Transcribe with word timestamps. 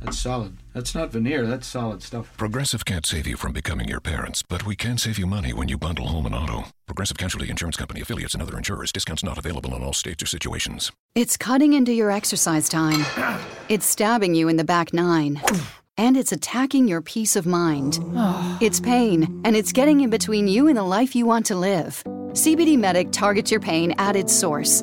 That's 0.00 0.18
solid. 0.18 0.56
That's 0.74 0.94
not 0.94 1.10
veneer. 1.10 1.46
That's 1.46 1.66
solid 1.66 2.02
stuff. 2.02 2.36
Progressive 2.36 2.84
can't 2.84 3.04
save 3.04 3.26
you 3.26 3.36
from 3.36 3.52
becoming 3.52 3.88
your 3.88 4.00
parents, 4.00 4.42
but 4.42 4.64
we 4.64 4.76
can 4.76 4.96
save 4.98 5.18
you 5.18 5.26
money 5.26 5.52
when 5.52 5.68
you 5.68 5.76
bundle 5.76 6.06
home 6.08 6.26
and 6.26 6.34
auto. 6.34 6.66
Progressive 6.86 7.18
Casualty 7.18 7.50
Insurance 7.50 7.76
Company 7.76 8.00
affiliates 8.00 8.34
and 8.34 8.42
other 8.42 8.56
insurers. 8.56 8.92
Discounts 8.92 9.24
not 9.24 9.38
available 9.38 9.74
in 9.74 9.82
all 9.82 9.92
states 9.92 10.22
or 10.22 10.26
situations. 10.26 10.92
It's 11.14 11.36
cutting 11.36 11.72
into 11.74 11.92
your 11.92 12.10
exercise 12.10 12.68
time. 12.68 13.04
It's 13.68 13.84
stabbing 13.84 14.34
you 14.34 14.48
in 14.48 14.56
the 14.56 14.64
back 14.64 14.94
nine. 14.94 15.42
And 15.98 16.16
it's 16.16 16.32
attacking 16.32 16.88
your 16.88 17.02
peace 17.02 17.36
of 17.36 17.44
mind. 17.46 17.98
It's 18.60 18.80
pain, 18.80 19.40
and 19.44 19.54
it's 19.54 19.72
getting 19.72 20.00
in 20.00 20.10
between 20.10 20.48
you 20.48 20.68
and 20.68 20.76
the 20.76 20.82
life 20.82 21.14
you 21.14 21.26
want 21.26 21.46
to 21.46 21.54
live. 21.54 22.02
CBD 22.32 22.78
Medic 22.78 23.10
targets 23.12 23.50
your 23.50 23.60
pain 23.60 23.94
at 23.98 24.16
its 24.16 24.32
source. 24.32 24.82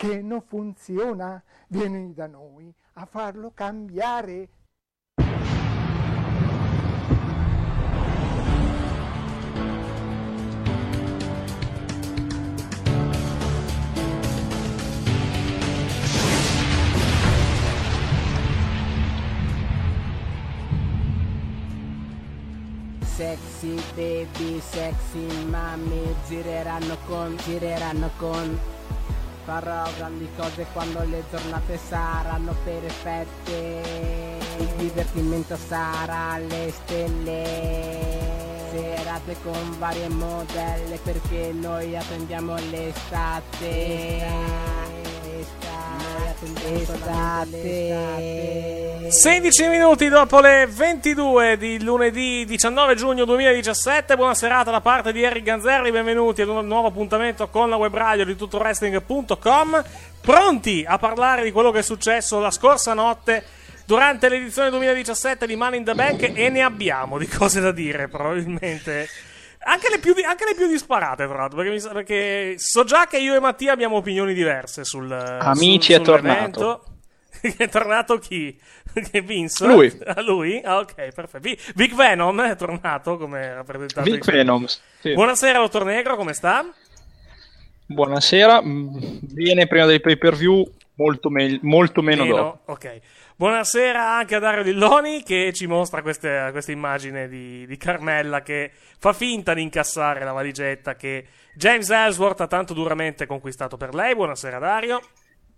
che 0.00 0.22
non 0.22 0.40
funziona, 0.40 1.42
vieni 1.66 2.14
da 2.14 2.26
noi 2.26 2.74
a 2.94 3.04
farlo 3.04 3.52
cambiare. 3.52 4.48
Sexy 23.02 23.78
baby, 23.94 24.60
sexy 24.60 25.44
mami 25.44 26.16
Gireranno 26.26 26.96
con, 27.06 27.36
gireranno 27.36 28.10
con 28.16 28.78
Farò 29.44 29.88
grandi 29.96 30.28
cose 30.36 30.66
quando 30.72 31.02
le 31.04 31.24
giornate 31.30 31.78
saranno 31.78 32.54
perfette. 32.62 34.38
Il 34.58 34.66
divertimento 34.76 35.56
sarà 35.56 36.32
alle 36.32 36.70
stelle. 36.70 38.38
Serate 38.70 39.36
con 39.42 39.78
varie 39.78 40.08
modelle 40.08 40.98
perché 41.02 41.52
noi 41.52 41.96
attendiamo 41.96 42.54
l'estate. 42.70 44.26
Estate 45.40 45.79
16 49.08 49.68
minuti 49.68 50.08
dopo 50.08 50.40
le 50.40 50.66
22 50.66 51.56
di 51.56 51.82
lunedì 51.82 52.44
19 52.44 52.94
giugno 52.94 53.24
2017. 53.24 54.16
Buona 54.16 54.34
serata 54.34 54.70
da 54.70 54.80
parte 54.80 55.12
di 55.12 55.22
Eric 55.22 55.42
Ganzerri. 55.42 55.90
Benvenuti 55.90 56.42
ad 56.42 56.48
un 56.48 56.66
nuovo 56.66 56.88
appuntamento 56.88 57.48
con 57.48 57.68
la 57.68 57.76
web 57.76 57.94
radio 57.94 58.24
di 58.24 58.36
tuttoWrestling.com. 58.36 59.84
Pronti 60.20 60.84
a 60.86 60.98
parlare 60.98 61.42
di 61.42 61.50
quello 61.50 61.70
che 61.70 61.80
è 61.80 61.82
successo 61.82 62.38
la 62.38 62.50
scorsa 62.50 62.94
notte 62.94 63.44
durante 63.84 64.28
l'edizione 64.28 64.70
2017 64.70 65.46
di 65.46 65.56
Money 65.56 65.78
in 65.78 65.84
the 65.84 65.94
Bank 65.94 66.30
e 66.34 66.48
ne 66.48 66.62
abbiamo 66.62 67.18
di 67.18 67.26
cose 67.26 67.60
da 67.60 67.72
dire, 67.72 68.08
probabilmente. 68.08 69.08
Anche 69.62 69.88
le 69.90 69.98
più, 69.98 70.14
anche 70.26 70.44
le 70.46 70.54
più 70.54 70.66
disparate, 70.68 71.26
tra 71.26 71.36
l'altro, 71.36 71.58
perché, 71.62 71.70
mi 71.72 71.80
perché 71.92 72.54
so 72.56 72.82
già 72.84 73.06
che 73.06 73.18
io 73.18 73.34
e 73.34 73.40
Mattia 73.40 73.72
abbiamo 73.72 73.96
opinioni 73.96 74.32
diverse 74.32 74.84
sul 74.84 75.10
Amici, 75.12 75.92
sul- 75.92 76.02
è 76.02 76.04
tornato. 76.04 76.84
è 77.58 77.68
tornato 77.68 78.18
chi? 78.18 78.58
Che 78.92 79.20
Vince? 79.20 79.66
Lui. 79.66 79.98
Ah, 80.04 80.20
lui? 80.22 80.60
Ah, 80.64 80.78
ok, 80.78 80.94
perfetto. 81.12 81.40
Vi- 81.40 81.58
Vic 81.74 81.94
Venom 81.94 82.40
è 82.42 82.56
tornato 82.56 83.16
come 83.18 83.54
rappresentante. 83.54 84.10
Vic 84.10 84.24
di- 84.24 84.30
Venom, 84.32 84.64
sì. 84.64 85.12
Buonasera, 85.12 85.58
dottor 85.58 85.84
Negro, 85.84 86.16
come 86.16 86.32
sta? 86.32 86.64
Buonasera, 87.86 88.62
viene 88.64 89.66
prima 89.66 89.84
dei 89.86 90.00
pay 90.00 90.16
per 90.16 90.34
view, 90.36 90.64
molto, 90.94 91.28
me- 91.28 91.58
molto 91.62 92.02
meno, 92.02 92.24
dopo. 92.24 92.60
Ok. 92.72 93.00
Buonasera 93.44 94.18
anche 94.18 94.34
a 94.34 94.38
Dario 94.38 94.62
Dilloni 94.62 95.22
che 95.22 95.50
ci 95.54 95.66
mostra 95.66 96.02
queste- 96.02 96.50
questa 96.52 96.72
immagine 96.72 97.26
di, 97.26 97.64
di 97.66 97.76
Carmella 97.78 98.42
che 98.42 98.70
fa 98.98 99.14
finta 99.14 99.54
di 99.54 99.62
incassare 99.62 100.22
la 100.24 100.32
valigetta 100.32 100.94
che 100.94 101.24
James 101.54 101.88
Ellsworth 101.88 102.42
ha 102.42 102.46
tanto 102.46 102.74
duramente 102.74 103.24
conquistato 103.24 103.78
per 103.78 103.94
lei. 103.94 104.14
Buonasera 104.14 104.58
Dario. 104.58 105.00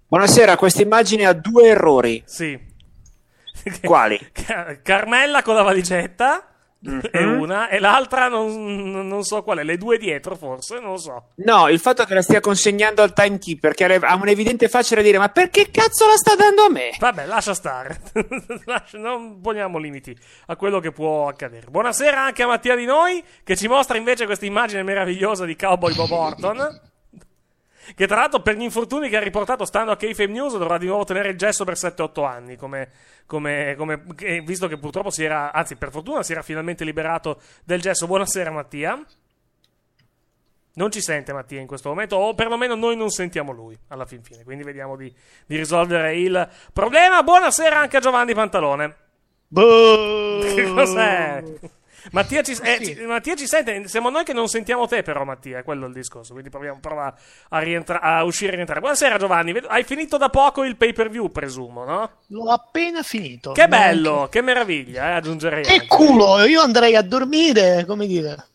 Buonasera, 0.06 0.56
questa 0.56 0.81
immagine 0.82 1.26
ha 1.26 1.32
due 1.32 1.70
errori. 1.70 2.23
Sì. 2.25 2.56
Quali? 3.82 4.17
Ca- 4.31 4.78
Carmella 4.81 5.43
con 5.43 5.56
la 5.56 5.62
valigetta 5.62 6.51
è 7.11 7.23
Mhm. 7.25 7.40
una 7.40 7.69
e 7.69 7.79
l'altra 7.79 8.26
non, 8.29 8.90
non 9.06 9.23
so 9.23 9.43
qual 9.43 9.58
è, 9.58 9.62
le 9.62 9.76
due 9.79 9.99
dietro 9.99 10.34
forse, 10.34 10.81
non 10.81 10.90
lo 10.93 10.96
so. 10.96 11.29
No, 11.37 11.69
il 11.69 11.79
fatto 11.79 12.05
che 12.05 12.14
la 12.14 12.23
stia 12.23 12.40
consegnando 12.40 13.02
al 13.02 13.12
timekeeper, 13.12 13.73
che 13.75 13.84
ha 13.94 14.14
un'evidente 14.17 14.69
faccia 14.69 14.96
da 14.96 15.02
dire: 15.02 15.19
Ma 15.19 15.29
perché 15.29 15.70
cazzo 15.70 16.06
la 16.06 16.17
sta 16.17 16.34
dando 16.34 16.64
a 16.64 16.70
me? 16.70 16.90
Vabbè, 16.99 17.26
lascia 17.26 17.55
stare. 17.55 18.00
Non 18.93 19.40
poniamo 19.40 19.79
limiti 19.79 20.17
a 20.46 20.56
quello 20.56 20.81
che 20.81 20.93
può 20.93 21.29
accadere. 21.29 21.67
Buonasera 21.70 22.20
anche 22.25 22.43
a 22.43 22.46
Mattia 22.46 22.75
di 22.76 22.85
noi, 22.85 23.23
che 23.44 23.56
ci 23.56 23.69
mostra 23.69 23.96
invece 23.96 24.26
questa 24.26 24.44
immagine 24.46 24.82
meravigliosa 24.82 25.44
di 25.44 25.56
Cowboy 25.56 25.94
Bob 25.94 26.11
Orton. 26.11 26.81
Che 27.94 28.06
tra 28.06 28.17
l'altro 28.17 28.40
per 28.40 28.56
gli 28.56 28.62
infortuni 28.62 29.08
che 29.08 29.17
ha 29.17 29.20
riportato 29.20 29.64
stando 29.64 29.93
a 29.93 29.96
KFM 29.96 30.31
News 30.31 30.56
dovrà 30.56 30.79
di 30.79 30.87
nuovo 30.87 31.05
tenere 31.05 31.31
il 31.31 31.37
gesso 31.37 31.64
per 31.64 31.75
7-8 31.75 32.25
anni, 32.25 32.56
come, 32.56 32.90
come, 33.26 33.75
come- 33.76 34.02
visto 34.44 34.69
che 34.69 34.79
purtroppo 34.79 35.11
si 35.11 35.25
era, 35.25 35.52
anzi 35.52 35.76
per 35.76 35.90
fortuna 35.90 36.23
si 36.23 36.32
era 36.32 36.43
finalmente 36.43 36.84
liberato 36.84 37.40
del 37.64 37.81
gesso. 37.81 38.06
Buonasera 38.06 38.50
Mattia. 38.50 39.05
Non 40.75 40.90
ci 40.90 41.02
sente 41.02 41.34
Mattia 41.34 41.61
in 41.61 41.67
questo 41.67 41.90
momento, 41.90 42.17
o 42.17 42.34
perlomeno 42.34 42.75
noi 42.75 42.96
non 42.96 43.11
sentiamo 43.11 43.52
lui 43.52 43.79
alla 43.88 44.06
fin 44.06 44.23
fine, 44.23 44.43
quindi 44.43 44.64
vediamo 44.64 44.96
di, 44.96 45.12
di 45.46 45.56
risolvere 45.56 46.17
il 46.17 46.49
problema. 46.73 47.23
Buonasera 47.23 47.78
anche 47.78 47.99
a 47.99 48.00
Giovanni 48.00 48.32
Pantalone. 48.32 48.96
Che 50.55 50.73
cos'è? 50.73 51.44
Mattia 52.10 52.43
ci, 52.43 52.52
eh, 52.62 52.84
ci- 52.84 52.94
Mattia 53.06 53.34
ci 53.37 53.46
sente, 53.46 53.87
siamo 53.87 54.10
noi 54.10 54.25
che 54.25 54.32
non 54.32 54.49
sentiamo 54.49 54.87
te 54.87 55.02
però 55.02 55.25
Mattia, 55.25 55.58
è 55.58 55.62
quello 55.62 55.87
il 55.87 55.93
discorso, 55.93 56.32
quindi 56.32 56.50
proviamo, 56.50 56.81
prova 56.81 57.14
a, 57.50 57.58
rientra- 57.60 58.00
a 58.00 58.25
uscire 58.25 58.50
e 58.52 58.54
rientrare. 58.56 58.81
Buonasera 58.81 59.19
Giovanni, 59.19 59.56
hai 59.69 59.84
finito 59.84 60.16
da 60.16 60.28
poco 60.28 60.64
il 60.64 60.76
pay 60.76 60.93
per 60.93 61.08
view 61.10 61.31
presumo, 61.31 61.84
no? 61.84 62.10
L'ho 62.28 62.50
appena 62.50 63.02
finito. 63.02 63.52
Che 63.52 63.69
bello, 63.69 64.26
che 64.31 64.43
meraviglia, 64.43 65.10
eh, 65.10 65.12
aggiungerei. 65.12 65.62
Che 65.62 65.72
anche. 65.72 65.87
culo, 65.87 66.43
io 66.44 66.60
andrei 66.60 66.96
a 66.96 67.02
dormire, 67.02 67.84
come 67.87 68.06
dire. 68.06 68.46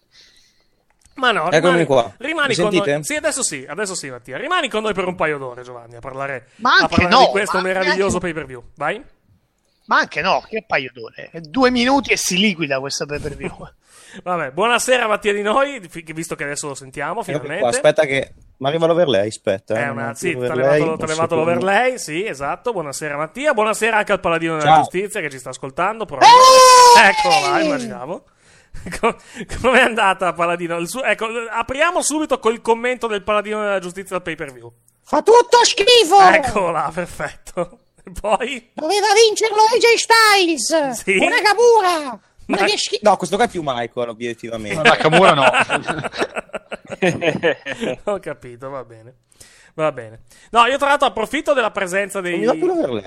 Ma 1.15 1.31
no, 1.31 1.45
Eccomi 1.49 1.59
rimani, 1.79 1.85
qua. 1.85 2.13
rimani 2.17 2.55
con 2.55 2.69
sentite? 2.69 2.91
noi. 2.93 3.03
Sì, 3.03 3.15
adesso 3.15 3.41
sì, 3.41 3.65
adesso 3.67 3.95
sì 3.95 4.09
Mattia. 4.09 4.37
Rimani 4.37 4.69
con 4.69 4.83
noi 4.83 4.93
per 4.93 5.07
un 5.07 5.15
paio 5.15 5.39
d'ore 5.39 5.63
Giovanni 5.63 5.95
a 5.95 5.99
parlare, 5.99 6.49
Ma 6.57 6.73
a 6.73 6.81
anche 6.81 6.95
parlare 6.95 7.15
no, 7.15 7.21
di 7.21 7.31
questo 7.31 7.57
ma 7.57 7.63
meraviglioso 7.63 8.15
anche- 8.17 8.19
pay 8.19 8.33
per 8.33 8.45
view. 8.45 8.63
Vai. 8.75 9.03
Ma 9.87 9.99
anche 9.99 10.21
no, 10.21 10.43
che 10.47 10.63
paio 10.67 10.91
d'ore. 10.93 11.31
Due 11.41 11.71
minuti 11.71 12.11
e 12.11 12.17
si 12.17 12.37
liquida 12.37 12.79
questo 12.79 13.05
pay 13.05 13.19
per 13.19 13.35
view. 13.35 13.55
Vabbè, 14.23 14.51
buonasera 14.51 15.07
Mattia 15.07 15.33
di 15.33 15.41
noi, 15.41 15.81
visto 16.13 16.35
che 16.35 16.43
adesso 16.43 16.67
lo 16.67 16.75
sentiamo 16.75 17.23
finalmente. 17.23 17.59
qua, 17.59 17.69
aspetta 17.69 18.05
che... 18.05 18.33
Ma 18.57 18.69
arriva 18.69 18.87
l'overlay, 18.87 19.27
aspetta. 19.27 19.75
È 19.75 19.83
eh, 19.83 19.89
una, 19.89 20.07
un 20.07 20.15
sì, 20.15 20.31
ti 20.31 20.35
attimo 20.35 20.51
ha 20.51 20.55
levato, 20.55 20.77
ti 20.77 20.81
ha 20.81 20.95
posso 20.95 21.05
levato 21.05 21.27
tornare. 21.35 21.59
l'overlay, 21.59 21.99
sì, 21.99 22.25
esatto. 22.25 22.71
Buonasera 22.71 23.15
Mattia, 23.15 23.53
buonasera 23.53 23.97
anche 23.97 24.11
al 24.13 24.19
Paladino 24.19 24.57
della 24.57 24.69
Ciao. 24.71 24.81
Giustizia 24.81 25.21
che 25.21 25.29
ci 25.29 25.37
sta 25.37 25.49
ascoltando. 25.49 26.03
Eccolo 26.03 27.47
là, 27.47 27.61
immaginavo. 27.61 28.25
Co- 28.99 29.15
Com'è 29.61 29.81
andata 29.81 30.33
Paladino? 30.33 30.83
Suo- 30.85 31.03
ecco, 31.03 31.27
apriamo 31.49 32.01
subito 32.01 32.39
col 32.39 32.61
commento 32.61 33.07
del 33.07 33.23
Paladino 33.23 33.61
della 33.61 33.79
Giustizia 33.79 34.15
al 34.15 34.21
pay 34.23 34.35
per 34.35 34.51
view. 34.51 34.71
Fa 35.03 35.21
tutto 35.21 35.63
schifo! 35.63 36.19
Eccolo 36.31 36.71
là, 36.71 36.91
perfetto. 36.93 37.79
Poi? 38.19 38.71
Doveva 38.73 39.07
vincerlo 39.25 39.61
AJ 39.63 39.85
Styles! 39.95 41.01
Sì? 41.01 41.17
Una 41.17 41.35
Nakamura! 41.35 42.19
Ma 42.47 42.57
che 42.57 42.77
schifo! 42.77 43.09
No, 43.09 43.17
questo 43.17 43.35
qua 43.35 43.45
è 43.45 43.49
più 43.49 43.61
Michael, 43.63 44.09
obiettivamente. 44.09 44.75
No, 44.75 44.83
Nakamura 44.83 45.33
no. 45.33 45.43
Ho 48.13 48.19
capito, 48.19 48.69
va 48.69 48.83
bene. 48.83 49.15
Va 49.73 49.91
bene. 49.91 50.21
No, 50.51 50.65
io 50.65 50.77
tra 50.77 50.87
l'altro 50.87 51.07
approfitto 51.07 51.53
della 51.53 51.71
presenza 51.71 52.21
dei... 52.21 52.39
Non 52.39 52.57
mi 52.57 52.65
più. 52.65 53.01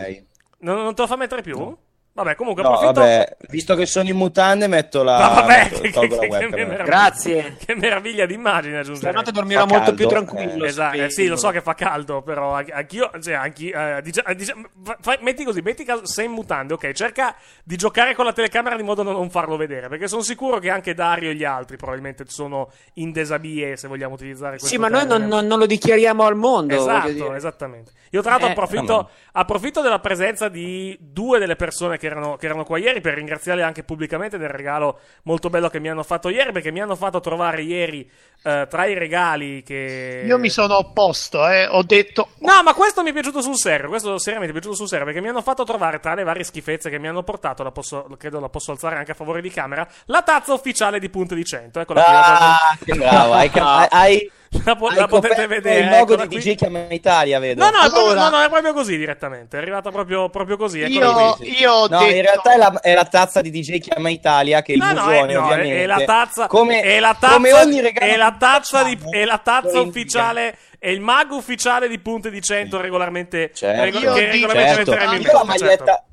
Non, 0.59 0.83
non 0.83 0.95
te 0.95 1.03
lo 1.03 1.09
fa 1.09 1.17
mettere 1.17 1.43
più? 1.43 1.77
Vabbè, 2.13 2.35
comunque 2.35 2.63
No, 2.63 2.71
approfitto... 2.71 3.01
vabbè, 3.01 3.37
visto 3.51 3.75
che 3.77 3.87
sono 3.87 4.09
in 4.09 4.17
mutande, 4.17 4.67
metto 4.67 5.03
la. 5.05 5.19
Ma 5.19 5.29
vabbè, 5.29 5.47
metto- 5.71 5.81
che, 5.81 5.91
tolgo 5.91 6.17
la 6.17 6.21
che- 6.21 6.29
che 6.29 6.49
meraviglia. 6.49 6.83
Grazie. 6.83 7.57
Che 7.65 7.75
meraviglia 7.77 8.27
di 8.27 8.35
immagine 8.35 8.79
aggiungere. 8.79 9.11
Stanotte 9.11 9.31
dormirò 9.31 9.61
Fa 9.61 9.67
molto 9.67 9.95
più 9.95 10.09
tranquillo, 10.09 10.65
Eh, 10.65 10.69
esatto, 10.69 10.97
eh, 10.97 11.11
sì, 11.11 11.29
lo 11.29 11.37
so 11.37 11.51
che 11.51 11.61
fa 11.61 11.75
caldo, 11.75 12.21
però 12.23 12.53
anch- 12.55 12.73
anch'io, 12.73 13.11
cioè, 13.23 13.35
anch'io, 13.35 13.79
eh, 13.79 14.03
dicia- 14.03 14.25
eh, 14.25 14.35
dicia- 14.35 14.55
fa- 14.83 14.99
fai- 15.01 15.19
metti 15.21 15.45
così, 15.45 15.61
metti 15.63 15.85
caso 15.85 16.05
sei 16.05 16.25
in 16.27 16.33
mutande, 16.33 16.75
ok, 16.75 16.91
cerca 16.93 17.35
di 17.63 17.77
giocare 17.77 18.15
con 18.17 18.25
la 18.25 18.33
telecamera 18.33 18.75
di 18.77 18.83
modo 18.83 19.03
da 19.05 19.13
non 19.13 19.31
farlo 19.31 19.57
vedere, 19.57 19.89
perché 19.89 20.09
sono 20.09 20.23
sicuro 20.23 20.59
che 20.59 20.69
anche 20.69 20.95
Dario 20.95 21.31
e 21.31 21.35
gli 21.37 21.45
altri 21.45 21.77
probabilmente 21.77 22.25
sono 22.27 22.71
in 22.95 23.13
desabie, 23.13 23.77
se 23.77 23.87
vogliamo 23.87 24.15
utilizzare 24.15 24.59
questo 24.59 24.67
Sì, 24.69 24.79
ma 24.79 24.89
noi 24.89 25.07
termine. 25.07 25.21
non, 25.21 25.29
non- 25.39 25.47
non 25.47 25.59
lo 25.61 25.67
dichiariamo 25.67 26.25
al 26.25 26.35
mondo. 26.37 26.75
Esatto, 26.75 27.35
esattamente. 27.35 27.93
Io 28.11 28.21
tra 28.23 28.31
l'altro 28.33 28.49
Eh, 28.49 28.53
approfitto, 28.53 29.11
approfitto 29.33 29.81
della 29.83 30.01
presenza 30.01 30.49
di 30.49 30.99
due 31.01 31.39
delle 31.39 31.55
persone 31.55 31.97
che 31.97 32.09
erano, 32.11 32.37
che 32.37 32.47
erano 32.47 32.65
qua 32.65 32.79
ieri 32.79 33.01
per 33.01 33.15
ringraziarle 33.15 33.63
anche 33.63 33.83
pubblicamente 33.85 34.39
del 34.39 34.49
regalo 34.49 35.01
molto 35.23 35.49
bello 35.51 35.69
che 35.69 35.81
mi 35.81 35.89
hanno 35.89 36.03
fatto 36.03 36.29
ieri, 36.29 36.53
perché 36.53 36.71
mi 36.71 36.81
hanno 36.81 36.97
fatto 36.97 37.21
trovare 37.21 37.63
ieri 37.63 38.09
eh, 38.43 38.67
tra 38.69 38.87
i 38.87 38.95
regali 38.95 39.63
che... 39.63 40.23
Io 40.27 40.39
mi 40.39 40.49
sono 40.51 40.77
opposto, 40.79 41.47
eh. 41.49 41.67
Ho 41.67 41.83
detto. 41.83 42.31
No, 42.39 42.63
ma 42.63 42.75
questo 42.75 43.03
mi 43.03 43.11
è 43.11 43.13
piaciuto 43.13 43.41
sul 43.41 43.57
serio. 43.57 43.89
Questo 43.89 44.19
seriamente 44.19 44.53
mi 44.53 44.59
è 44.59 44.61
piaciuto 44.61 44.81
sul 44.81 44.89
serio 44.89 45.05
perché 45.05 45.21
mi 45.21 45.29
hanno 45.29 45.43
fatto 45.43 45.65
trovare 45.65 46.01
tra 46.01 46.15
le 46.15 46.25
varie 46.25 46.45
schifezze 46.45 46.91
che 46.91 46.99
mi 46.99 47.09
hanno 47.09 47.23
portato. 47.23 47.63
La 47.63 47.71
posso, 47.71 48.07
credo 48.19 48.41
la 48.41 48.49
posso 48.49 48.73
alzare 48.73 48.97
anche 48.97 49.13
a 49.13 49.15
favore 49.15 49.41
di 49.41 49.51
camera. 49.51 49.87
La 50.07 50.23
tazza 50.23 50.53
ufficiale 50.53 50.99
di 50.99 51.09
Punte 51.11 51.35
di 51.35 51.45
100. 51.45 51.81
Eccola 51.81 52.03
qui. 52.03 52.15
Ah, 52.15 52.79
che 52.85 52.95
bravo. 52.95 53.33
Hai, 53.33 54.31
La, 54.65 54.75
po- 54.75 54.89
hai 54.89 54.97
la 54.97 55.07
potete 55.07 55.47
vedere. 55.47 55.81
il 55.81 55.89
logo 55.91 56.17
di. 56.17 56.39
DJ 56.39 56.57
Chiama 56.57 56.87
Italia, 56.91 57.39
vedo. 57.39 57.63
No, 57.63 57.71
no, 57.71 57.85
è 57.85 57.89
proprio, 57.89 58.11
Allora- 58.11 58.29
no, 58.31 58.37
no, 58.39 58.43
è 58.43 58.49
proprio 58.49 58.73
così 58.73 58.97
direttamente. 58.97 59.57
È 59.57 59.61
arrivata 59.61 59.91
proprio, 59.91 60.29
proprio 60.29 60.57
così. 60.57 60.79
Io, 60.81 61.37
io 61.41 61.73
ho 61.73 61.87
No, 61.91 61.99
detto. 62.01 62.15
in 62.17 62.23
realtà 62.23 62.53
è 62.55 62.57
la, 62.57 62.81
è 62.81 62.95
la 62.95 63.05
tazza 63.05 63.41
di 63.41 63.51
DJ 63.51 63.79
Chiama 63.79 64.09
Italia 64.11 64.63
che 64.63 64.73
il 64.73 64.79
No, 64.79 64.87
no, 64.93 64.93
musone 64.93 65.17
è, 65.19 65.21
no, 65.21 65.27
è- 65.27 65.37
ovviamente 65.45 65.83
è 65.83 65.87
la 65.87 66.01
tazza, 66.05 66.47
come, 66.47 66.81
è 66.83 66.99
la 67.01 67.17
tazza, 67.19 67.35
come 67.35 67.53
ogni 67.53 67.81
regalo 67.81 68.13
è 68.13 68.17
la 68.17 68.37
tazza, 68.39 68.83
di, 68.83 68.99
è 69.11 69.25
la 69.25 69.39
tazza 69.39 69.81
ufficiale, 69.81 70.57
è 70.79 70.89
il 70.89 71.01
mago 71.01 71.37
ufficiale 71.37 71.89
di 71.89 71.99
Punte 71.99 72.31
di 72.31 72.41
100 72.41 72.81
regolarmente, 72.81 73.51
Certo. 73.55 73.83
rego- 73.83 73.99
Io 73.99 74.13
che 74.15 74.31
regolarmente 74.31 74.75
Certo. 74.75 74.91
metteremo 74.91 75.15
in 75.15 75.21
Io 75.23 75.33
la 75.33 75.45
maglietta 75.45 75.85
certo. 75.85 76.05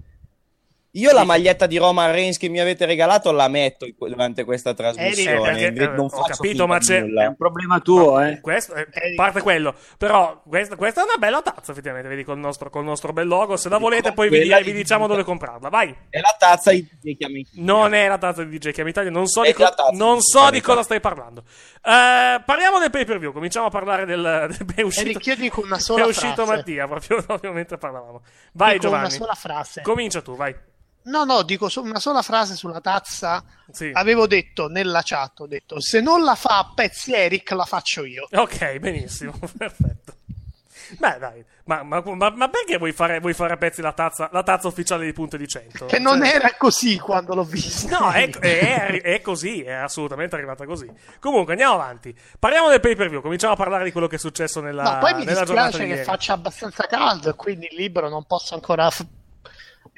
Io 1.00 1.12
la 1.14 1.24
maglietta 1.24 1.66
di 1.68 1.78
Roman 1.78 2.12
Reigns 2.12 2.38
che 2.38 2.50
mi 2.50 2.60
avete 2.60 2.86
regalato 2.86 3.32
la 3.32 3.48
metto 3.48 3.86
durante 3.98 4.44
questa 4.44 4.72
Eh, 4.72 4.74
trasmissione 4.76 5.40
perché, 5.42 5.66
eh, 5.68 5.88
non 5.88 6.08
ho 6.12 6.24
capito, 6.24 6.68
ma 6.68 6.80
c'è- 6.80 7.02
nulla. 7.02 7.24
È 7.24 7.28
un 7.28 7.36
problema 7.36 7.80
tuo, 7.80 8.20
eh. 8.22 8.40
Questo, 8.42 8.74
eh, 8.74 8.88
parte 9.16 9.42
quello, 9.42 9.76
però 9.98 10.42
questa, 10.48 10.76
questa 10.76 11.02
è 11.02 11.04
una 11.04 11.18
bella 11.18 11.42
tazza 11.42 11.72
effettivamente, 11.72 12.08
vedi 12.10 12.24
col 12.24 12.38
nostro, 12.40 12.70
col 12.70 12.84
nostro 12.84 13.14
bel 13.14 13.28
logo, 13.28 13.58
se 13.58 13.70
la 13.70 13.78
volete 13.78 14.12
poi 14.14 14.30
vi, 14.30 14.40
vi 14.40 14.64
di- 14.64 14.74
diciamo 14.74 15.08
dove 15.08 15.24
comprarla, 15.24 15.70
vai. 15.70 15.96
è 16.10 16.20
la 16.20 16.36
tazza 16.38 16.72
di 16.72 16.88
DJ 17.02 17.16
Chiama 17.18 17.38
Italia 17.38 17.64
Non 17.64 17.94
è 17.94 18.08
la 18.08 18.18
tazza 18.18 18.44
di 18.44 18.58
DJ 18.58 18.72
Chiama 18.72 18.90
Italia, 18.90 19.12
non 19.12 19.28
so, 19.28 19.44
È 19.44 19.48
di, 19.48 19.54
co- 19.54 19.74
non 19.92 20.22
so 20.22 20.50
di 20.50 20.62
cosa 20.62 20.84
stai 20.84 21.00
parlando. 21.00 21.44
Eh, 21.84 22.42
parliamo 22.44 22.80
del 22.80 22.90
pay 22.90 23.06
per 23.06 23.20
view, 23.20 23.32
cominciamo 23.32 23.68
a 23.68 23.70
parlare 23.70 24.06
del... 24.06 24.48
del 24.50 24.74
è 24.76 24.82
uscito, 24.82 25.20
dico 25.36 25.62
una 25.62 25.78
è 25.78 25.80
sola 25.80 26.06
uscito 26.06 26.44
frase. 26.46 26.56
Mattia, 26.56 26.88
proprio, 26.88 27.22
proprio 27.24 27.52
mentre 27.52 27.78
parlavamo. 27.78 28.22
Vai 28.54 28.80
Giovanni, 28.80 29.06
una 29.06 29.14
sola 29.14 29.34
frase. 29.36 29.82
comincia 29.82 30.22
tu, 30.22 30.36
vai. 30.36 30.56
No, 31.08 31.24
no, 31.24 31.42
dico 31.44 31.70
so- 31.70 31.82
una 31.82 32.00
sola 32.00 32.22
frase 32.22 32.56
sulla 32.56 32.82
tazza. 32.82 33.44
Sì. 33.72 33.90
Avevo 33.94 34.28
detto 34.28 34.68
nella 34.68 35.02
chat, 35.04 35.40
ho 35.42 35.48
detto, 35.48 35.80
se 35.82 36.02
non 36.02 36.24
la 36.24 36.36
fa 36.36 36.58
a 36.60 36.72
pezzi 36.74 37.14
Eric, 37.14 37.52
la 37.52 37.66
faccio 37.66 38.04
io. 38.06 38.28
Ok, 38.32 38.78
benissimo, 38.78 39.34
perfetto. 39.58 40.14
Beh, 41.00 41.18
dai, 41.20 41.44
ma, 41.66 41.84
ma- 41.84 42.02
ma- 42.06 42.30
ma 42.30 42.48
perché 42.48 42.78
vuoi 42.78 42.94
fare, 42.94 43.20
vuoi 43.20 43.34
fare 43.34 43.52
a 43.54 43.58
pezzi 43.58 43.82
la 43.82 43.92
tazza, 43.92 44.30
la 44.32 44.42
tazza 44.42 44.70
ufficiale 44.70 45.04
di 45.06 45.12
Punto 45.12 45.36
di 45.36 45.46
100? 45.46 45.86
Che 45.88 46.00
non 46.00 46.20
Cioè- 46.20 46.36
era 46.36 46.56
così 46.58 46.98
quando 46.98 47.36
l'ho 47.36 47.44
vista. 47.44 48.00
No, 48.00 48.12
è, 48.12 48.30
è- 48.30 49.02
è 49.02 49.20
così, 49.22 49.64
è 49.64 49.74
assolutamente 49.74 50.36
arrivata 50.36 50.66
così. 50.66 50.90
Comunque, 51.20 51.54
andiamo 51.54 51.74
avanti. 51.74 52.18
Parliamo 52.40 52.70
del 52.70 52.80
pay 52.80 52.96
per 52.96 53.10
view, 53.10 53.22
cominciamo 53.22 53.52
a 53.52 53.58
parlare 53.58 53.84
di 53.84 53.92
quello 53.92 54.08
che 54.08 54.16
è 54.16 54.20
successo 54.20 54.62
nella, 54.62 54.84
No, 54.84 54.98
poi 55.00 55.14
mi 55.16 55.26
nella 55.26 55.42
dispiace 55.44 55.80
di 55.80 55.84
che 55.88 55.92
ieri. 55.92 56.04
faccia 56.06 56.34
abbastanza 56.34 56.86
caldo 56.86 57.30
e 57.32 57.34
quindi 57.36 57.68
il 57.70 57.76
libro 57.76 58.08
non 58.08 58.24
possa 58.26 58.56
ancora 58.56 58.90
f- 58.90 59.06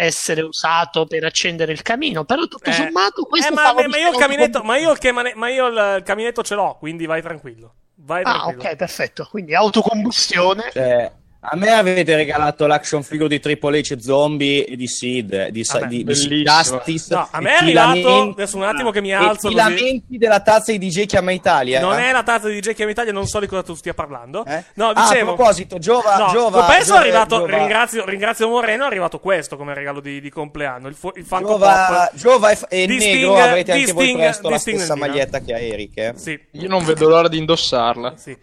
essere 0.02 0.42
usato 0.42 1.06
per 1.06 1.26
accendere 1.26 1.74
il 1.74 1.82
camino. 1.82 2.24
Però 2.24 2.46
tutto 2.46 2.70
Eh, 2.70 2.74
sommato 2.74 3.24
questo 3.26 3.52
eh, 3.52 3.54
ma, 3.54 3.74
ma 3.74 3.98
io 3.98 4.10
il 4.12 4.16
caminetto, 4.16 4.64
ma 4.64 4.78
io 4.78 4.92
il, 4.92 4.98
camane- 4.98 5.34
ma 5.36 5.50
io 5.50 5.68
il- 5.68 5.96
il 5.98 6.04
caminetto 6.04 6.42
ce 6.42 6.56
l'ho, 6.56 6.78
quindi 6.80 7.06
vai 7.06 7.22
tranquillo. 7.22 7.74
Vai 7.96 8.22
Ah, 8.24 8.32
tranquillo. 8.32 8.62
ok, 8.62 8.76
perfetto. 8.78 9.28
Quindi 9.30 9.54
autocombustione. 9.56 10.70
Cioè, 10.72 11.12
a 11.42 11.56
me 11.56 11.70
avete 11.72 12.16
regalato 12.18 12.68
l'action 12.68 13.02
figure 13.02 13.30
di 13.30 13.40
Triple 13.40 13.80
H 13.80 13.98
Zombie 14.00 14.66
e 14.66 14.76
di 14.76 14.88
Sid, 14.88 15.48
di, 15.48 15.64
Vabbè, 15.64 15.88
di, 15.88 16.04
di. 16.04 16.42
Justice. 16.44 17.16
No, 17.16 17.28
a 17.32 17.40
me 17.40 17.52
è 17.52 17.58
arrivato. 17.60 18.32
Adesso 18.32 18.58
un 18.58 18.64
attimo 18.64 18.92
che 18.92 19.00
mi 19.00 19.14
alzo. 19.14 19.48
così. 19.48 19.48
filamenti 19.50 20.18
della 20.18 20.42
tazza 20.42 20.74
di 20.74 20.78
DJ 20.78 21.06
Chiama 21.06 21.32
Italia. 21.32 21.80
Non 21.80 21.98
eh? 21.98 22.10
è 22.10 22.12
la 22.12 22.24
tazza 22.24 22.50
di 22.50 22.60
Jackie 22.60 22.90
Italia, 22.90 23.14
non 23.14 23.26
so 23.26 23.40
di 23.40 23.48
cosa 23.48 23.64
tu 23.64 23.74
stia 23.74 23.94
parlando. 23.94 24.44
Eh? 24.46 24.64
No, 24.74 24.90
Ah, 24.90 25.08
dicevo. 25.08 25.32
a 25.32 25.36
proposito, 25.36 25.78
Giova, 25.80 26.18
No, 26.18 26.28
Giova, 26.28 26.64
penso 26.66 26.82
è 26.82 26.84
Giova- 26.88 27.00
arrivato. 27.00 27.36
Giova- 27.38 27.58
Ringrazio, 27.58 28.06
ringrazio 28.06 28.50
Moreno. 28.50 28.84
È 28.84 28.88
arrivato 28.88 29.20
questo 29.20 29.56
come 29.56 29.74
regalo 29.74 30.02
di, 30.02 30.20
di 30.20 30.30
compleanno. 30.30 30.90
Il, 30.90 30.96
fu- 30.96 31.14
il 31.16 31.24
Funko 31.24 31.48
Giova, 31.54 31.86
Pop. 32.12 32.20
Giova 32.20 32.52
e, 32.52 32.58
e 32.70 32.86
Negro 32.86 33.00
Sting- 33.06 33.36
avrete 33.38 33.72
di 33.74 33.80
anche 33.80 33.94
voi 33.94 34.04
Sting- 34.08 34.20
presto 34.20 34.48
di 34.48 34.54
la 34.54 34.60
stessa 34.60 34.96
maglietta 34.98 35.40
che 35.40 35.54
a 35.54 35.60
Eric. 35.60 35.98
eh? 35.98 36.14
Sì, 36.18 36.38
Io 36.52 36.68
non 36.68 36.84
vedo 36.84 37.08
l'ora 37.08 37.30
di 37.30 37.38
indossarla. 37.38 38.16
sì. 38.18 38.36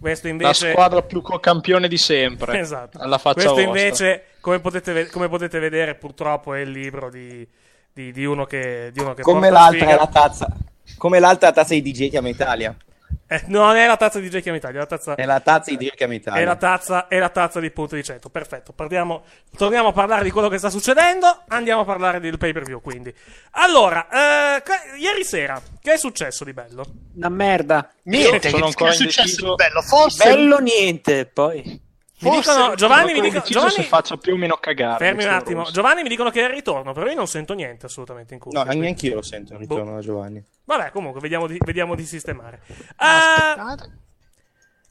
Questo 0.00 0.26
La 0.26 0.32
invece. 0.32 0.70
squadra 0.70 1.02
più 1.02 1.20
co-campione 1.22 1.88
di 1.88 1.98
sempre. 1.98 2.58
Esatto. 2.60 2.98
Alla 2.98 3.18
faccia 3.18 3.34
Questo 3.34 3.54
vostra. 3.54 3.80
invece, 3.80 4.24
come 4.40 4.60
potete, 4.60 4.92
ve- 4.92 5.06
come 5.08 5.28
potete 5.28 5.58
vedere, 5.58 5.94
purtroppo 5.96 6.54
è 6.54 6.60
il 6.60 6.70
libro 6.70 7.10
di, 7.10 7.46
di- 7.92 8.12
di 8.12 8.24
uno 8.24 8.44
che, 8.44 8.90
di 8.92 9.00
uno 9.00 9.14
che 9.14 9.22
Come 9.22 9.48
porta 9.48 9.54
l'altra 9.54 9.78
sfiga. 9.78 9.94
è 9.94 9.96
la 9.98 10.06
tazza. 10.06 10.48
Come 10.96 11.18
l'altra 11.18 11.52
tazza 11.52 11.74
di 11.74 11.82
DJ 11.82 12.10
Chiama 12.10 12.28
Italia. 12.28 12.76
Eh, 13.30 13.42
non 13.46 13.76
è 13.76 13.86
la 13.86 13.96
tazza 13.96 14.18
di 14.20 14.28
Jackie 14.28 14.54
Italia, 14.54 14.78
è 14.78 14.80
la 14.80 14.86
tazza... 14.86 15.14
È 15.14 15.24
la 15.24 15.40
tazza 15.40 15.70
di 15.70 15.76
Dirk 15.76 16.00
Italia. 16.00 16.40
È 16.40 16.44
la 16.44 16.56
tazza, 16.56 17.08
è 17.08 17.18
la 17.18 17.28
tazza 17.28 17.60
di 17.60 17.70
punto 17.70 17.94
di 17.94 18.02
centro. 18.02 18.30
Perfetto. 18.30 18.72
Parliamo, 18.72 19.24
torniamo 19.56 19.88
a 19.88 19.92
parlare 19.92 20.24
di 20.24 20.30
quello 20.30 20.48
che 20.48 20.56
sta 20.56 20.70
succedendo. 20.70 21.42
Andiamo 21.48 21.82
a 21.82 21.84
parlare 21.84 22.20
del 22.20 22.38
pay 22.38 22.52
per 22.52 22.64
view. 22.64 22.80
Quindi, 22.80 23.14
allora, 23.52 24.08
eh, 24.08 24.62
ieri 24.98 25.24
sera, 25.24 25.60
che 25.80 25.92
è 25.92 25.98
successo 25.98 26.44
di 26.44 26.52
bello? 26.52 26.84
Una 27.16 27.28
merda. 27.28 27.90
Niente, 28.04 28.48
sono 28.48 28.62
che, 28.62 28.68
ancora 28.68 28.90
che 28.90 28.96
è 28.96 28.98
successo 28.98 29.20
indeciso. 29.20 29.48
di 29.50 29.54
bello? 29.56 29.82
Forse 29.82 30.24
Bello 30.24 30.58
niente, 30.58 31.26
poi. 31.26 31.62
Mi 32.20 32.30
Forse 32.30 32.50
dicono, 32.50 32.74
Giovanni, 32.74 33.12
mi 33.12 33.20
dicono, 33.20 33.26
indeciso 33.26 33.60
se 33.60 33.68
Giovanni, 33.68 33.88
faccia 33.88 34.16
più 34.16 34.32
o 34.32 34.36
meno 34.36 34.56
cagare. 34.56 34.96
fermi 34.96 35.22
un 35.22 35.28
questo 35.28 35.44
attimo. 35.44 35.60
Rosso. 35.60 35.72
Giovanni 35.72 36.02
mi 36.02 36.08
dicono 36.08 36.30
che 36.30 36.40
è 36.40 36.44
il 36.44 36.50
ritorno, 36.50 36.92
però 36.92 37.06
io 37.06 37.14
non 37.14 37.28
sento 37.28 37.54
niente 37.54 37.86
assolutamente 37.86 38.34
in 38.34 38.40
cuffia. 38.40 38.64
No, 38.64 38.72
neanche 38.72 39.06
io 39.06 39.14
lo 39.14 39.22
sento 39.22 39.52
il 39.52 39.58
ritorno 39.60 39.94
da 39.94 40.00
Giovanni. 40.00 40.44
Vabbè, 40.68 40.90
comunque, 40.90 41.18
vediamo 41.22 41.46
di, 41.46 41.56
vediamo 41.64 41.94
di 41.94 42.04
sistemare. 42.04 42.60
Aspettate. 42.96 43.98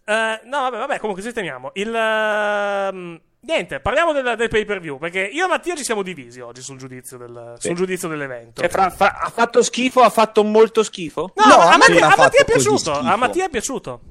Eh, 0.06 0.40
no, 0.46 0.62
vabbè, 0.62 0.78
vabbè, 0.78 0.98
comunque 0.98 1.22
sistemiamo. 1.22 1.70
Il. 1.76 1.94
ehm, 1.94 3.22
niente, 3.42 3.80
parliamo 3.80 4.12
del, 4.12 4.34
del 4.36 4.50
pay 4.50 4.66
per 4.66 4.80
view. 4.80 4.98
Perché 4.98 5.20
io 5.20 5.46
e 5.46 5.48
Mattia 5.48 5.76
ci 5.76 5.84
siamo 5.84 6.02
divisi 6.02 6.40
oggi 6.40 6.62
sul 6.64 6.78
giudizio, 6.80 7.18
del, 7.20 7.54
sul 7.60 7.76
giudizio 7.76 8.08
dell'evento. 8.08 8.62
Cioè, 8.62 8.72
fra- 8.72 8.90
fra- 8.90 9.20
ha 9.20 9.30
fatto 9.30 9.62
schifo, 9.62 10.02
ha 10.02 10.10
fatto 10.10 10.44
molto 10.44 10.82
schifo? 10.82 11.32
No, 11.36 11.46
No, 11.46 11.56
a, 11.60 11.78
Mattia, 11.78 12.08
ha 12.08 12.14
a 12.14 12.18
Mattia 12.18 12.42
è 12.42 12.46
piaciuto. 12.46 12.92
A 12.94 13.16
Mattia 13.16 13.46
è 13.46 13.50
piaciuto. 13.50 14.02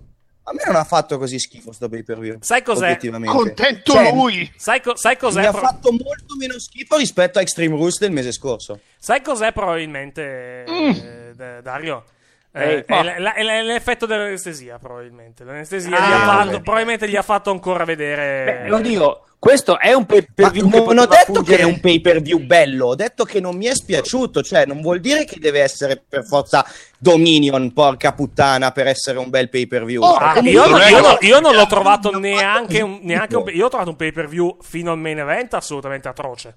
A 0.49 0.53
me 0.53 0.63
non 0.67 0.77
ha 0.77 0.85
fatto 0.85 1.19
così 1.19 1.41
schifo 1.41 1.73
sto 1.73 1.89
pay 1.89 2.05
per 2.05 2.21
view. 2.21 2.37
Sai 2.43 2.63
cos'è? 2.63 2.97
Contento 3.25 3.91
Cioè, 3.91 4.13
lui. 4.13 4.49
Sai, 4.55 4.81
co- 4.81 4.95
sai 4.95 5.17
cos'è? 5.19 5.41
Mi 5.41 5.47
ha 5.47 5.51
pro- 5.51 5.61
fatto 5.63 5.91
molto 5.91 6.37
meno 6.39 6.57
schifo 6.61 6.97
rispetto 6.97 7.39
a 7.39 7.43
Extreme 7.43 7.75
Rules 7.75 7.99
del 7.99 8.13
mese 8.13 8.31
scorso. 8.31 8.79
Sai 8.97 9.23
cos'è 9.23 9.53
probabilmente, 9.53 10.63
eh, 10.65 11.26
Dario? 11.63 12.05
Eh, 12.53 12.85
è, 12.85 12.85
ma- 12.89 13.03
l- 13.19 13.33
è 13.35 13.63
l'effetto 13.63 14.07
dell'anestesia, 14.07 14.79
probabilmente. 14.79 15.45
L'anestesia 15.45 15.95
Ah, 15.97 16.09
gli 16.09 16.13
ha 16.13 16.19
fatto, 16.45 16.61
probabilmente 16.63 17.09
gli 17.09 17.17
ha 17.17 17.23
fatto 17.23 17.51
ancora 17.51 17.85
vedere. 17.85 18.61
Beh, 18.63 18.69
lo 18.69 18.79
dico, 18.81 19.27
questo 19.39 19.79
è 19.79 19.93
un 19.93 20.07
pay 20.07 20.27
per 20.35 20.51
view 20.53 20.71
che 20.71 20.79
non 20.79 20.97
ho 20.99 21.05
detto 21.07 21.33
che 21.33 21.35
fuggire. 21.35 21.59
è 21.59 21.65
un 21.65 21.81
pay 21.81 22.01
per 22.01 22.23
view 22.23 22.39
bello, 22.39 22.87
ho 22.87 22.95
detto 22.95 23.25
che 23.25 23.41
non 23.41 23.57
mi 23.57 23.67
è 23.67 23.75
spiaciuto, 23.75 24.43
cioè 24.43 24.65
non 24.65 24.81
vuol 24.81 25.01
dire 25.01 25.27
che 25.27 25.39
deve 25.39 25.61
essere 25.61 26.03
per 26.09 26.25
forza 26.25 26.65
Dominion, 26.99 27.75
porca 27.75 28.13
puttana, 28.15 28.71
per 28.73 28.87
essere 28.87 29.19
un 29.19 29.29
bel 29.29 29.51
pay 29.51 29.67
per 29.67 29.85
view. 29.85 30.03
Oh, 30.03 30.15
Ah, 30.17 30.39
io, 30.41 30.67
non- 30.67 30.81
io 30.81 30.85
che- 30.87 31.01
non- 31.03 31.17
io 31.21 31.41
non 31.41 31.55
l'ho 31.55 31.67
trovato 31.67 32.19
neanche 32.19 32.81
un, 32.81 33.01
neanche 33.03 33.37
un-. 33.37 33.51
Io 33.53 33.67
ho 33.67 33.69
trovato 33.69 33.91
un 33.91 33.97
pay 33.97 34.13
per 34.13 34.29
view 34.29 34.57
fino 34.63 34.93
al 34.93 34.99
main 34.99 35.19
event 35.19 35.53
assolutamente 35.53 36.09
atroce. 36.09 36.57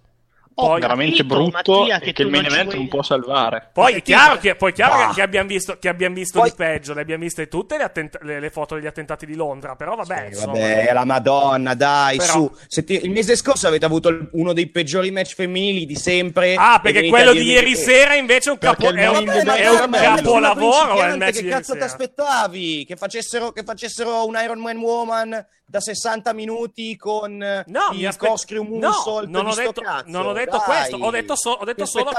Ho 0.59 0.67
Poi, 0.67 0.81
veramente 0.81 1.17
capito, 1.17 1.35
brutto 1.35 1.77
Mattia, 1.79 1.97
e 1.97 1.99
che 1.99 2.13
che 2.13 2.21
il 2.23 2.29
main 2.29 2.45
event 2.45 2.73
non 2.75 2.87
può 2.87 3.01
salvare. 3.01 3.69
poi 3.73 3.93
è 3.95 4.01
chiaro 4.01 4.37
che, 4.37 4.55
poi 4.55 4.71
è 4.71 4.73
chiaro 4.73 5.07
che- 5.07 5.13
che 5.15 5.21
abbiamo 5.21 5.47
visto, 5.47 5.77
che 5.79 5.87
abbiamo 5.89 6.15
visto 6.15 6.39
Poi- 6.39 6.49
di 6.49 6.55
peggio. 6.55 6.93
Le 6.93 7.01
abbiamo 7.01 7.23
viste 7.23 7.47
tutte 7.47 7.77
le, 7.77 7.83
attent- 7.83 8.19
le- 8.23 8.39
le 8.39 8.49
foto 8.49 8.75
degli 8.75 8.85
attentati 8.87 9.25
di 9.25 9.35
Londra. 9.35 9.75
Però 9.75 9.95
vabbè, 9.95 10.23
Eh, 10.23 10.27
insomma. 10.27 10.51
vabbè, 10.53 10.93
la 10.93 11.05
Madonna, 11.05 11.73
dai, 11.75 12.17
Però- 12.17 12.51
su. 12.67 12.83
Ti- 12.83 12.99
il 13.03 13.11
mese 13.11 13.35
scorso 13.35 13.67
avete 13.67 13.85
avuto 13.85 14.27
uno 14.33 14.53
dei 14.53 14.67
peggiori 14.67 15.11
match 15.11 15.33
femminili 15.35 15.85
di 15.85 15.95
sempre. 15.95 16.55
Ah, 16.55 16.79
perché 16.81 17.07
quello 17.07 17.31
di 17.33 17.43
ieri 17.43 17.71
che- 17.73 17.77
sera 17.77 18.15
invece 18.15 18.49
è 18.49 18.51
un, 18.53 18.57
capo- 18.59 18.87
è 18.93 19.07
un, 19.07 19.17
event 19.29 19.47
è 19.49 19.69
un 19.69 19.89
capolavoro. 19.91 21.01
È 21.01 21.11
il 21.11 21.17
match 21.17 21.39
Che 21.41 21.47
cazzo 21.47 21.73
ti 21.73 21.83
aspettavi? 21.83 22.85
Che 22.85 22.95
facessero, 22.95 23.51
che 23.51 23.63
facessero 23.63 24.25
un 24.27 24.37
Iron 24.43 24.59
Man 24.59 24.77
Woman 24.77 25.45
da 25.69 25.79
60 25.79 26.33
minuti 26.33 26.95
con 26.95 27.37
No, 27.37 27.87
mi 27.91 27.99
il 27.99 28.07
aspe- 28.07 28.25
corkscrew 28.27 28.63
no, 28.63 28.69
moonsault 28.89 29.27
non 29.27 29.45
ho 29.45 29.53
detto, 29.53 29.81
non 30.05 30.25
ho 30.25 30.33
detto 30.33 30.57
Dai. 30.57 30.65
questo. 30.65 30.97
Ho 30.97 31.11
detto, 31.11 31.35
so- 31.35 31.51
ho 31.51 31.63
detto 31.63 31.85
solo. 31.85 32.09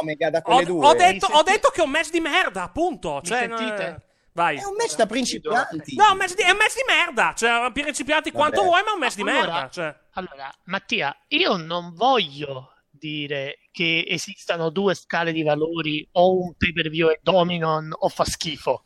Omega 0.00 0.30
da 0.30 0.38
Ho, 0.38 0.42
quelle 0.42 0.64
due? 0.64 0.86
ho 0.86 0.94
detto, 0.94 1.26
ho 1.30 1.42
detto 1.42 1.70
che 1.70 1.80
è 1.80 1.84
un 1.84 1.90
match 1.90 2.10
di 2.10 2.20
merda, 2.20 2.62
appunto. 2.64 3.20
Mi 3.22 3.26
Cioè, 3.28 3.38
sentite? 3.38 4.02
Vai. 4.32 4.56
È 4.58 4.64
un 4.64 4.74
match 4.76 4.96
da 4.96 5.06
principianti. 5.06 5.94
No, 5.94 6.08
è 6.08 6.10
un 6.10 6.16
match 6.18 6.34
di, 6.34 6.42
è 6.42 6.50
un 6.50 6.56
match 6.56 6.74
di 6.74 6.82
merda. 6.86 7.32
Cioè, 7.34 7.70
principianti 7.72 8.32
quanto 8.32 8.62
vuoi, 8.62 8.82
ma 8.82 8.90
è 8.90 8.92
un 8.94 8.98
match 8.98 9.14
di 9.14 9.22
Allora- 9.22 9.36
merda. 9.52 9.68
Cioè. 9.70 9.96
Allora, 10.14 10.54
Mattia, 10.64 11.16
io 11.28 11.56
non 11.56 11.94
voglio 11.94 12.72
dire 12.90 13.60
che 13.70 14.04
esistano 14.08 14.70
due 14.70 14.94
scale 14.94 15.32
di 15.32 15.42
valori 15.42 16.06
o 16.12 16.38
un 16.40 16.54
pay 16.56 16.72
per 16.72 16.88
view 16.90 17.08
è 17.10 17.18
Dominon 17.22 17.92
o 17.96 18.08
fa 18.08 18.24
schifo. 18.24 18.84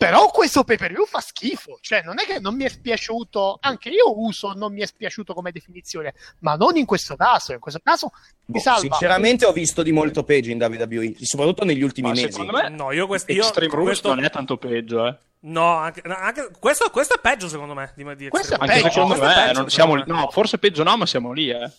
Però 0.00 0.30
questo 0.30 0.64
pay 0.64 0.78
per 0.78 0.92
view 0.92 1.04
fa 1.04 1.20
schifo, 1.20 1.76
cioè 1.82 2.00
non 2.02 2.18
è 2.18 2.24
che 2.24 2.40
non 2.40 2.54
mi 2.56 2.64
è 2.64 2.70
spiaciuto, 2.70 3.58
anche 3.60 3.90
io 3.90 4.18
uso 4.18 4.54
non 4.54 4.72
mi 4.72 4.80
è 4.80 4.86
spiaciuto 4.86 5.34
come 5.34 5.52
definizione, 5.52 6.14
ma 6.38 6.54
non 6.54 6.78
in 6.78 6.86
questo 6.86 7.16
caso, 7.16 7.52
in 7.52 7.58
questo 7.60 7.80
caso 7.84 8.10
mi 8.46 8.54
Boh, 8.54 8.60
salva. 8.60 8.80
sinceramente 8.80 9.44
ho 9.44 9.52
visto 9.52 9.82
di 9.82 9.92
molto 9.92 10.24
peggio 10.24 10.50
in 10.50 10.56
WWE, 10.58 11.16
soprattutto 11.20 11.66
negli 11.66 11.82
ultimi 11.82 12.08
Ma 12.08 12.14
mesi. 12.14 12.30
secondo 12.32 12.52
me 12.52 12.70
No, 12.70 12.92
io 12.92 13.06
questo. 13.06 13.30
Io, 13.30 13.42
Extreme 13.42 13.70
Rules 13.74 13.86
questo 14.00 14.14
non 14.14 14.24
è 14.24 14.30
tanto 14.30 14.56
peggio, 14.56 15.06
eh. 15.06 15.16
no, 15.40 15.74
anche, 15.76 16.00
anche- 16.06 16.48
questo, 16.58 16.88
questo 16.88 17.16
è 17.16 17.18
peggio, 17.20 17.46
secondo 17.48 17.74
me. 17.74 17.92
Di, 17.94 18.02
di 18.16 18.28
Questo 18.30 18.54
è 18.54 18.56
Extreme 18.56 18.72
Anche 18.72 18.82
peggio. 18.82 18.90
secondo 18.94 19.14
Questo 19.16 19.26
è 19.26 19.36
me, 19.38 19.46
peggio, 19.48 19.60
non 19.60 19.68
siamo 19.70 19.94
lì. 19.96 20.00
secondo 20.00 20.18
me. 20.18 20.24
No, 20.26 20.30
forse 20.32 20.58
peggio 20.58 20.82
no, 20.82 20.96
ma 20.96 21.04
siamo 21.04 21.32
lì, 21.32 21.50
eh. 21.50 21.70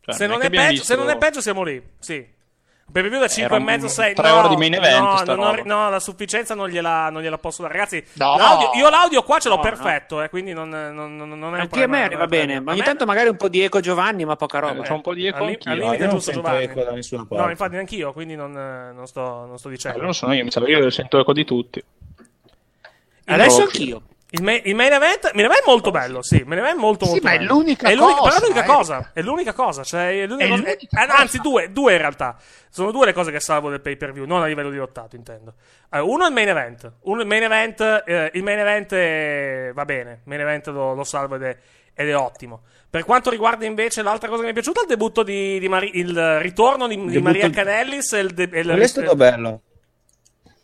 Cioè, 0.00 0.14
se, 0.14 0.26
non 0.26 0.38
peggio, 0.38 0.56
se 0.60 0.70
visto- 0.70 0.96
non 0.96 1.10
è 1.10 1.18
peggio, 1.18 1.40
siamo 1.42 1.62
lì. 1.62 1.82
Sì. 1.98 2.26
Per 2.90 3.02
preview 3.02 3.20
da 3.20 3.28
5 3.28 3.56
Era 3.56 3.62
e 3.62 3.66
mezzo, 3.66 3.84
un- 3.86 3.90
6. 3.90 4.14
tre 4.14 4.28
no, 4.30 4.38
ore 4.38 4.48
di 4.48 4.56
main 4.56 4.72
event, 4.74 5.24
No, 5.26 5.34
non 5.34 5.60
no, 5.64 5.90
la 5.90 5.98
sufficienza 6.00 6.54
non 6.54 6.68
gliela, 6.68 7.10
non 7.10 7.20
gliela 7.20 7.36
posso 7.36 7.60
dare. 7.62 7.74
Ragazzi, 7.74 8.02
No. 8.14 8.36
l'audio- 8.38 8.70
io 8.74 8.88
l'audio 8.88 9.22
qua 9.22 9.38
ce 9.40 9.48
l'ho 9.48 9.56
No, 9.56 9.60
perfetto, 9.60 10.22
eh, 10.22 10.30
quindi 10.30 10.52
non, 10.54 10.68
non, 10.70 10.94
non, 11.16 11.28
non 11.28 11.42
è 11.42 11.54
un 11.56 11.60
Anche 11.60 11.82
a 11.82 11.86
me 11.88 12.08
è 12.08 12.14
un 12.14 12.26
bene, 12.28 12.60
ma 12.60 12.72
ogni 12.72 12.82
tanto 12.82 13.04
magari 13.04 13.28
un 13.28 13.36
po' 13.36 13.48
di 13.48 13.60
eco 13.60 13.80
Giovanni, 13.80 14.24
ma 14.24 14.36
poca 14.36 14.60
roba. 14.60 14.82
Eh, 14.84 14.86
c'ho 14.88 14.94
un 14.94 15.00
po' 15.02 15.14
di 15.14 15.26
eco 15.26 15.42
Al, 15.42 15.48
anch'io. 15.48 15.72
al 15.72 15.78
limite 15.78 16.04
non 16.04 16.14
giusto 16.14 16.32
Giovanni. 16.32 16.62
eco 16.62 16.82
da 16.84 16.90
nessuna 16.92 17.26
parte. 17.26 17.44
No, 17.44 17.50
infatti 17.50 17.72
neanch'io, 17.72 18.12
quindi 18.12 18.34
non, 18.36 18.56
eh, 18.56 18.92
non 18.94 19.06
sto, 19.06 19.44
non 19.46 19.58
sto 19.58 19.68
Eh, 19.68 19.72
dicendo. 19.72 20.00
non 20.02 20.14
sono 20.14 20.32
io, 20.32 20.44
mi 20.44 20.50
sa 20.52 20.60
che 20.62 20.70
io 20.70 20.88
sento 20.88 21.18
eco 21.18 21.32
di 21.34 21.44
tutti. 21.44 21.82
Adesso 23.26 23.62
anch'io. 23.62 24.02
Il, 24.38 24.42
main, 24.42 24.60
il 24.64 24.74
main 24.74 24.92
event, 24.92 25.24
il 25.24 25.30
main 25.34 25.46
event 25.46 25.60
è 25.62 25.66
molto 25.66 25.90
bello, 25.90 26.22
sì, 26.22 26.36
il 26.36 26.46
main 26.46 26.58
event 26.60 26.76
è 26.76 26.80
molto 26.80 27.04
Sì, 27.04 27.10
molto 27.12 27.26
ma 27.26 27.32
è 27.32 27.38
bello. 27.38 27.52
l'unica 27.54 27.88
È 27.88 27.94
l'unica- 27.94 28.18
cosa, 28.18 28.28
però 28.28 28.36
è 28.36 28.48
l'unica 28.48 28.64
eh. 28.64 28.66
cosa, 28.74 29.10
è 29.14 29.22
l'unica 29.22 29.52
cosa, 29.52 29.82
cioè 29.84 30.08
è 30.22 30.26
l'unica 30.26 30.44
È 30.44 30.48
cosa- 30.48 30.62
l'unica 30.62 31.02
eh, 31.02 31.06
cosa. 31.06 31.18
anzi 31.18 31.38
due, 31.38 31.72
due 31.72 31.92
in 31.92 31.98
realtà. 31.98 32.36
Sono 32.68 32.90
due 32.90 33.06
le 33.06 33.12
cose 33.12 33.30
che 33.30 33.40
salvo 33.40 33.70
del 33.70 33.80
pay 33.80 33.96
per 33.96 34.12
view, 34.12 34.26
non 34.26 34.42
a 34.42 34.46
livello 34.46 34.70
di 34.70 34.76
lottato, 34.76 35.16
intendo. 35.16 35.54
Eh, 35.90 36.00
uno 36.00 36.24
è 36.24 36.26
il 36.28 36.32
main 36.34 36.48
event, 36.48 36.92
uno 37.02 37.20
il 37.22 37.26
main 37.26 37.42
event, 37.44 38.02
eh, 38.04 38.30
il 38.34 38.42
main 38.42 38.58
event 38.58 38.92
è- 38.94 39.70
va 39.74 39.84
bene, 39.84 40.10
il 40.12 40.20
main 40.24 40.40
event 40.40 40.66
lo, 40.68 40.92
lo 40.94 41.04
salvo 41.04 41.36
ed 41.36 41.42
è, 41.42 41.56
ed 41.94 42.08
è 42.08 42.16
ottimo. 42.16 42.62
Per 42.90 43.04
quanto 43.04 43.30
riguarda 43.30 43.64
invece 43.64 44.02
l'altra 44.02 44.28
cosa 44.28 44.40
che 44.40 44.46
mi 44.46 44.50
è 44.50 44.54
piaciuta, 44.54 44.82
il 44.82 44.86
debutto 44.86 45.22
di, 45.22 45.58
di 45.58 45.68
Mari- 45.68 45.92
il 45.98 46.38
ritorno 46.40 46.86
di, 46.86 47.02
di 47.06 47.20
Maria 47.22 47.48
Canellis 47.50 48.12
e 48.12 48.18
il, 48.20 48.34
de- 48.34 48.42
e 48.52 48.58
il- 48.60 48.66
Quello 48.66 48.82
è 48.82 48.86
stato 48.86 49.14
bello. 49.16 49.60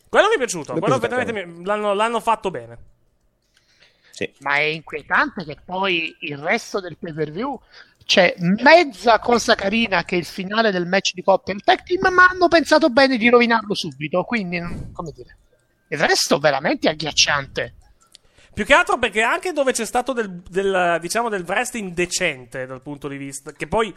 quello 0.09 0.29
mi 0.29 0.35
è 0.35 0.39
piaciuto, 0.39 0.75
è 0.75 0.79
quello 0.79 0.97
effettivamente 0.97 1.33
mi- 1.33 1.65
l'hanno, 1.65 1.95
l'hanno 1.95 2.21
fatto 2.21 2.51
bene. 2.51 2.79
Sì. 4.25 4.33
Ma 4.41 4.57
è 4.57 4.61
inquietante 4.61 5.45
che 5.45 5.57
poi 5.65 6.17
il 6.21 6.39
resto 6.39 6.81
del 6.81 6.97
pay 6.99 7.13
per 7.13 7.31
view 7.31 7.61
c'è 8.05 8.35
mezza 8.39 9.19
cosa 9.19 9.55
carina 9.55 10.05
che 10.05 10.17
è 10.17 10.19
il 10.19 10.25
finale 10.25 10.71
del 10.71 10.87
match 10.87 11.13
di 11.15 11.23
coppia 11.23 11.53
e 11.53 11.57
il 11.57 11.63
tag 11.63 11.83
team, 11.83 12.13
ma 12.13 12.29
hanno 12.29 12.49
pensato 12.49 12.91
bene 12.91 13.17
di 13.17 13.29
rovinarlo 13.29 13.75
subito. 13.75 14.25
Quindi, 14.25 14.59
non- 14.59 14.91
come 14.93 15.13
dire, 15.13 15.37
il 15.89 15.99
resto 15.99 16.39
veramente 16.39 16.89
agghiacciante. 16.89 17.75
Più 18.53 18.65
che 18.67 18.75
altro 18.75 18.99
perché 18.99 19.23
anche 19.23 19.53
dove 19.53 19.73
c'è 19.73 19.87
stato 19.87 20.13
del, 20.13 20.43
del, 20.49 20.99
diciamo 21.01 21.31
del 21.31 21.45
wrestling 21.47 21.93
decente 21.93 22.67
dal 22.67 22.83
punto 22.83 23.09
di 23.09 23.17
vista 23.17 23.53
che 23.53 23.67
poi 23.67 23.95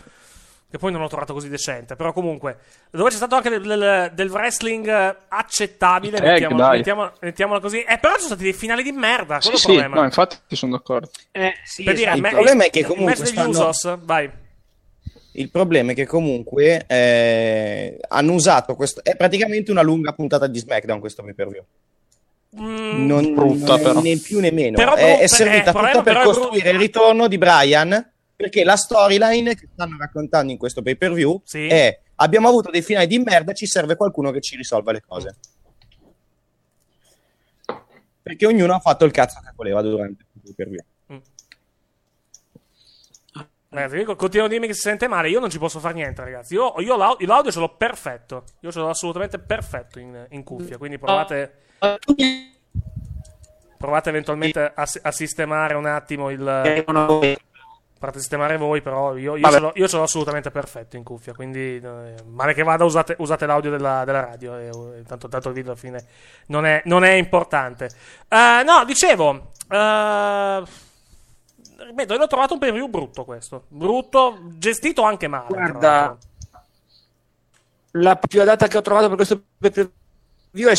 che 0.69 0.77
poi 0.77 0.91
non 0.91 1.01
ho 1.01 1.07
trovato 1.07 1.31
così 1.33 1.47
decente, 1.47 1.95
però 1.95 2.11
comunque 2.11 2.57
dove 2.91 3.09
c'è 3.09 3.15
stato 3.15 3.35
anche 3.35 3.49
del, 3.49 3.61
del- 3.61 4.11
del 4.13 4.29
wrestling 4.29 4.87
eh, 4.87 5.15
accettabile, 5.29 6.17
Tag, 6.17 6.27
mettiamola, 6.27 6.67
dai. 6.67 6.77
mettiamola- 6.77 7.13
mettiamola 7.21 7.59
così. 7.59 7.81
Eh, 7.83 7.97
però 7.99 8.13
ci 8.13 8.21
sono 8.21 8.27
stati 8.35 8.43
dei 8.43 8.53
finali 8.53 8.83
di 8.83 8.91
merda, 8.91 9.39
Sì, 9.39 9.49
quello 9.49 9.51
è 9.51 9.53
il 9.53 9.59
sì, 9.59 9.65
problema. 9.67 9.95
no, 9.95 10.03
infatti 10.03 10.55
sono 10.55 10.71
d'accordo. 10.73 11.09
Eh, 11.31 11.53
sì, 11.63 11.83
per 11.83 11.93
dire, 11.95 12.11
esatto. 12.11 12.17
il, 12.17 12.23
me- 12.23 12.29
problema 12.31 12.63
è 12.65 12.69
che 12.69 12.83
comunque 12.83 13.13
degli 13.15 13.25
stanno- 13.25 13.49
Usos, 13.49 13.97
vai. 14.03 14.29
Il 15.37 15.49
problema 15.51 15.91
è 15.91 15.95
che 15.95 16.05
comunque 16.05 16.85
eh, 16.87 17.97
hanno 18.07 18.33
usato 18.33 18.75
questo. 18.75 19.03
È 19.03 19.15
praticamente 19.17 19.69
una 19.71 19.81
lunga 19.81 20.13
puntata 20.13 20.47
di 20.47 20.57
SmackDown 20.59 20.99
questo 21.01 21.23
pay 21.23 21.33
per 21.33 21.49
view. 21.49 21.63
Mm, 22.57 23.05
Non, 23.05 23.33
brutta, 23.33 23.73
non 23.75 23.81
però. 23.81 24.01
né 24.01 24.15
più 24.17 24.39
né 24.39 24.51
meno. 24.51 24.77
Però 24.77 24.93
è, 24.93 25.19
è 25.19 25.27
servita 25.27 25.71
eh, 25.71 25.73
problema 25.73 25.97
tutta 25.99 26.03
per 26.03 26.13
però 26.21 26.25
costruire 26.31 26.69
il 26.69 26.79
ritorno 26.79 27.27
di 27.27 27.37
Brian. 27.37 28.11
Perché 28.35 28.63
la 28.63 28.75
storyline 28.75 29.55
che 29.55 29.69
stanno 29.71 29.97
raccontando 29.97 30.51
in 30.51 30.57
questo 30.57 30.81
pay 30.81 30.95
per 30.95 31.13
view 31.13 31.41
Sì. 31.45 31.67
è: 31.67 32.01
abbiamo 32.15 32.49
avuto 32.49 32.69
dei 32.69 32.81
finali 32.81 33.07
di 33.07 33.19
merda, 33.19 33.53
ci 33.53 33.65
serve 33.65 33.95
qualcuno 33.95 34.31
che 34.31 34.41
ci 34.41 34.55
risolva 34.57 34.91
le 34.91 35.01
cose. 35.05 35.35
Perché 38.21 38.45
ognuno 38.45 38.73
ha 38.73 38.79
fatto 38.79 39.05
il 39.05 39.11
cazzo 39.11 39.39
che 39.39 39.51
voleva 39.55 39.81
durante 39.81 40.25
il 40.33 40.41
pay 40.41 40.53
per 40.53 40.69
view. 40.69 40.83
Ragazzi, 43.69 43.95
io 43.97 44.15
continuo 44.15 44.45
a 44.45 44.49
dirmi 44.49 44.67
che 44.67 44.73
si 44.73 44.81
sente 44.81 45.07
male. 45.07 45.29
Io 45.29 45.39
non 45.41 45.49
ci 45.49 45.57
posso 45.59 45.79
fare 45.79 45.95
niente, 45.95 46.21
ragazzi. 46.23 46.53
Io, 46.53 46.73
io 46.79 46.95
l'au- 46.95 47.17
l'audio 47.19 47.51
ce 47.51 47.59
l'ho 47.59 47.75
perfetto. 47.75 48.45
Io 48.61 48.71
ce 48.71 48.79
l'ho 48.79 48.87
assolutamente 48.89 49.37
perfetto 49.37 49.99
in, 49.99 50.27
in 50.29 50.43
cuffia. 50.43 50.77
Quindi 50.77 50.97
provate. 50.97 51.63
Provate 53.77 54.09
eventualmente 54.09 54.59
a, 54.73 54.87
a 55.01 55.11
sistemare 55.11 55.73
un 55.75 55.85
attimo 55.85 56.29
il. 56.29 56.83
A 57.95 57.97
parte 57.97 58.19
sistemare 58.19 58.57
voi, 58.57 58.81
però 58.81 59.15
io, 59.15 59.37
io, 59.37 59.49
ce 59.49 59.59
l'ho, 59.59 59.71
io 59.75 59.87
ce 59.87 59.95
l'ho 59.95 60.03
assolutamente 60.03 60.51
perfetto 60.51 60.97
in 60.97 61.03
cuffia. 61.03 61.33
Quindi, 61.33 61.77
eh, 61.77 62.15
male 62.25 62.53
che 62.53 62.61
vada, 62.61 62.83
usate, 62.83 63.15
usate 63.19 63.45
l'audio 63.45 63.71
della, 63.71 64.03
della 64.03 64.19
radio. 64.19 64.57
E, 64.57 64.67
eh, 64.67 65.03
tanto, 65.03 65.29
tanto 65.29 65.47
il 65.47 65.53
video 65.53 65.71
alla 65.71 65.79
fine 65.79 66.05
non 66.47 66.65
è, 66.65 66.81
non 66.85 67.05
è 67.05 67.11
importante. 67.11 67.89
Eh, 68.27 68.63
no, 68.65 68.83
dicevo. 68.85 69.51
Eh, 69.69 70.63
ripeto, 71.87 72.17
l'ho 72.17 72.27
trovato 72.27 72.53
un 72.53 72.59
preview 72.59 72.87
brutto 72.87 73.23
questo. 73.23 73.63
Brutto, 73.69 74.39
gestito 74.57 75.03
anche 75.03 75.27
male. 75.27 75.47
Guarda, 75.47 76.17
la 77.91 78.15
più 78.17 78.41
adatta 78.41 78.67
che 78.67 78.77
ho 78.77 78.81
trovato 78.81 79.07
per 79.07 79.15
questo 79.15 79.41
preview 79.57 80.69
è 80.69 80.75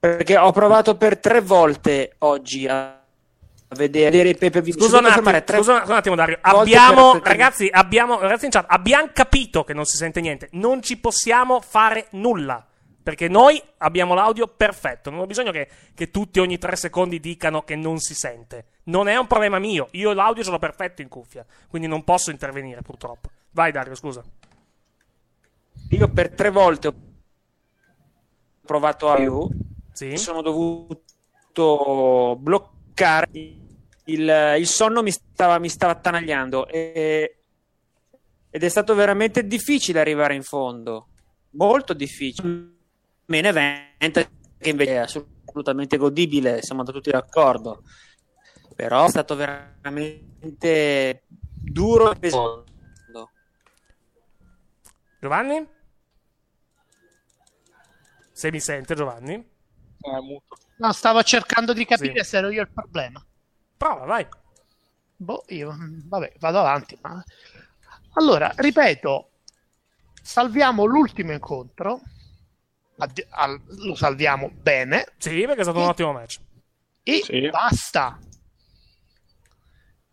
perché 0.00 0.36
ho 0.36 0.52
provato 0.52 0.96
per 0.96 1.18
tre 1.18 1.40
volte 1.40 2.14
oggi 2.18 2.68
a 2.68 2.97
a 3.68 3.74
vedere 3.76 4.28
i 4.28 4.36
pay 4.36 4.50
per 4.50 4.62
view. 4.62 4.74
Scusa 4.74 4.98
un, 4.98 5.06
attimo, 5.06 5.30
tre 5.42 5.56
scusa 5.56 5.82
un 5.84 5.92
attimo, 5.92 6.14
Dario. 6.14 6.38
Abbiamo, 6.40 7.18
ragazzi, 7.22 7.68
abbiamo, 7.70 8.18
ragazzi 8.18 8.46
in 8.46 8.50
chat, 8.50 8.64
abbiamo 8.68 9.10
capito 9.12 9.62
che 9.64 9.74
non 9.74 9.84
si 9.84 9.96
sente 9.96 10.20
niente. 10.20 10.48
Non 10.52 10.82
ci 10.82 10.98
possiamo 10.98 11.60
fare 11.60 12.06
nulla. 12.12 12.64
Perché 13.02 13.28
noi 13.28 13.62
abbiamo 13.78 14.12
l'audio 14.12 14.48
perfetto. 14.48 15.08
Non 15.08 15.20
ho 15.20 15.26
bisogno 15.26 15.50
che, 15.50 15.68
che 15.94 16.10
tutti 16.10 16.40
ogni 16.40 16.58
tre 16.58 16.76
secondi 16.76 17.20
dicano 17.20 17.62
che 17.62 17.74
non 17.74 17.98
si 18.00 18.14
sente. 18.14 18.66
Non 18.84 19.08
è 19.08 19.16
un 19.16 19.26
problema 19.26 19.58
mio. 19.58 19.88
Io 19.92 20.12
l'audio 20.12 20.42
ce 20.42 20.50
l'ho 20.50 20.58
perfetto 20.58 21.00
in 21.00 21.08
cuffia. 21.08 21.44
Quindi 21.68 21.88
non 21.88 22.04
posso 22.04 22.30
intervenire, 22.30 22.82
purtroppo. 22.82 23.30
Vai, 23.52 23.72
Dario, 23.72 23.94
scusa. 23.94 24.22
Io 25.90 26.08
per 26.08 26.32
tre 26.32 26.50
volte 26.50 26.88
ho 26.88 26.94
provato 28.66 29.10
a 29.10 29.14
più. 29.16 29.48
Sì. 29.92 30.16
Sono 30.18 30.42
dovuto 30.42 32.36
bloccare. 32.38 32.76
Il, 34.04 34.56
il 34.58 34.66
sonno 34.66 35.02
mi 35.02 35.10
stava, 35.10 35.58
mi 35.58 35.68
stava 35.68 35.92
attanagliando. 35.92 36.66
E, 36.68 37.42
ed 38.50 38.62
è 38.62 38.68
stato 38.68 38.94
veramente 38.94 39.46
difficile 39.46 40.00
arrivare 40.00 40.34
in 40.34 40.42
fondo. 40.42 41.08
Molto 41.50 41.92
difficile. 41.92 42.76
Main 43.26 43.44
event, 43.44 44.30
che 44.58 44.70
invece 44.70 44.92
è 44.92 44.96
assolutamente 44.96 45.96
godibile, 45.96 46.62
siamo 46.62 46.82
tutti 46.82 47.10
d'accordo. 47.10 47.82
Però 48.74 49.04
è 49.04 49.08
stato 49.10 49.34
veramente 49.34 51.24
duro 51.28 52.12
e 52.12 52.18
pesante. 52.18 52.72
Giovanni? 55.20 55.66
Se 58.32 58.52
mi 58.52 58.60
sente, 58.60 58.94
Giovanni? 58.94 59.34
Eh, 59.34 60.42
No, 60.78 60.92
stavo 60.92 61.22
cercando 61.22 61.72
di 61.72 61.84
capire 61.84 62.22
se 62.24 62.36
ero 62.38 62.50
io 62.50 62.62
il 62.62 62.70
problema. 62.70 63.24
Prova, 63.76 64.04
vai. 64.04 64.26
Boh, 65.16 65.44
io, 65.48 65.74
vabbè, 66.06 66.34
vado 66.38 66.58
avanti. 66.60 66.96
Ma... 67.00 67.22
Allora, 68.14 68.52
ripeto, 68.56 69.30
salviamo 70.22 70.84
l'ultimo 70.84 71.32
incontro. 71.32 72.00
Addi- 72.98 73.26
al- 73.30 73.60
lo 73.84 73.94
salviamo 73.94 74.50
bene. 74.52 75.06
Sì, 75.18 75.44
perché 75.46 75.60
è 75.60 75.64
stato 75.64 75.78
un 75.78 75.86
ottimo 75.88 76.12
match. 76.12 76.40
E 77.02 77.48
basta. 77.50 78.18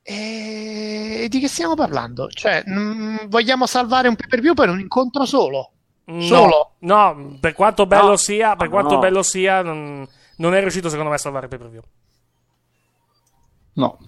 E 0.07 1.25
di 1.29 1.39
che 1.39 1.47
stiamo 1.47 1.73
parlando? 1.75 2.27
Cioè, 2.29 2.63
mm, 2.69 3.17
vogliamo 3.27 3.65
salvare 3.65 4.07
un 4.07 4.15
pay 4.15 4.27
per 4.27 4.39
view 4.39 4.53
per 4.53 4.69
un 4.69 4.79
incontro 4.79 5.25
solo? 5.25 5.71
Solo? 6.05 6.75
No, 6.79 7.13
no, 7.13 7.37
per 7.39 7.53
quanto 7.53 7.87
bello 7.87 8.09
No. 8.09 8.15
sia, 8.15 8.55
per 8.55 8.67
No. 8.67 8.73
quanto 8.73 8.99
bello 8.99 9.23
sia, 9.23 9.63
non, 9.63 10.07
non 10.37 10.53
è 10.53 10.59
riuscito 10.59 10.89
secondo 10.89 11.09
me 11.09 11.15
a 11.15 11.19
salvare 11.19 11.45
il 11.45 11.49
pay 11.49 11.59
per 11.59 11.69
view. 11.69 11.83
No. 13.73 13.99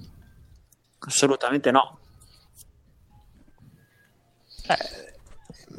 Assolutamente 0.99 1.71
no. 1.71 1.99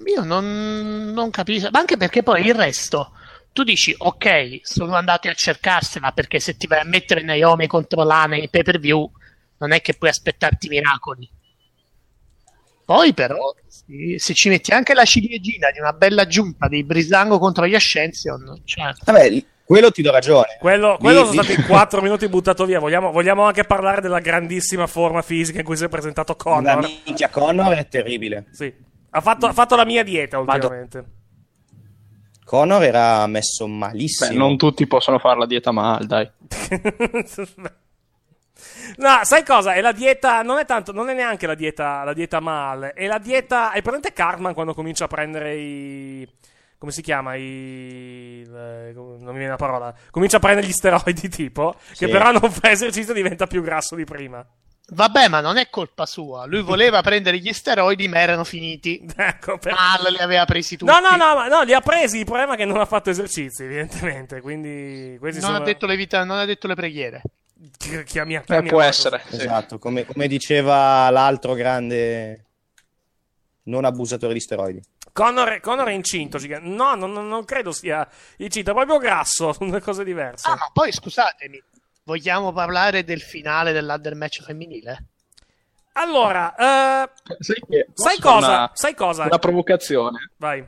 Io 0.07 0.25
non, 0.25 1.12
non 1.12 1.31
capisco, 1.31 1.69
ma 1.71 1.81
anche 1.81 1.97
perché 1.97 2.23
poi 2.23 2.47
il 2.47 2.55
resto, 2.55 3.12
tu 3.52 3.62
dici, 3.62 3.95
ok, 3.97 4.61
sono 4.62 4.95
andati 4.95 5.28
a 5.28 5.35
cercarsela 5.35 6.12
perché 6.12 6.40
se 6.40 6.57
ti 6.57 6.67
vai 6.67 6.81
a 6.81 6.85
mettere 6.85 7.23
Naomi 7.23 7.67
contro 7.67 8.05
Lana 8.05 8.37
in 8.37 8.49
pay 8.49 8.62
per 8.62 8.78
view, 8.78 9.11
non 9.59 9.73
è 9.73 9.81
che 9.81 9.95
puoi 9.95 10.11
aspettarti 10.11 10.69
miracoli. 10.69 11.28
Poi 12.85 13.12
però, 13.12 13.55
se, 13.67 14.19
se 14.19 14.33
ci 14.33 14.49
metti 14.49 14.71
anche 14.71 14.95
la 14.95 15.05
ciliegina 15.05 15.71
di 15.71 15.78
una 15.78 15.93
bella 15.93 16.26
giunta 16.26 16.69
di 16.69 16.83
Brisango 16.85 17.38
contro 17.38 17.67
gli 17.67 17.75
Ascension, 17.75 18.62
cioè, 18.64 18.95
Vabbè, 19.05 19.45
quello 19.68 19.90
ti 19.90 20.00
do 20.00 20.10
ragione. 20.10 20.56
Quello, 20.58 20.96
quello 20.98 21.26
sono 21.26 21.42
stati 21.42 21.60
4 21.68 22.00
minuti 22.00 22.26
buttato 22.26 22.64
via. 22.64 22.78
Vogliamo, 22.80 23.12
vogliamo 23.12 23.42
anche 23.42 23.64
parlare 23.64 24.00
della 24.00 24.18
grandissima 24.18 24.87
forma 24.87 25.20
fisica 25.20 25.58
in 25.58 25.64
cui 25.66 25.76
si 25.76 25.84
è 25.84 25.88
presentato 25.90 26.32
La 26.32 26.42
Connor. 26.42 26.90
minchia 27.04 27.28
Connor 27.28 27.75
è 27.75 27.87
terribile. 27.87 28.46
Sì. 28.50 28.72
Ha 29.10 29.20
fatto, 29.20 29.44
ha 29.44 29.52
fatto 29.52 29.76
la 29.76 29.84
mia 29.84 30.02
dieta 30.02 30.38
ultimamente. 30.38 31.04
Connor 32.47 32.82
era 32.82 33.26
messo 33.26 33.66
malissimo. 33.66 34.30
Beh, 34.30 34.36
non 34.36 34.56
tutti 34.56 34.86
possono 34.86 35.19
fare 35.19 35.38
la 35.38 35.45
dieta 35.47 35.71
mal, 35.71 36.06
dai. 36.06 36.30
No, 38.97 39.21
sai 39.23 39.45
cosa? 39.45 39.75
È 39.75 39.80
la 39.82 39.93
dieta. 39.93 40.43
Non 40.43 40.58
è 40.58 40.64
tanto. 40.64 40.93
Non 40.93 41.10
è 41.10 41.14
neanche 41.14 41.47
la 41.47 41.54
dieta, 41.54 42.02
la 42.04 42.14
dieta 42.14 42.40
male. 42.40 42.93
È 42.95 43.06
la 43.06 43.19
dieta. 43.19 43.71
Hai 43.71 43.82
presente 43.82 44.12
Cartman 44.14 44.54
quando 44.54 44.73
comincia 44.75 45.04
a 45.04 45.08
prendere 45.08 45.54
i. 45.56 46.28
Come 46.78 46.93
si 46.93 47.02
chiama? 47.02 47.34
I. 47.34 48.45
le- 48.49 48.93
non 48.93 49.19
mi 49.32 49.32
viene 49.38 49.49
la 49.49 49.56
parola. 49.56 49.93
Comincia 50.10 50.36
a 50.36 50.41
prendere 50.41 50.67
gli 50.67 50.73
steroidi, 50.73 51.28
tipo. 51.30 51.75
Che 51.88 51.95
Sì. 51.95 52.08
però 52.08 52.30
non 52.30 52.50
fa 52.50 52.71
esercizio 52.71 53.12
e 53.12 53.17
diventa 53.17 53.47
più 53.49 53.62
grasso 53.62 53.97
di 53.97 54.04
prima. 54.04 54.47
vabbè, 54.91 55.28
ma 55.28 55.41
non 55.41 55.56
è 55.58 55.69
colpa 55.71 56.06
sua. 56.06 56.47
Lui 56.47 56.62
voleva 56.62 57.02
prendere 57.02 57.38
gli 57.38 57.52
steroidi, 57.52 58.06
ma 58.08 58.21
erano 58.21 58.45
finiti. 58.45 59.04
Ecco, 59.17 59.58
per- 59.58 59.73
Mal 59.75 60.12
li 60.12 60.19
aveva 60.19 60.45
presi 60.45 60.76
tutti. 60.76 60.91
No, 60.91 61.00
no, 61.00 61.17
no, 61.17 61.34
ma- 61.34 61.49
no, 61.49 61.62
li 61.62 61.75
ha 61.75 61.80
presi. 61.80 62.19
Il 62.19 62.25
problema 62.25 62.54
è 62.54 62.56
che 62.56 62.64
non 62.64 62.78
ha 62.78 62.86
fatto 62.86 63.10
esercizi, 63.10 63.64
evidentemente. 63.64 64.41
Quindi. 64.41 65.19
Non 65.21 65.32
sono. 65.32 65.56
ha, 65.56 65.60
detto 65.60 65.84
le 65.86 65.97
vita- 65.97 66.23
non 66.25 66.38
ha 66.38 66.45
detto 66.45 66.69
le 66.69 66.75
preghiere. 66.75 67.23
Chi- 67.76 68.04
chiamia- 68.04 68.45
Eh, 68.47 68.62
può 68.62 68.80
essere. 68.82 69.21
sì. 69.28 69.34
Esatto, 69.34 69.78
come, 69.80 70.04
come 70.06 70.28
diceva 70.28 71.10
l'altro 71.10 71.54
grande 71.54 72.45
non 73.64 73.84
abusatore 73.84 74.32
di 74.32 74.41
steroidi. 74.41 74.80
Connor, 75.19 75.49
è- 75.49 75.61
Connor 75.61 75.89
è 75.89 75.93
incinto. 75.93 76.39
No, 76.61 76.95
non, 76.95 77.11
non- 77.13 77.45
credo 77.45 77.73
sia 77.73 78.09
incinto, 78.37 78.71
è 78.71 78.75
proprio 78.75 78.99
grasso. 78.99 79.52
Sono 79.59 79.71
due 79.71 79.81
cose 79.81 80.04
diverse. 80.04 80.49
Ah, 80.49 80.54
ma 80.54 80.71
poi 80.73 80.93
scusatemi, 80.93 81.61
vogliamo 82.04 82.52
parlare 82.52 83.02
del 83.02 83.21
finale 83.21 83.73
dell'Under 83.73 84.15
match 84.15 84.43
femminile? 84.43 85.04
Allora, 85.95 86.54
eh, 86.54 87.11
Sai, 87.41 87.57
sai 87.95 88.19
cosa? 88.21 88.47
Una, 88.47 88.71
Sai 88.75 88.95
cosa? 88.95 89.25
una 89.25 89.39
provocazione. 89.39 90.31
Vai. 90.37 90.65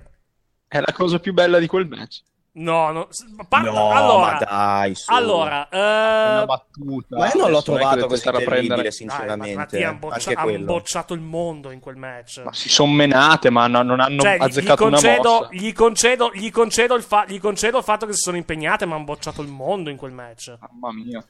È 0.66 0.80
la 0.80 0.92
cosa 0.92 1.20
più 1.20 1.32
bella 1.32 1.60
di 1.60 1.68
quel 1.68 1.86
match. 1.86 2.22
No, 2.52 2.90
no. 2.90 3.06
s- 3.10 3.24
par- 3.48 3.62
No, 3.62 3.90
allora, 3.92 4.32
ma 4.32 4.38
dai, 4.38 4.94
su. 4.96 5.12
allora, 5.12 5.68
eh, 5.68 5.76
Una 5.78 6.44
battuta. 6.46 7.16
Ma 7.16 7.26
io 7.28 7.40
non 7.40 7.50
l'ho 7.52 7.62
trovato 7.62 8.06
così 8.08 8.22
terribile, 8.24 8.44
prendere. 8.66 8.90
sinceramente. 8.90 9.44
Dai, 9.46 9.54
ma 9.54 9.60
Mattia 9.60 9.88
ha 9.88 9.92
boccia- 9.92 10.14
Anche 10.16 10.32
ha 10.32 10.42
quello. 10.42 10.64
bocciato 10.64 11.14
il 11.14 11.20
mondo 11.20 11.70
in 11.70 11.78
quel 11.78 11.94
match. 11.96 12.42
Ma 12.44 12.52
si 12.52 12.68
sono 12.68 12.90
menate, 12.92 13.50
ma 13.50 13.68
no- 13.68 13.82
non 13.82 14.00
hanno 14.00 14.20
Cioè, 14.20 14.34
gli, 14.36 14.40
gli 14.40 14.42
azzeccato 14.42 14.82
una 14.84 14.90
concedo, 15.00 15.30
mossa. 15.30 15.48
gli, 15.52 15.72
concedo, 15.72 16.30
gli, 16.34 16.50
concedo 16.50 16.94
il 16.96 17.02
fa- 17.04 17.24
gli 17.28 17.38
concedo 17.38 17.78
il 17.78 17.84
fatto 17.84 18.06
che 18.06 18.12
si 18.14 18.20
sono 18.20 18.36
impegnate, 18.36 18.84
ma 18.84 18.96
hanno 18.96 19.04
bocciato 19.04 19.42
il 19.42 19.48
mondo 19.48 19.88
in 19.88 19.96
quel 19.96 20.12
match. 20.12 20.52
Mamma 20.58 20.92
mia. 20.92 21.24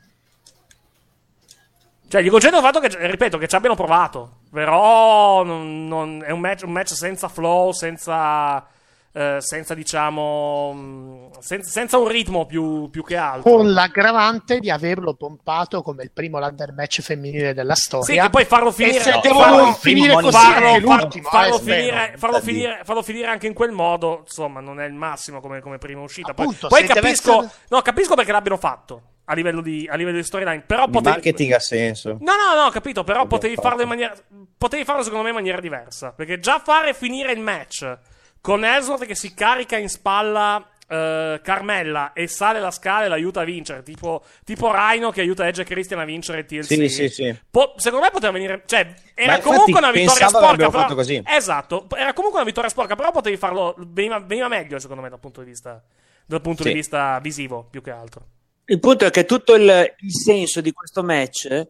Cioè, 2.09 2.23
gli 2.23 2.31
concedo 2.31 2.57
il 2.57 2.63
fatto 2.63 2.81
che, 2.81 2.89
ripeto, 3.09 3.39
che 3.39 3.47
ci 3.47 3.55
abbiano 3.55 3.77
provato. 3.77 4.39
Però 4.51 5.45
non, 5.45 5.87
non- 5.87 6.25
è 6.25 6.31
un 6.33 6.41
match, 6.41 6.63
un 6.65 6.73
match 6.73 6.95
senza 6.95 7.29
flow, 7.29 7.71
senza, 7.73 8.67
eh, 9.13 9.37
senza 9.41 9.75
diciamo, 9.75 10.73
mh, 10.73 11.31
senza, 11.41 11.71
senza 11.71 11.99
un 11.99 12.07
ritmo 12.09 12.47
più, 12.47 12.89
più 12.91 13.03
che 13.03 13.17
altro. 13.17 13.51
Con 13.51 13.73
l'aggravante 13.73 14.59
di 14.61 14.71
averlo 14.71 15.15
pompato 15.15 15.83
come 15.83 16.05
il 16.05 16.11
primo 16.13 16.39
ladder 16.39 16.73
match 16.73 17.01
femminile 17.01 17.53
della 17.55 17.75
Sì, 17.75 17.83
storia. 17.83 18.23
che 18.25 18.31
poi 18.31 18.45
farlo 18.45 18.71
finire, 18.71 18.99
E 18.99 19.01
se 19.01 19.11
no, 19.11 19.21
devono 19.21 19.43
farlo- 19.43 19.73
finire 19.75 20.13
così 20.15 20.31
farlo, 20.31 21.59
finire, 21.59 22.15
farlo, 22.17 22.37
Sta 22.37 22.45
finire, 22.47 22.81
farlo 22.85 23.03
finire 23.03 23.27
anche 23.27 23.47
in 23.47 23.53
quel 23.55 23.73
modo, 23.73 24.21
insomma, 24.23 24.61
non 24.61 24.81
è 24.81 24.87
il 24.87 24.95
massimo 24.95 25.41
come, 25.41 25.61
come 25.61 25.79
prima 25.79 26.01
uscita. 26.03 26.33
Poi, 26.33 26.45
Appunto, 26.47 26.69
poi 26.69 26.83
deve 26.83 26.95
capisco, 26.95 27.33
essere- 27.43 27.53
no, 27.69 27.83
capisco 27.83 28.15
perché 28.15 28.33
l'abbiano 28.33 28.59
fatto 28.59 29.03
a 29.25 29.35
livello 29.35 29.61
di, 29.61 29.89
a 29.91 29.97
livello 29.97 30.17
di 30.19 30.25
storyline. 30.25 30.63
Però 30.67 30.85
Il 30.85 30.91
potevi, 30.91 31.15
marketing 31.15 31.53
ha 31.53 31.61
senso. 31.61 32.11
No, 32.21 32.33
no, 32.37 32.63
no, 32.63 32.71
capito, 32.71 33.05
però 33.05 33.27
potevi 33.27 33.55
fatto. 33.55 33.69
farlo 33.69 33.83
in 33.83 33.89
maniera. 33.89 34.15
Potevi 34.59 34.85
farlo 34.85 35.03
secondo 35.03 35.23
me 35.25 35.31
in 35.31 35.37
maniera 35.37 35.61
diversa. 35.61 36.13
Perché 36.13 36.39
già 36.41 36.59
fare 36.59 36.95
finire 36.95 37.33
il 37.33 37.41
match 37.41 37.97
con 38.41 38.65
Ellsworth 38.65 39.07
che 39.07 39.15
si 39.15 39.35
carica 39.35 39.77
in 39.77 39.89
spalla 39.89 40.67
eh, 40.89 41.41
Carmella 41.43 42.13
e 42.13 42.27
sale 42.27 42.59
la 42.59 42.71
scala 42.71 43.05
e 43.05 43.09
l'aiuta 43.09 43.43
a 43.43 43.45
vincere. 43.45 43.83
Tipo, 43.83 44.25
tipo 44.45 44.73
Rhino 44.73 45.11
che 45.11 45.21
aiuta 45.21 45.47
Edge 45.47 45.63
e 45.63 45.65
Christian 45.65 46.01
a 46.01 46.05
vincere 46.05 46.41
il 46.41 46.47
TLC. 46.47 46.65
Sì, 46.65 46.89
sì, 46.89 47.09
sì. 47.09 47.39
Po- 47.51 47.75
secondo 47.77 48.05
me 48.05 48.11
poteva 48.11 48.33
venire. 48.33 48.63
Cioè, 48.67 48.95
era 49.15 49.37
infatti 49.37 49.43
comunque 49.55 49.79
una 49.79 49.93
vittoria 49.93 50.29
sporca. 50.29 50.57
Però, 50.57 50.71
fatto 50.71 50.95
così. 50.95 51.23
Esatto, 51.25 51.87
era 51.97 52.13
comunque 52.13 52.41
una 52.41 52.49
vittoria 52.49 52.71
sporca. 52.71 52.97
Però 52.97 53.13
potevi 53.13 53.37
farlo. 53.37 53.75
Veniva, 53.79 54.19
veniva 54.19 54.49
meglio, 54.49 54.79
secondo 54.79 55.03
me, 55.03 55.09
dal 55.09 55.21
punto 55.21 55.43
di 55.43 55.51
vista. 55.51 55.83
Dal 56.27 56.41
punto 56.41 56.63
Sì. 56.63 56.69
di 56.69 56.75
vista 56.75 57.19
visivo, 57.21 57.67
più 57.71 57.83
che 57.83 57.91
altro. 57.91 58.27
Il 58.65 58.79
punto 58.79 59.05
è 59.05 59.11
che 59.11 59.25
tutto 59.25 59.55
il, 59.57 59.65
il 59.99 60.15
senso 60.15 60.61
di 60.61 60.73
questo 60.73 61.03
match 61.03 61.69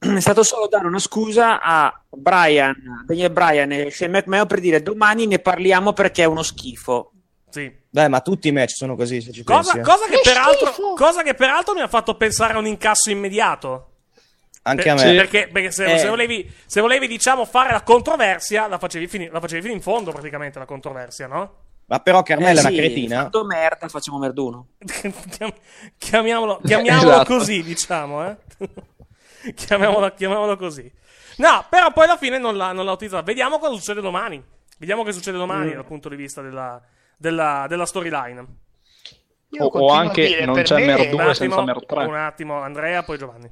è 0.16 0.20
stato 0.20 0.42
solo 0.42 0.66
dare 0.66 0.86
una 0.86 0.98
scusa 0.98 1.60
a 1.60 2.02
Brian, 2.08 3.04
Daniel 3.06 3.30
Bryan 3.30 3.70
e 3.72 3.90
Shane 3.90 4.18
McMahon 4.18 4.46
per 4.46 4.60
dire 4.60 4.82
domani 4.82 5.26
ne 5.26 5.38
parliamo 5.38 5.92
perché 5.92 6.22
è 6.22 6.26
uno 6.26 6.42
schifo. 6.42 7.12
Sì. 7.50 7.70
Dai, 7.90 8.08
ma 8.08 8.20
tutti 8.20 8.48
i 8.48 8.52
match 8.52 8.70
sono 8.76 8.94
così, 8.96 9.20
se 9.20 9.32
ci 9.32 9.42
Cosa, 9.42 9.72
pensi. 9.74 9.78
eh. 9.78 9.92
cosa 9.92 10.06
che 10.06 10.20
peraltro, 10.22 10.72
cosa 10.94 11.22
che 11.22 11.34
peraltro 11.34 11.74
mi 11.74 11.80
ha 11.80 11.88
fatto 11.88 12.14
pensare 12.16 12.54
a 12.54 12.58
un 12.58 12.66
incasso 12.66 13.10
immediato. 13.10 13.86
Anche 14.62 14.82
Per- 14.84 14.92
a 14.92 14.94
me. 15.04 15.14
Perché, 15.16 15.48
perché 15.52 15.70
se, 15.72 15.94
Eh. 15.94 15.98
se 15.98 16.08
volevi, 16.08 16.48
se 16.66 16.80
volevi, 16.80 17.08
diciamo, 17.08 17.44
fare 17.44 17.72
la 17.72 17.82
controversia, 17.82 18.68
la 18.68 18.78
facevi, 18.78 19.08
fini- 19.08 19.28
la 19.28 19.40
facevi 19.40 19.62
fino 19.62 19.74
in 19.74 19.80
fondo, 19.82 20.12
praticamente, 20.12 20.58
la 20.58 20.64
controversia, 20.66 21.26
no? 21.26 21.54
Ma 21.86 21.98
però 21.98 22.22
Carmella 22.22 22.60
Eh 22.60 22.62
è 22.62 22.66
sì, 22.66 22.72
una 22.72 22.76
cretina. 22.76 23.22
Fatto 23.24 23.44
merda, 23.44 23.88
facciamo 23.88 24.18
merduno. 24.18 24.66
Chiam- 25.36 25.52
chiamiamolo 25.98 26.60
chiamiamolo 26.64 27.10
Esatto. 27.10 27.36
così, 27.36 27.62
diciamo, 27.64 28.26
eh? 28.28 28.36
chiamiamolo, 29.54 30.12
chiamiamolo 30.14 30.56
così. 30.56 30.90
No, 31.36 31.64
però 31.70 31.92
poi 31.92 32.04
alla 32.04 32.16
fine 32.16 32.38
non 32.38 32.56
l'ha, 32.56 32.72
non 32.72 32.84
l'ha 32.84 32.92
utilizzata. 32.92 33.22
Vediamo 33.22 33.58
cosa 33.58 33.74
succede 33.76 34.00
domani. 34.00 34.42
Vediamo 34.78 35.02
che 35.04 35.12
succede 35.12 35.36
domani 35.38 35.70
Mm. 35.70 35.74
dal 35.74 35.84
punto 35.86 36.08
di 36.08 36.16
vista 36.16 36.42
della, 36.42 36.80
della, 37.16 37.66
della 37.68 37.86
storyline. 37.86 38.46
Io 39.52 39.64
O- 39.64 39.78
o 39.80 39.92
anche 39.92 40.26
dire, 40.26 40.44
non 40.44 40.62
c'è 40.62 40.76
me- 40.76 40.86
Mer 40.86 41.00
Un 41.00 41.10
2 41.10 41.34
senza 41.34 41.56
attimo, 41.60 41.62
Mer 41.64 41.86
3. 41.86 42.04
un 42.04 42.14
attimo, 42.14 42.60
Andrea, 42.60 43.02
poi 43.02 43.18
Giovanni. 43.18 43.50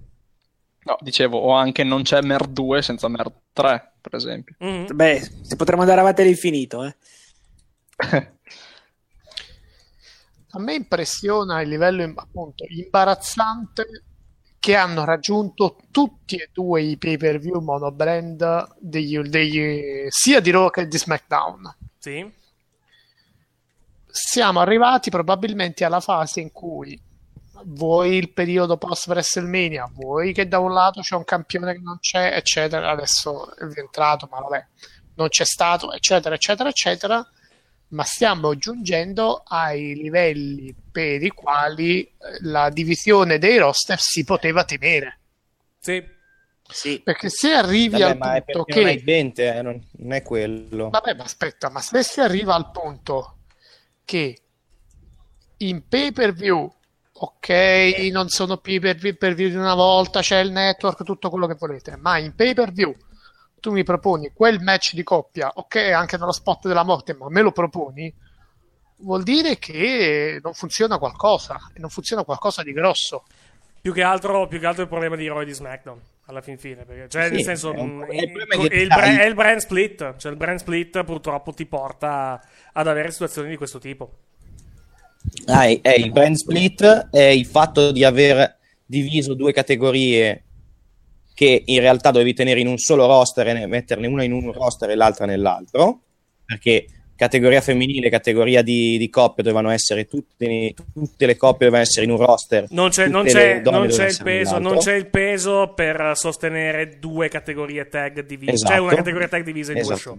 No, 0.85 0.97
dicevo, 1.01 1.39
o 1.39 1.53
anche 1.53 1.83
non 1.85 2.03
c'è 2.03 2.21
Mer 2.23 2.47
2 2.47 2.83
senza 2.83 3.09
Mer 3.09 3.31
3, 3.53 3.93
per 4.01 4.15
esempio. 4.15 4.55
Mm-hmm. 4.65 4.87
Beh, 4.95 5.21
se 5.43 5.57
potremmo 5.57 5.83
andare 5.83 6.01
avanti 6.01 6.21
all'infinito, 6.23 6.85
eh. 6.85 6.97
A 10.53 10.59
me 10.61 10.75
impressiona 10.75 11.61
il 11.61 11.69
livello 11.69 12.11
appunto 12.17 12.65
imbarazzante 12.69 14.05
che 14.59 14.75
hanno 14.75 15.05
raggiunto 15.05 15.77
tutti 15.91 16.37
e 16.37 16.51
due 16.53 16.83
i 16.83 16.97
pay 16.97 17.17
per 17.17 17.39
view 17.39 17.61
monobrand 17.61 18.77
degli, 18.79 19.19
degli- 19.21 20.07
sia 20.09 20.41
di 20.41 20.51
Raw 20.51 20.71
che 20.71 20.87
di 20.87 20.99
SmackDown. 20.99 21.77
Sì. 21.99 22.31
Siamo 24.07 24.61
arrivati 24.61 25.11
probabilmente 25.11 25.85
alla 25.85 26.01
fase 26.01 26.41
in 26.41 26.51
cui 26.51 27.01
vuoi 27.65 28.17
il 28.17 28.31
periodo 28.31 28.77
post 28.77 29.07
WrestleMania, 29.09 29.91
vuoi 29.93 30.33
che 30.33 30.49
da 30.49 30.59
un 30.59 30.73
lato 30.73 31.01
c'è 31.01 31.15
un 31.15 31.25
campione 31.25 31.75
che 31.75 31.81
non 31.81 31.99
c'è, 32.01 32.35
eccetera, 32.35 32.91
adesso 32.91 33.55
è 33.57 33.65
rientrato, 33.73 34.29
ma 34.31 34.41
vabbè, 34.41 34.67
non 35.15 35.29
c'è 35.29 35.45
stato, 35.45 35.93
eccetera, 35.93 36.35
eccetera, 36.35 36.69
eccetera, 36.69 37.29
ma 37.89 38.03
stiamo 38.05 38.55
giungendo 38.57 39.43
ai 39.47 39.95
livelli 39.95 40.75
per 40.91 41.23
i 41.23 41.31
quali 41.31 42.03
eh, 42.03 42.13
la 42.43 42.69
divisione 42.71 43.39
dei 43.39 43.59
roster 43.59 43.99
si 43.99 44.25
poteva 44.25 44.65
temere. 44.65 45.19
Sì. 45.79 46.17
Sì. 46.71 47.01
Perché 47.03 47.31
se 47.31 47.53
arrivi 47.53 47.99
Vabbè, 47.99 48.05
al 48.05 48.19
ma 48.19 48.35
è 48.35 48.43
punto 48.43 48.65
perché 48.65 48.81
non 48.81 48.91
che 48.91 48.99
hai 48.99 49.03
20, 49.03 49.43
eh, 49.43 49.63
non, 49.63 49.87
non 49.91 50.13
è 50.13 50.23
quello. 50.23 50.91
Vabbè, 50.91 51.15
ma 51.15 51.25
aspetta, 51.25 51.71
ma 51.71 51.81
se 51.81 52.03
si 52.03 52.21
arriva 52.21 52.55
al 52.55 52.71
punto 52.71 53.39
che 54.05 54.39
in 55.57 55.89
pay 55.89 56.13
per 56.13 56.35
view, 56.35 56.71
ok, 57.11 57.49
non 58.13 58.29
sono 58.29 58.59
pay 58.59 58.79
per 58.81 58.97
view, 58.97 59.17
per 59.17 59.33
view 59.33 59.49
di 59.49 59.57
una 59.57 59.75
volta, 59.75 60.21
c'è 60.21 60.41
il 60.41 60.53
network, 60.53 61.05
tutto 61.05 61.31
quello 61.31 61.47
che 61.47 61.57
volete, 61.59 61.97
ma 61.97 62.19
in 62.19 62.35
pay 62.35 62.53
per 62.53 62.71
view 62.71 62.95
tu 63.61 63.73
mi 63.73 63.83
proponi 63.83 64.31
quel 64.33 64.61
match 64.61 64.95
di 64.95 65.03
coppia, 65.03 65.51
ok, 65.55 65.77
anche 65.77 66.17
nello 66.17 66.33
spot 66.33 66.67
della 66.69 66.85
morte, 66.85 67.15
ma 67.15 67.29
me 67.29 67.43
lo 67.43 67.53
proponi, 67.53 68.13
vuol 68.99 69.23
dire 69.23 69.59
che 69.59 70.41
non 70.43 70.55
funziona 70.55 70.99
qualcosa, 70.99 71.59
e 71.75 71.81
non 71.81 71.91
funziona 71.91 72.25
qualcosa 72.25 72.63
di 72.63 72.73
grosso. 72.73 73.25
Più 73.81 73.93
che 73.93 74.03
altro, 74.03 74.47
più 74.49 74.59
che 74.59 74.67
altro 74.67 74.83
il 74.83 74.89
problema 74.89 75.17
di 75.17 75.27
Roy 75.29 75.45
di 75.45 75.53
SmackDown 75.53 76.01
alla 76.27 76.41
fin 76.43 76.59
fine. 76.59 76.85
Perché, 76.85 77.09
cioè, 77.09 77.27
Sì, 77.27 77.31
nel 77.35 77.43
senso, 77.43 77.73
è 77.73 77.79
un- 77.81 77.97
mh, 77.97 78.07
è 78.07 78.15
il 78.17 78.69
è 78.71 78.77
il 78.77 78.89
dai- 78.89 78.99
bra- 78.99 79.19
è 79.21 79.25
il 79.25 79.35
brand 79.35 79.61
split. 79.61 80.17
Cioè, 80.17 80.33
il 80.33 80.37
brand 80.37 80.59
split 80.59 81.05
purtroppo 81.05 81.53
ti 81.53 81.65
porta 81.67 82.43
ad 82.73 82.87
avere 82.87 83.11
situazioni 83.11 83.49
di 83.49 83.57
questo 83.57 83.79
tipo. 83.79 84.11
Ah, 85.47 85.65
è, 85.67 85.81
è 85.81 85.95
il 85.95 86.11
brand 86.11 86.35
split, 86.37 87.09
è 87.11 87.23
il 87.23 87.47
fatto 87.47 87.93
di 87.93 88.05
aver 88.05 88.57
diviso 88.85 89.35
due 89.35 89.53
categorie 89.53 90.45
che 91.39 91.63
in 91.67 91.79
realtà 91.79 92.11
dovevi 92.11 92.35
tenere 92.35 92.59
in 92.59 92.67
un 92.67 92.79
solo 92.79 93.07
roster 93.07 93.47
e 93.47 93.53
ne- 93.53 93.67
metterne 93.69 94.09
una 94.09 94.25
in 94.25 94.33
un 94.33 94.51
roster 94.53 94.91
e 94.91 94.97
l'altra 94.97 95.25
nell'altro, 95.25 96.01
perché 96.45 96.85
categoria 97.15 97.61
femminile 97.61 98.11
categoria 98.11 98.61
di, 98.63 98.99
di 98.99 99.09
coppie 99.09 99.45
dovevano 99.45 99.71
essere 99.71 100.07
tutte, 100.09 100.75
tutte 100.93 101.27
le 101.27 101.37
coppie 101.37 101.67
dovevano 101.67 101.83
essere 101.85 102.07
in 102.07 102.11
un 102.11 102.17
roster. 102.17 102.67
Non 102.71 102.91
c'è, 102.91 103.07
non 103.07 103.25
c'è- 103.25 103.61
non 103.61 103.87
c'è 103.87 104.09
il 104.09 104.19
peso, 104.21 104.59
non 104.59 104.79
c'è 104.79 104.95
il 104.95 105.07
peso 105.07 105.73
per 105.77 106.13
sostenere 106.17 106.99
due 106.99 107.29
categorie 107.29 107.87
tag 107.87 108.25
divise. 108.27 108.55
Esatto. 108.55 108.73
Cioè, 108.73 108.81
una 108.81 108.95
categoria 108.97 109.29
tag 109.29 109.45
divisa 109.45 109.71
in 109.71 109.81
due 109.83 109.93
Esatto. 109.95 110.01
show. 110.01 110.19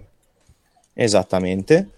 Esattamente. 0.93 1.89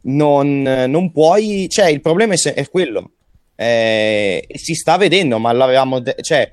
Non, 0.00 0.62
non 0.62 1.12
puoi, 1.12 1.66
cioè 1.68 1.88
il 1.88 2.00
problema 2.00 2.32
è, 2.32 2.38
se- 2.38 2.54
è 2.54 2.66
quello. 2.70 3.10
Eh, 3.56 4.46
si 4.54 4.72
sta 4.74 4.96
vedendo, 4.96 5.38
ma 5.38 5.52
l'avevamo, 5.52 5.98
de- 6.00 6.16
cioè 6.22 6.50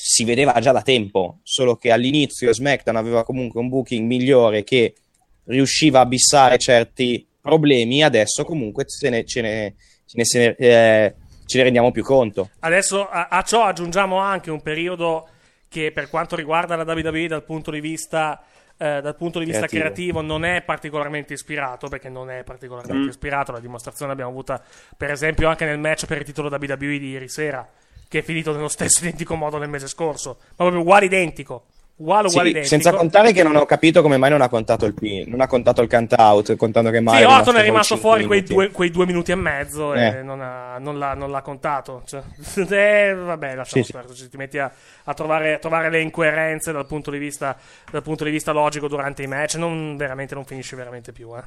si 0.00 0.22
vedeva 0.24 0.52
già 0.60 0.70
da 0.70 0.82
tempo, 0.82 1.38
solo 1.42 1.74
che 1.76 1.90
all'inizio 1.90 2.52
SmackDown 2.52 2.96
aveva 2.96 3.24
comunque 3.24 3.60
un 3.60 3.68
booking 3.68 4.06
migliore 4.06 4.62
che 4.62 4.94
riusciva 5.44 6.00
a 6.00 6.06
bissare 6.06 6.56
certi 6.58 7.26
problemi, 7.40 8.02
adesso 8.04 8.44
comunque 8.44 8.84
ce 8.86 9.10
ne, 9.10 9.24
ce 9.24 9.40
ne- 9.40 9.74
ce 10.06 10.38
ne- 10.38 10.56
eh, 10.56 11.14
ce 11.46 11.56
ne 11.58 11.62
rendiamo 11.64 11.90
più 11.90 12.02
conto. 12.04 12.50
Adesso 12.60 13.08
a, 13.08 13.28
a 13.28 13.42
ciò 13.42 13.64
aggiungiamo 13.64 14.18
anche 14.18 14.50
un 14.50 14.60
periodo 14.62 15.28
che 15.68 15.90
per 15.92 16.08
quanto 16.10 16.36
riguarda 16.36 16.76
la 16.76 16.84
WWE 16.84 17.26
dal 17.26 17.44
punto 17.44 17.70
di 17.70 17.80
vista, 17.80 18.42
eh, 18.78 19.00
dal 19.00 19.16
punto 19.16 19.38
di 19.38 19.46
vista 19.46 19.66
Creativo. 19.66 20.18
creativo. 20.18 20.20
non 20.20 20.44
è 20.44 20.62
particolarmente 20.62 21.32
ispirato, 21.32 21.88
perché 21.88 22.08
non 22.08 22.30
è 22.30 22.44
particolarmente 22.44 23.04
Mm. 23.06 23.08
ispirato, 23.08 23.50
la 23.52 23.60
dimostrazione 23.60 24.10
l'abbiamo 24.10 24.30
avuta 24.30 24.62
per 24.96 25.10
esempio 25.10 25.48
anche 25.48 25.64
nel 25.64 25.78
match 25.78 26.06
per 26.06 26.18
il 26.18 26.24
titolo 26.24 26.48
WWE 26.50 26.98
di 26.98 27.08
ieri 27.10 27.28
sera, 27.28 27.66
che 28.08 28.20
è 28.20 28.22
finito 28.22 28.52
nello 28.52 28.68
stesso 28.68 29.00
identico 29.04 29.34
modo 29.34 29.58
nel 29.58 29.68
mese 29.68 29.86
scorso, 29.86 30.38
ma 30.40 30.54
proprio 30.56 30.80
uguale 30.80 31.04
identico. 31.06 31.64
Uguale, 32.00 32.28
Sì, 32.28 32.34
uguale 32.34 32.50
identico. 32.50 32.74
senza 32.80 32.96
contare 32.96 33.32
che 33.32 33.42
non 33.42 33.56
ho 33.56 33.66
capito 33.66 34.02
come 34.02 34.18
mai 34.18 34.30
non 34.30 34.40
ha 34.40 34.48
contato 34.48 34.86
il 34.86 34.94
P, 34.94 35.24
non 35.26 35.40
ha 35.40 35.48
contato 35.48 35.82
il 35.82 35.88
count 35.88 36.14
out, 36.16 36.54
contando 36.54 36.90
che 36.90 37.00
mai 37.00 37.18
Sì, 37.18 37.24
Orton 37.24 37.56
è 37.56 37.62
rimasto 37.62 37.96
fuori 37.96 38.24
quei 38.24 38.44
due, 38.44 38.70
quei 38.70 38.90
due 38.92 39.04
minuti 39.04 39.32
e 39.32 39.34
mezzo 39.34 39.94
e 39.94 40.04
Eh. 40.04 40.22
non, 40.22 40.40
ha- 40.40 40.78
non 40.78 40.96
l'ha, 40.96 41.14
non 41.14 41.32
l'ha 41.32 41.42
contato. 41.42 42.02
Cioè, 42.06 42.22
eh, 42.70 43.14
vabbè, 43.14 43.56
lasciamo 43.56 43.66
Sì, 43.66 43.82
sì. 43.82 43.90
stare, 43.90 44.06
così 44.06 44.28
ti 44.28 44.36
metti 44.36 44.58
a, 44.58 44.70
a 45.02 45.12
trovare, 45.14 45.54
a 45.54 45.58
trovare 45.58 45.90
le 45.90 46.00
incoerenze 46.00 46.70
dal 46.70 46.86
punto, 46.86 47.10
di 47.10 47.18
vista, 47.18 47.56
dal 47.90 48.02
punto 48.02 48.22
di 48.22 48.30
vista 48.30 48.52
logico 48.52 48.86
durante 48.86 49.24
i 49.24 49.26
match. 49.26 49.56
Non, 49.56 49.96
veramente 49.96 50.36
non 50.36 50.44
finisce 50.44 50.76
veramente 50.76 51.10
più. 51.10 51.36
Eh. 51.36 51.42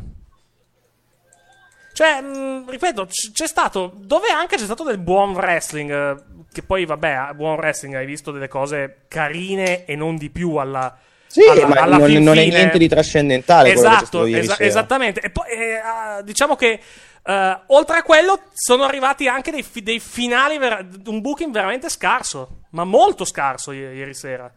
Cioè, 1.94 2.22
mh, 2.22 2.70
ripeto, 2.70 3.06
c- 3.06 3.32
c'è 3.34 3.48
stato. 3.48 3.92
Dove 3.96 4.28
anche 4.30 4.56
c'è 4.58 4.64
stato 4.64 4.84
del 4.84 4.98
buon 4.98 5.32
wrestling. 5.34 5.92
eh, 5.92 6.16
Che 6.52 6.64
poi, 6.64 6.86
vabbè, 6.86 7.30
buon 7.34 7.56
wrestling 7.58 7.96
hai 7.96 8.06
visto 8.06 8.32
delle 8.32 8.50
cose 8.50 9.04
carine 9.08 9.86
e 9.86 9.96
non 9.96 10.18
di 10.18 10.30
più 10.30 10.56
alla. 10.56 10.98
Sì, 11.28 11.42
alla- 11.48 11.66
ma 11.66 11.76
alla 11.82 11.98
non, 11.98 12.08
fin 12.10 12.22
non 12.24 12.38
è 12.38 12.44
fine. 12.44 12.56
niente 12.58 12.78
di 12.78 12.90
trascendentale 12.90 13.72
quello 13.72 13.82
che 13.82 13.88
c'è 13.88 13.94
Esatto, 14.02 14.06
stato 14.18 14.26
ieri 14.26 14.44
esa- 14.46 14.56
sera. 14.56 14.68
esattamente. 14.70 15.22
E 15.22 15.30
poi, 15.30 15.50
eh, 15.50 15.76
ah, 15.78 16.22
diciamo 16.22 16.56
che 16.58 16.82
eh, 17.24 17.60
oltre 17.68 17.98
a 18.00 18.04
quello 18.04 18.40
sono 18.54 18.84
arrivati 18.84 19.28
anche 19.30 19.52
dei, 19.52 19.64
fi- 19.64 19.82
dei 19.84 20.00
finali, 20.02 20.58
vera- 20.58 20.86
un 21.06 21.22
booking 21.22 21.54
veramente 21.54 21.88
scarso, 21.88 22.64
ma 22.72 22.84
molto 22.84 23.24
scarso 23.26 23.72
i- 23.72 23.78
ieri 23.78 24.14
sera. 24.14 24.52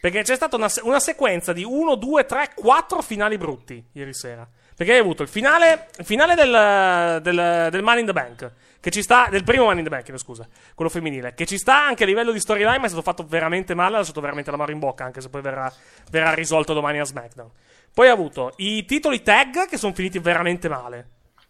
Perché 0.00 0.22
c'è 0.22 0.34
stata 0.36 0.56
una, 0.56 0.68
se- 0.70 0.80
una 0.84 1.00
sequenza 1.00 1.52
di 1.52 1.64
1, 1.64 1.96
2, 1.96 2.24
3, 2.24 2.52
4 2.54 3.02
finali 3.02 3.36
brutti 3.36 3.84
ieri 3.92 4.14
sera. 4.14 4.48
Perché 4.78 4.92
hai 4.92 5.00
avuto 5.00 5.24
il 5.24 5.28
finale, 5.28 5.88
il 5.98 6.04
finale 6.04 6.36
del, 6.36 7.20
del, 7.20 7.68
del 7.68 7.82
Money 7.82 7.98
in 7.98 8.06
the 8.06 8.12
Bank, 8.12 8.52
che 8.78 8.90
ci 8.90 9.02
sta, 9.02 9.26
del 9.28 9.42
primo 9.42 9.64
Money 9.64 9.80
in 9.80 9.84
the 9.84 9.90
Bank, 9.90 10.16
scusa, 10.16 10.46
quello 10.76 10.88
femminile, 10.88 11.34
che 11.34 11.46
ci 11.46 11.58
sta 11.58 11.84
anche 11.84 12.04
a 12.04 12.06
livello 12.06 12.30
di 12.30 12.38
storyline, 12.38 12.78
ma 12.78 12.84
è 12.84 12.88
stato 12.88 13.02
fatto 13.02 13.24
veramente 13.26 13.74
male, 13.74 13.96
ha 13.96 13.98
lasciato 13.98 14.20
veramente 14.20 14.52
l'amaro 14.52 14.70
in 14.70 14.78
bocca, 14.78 15.02
anche 15.02 15.20
se 15.20 15.30
poi 15.30 15.40
verrà, 15.40 15.72
verrà 16.12 16.32
risolto 16.32 16.74
domani 16.74 17.00
a 17.00 17.04
SmackDown. 17.04 17.50
Poi 17.92 18.08
ha 18.08 18.12
avuto 18.12 18.52
i 18.58 18.84
titoli 18.84 19.20
tag, 19.20 19.66
che 19.66 19.76
sono 19.76 19.92
finiti 19.92 20.20
veramente 20.20 20.68
male. 20.68 21.08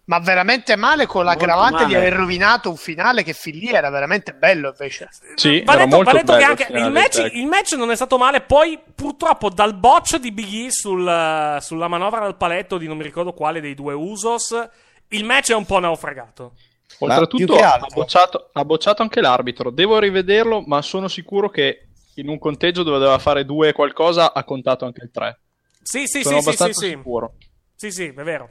Ma 0.08 0.20
veramente 0.20 0.74
male 0.74 1.04
con 1.04 1.24
l'aggravante 1.24 1.84
di 1.84 1.94
aver 1.94 2.14
rovinato 2.14 2.70
un 2.70 2.76
finale 2.76 3.22
che 3.22 3.34
fin 3.34 3.58
lì 3.58 3.68
era 3.68 3.90
veramente 3.90 4.32
bello 4.32 4.68
invece. 4.68 5.10
Sì, 5.34 5.60
Va 5.60 5.76
detto, 5.76 5.96
molto 5.96 6.10
va 6.10 6.16
detto 6.16 6.36
che 6.36 6.44
anche 6.44 6.64
finale 6.64 6.86
il 6.86 6.92
match, 6.92 7.30
il 7.34 7.46
match 7.46 7.72
non 7.74 7.90
è 7.90 7.94
stato 7.94 8.16
male. 8.16 8.40
Poi, 8.40 8.78
purtroppo, 8.94 9.50
dal 9.50 9.74
botch 9.74 10.16
di 10.16 10.32
Big 10.32 10.66
E 10.66 10.70
sul- 10.70 11.58
sulla 11.60 11.88
manovra 11.88 12.20
del 12.20 12.36
paletto 12.36 12.78
di 12.78 12.86
non 12.86 12.96
mi 12.96 13.02
ricordo 13.02 13.34
quale 13.34 13.60
dei 13.60 13.74
due 13.74 13.92
Usos, 13.92 14.68
il 15.08 15.24
match 15.24 15.50
è 15.50 15.54
un 15.54 15.66
po' 15.66 15.78
naufragato. 15.78 16.54
Oltretutto 17.00 17.56
ha 17.56 17.86
bocciato, 17.92 18.48
ha 18.54 18.64
bocciato 18.64 19.02
anche 19.02 19.20
l'arbitro. 19.20 19.70
Devo 19.70 19.98
rivederlo, 19.98 20.62
ma 20.62 20.80
sono 20.80 21.08
sicuro 21.08 21.50
che 21.50 21.88
in 22.14 22.30
un 22.30 22.38
conteggio 22.38 22.82
dove 22.82 22.96
doveva 22.98 23.18
fare 23.18 23.44
due 23.44 23.72
qualcosa 23.72 24.32
ha 24.32 24.42
contato 24.44 24.86
anche 24.86 25.04
il 25.04 25.10
3. 25.10 25.40
Sì, 25.82 26.06
sì, 26.06 26.22
sono 26.22 26.36
sì, 26.36 26.42
sì, 26.42 26.48
abbastanza 26.48 26.80
sì, 26.80 26.86
sì. 26.86 26.96
sicuro. 26.96 27.34
Sì, 27.74 27.90
sì, 27.90 28.06
è 28.06 28.22
vero. 28.22 28.48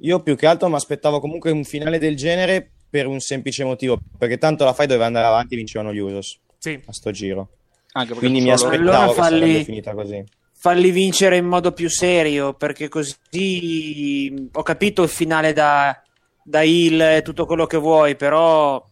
Io 0.00 0.20
più 0.22 0.36
che 0.36 0.46
altro 0.46 0.68
mi 0.68 0.74
aspettavo 0.76 1.20
comunque 1.20 1.50
un 1.50 1.64
finale 1.64 1.98
del 1.98 2.16
genere 2.16 2.70
per 2.88 3.06
un 3.06 3.20
semplice 3.20 3.64
motivo, 3.64 3.98
perché 4.18 4.38
tanto 4.38 4.64
la 4.64 4.72
fight 4.72 4.88
doveva 4.88 5.06
andare 5.06 5.26
avanti 5.26 5.54
e 5.54 5.56
vincevano 5.58 5.92
gli 5.92 5.98
Usos 5.98 6.38
Sì. 6.58 6.80
a 6.86 6.92
sto 6.92 7.10
giro. 7.10 7.48
Anche 7.92 8.14
perché 8.14 8.28
Quindi 8.28 8.40
mi 8.48 8.56
solo- 8.56 8.70
aspettavo 8.72 8.90
Allora 8.98 9.06
che 9.08 9.14
sarebbe 9.22 9.46
falli- 9.46 9.64
finita 9.64 9.94
così. 9.94 10.24
Falli 10.52 10.90
vincere 10.90 11.36
in 11.36 11.46
modo 11.46 11.72
più 11.72 11.88
serio, 11.88 12.52
perché 12.54 12.88
così 12.88 14.48
ho 14.52 14.62
capito 14.62 15.02
il 15.02 15.08
finale 15.08 15.52
da, 15.52 15.98
da 16.42 16.62
Hill 16.62 17.00
e 17.00 17.22
tutto 17.22 17.46
quello 17.46 17.66
che 17.66 17.76
vuoi, 17.78 18.16
però... 18.16 18.82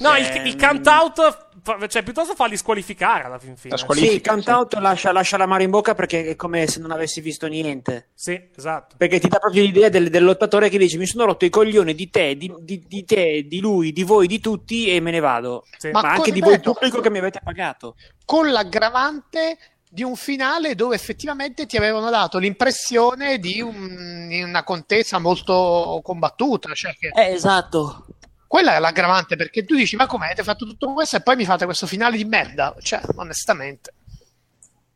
No, 0.00 0.14
Ehm, 0.14 0.22
il, 0.44 0.46
il 0.48 0.56
count 0.56 0.86
out, 0.86 1.14
fa- 1.14 1.48
cioè 1.88 2.02
piuttosto 2.02 2.34
farli 2.34 2.56
squalificare 2.56 3.24
alla 3.24 3.38
fin 3.38 3.56
fine. 3.56 3.76
Sì, 3.76 4.20
count 4.20 4.48
out 4.48 4.74
lascia, 4.74 5.12
lascia 5.12 5.36
la 5.36 5.46
mano 5.46 5.62
in 5.62 5.70
bocca 5.70 5.94
perché 5.94 6.26
è 6.30 6.36
come 6.36 6.66
se 6.66 6.78
non 6.80 6.90
avessi 6.90 7.20
visto 7.20 7.46
niente. 7.46 8.10
Sì, 8.14 8.38
esatto. 8.56 8.96
Perché 8.98 9.18
ti 9.18 9.28
dà 9.28 9.38
proprio 9.38 9.62
l'idea 9.62 9.88
del, 9.88 10.10
del 10.10 10.24
lottatore 10.24 10.68
che 10.68 10.76
dice 10.78 10.98
mi 10.98 11.06
sono 11.06 11.24
rotto 11.24 11.44
i 11.44 11.50
coglioni 11.50 11.94
di 11.94 12.10
te, 12.10 12.36
di, 12.36 12.52
di- 12.60 12.84
di 12.86 13.04
te, 13.04 13.46
di 13.46 13.60
lui, 13.60 13.92
di 13.92 14.02
voi, 14.02 14.26
di 14.26 14.40
tutti 14.40 14.94
e 14.94 15.00
me 15.00 15.10
ne 15.10 15.20
vado. 15.20 15.64
Ma, 15.92 16.02
Ma 16.02 16.10
anche 16.12 16.32
di 16.32 16.40
voi 16.40 16.60
pubblico 16.60 17.00
che 17.00 17.10
mi 17.10 17.18
avete 17.18 17.40
pagato. 17.42 17.96
con 18.26 18.50
l'aggravante 18.50 19.58
di 19.94 20.02
un 20.02 20.16
finale 20.16 20.74
dove 20.74 20.96
effettivamente 20.96 21.66
ti 21.66 21.76
avevano 21.76 22.10
dato 22.10 22.38
l'impressione 22.38 23.38
di, 23.38 23.60
un- 23.60 24.28
una 24.44 24.64
contesa 24.64 25.18
molto 25.20 26.00
combattuta. 26.02 26.72
Cioè 26.74 26.96
che 26.98 27.08
Eh, 27.14 27.32
esatto. 27.32 28.06
Quella 28.54 28.76
è 28.76 28.78
l'aggravante 28.78 29.34
perché 29.34 29.64
tu 29.64 29.74
dici: 29.74 29.96
Ma 29.96 30.06
come 30.06 30.26
avete 30.26 30.44
fatto 30.44 30.64
tutto 30.64 30.92
questo 30.92 31.16
e 31.16 31.22
poi 31.22 31.34
mi 31.34 31.44
fate 31.44 31.64
questo 31.64 31.88
finale 31.88 32.16
di 32.16 32.24
merda? 32.24 32.72
Cioè, 32.78 33.00
onestamente, 33.16 33.92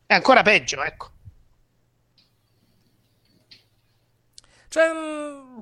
è 0.07 0.15
ancora 0.15 0.43
peggio, 0.43 0.81
ecco. 0.81 1.11
Cioè, 4.69 4.93
mm, 4.95 5.59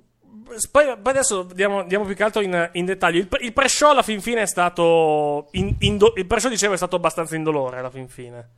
poi, 0.71 0.89
adesso 1.05 1.47
andiamo, 1.49 1.81
andiamo 1.81 2.05
più 2.05 2.15
che 2.15 2.23
altro 2.23 2.43
in, 2.43 2.69
in 2.73 2.85
dettaglio. 2.85 3.19
Il, 3.19 3.29
il 3.41 3.55
pre-show 3.55 3.89
alla 3.93 4.03
fin 4.03 4.21
fine 4.21 4.43
è 4.43 4.47
stato. 4.47 5.49
in- 5.53 5.77
indo- 5.79 6.13
il 6.17 6.27
pre-show, 6.27 6.51
dicevo, 6.51 6.75
è 6.75 6.77
stato 6.77 6.97
abbastanza 6.97 7.35
indolore 7.35 7.79
alla 7.79 7.89
fin 7.89 8.09
fine. 8.09 8.49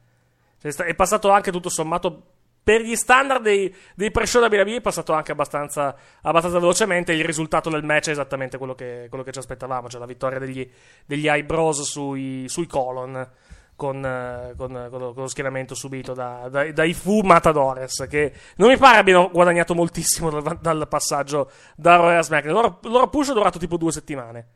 Cioè, 0.60 0.72
è 0.84 0.94
passato 0.96 1.30
anche 1.30 1.52
tutto 1.52 1.68
sommato. 1.68 2.37
Per 2.68 2.82
gli 2.82 2.96
standard 2.96 3.40
dei, 3.40 3.74
dei 3.94 4.10
pre-show 4.10 4.46
da 4.46 4.54
WWE 4.54 4.76
è 4.76 4.80
passato 4.82 5.14
anche 5.14 5.32
abbastanza, 5.32 5.96
abbastanza 6.20 6.58
velocemente. 6.58 7.14
Il 7.14 7.24
risultato 7.24 7.70
del 7.70 7.82
match 7.82 8.08
è 8.08 8.10
esattamente 8.10 8.58
quello 8.58 8.74
che, 8.74 9.06
quello 9.08 9.24
che 9.24 9.32
ci 9.32 9.38
aspettavamo, 9.38 9.88
cioè 9.88 9.98
la 9.98 10.04
vittoria 10.04 10.38
degli, 10.38 10.70
degli 11.06 11.26
eyebrows 11.26 11.80
sui, 11.80 12.44
sui 12.46 12.66
colon 12.66 13.26
con, 13.74 14.54
con- 14.54 14.88
con 14.90 15.14
lo, 15.16 15.26
schieramento 15.28 15.74
subito 15.74 16.12
da- 16.12 16.46
da- 16.50 16.70
dai 16.70 16.92
Fu 16.92 17.20
Matadores, 17.20 18.06
che 18.06 18.34
non 18.56 18.68
mi 18.68 18.76
pare 18.76 18.98
abbiano 18.98 19.30
guadagnato 19.32 19.74
moltissimo 19.74 20.28
dal, 20.28 20.58
dal 20.60 20.86
passaggio 20.88 21.50
da 21.74 21.96
Royal 21.96 22.22
SmackDown. 22.22 22.54
Il 22.54 22.60
loro, 22.60 22.78
loro 22.82 23.08
push 23.08 23.30
è 23.30 23.32
durato 23.32 23.58
tipo 23.58 23.78
due 23.78 23.92
settimane. 23.92 24.46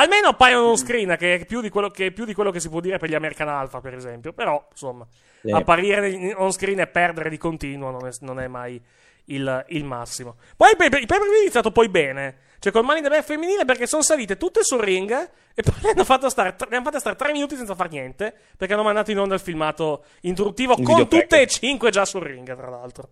Almeno 0.00 0.28
appaiono 0.28 0.68
on 0.68 0.76
screen, 0.76 1.16
che 1.18 1.34
è 1.34 1.44
più 1.44 1.60
di 1.60 1.68
quello 1.70 1.88
che, 1.90 2.12
più 2.12 2.24
di 2.24 2.34
quello 2.34 2.50
che 2.50 2.60
si 2.60 2.68
può 2.68 2.80
dire 2.80 2.98
per 2.98 3.08
gli 3.08 3.14
American 3.14 3.48
Alpha, 3.48 3.80
per 3.80 3.94
esempio. 3.94 4.32
Però, 4.32 4.66
insomma, 4.70 5.06
Sì. 5.40 5.50
apparire 5.50 6.34
on 6.36 6.52
screen 6.52 6.80
e 6.80 6.86
perdere 6.86 7.28
di 7.28 7.36
continuo 7.36 7.90
non 7.90 8.06
è, 8.06 8.10
non 8.20 8.40
è 8.40 8.46
mai 8.46 8.80
il, 9.26 9.64
il 9.68 9.84
massimo. 9.84 10.36
Poi 10.56 10.70
il 10.70 10.76
il 10.84 10.88
pay-per-view 11.06 11.36
è 11.36 11.40
iniziato 11.40 11.70
poi 11.70 11.88
bene. 11.88 12.46
Cioè, 12.60 12.72
col 12.72 12.84
Money 12.84 13.02
the 13.02 13.08
Bank 13.08 13.24
femminile 13.24 13.64
perché 13.64 13.86
sono 13.86 14.02
salite 14.02 14.36
tutte 14.36 14.64
sul 14.64 14.80
ring 14.80 15.10
e 15.54 15.62
poi 15.62 15.74
le 15.82 15.90
hanno, 15.94 16.04
fatto 16.04 16.28
stare, 16.28 16.56
stare 16.56 17.16
tre 17.16 17.32
minuti 17.32 17.56
senza 17.56 17.74
far 17.74 17.88
niente 17.88 18.34
perché 18.56 18.74
hanno 18.74 18.82
mandato 18.82 19.10
in 19.10 19.18
onda 19.18 19.34
il 19.34 19.40
filmato 19.40 20.04
introduttivo 20.22 20.74
Il 20.76 20.84
con 20.84 21.08
tutte 21.08 21.40
e 21.40 21.46
cinque 21.46 21.90
già 21.90 22.04
sul 22.04 22.22
ring, 22.22 22.54
tra 22.56 22.68
l'altro. 22.68 23.08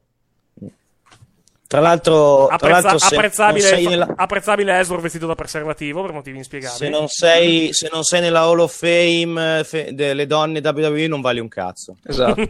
Tra 1.77 1.85
l'altro, 1.85 2.47
tra 2.47 2.55
Apprezza- 2.55 2.81
l'altro 2.81 2.99
se, 2.99 3.15
apprezzabile, 3.17 3.81
nella, 3.83 4.15
apprezzabile 4.17 4.79
Ezra 4.79 4.97
vestito 4.97 5.27
da 5.27 5.35
preservativo 5.35 6.01
per 6.01 6.13
motivi 6.13 6.39
inspiegabili. 6.39 6.79
se 6.79 6.89
non 6.89 7.07
sei, 7.07 7.69
se 7.75 7.91
non 7.93 8.03
sei 8.03 8.23
nella 8.23 8.41
Hall 8.41 8.61
of 8.61 8.75
Fame 8.75 9.63
fe- 9.63 9.91
delle 9.93 10.27
donne 10.27 10.61
WWE 10.65 11.07
non 11.07 11.21
vali 11.21 11.39
un 11.39 11.49
cazzo. 11.49 11.99
Esatto. 12.03 12.41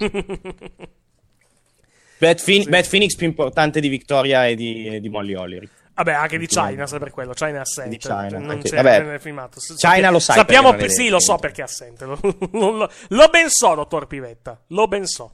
Bad, 2.18 2.40
Phoen- 2.40 2.68
Bad 2.70 2.88
Phoenix 2.88 3.16
più 3.16 3.26
importante 3.26 3.80
di 3.80 3.88
Victoria 3.88 4.46
e 4.46 4.54
di, 4.54 4.86
e 4.86 5.00
di 5.00 5.08
Molly 5.08 5.34
Holly. 5.34 5.68
Vabbè, 5.94 6.12
anche 6.12 6.38
di 6.38 6.46
China, 6.46 6.86
sai 6.86 6.98
per 7.00 7.10
quello. 7.10 7.32
China 7.32 7.56
è 7.56 7.60
assente. 7.62 7.90
Di 7.90 7.96
China, 7.98 8.28
non 8.28 8.50
anche- 8.50 8.68
c'è 8.68 8.76
vabbè, 8.76 9.02
nel 9.02 9.20
filmato. 9.20 9.58
S- 9.58 9.74
China 9.76 10.10
lo 10.10 10.20
sai 10.20 10.36
Sappiamo, 10.36 10.72
è 10.72 10.88
sì, 10.88 11.08
lo 11.08 11.18
so 11.18 11.34
perché 11.36 11.62
è 11.62 11.64
assente. 11.64 12.04
Lo, 12.04 12.16
lo- 12.22 12.36
lo- 12.78 12.90
lo 13.08 13.26
ben 13.28 13.48
so, 13.48 13.74
dottor 13.74 14.06
Pivetta. 14.06 14.62
Lo 14.68 14.86
ben 14.86 15.04
so. 15.06 15.32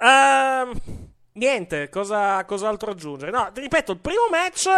Ehm, 0.00 0.72
niente, 1.34 1.88
cosa, 1.88 2.44
cos'altro 2.44 2.90
aggiungere? 2.90 3.30
No, 3.30 3.50
ripeto, 3.54 3.92
il 3.92 3.98
primo 3.98 4.28
match. 4.30 4.68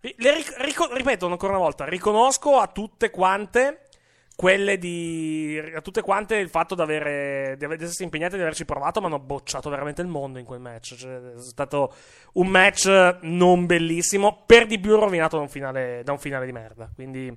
ric- 0.00 0.56
rico- 0.58 0.92
ripeto 0.92 1.26
ancora 1.26 1.52
una 1.52 1.62
volta, 1.62 1.84
riconosco 1.84 2.58
a 2.58 2.66
tutte 2.68 3.10
quante 3.10 3.88
quelle 4.38 4.78
di. 4.78 5.60
a 5.74 5.80
tutte 5.80 6.00
quante 6.00 6.36
il 6.36 6.48
fatto 6.48 6.76
di 6.76 6.82
avere. 6.82 7.56
di, 7.58 7.64
essersi 7.64 8.04
impegnati 8.04 8.36
di 8.36 8.42
averci 8.42 8.64
provato, 8.64 9.00
ma 9.00 9.08
hanno 9.08 9.18
bocciato 9.18 9.68
veramente 9.68 10.00
il 10.00 10.06
mondo 10.06 10.38
in 10.38 10.44
quel 10.44 10.60
match. 10.60 10.94
Cioè, 10.94 11.32
è 11.34 11.40
stato 11.40 11.92
un 12.34 12.46
match 12.46 12.86
non 13.22 13.66
bellissimo, 13.66 14.44
per 14.46 14.66
di 14.66 14.78
più 14.78 14.94
rovinato 14.94 15.34
da 15.34 15.42
un 15.42 15.48
finale, 15.48 16.02
da 16.04 16.12
un 16.12 16.20
finale 16.20 16.46
di 16.46 16.52
merda. 16.52 16.88
Quindi 16.94 17.36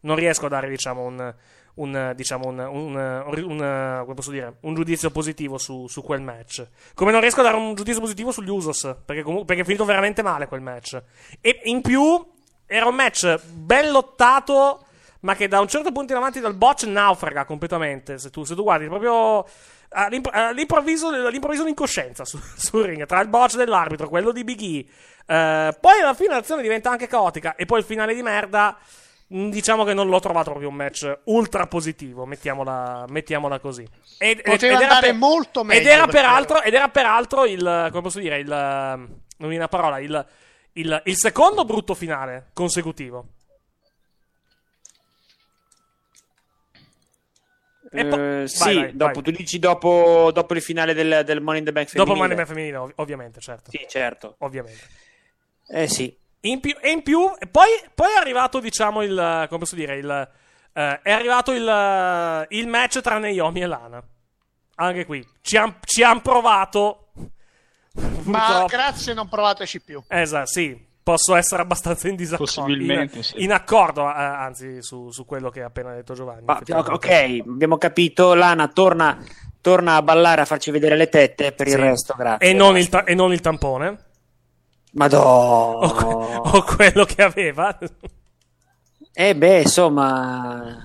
non 0.00 0.16
riesco 0.16 0.46
a 0.46 0.48
dare, 0.48 0.70
diciamo, 0.70 1.02
un. 1.04 1.34
Un, 1.78 2.12
diciamo, 2.14 2.48
un, 2.48 2.58
un, 2.58 3.22
un- 4.60 4.74
giudizio 4.74 5.10
positivo 5.10 5.58
su, 5.58 5.86
su 5.88 6.02
quel 6.02 6.20
match. 6.20 6.66
Come 6.94 7.10
non 7.12 7.20
riesco 7.20 7.40
a 7.40 7.44
dare 7.44 7.56
un 7.56 7.74
giudizio 7.74 8.00
positivo 8.00 8.30
sugli 8.30 8.48
Usos, 8.50 8.96
perché, 9.04 9.22
comu- 9.22 9.44
perché 9.44 9.62
è 9.62 9.64
finito 9.64 9.84
veramente 9.84 10.22
male 10.22 10.46
quel 10.46 10.60
match. 10.60 11.00
E 11.40 11.60
in 11.64 11.80
più 11.80 12.24
era 12.66 12.86
un 12.86 12.94
match 12.94 13.40
ben 13.46 13.90
lottato, 13.90 14.84
ma 15.20 15.34
che 15.34 15.48
da 15.48 15.60
un 15.60 15.68
certo 15.68 15.90
punto 15.92 16.12
in 16.12 16.18
avanti 16.18 16.40
dal 16.40 16.54
botch 16.54 16.84
naufraga 16.84 17.44
completamente. 17.44 18.18
Se 18.18 18.30
tu, 18.30 18.44
se 18.44 18.54
tu 18.54 18.62
guardi, 18.62 18.86
proprio 18.86 19.44
all'impro- 19.90 20.32
all'improvviso, 20.32 21.08
all'improvviso 21.08 21.62
un'incoscienza 21.62 22.24
su- 22.24 22.38
ring 22.82 23.06
tra 23.06 23.20
il 23.20 23.28
botch 23.28 23.56
dell'arbitro, 23.56 24.08
quello 24.08 24.32
di 24.32 24.44
Big 24.44 24.60
E. 24.60 24.86
Eh, 25.26 25.76
poi 25.80 26.00
alla 26.00 26.14
fine 26.14 26.34
l'azione 26.34 26.62
diventa 26.62 26.90
anche 26.90 27.06
caotica, 27.06 27.54
e 27.56 27.66
poi 27.66 27.78
il 27.80 27.84
finale 27.84 28.14
di 28.14 28.22
merda. 28.22 28.76
Mh, 29.28 29.48
Diciamo 29.50 29.84
che 29.84 29.94
non 29.94 30.08
l'ho 30.08 30.20
trovato 30.20 30.50
proprio 30.50 30.68
un 30.68 30.74
match 30.74 31.18
ultra 31.24 31.66
positivo, 31.66 32.26
mettiamola, 32.26 33.04
mettiamola 33.08 33.58
così. 33.60 33.86
Ed, 34.18 34.42
Poteva 34.42 34.74
ed 34.74 34.80
era 34.80 34.88
andare 34.94 35.06
per- 35.08 35.16
molto 35.16 35.64
meglio. 35.64 35.80
ed 35.80 35.86
era, 35.86 36.06
peraltro, 36.06 36.62
ed 36.62 36.74
era 36.74 36.88
peraltro 36.88 37.44
il. 37.46 37.88
Come 37.90 38.02
posso 38.02 38.18
dire? 38.20 38.38
Il. 38.38 38.46
Non 38.48 39.48
mi 39.48 39.56
viene 39.56 39.56
una 39.56 39.68
parola. 39.68 39.98
Il, 39.98 40.26
il, 40.72 41.02
il 41.04 41.16
secondo 41.16 41.64
brutto 41.64 41.94
finale 41.94 42.50
consecutivo. 42.52 43.26
E 47.90 48.04
po- 48.04 48.16
Eh, 48.16 48.18
vai, 48.20 48.48
sì, 48.48 48.74
vai, 48.74 48.96
dopo, 48.96 49.12
vai. 49.14 49.22
tu 49.22 49.30
dici 49.30 49.58
dopo, 49.58 50.30
dopo 50.32 50.54
il 50.54 50.60
finale 50.60 50.92
del, 50.92 51.22
del 51.24 51.40
Money 51.40 51.60
in 51.60 51.64
the 51.64 51.72
Bank 51.72 51.90
Dopo 51.94 52.12
femminile. 52.14 52.18
Money 52.18 52.30
in 52.30 52.36
the 52.36 52.42
Bank 52.44 52.48
femminile, 52.48 52.76
ov- 52.76 52.92
ovviamente, 52.96 53.40
certo. 53.40 53.70
Sì, 53.70 53.86
certo. 53.88 54.34
Ovviamente. 54.40 54.82
Eh 55.68 55.88
sì. 55.88 56.14
In 56.40 56.60
più, 56.60 56.76
e 56.80 56.90
in 56.90 57.02
più, 57.02 57.30
e 57.38 57.46
poi, 57.46 57.68
poi 57.94 58.12
è 58.12 58.18
arrivato, 58.18 58.60
diciamo, 58.60 59.02
il. 59.02 59.46
Come 59.48 59.58
posso 59.58 59.74
dire? 59.74 59.96
Il, 59.96 60.28
eh, 60.72 61.00
è 61.02 61.10
arrivato 61.10 61.52
il, 61.52 62.46
il 62.50 62.66
match 62.68 63.00
tra 63.00 63.18
Naomi 63.18 63.60
e 63.62 63.66
Lana. 63.66 64.02
Anche 64.76 65.04
qui. 65.04 65.26
Ci 65.40 65.56
hanno 65.56 66.20
provato. 66.22 67.08
Ma 68.22 68.38
Purtroppo- 68.38 68.66
grazie, 68.66 69.14
non 69.14 69.28
provateci 69.28 69.80
più. 69.80 70.00
Esatto, 70.06 70.46
sì. 70.46 70.86
Posso 71.02 71.34
essere 71.34 71.62
abbastanza 71.62 72.06
in 72.06 72.16
disaccordo. 72.16 72.52
Possibilmente, 72.52 73.16
in, 73.16 73.22
sì. 73.24 73.42
in 73.42 73.50
accordo, 73.50 74.02
eh, 74.08 74.12
anzi, 74.12 74.82
su, 74.82 75.10
su 75.10 75.24
quello 75.24 75.48
che 75.50 75.62
ha 75.62 75.66
appena 75.66 75.94
detto 75.94 76.14
Giovanni. 76.14 76.42
Ma- 76.44 76.60
ok, 76.68 77.40
abbiamo 77.48 77.78
capito. 77.78 78.34
Lana 78.34 78.68
torna, 78.68 79.18
torna 79.60 79.96
a 79.96 80.02
ballare 80.02 80.42
a 80.42 80.44
farci 80.44 80.70
vedere 80.70 80.96
le 80.96 81.08
tette. 81.08 81.52
Per 81.52 81.66
il 81.66 81.72
Sì. 81.72 81.80
resto, 81.80 82.14
grazie. 82.16 82.46
E 82.48 82.52
non, 82.52 82.76
il 82.76 82.88
ta- 82.90 83.04
e 83.04 83.14
non 83.14 83.32
il 83.32 83.40
tampone. 83.40 84.04
Madonna. 84.92 85.86
O, 85.86 85.92
que- 85.92 86.58
o 86.58 86.62
quello 86.64 87.04
che 87.04 87.22
aveva. 87.22 87.76
Eh 89.12 89.34
beh, 89.36 89.60
insomma, 89.62 90.76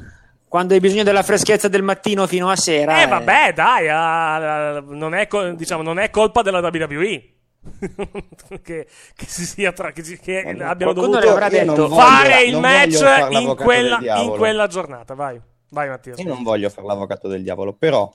quando 0.48 0.74
hai 0.74 0.80
bisogno 0.80 1.04
della 1.04 1.24
freschezza 1.24 1.68
del 1.68 1.84
mattino 1.84 2.28
fino 2.28 2.50
a 2.50 2.56
sera. 2.56 3.02
Eh, 3.02 3.08
vabbè, 3.08 3.54
dai, 3.54 3.88
ah, 3.90 4.82
non, 4.82 5.14
è, 5.14 5.28
co- 5.28 5.52
diciamo, 5.54 5.84
non 5.84 6.00
è 6.00 6.10
colpa 6.10 6.42
della 6.42 6.60
WWE. 6.60 7.30
che, 8.62 8.88
che 9.16 9.26
si 9.26 9.46
sia 9.46 9.72
tra, 9.72 9.92
che, 9.94 10.04
si- 10.04 10.20
che 10.20 10.40
abbiano 10.40 10.94
qualcuno 10.94 11.20
dovuto 11.20 11.48
detto. 11.50 11.88
voglio- 11.88 11.96
fare 11.96 12.44
il 12.44 12.58
match 12.60 13.02
in 13.32 13.56
quella, 13.56 14.00
in 14.22 14.30
quella 14.32 14.68
giornata. 14.68 15.14
Vai, 15.14 15.40
vai, 15.70 15.88
Mattia. 15.90 16.14
Io 16.18 16.28
non 16.28 16.44
voglio 16.44 16.70
fare 16.70 16.88
l'avvocato 16.88 17.28
del 17.30 17.42
diavolo, 17.42 17.74
però 17.74 18.12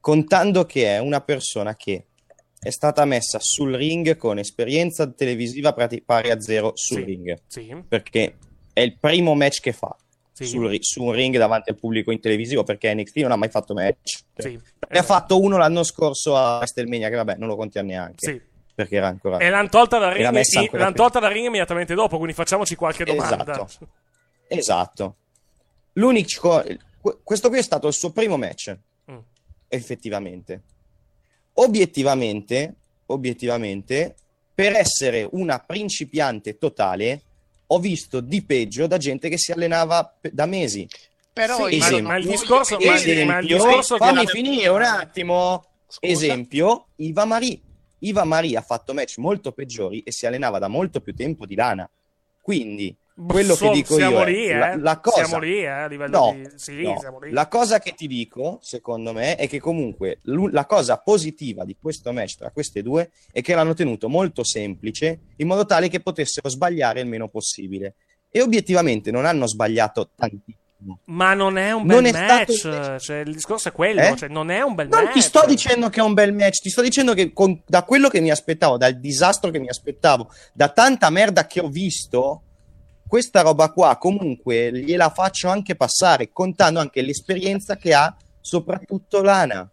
contando 0.00 0.64
che 0.66 0.86
è 0.96 0.98
una 0.98 1.20
persona 1.20 1.74
che 1.74 2.06
è 2.60 2.70
stata 2.70 3.04
messa 3.04 3.38
sul 3.40 3.74
ring 3.74 4.16
con 4.16 4.38
esperienza 4.38 5.06
televisiva 5.10 5.72
pari 5.72 6.30
a 6.30 6.40
zero 6.40 6.72
sul 6.74 6.98
Sì, 6.98 7.04
ring, 7.04 7.38
sì. 7.46 7.84
perché 7.86 8.36
è 8.72 8.80
il 8.80 8.96
primo 8.98 9.34
match 9.34 9.60
che 9.60 9.72
fa 9.72 9.96
Sì. 10.32 10.44
sul 10.46 10.76
su 10.80 11.02
un 11.02 11.12
ring 11.12 11.36
davanti 11.36 11.70
al 11.70 11.76
pubblico 11.76 12.10
in 12.12 12.20
televisivo, 12.20 12.62
perché 12.62 12.92
NXT 12.94 13.16
non 13.18 13.32
ha 13.32 13.36
mai 13.36 13.48
fatto 13.48 13.74
match. 13.74 14.20
Sì, 14.36 14.58
Ne 14.90 14.98
ha 14.98 15.02
fatto 15.02 15.40
uno 15.40 15.56
l'anno 15.56 15.82
scorso 15.82 16.36
a 16.36 16.56
WrestleMania, 16.58 17.08
che 17.08 17.16
vabbè, 17.16 17.36
non 17.36 17.48
lo 17.48 17.56
contiamo 17.56 17.88
neanche, 17.88 18.46
perché 18.74 18.96
era 18.96 19.08
ancora... 19.08 19.38
E 19.38 19.50
l'hanno 19.50 19.68
tolta 19.68 19.98
dal 19.98 20.12
ring, 20.12 20.28
messa 20.30 20.60
i- 20.60 20.62
ancora 20.62 20.82
l'han 20.84 20.92
prima. 20.92 21.08
tolta 21.08 21.18
dal 21.26 21.32
ring 21.34 21.46
immediatamente 21.46 21.94
dopo, 21.94 22.16
quindi 22.16 22.34
facciamo 22.34 22.62
qualche 22.76 23.04
domanda. 23.04 23.42
Esatto. 23.42 23.88
Esatto. 24.46 25.16
L'unico, 25.94 26.62
que- 27.00 27.18
questo 27.24 27.48
qui 27.48 27.58
è 27.58 27.62
stato 27.62 27.88
il 27.88 27.94
suo 27.94 28.12
primo 28.12 28.36
match, 28.36 28.76
Mm. 29.10 29.18
effettivamente. 29.68 30.62
Obiettivamente, 31.60 32.74
obiettivamente, 33.06 34.14
per 34.54 34.74
essere 34.74 35.28
una 35.32 35.58
principiante 35.58 36.56
totale, 36.56 37.22
ho 37.66 37.78
visto 37.80 38.20
di 38.20 38.42
peggio 38.42 38.86
da 38.86 38.96
gente 38.96 39.28
che 39.28 39.38
si 39.38 39.50
allenava 39.52 40.04
pe- 40.20 40.30
da 40.32 40.46
mesi. 40.46 40.88
Però 41.32 41.68
Sì, 41.68 41.78
ma- 41.78 41.86
esempio, 41.86 42.08
ma 42.08 42.16
il 42.16 42.26
discorso- 42.26 42.78
ma- 42.80 42.94
esempio, 42.94 43.24
ma 43.26 43.38
il 43.38 43.46
discorso 43.46 43.96
che 43.96 44.04
fammi 44.04 44.24
la- 44.24 44.30
finire 44.30 44.68
un 44.68 44.82
attimo. 44.82 45.64
Esempio, 46.00 46.86
Iva 46.96 47.24
Marie. 47.24 47.60
Iva 48.00 48.22
Marie 48.24 48.56
ha 48.56 48.62
fatto 48.62 48.94
match 48.94 49.16
molto 49.18 49.50
peggiori 49.52 50.00
e 50.04 50.12
si 50.12 50.26
allenava 50.26 50.58
da 50.58 50.68
molto 50.68 51.00
più 51.00 51.14
tempo 51.14 51.44
di 51.44 51.54
Lana. 51.56 51.88
Quindi, 52.40 52.94
quello 53.26 53.54
So- 53.54 53.66
che 53.70 53.74
dico 53.74 53.94
siamo 53.94 54.18
io 54.18 54.24
lì, 54.24 54.44
è 54.46 54.54
eh. 54.54 54.58
la, 54.58 54.76
la 54.76 55.00
cosa 55.00 55.24
Siamo 55.24 55.42
lì, 55.42 55.58
eh, 55.60 55.66
a 55.66 55.86
livello 55.86 56.18
No, 56.18 56.32
di... 56.34 56.48
Sì, 56.56 56.82
no. 56.82 56.98
siamo 57.00 57.18
lì. 57.20 57.30
La 57.32 57.48
cosa 57.48 57.78
che 57.78 57.92
ti 57.94 58.06
dico, 58.06 58.58
secondo 58.62 59.12
me, 59.12 59.36
è 59.36 59.48
che 59.48 59.58
comunque 59.58 60.18
l'u- 60.22 60.48
la 60.48 60.66
cosa 60.66 60.98
positiva 60.98 61.64
di 61.64 61.76
questo 61.80 62.12
match 62.12 62.36
tra 62.36 62.50
queste 62.50 62.82
due 62.82 63.10
è 63.32 63.40
che 63.42 63.54
l'hanno 63.54 63.74
tenuto 63.74 64.08
molto 64.08 64.44
semplice 64.44 65.20
in 65.36 65.46
modo 65.46 65.64
tale 65.66 65.88
che 65.88 66.00
potessero 66.00 66.48
sbagliare 66.48 67.00
il 67.00 67.06
meno 67.06 67.28
possibile. 67.28 67.94
E 68.30 68.42
obiettivamente 68.42 69.10
non 69.10 69.24
hanno 69.24 69.46
sbagliato 69.46 70.10
tantissimo. 70.14 70.56
Ma 71.06 71.34
non 71.34 71.58
è 71.58 71.72
un 71.72 71.84
bel 71.86 72.02
Non 72.02 72.10
match. 72.12 72.98
Cioè, 73.00 73.16
il 73.26 73.32
discorso 73.32 73.68
è 73.68 73.72
quello. 73.72 74.00
Eh? 74.00 74.14
Cioè, 74.16 74.28
non 74.28 74.50
è 74.50 74.60
un 74.60 74.74
bel 74.76 74.86
Non 74.86 75.02
match. 75.04 75.14
ti 75.14 75.20
sto 75.22 75.44
dicendo 75.44 75.88
che 75.88 75.98
è 75.98 76.02
un 76.04 76.14
bel 76.14 76.32
match, 76.32 76.60
ti 76.60 76.70
sto 76.70 76.82
dicendo 76.82 77.14
che 77.14 77.32
con- 77.32 77.60
da 77.66 77.82
quello 77.82 78.08
che 78.08 78.20
mi 78.20 78.30
aspettavo, 78.30 78.76
dal 78.76 79.00
disastro 79.00 79.50
che 79.50 79.58
mi 79.58 79.68
aspettavo, 79.68 80.30
da 80.52 80.68
tanta 80.68 81.10
merda 81.10 81.46
che 81.48 81.58
ho 81.60 81.68
visto, 81.68 82.42
questa 83.08 83.40
roba 83.40 83.70
qua 83.72 83.96
comunque 83.96 84.70
gliela 84.72 85.10
faccio 85.10 85.48
anche 85.48 85.74
passare, 85.74 86.30
contando 86.32 86.78
anche 86.78 87.02
l'esperienza 87.02 87.76
che 87.76 87.94
ha 87.94 88.14
soprattutto 88.40 89.22
Lana. 89.22 89.68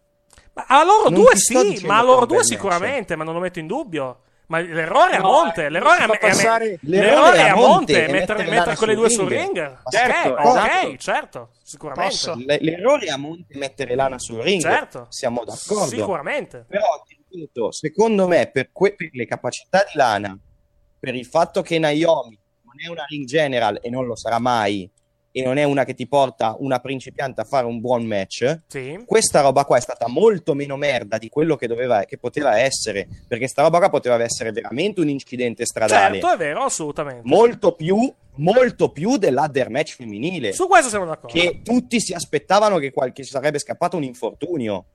Ma 0.54 0.66
a 0.68 0.84
loro 0.84 1.10
Non 1.10 1.22
due 1.22 1.36
sì, 1.36 1.86
ma 1.86 2.00
a 2.00 2.02
loro 2.02 2.26
due 2.26 2.38
bel 2.38 2.38
match. 2.38 2.46
sicuramente, 2.48 3.16
ma 3.16 3.24
non 3.26 3.34
lo 3.34 3.40
metto 3.42 3.60
in 3.60 3.68
dubbio. 3.68 4.22
Ma 4.48 4.60
l'errore 4.60 5.14
è 5.14 5.16
a 5.16 5.22
monte, 5.22 5.66
eh, 5.66 5.70
l'errore 5.70 6.04
a, 6.04 6.18
passare- 6.20 6.78
l'errore 6.82 7.38
è 7.38 7.50
a 7.50 7.56
monte, 7.56 8.06
e 8.06 8.12
mettere, 8.12 8.48
mettere 8.48 8.76
quelle 8.76 8.94
due 8.94 9.10
sul 9.10 9.28
ring. 9.28 9.58
Ok, 9.58 9.90
certo, 9.92 10.30
ok, 10.30 10.46
esatto. 10.46 10.98
certo, 10.98 11.50
sicuramente. 11.64 12.10
Posso? 12.12 12.36
L'errore 12.46 13.06
è 13.08 13.10
a 13.10 13.18
monte 13.18 13.58
mettere 13.58 13.96
Lana 13.96 14.20
sul 14.20 14.42
ring, 14.42 14.62
Certo. 14.62 15.08
siamo 15.10 15.44
d'accordo. 15.44 15.88
Sicuramente. 15.88 16.64
Però, 16.70 16.86
ripeto, 17.32 17.72
secondo 17.72 18.28
me, 18.28 18.52
per, 18.52 18.70
que- 18.72 18.94
per 18.94 19.10
le 19.14 19.26
capacità 19.26 19.80
di 19.80 19.98
Lana, 19.98 20.38
per 21.00 21.16
il 21.16 21.26
fatto 21.26 21.64
che 21.64 21.80
Naomi 21.80 22.40
non 22.76 22.86
è 22.86 22.90
una 22.90 23.06
ring 23.08 23.26
general 23.26 23.80
e 23.82 23.90
non 23.90 24.06
lo 24.06 24.16
sarà 24.16 24.40
mai, 24.40 24.90
e 25.32 25.44
non 25.44 25.58
è 25.58 25.64
una 25.64 25.84
che 25.84 25.94
ti 25.94 26.08
porta 26.08 26.56
una 26.60 26.80
principiante 26.80 27.42
a 27.42 27.44
fare 27.44 27.66
un 27.66 27.82
buon 27.82 28.06
match, 28.06 28.62
Sì. 28.68 29.04
questa 29.06 29.42
roba 29.42 29.66
qua 29.66 29.76
è 29.78 29.82
stata 29.82 30.08
molto 30.08 30.54
meno 30.54 30.78
merda 30.78 31.18
di 31.18 31.28
quello 31.28 31.58
che, 31.58 31.68
doveva, 31.68 32.06
che 32.06 32.18
poteva 32.18 32.58
essere, 32.58 33.08
perché 33.28 33.48
sta 33.48 33.62
roba 33.62 33.80
qua 33.80 33.90
poteva 33.90 34.22
essere 34.24 34.52
veramente 34.52 35.02
un 35.02 35.10
incidente 35.10 35.66
stradale. 35.66 36.20
Certo, 36.22 36.34
è 36.34 36.38
vero, 36.38 36.64
assolutamente. 36.64 37.22
Molto 37.26 37.74
più, 37.74 38.10
molto 38.36 38.92
più 38.92 39.18
dell'ladder 39.18 39.70
match 39.70 39.96
femminile. 39.96 40.54
Su 40.54 40.68
questo 40.68 40.88
siamo 40.88 41.06
d'accordo. 41.06 41.38
Che 41.38 41.62
tutti 41.62 42.00
si 42.00 42.14
aspettavano 42.14 42.78
che, 42.78 42.92
qualche, 42.92 43.24
sarebbe 43.24 43.60
scappato 43.60 43.98
un 43.98 44.04
infortunio. 44.04 44.86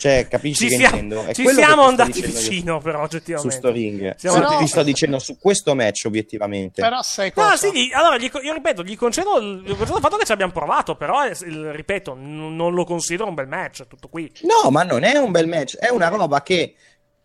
Cioè, 0.00 0.26
capisci 0.28 0.64
Ci 0.64 0.68
che 0.70 0.76
siamo, 0.76 0.96
intendo? 0.96 1.24
È 1.26 1.34
ci 1.34 1.46
siamo 1.48 1.82
andati 1.82 2.10
dicendo 2.12 2.38
io 2.38 2.48
vicino, 2.48 2.80
però, 2.80 2.98
Su 3.00 3.04
oggettivamente. 3.04 3.56
sto 3.56 3.70
ring. 3.70 4.14
Siamo 4.16 4.36
Su- 4.36 4.42
andati- 4.42 4.64
ti 4.64 4.70
sto 4.70 4.82
dicendo 4.82 5.18
su 5.18 5.38
questo 5.38 5.74
match, 5.74 6.04
obiettivamente. 6.06 6.80
Però 6.80 7.02
sai 7.02 7.30
No, 7.36 7.42
cosa? 7.42 7.56
sì, 7.56 7.70
gli- 7.72 7.92
allora, 7.92 8.16
gli 8.16 8.30
io 8.42 8.52
ripeto, 8.54 8.82
gli 8.82 8.96
concedo, 8.96 9.38
il, 9.38 9.62
gli 9.62 9.76
concedo 9.76 9.96
il 9.96 10.02
fatto 10.02 10.16
che 10.16 10.24
ci 10.24 10.32
abbiamo 10.32 10.52
provato, 10.52 10.96
però, 10.96 11.26
il- 11.26 11.70
ripeto, 11.72 12.14
n- 12.14 12.56
non 12.56 12.72
lo 12.72 12.84
considero 12.84 13.28
un 13.28 13.34
bel 13.34 13.46
match, 13.46 13.86
tutto 13.86 14.08
qui. 14.08 14.32
No, 14.42 14.70
ma 14.70 14.84
non 14.84 15.02
è 15.02 15.18
un 15.18 15.30
bel 15.30 15.46
match, 15.46 15.76
è 15.76 15.90
una 15.90 16.08
roba 16.08 16.42
che 16.42 16.74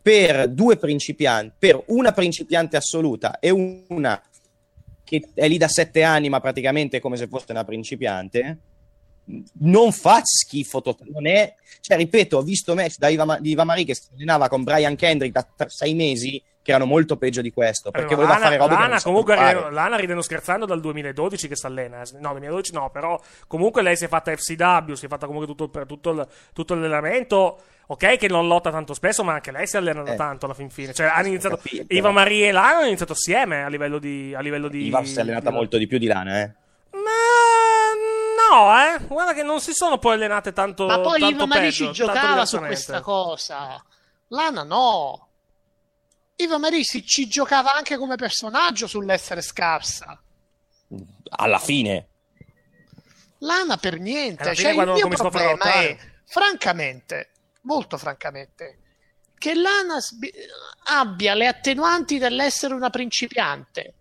per 0.02 0.50
due 0.50 0.76
principianti, 0.76 1.54
per 1.58 1.82
una 1.88 2.12
principiante 2.12 2.76
assoluta 2.76 3.40
e 3.40 3.50
una 3.88 4.22
che 5.04 5.30
è 5.34 5.48
lì 5.48 5.58
da 5.58 5.68
sette 5.70 6.04
anni, 6.04 6.28
ma 6.30 6.42
praticamente 6.42 6.98
è 6.98 7.00
come 7.00 7.16
se 7.16 7.28
fosse 7.28 7.46
una 7.52 7.64
principiante, 7.64 8.58
non 9.60 9.92
fa 9.92 10.22
schifo. 10.24 10.82
non 11.12 11.28
è, 11.28 11.56
cioè, 11.82 11.98
ripeto, 11.98 12.38
ho 12.38 12.42
visto 12.42 12.76
match 12.76 12.98
da 12.98 13.08
Iva, 13.08 13.26
Ma- 13.26 13.40
di 13.40 13.52
Iva 13.52 13.64
Marie 13.64 13.86
che 13.86 13.96
si 13.96 14.08
allenava 14.14 14.48
con 14.48 14.64
Brian 14.64 14.96
Kendrick 14.96 15.34
da 15.34 15.44
t- 15.44 15.68
sei 15.68 15.94
mesi, 15.94 16.42
che 16.62 16.72
erano 16.72 16.86
molto 16.88 17.16
peggio 17.18 17.42
di 17.42 17.52
questo, 17.52 17.92
perché 17.92 18.16
voleva 18.16 18.34
Lana, 18.34 18.46
fare 18.46 18.58
robe 18.58 18.74
che 18.76 18.82
Lana 18.82 19.02
comunque 19.02 19.36
fare. 19.36 19.72
Lana 19.72 19.98
ridendo 19.98 20.24
scherzando 20.24 20.66
dal 20.66 20.80
2012 20.82 21.48
che 21.48 21.56
si 21.56 21.66
allena. 21.68 22.02
No, 22.20 22.32
2012 22.32 22.74
no, 22.74 22.90
però 22.90 23.20
comunque 23.48 23.84
lei 23.84 23.96
si 23.96 24.06
è 24.06 24.08
fatta 24.08 24.36
FCW, 24.36 24.94
si 24.94 25.06
è 25.06 25.08
fatta 25.08 25.28
comunque 25.28 25.48
tutto, 25.48 25.70
per 25.70 25.86
tutto, 25.86 26.10
il, 26.10 26.28
tutto 26.54 26.74
l'allenamento. 26.74 27.60
Ok, 27.88 28.18
che 28.18 28.28
non 28.28 28.48
lotta 28.48 28.72
tanto 28.72 28.96
spesso, 28.96 29.24
ma 29.24 29.34
anche 29.34 29.52
lei 29.52 29.68
si 29.68 29.78
allena 29.78 30.02
da 30.02 30.14
Eh. 30.14 30.16
tanto 30.16 30.46
alla 30.46 30.56
fin 30.56 30.72
fine. 30.72 30.92
Cioè, 30.92 31.06
hanno 31.06 31.28
iniziato. 31.28 31.58
capito. 31.58 31.86
Iva 31.94 32.10
Marie 32.10 32.48
e 32.48 32.52
Lana 32.52 32.78
hanno 32.78 32.88
iniziato 32.88 33.12
assieme 33.14 33.64
a 33.64 33.68
livello 33.68 34.00
di. 34.00 34.34
A 34.36 34.40
livello 34.40 34.68
di 34.68 34.88
Iva 34.88 35.04
si 35.06 35.18
è 35.18 35.22
allenata 35.22 35.50
di- 35.52 35.56
molto 35.56 35.78
di 35.78 35.86
più 35.86 36.00
di 36.00 36.08
Lana, 36.08 36.42
eh. 36.42 36.52
No, 38.50 38.78
eh. 38.78 39.00
Guarda 39.06 39.34
che 39.34 39.44
non 39.44 39.60
si 39.60 39.74
sono 39.74 39.98
poi 39.98 40.14
allenate 40.14 40.54
tanto. 40.54 40.86
Ma 40.86 41.00
poi 41.00 41.20
tanto 41.20 41.36
Iva 41.36 41.46
Marie 41.46 41.70
peggio, 41.70 41.94
ci 41.94 42.04
tanto 42.04 42.14
giocava 42.14 42.46
su 42.46 42.58
questa 42.60 43.02
cosa. 43.02 43.84
Lana 44.28 44.64
no. 44.64 45.28
Iva 46.38 46.58
Marie 46.58 46.84
si, 46.84 47.06
ci 47.06 47.28
giocava 47.28 47.74
anche 47.74 47.98
come 47.98 48.16
personaggio 48.16 48.88
sull'essere 48.88 49.42
scarsa. 49.42 50.20
Alla 51.30 51.60
fine. 51.60 52.08
Lana 53.40 53.78
per 53.78 54.00
niente. 54.00 54.44
Alla 54.44 54.54
fine 54.54 54.74
Cioè, 54.74 54.84
il 54.84 54.92
mio 54.92 55.08
problema 55.08 55.64
è, 55.74 55.98
francamente, 56.26 57.32
molto 57.62 57.98
francamente, 57.98 58.80
che 59.38 59.54
Lana 59.54 60.00
sbi- 60.00 60.34
abbia 60.86 61.34
le 61.34 61.48
attenuanti 61.48 62.18
dell'essere 62.18 62.74
una 62.74 62.90
principiante. 62.90 63.94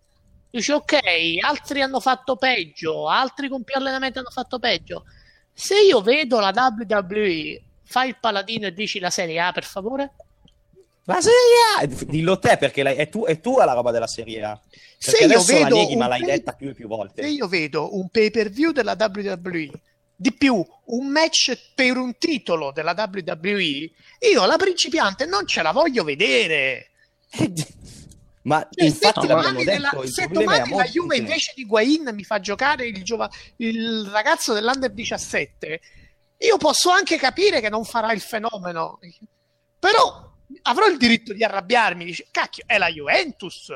Dici, 0.55 0.71
ok, 0.71 0.95
altri 1.41 1.81
hanno 1.81 1.99
fatto 1.99 2.37
peggio, 2.37 3.09
altri 3.09 3.49
con 3.49 3.63
più 3.65 3.75
allenamento 3.75 4.19
hanno 4.19 4.29
fatto 4.29 4.57
peggio. 4.57 5.03
Se 5.51 5.77
io 5.77 5.99
vedo 5.99 6.39
la 6.39 6.53
WWE, 6.55 7.61
fai 7.83 8.07
il 8.07 8.17
paladino 8.21 8.65
e 8.65 8.73
dici 8.73 8.99
la 8.99 9.09
Serie 9.09 9.41
A, 9.41 9.51
per 9.51 9.65
favore? 9.65 10.13
La 11.03 11.19
Serie 11.19 11.35
A! 11.81 12.05
Dillo 12.05 12.39
te, 12.39 12.55
perché 12.55 12.83
è, 12.83 13.09
tu, 13.09 13.25
è 13.25 13.41
tua 13.41 13.65
la 13.65 13.73
roba 13.73 13.91
della 13.91 14.07
Serie 14.07 14.43
A. 14.43 14.57
Se 14.97 15.17
io 15.17 15.25
adesso 15.25 15.51
la 15.51 15.63
vedo 15.63 15.75
neghi, 15.75 15.95
ma 15.97 16.07
l'hai 16.07 16.21
play- 16.21 16.37
detta 16.37 16.53
più 16.53 16.69
e 16.69 16.73
più 16.73 16.87
volte. 16.87 17.21
Se 17.21 17.27
io 17.27 17.49
vedo 17.49 17.93
un 17.97 18.07
pay 18.07 18.31
per 18.31 18.49
view 18.49 18.71
della 18.71 18.95
WWE, 18.97 19.71
di 20.15 20.31
più 20.31 20.65
un 20.85 21.07
match 21.07 21.73
per 21.75 21.97
un 21.97 22.17
titolo 22.17 22.71
della 22.71 22.95
WWE, 22.95 23.91
io 24.31 24.45
la 24.45 24.55
principiante 24.55 25.25
non 25.25 25.45
ce 25.45 25.61
la 25.61 25.73
voglio 25.73 26.05
vedere. 26.05 26.91
Ma 28.45 28.67
Cioè, 28.69 28.85
infatti 28.85 29.21
se 29.21 29.27
l'abbiamo 29.27 29.63
domani, 29.63 29.63
detto, 29.63 30.07
se 30.07 30.27
domani 30.27 30.69
la 30.69 30.83
Juve 30.83 31.17
invece 31.17 31.53
di 31.55 31.65
Guain 31.65 32.09
mi 32.13 32.23
fa 32.23 32.39
giocare 32.39 32.85
il, 32.85 33.03
giova- 33.03 33.29
il 33.57 34.07
ragazzo 34.11 34.53
dell'Under 34.53 34.91
17, 34.91 35.81
io 36.37 36.57
posso 36.57 36.91
anche 36.91 37.17
capire 37.17 37.59
che 37.59 37.69
non 37.69 37.83
farà 37.85 38.11
il 38.13 38.21
fenomeno, 38.21 38.99
però 39.79 40.31
avrò 40.63 40.85
il 40.85 40.97
diritto 40.97 41.33
di 41.33 41.43
arrabbiarmi. 41.43 42.05
Dice, 42.05 42.27
cacchio, 42.29 42.65
è 42.67 42.77
la 42.77 42.89
Juventus. 42.89 43.75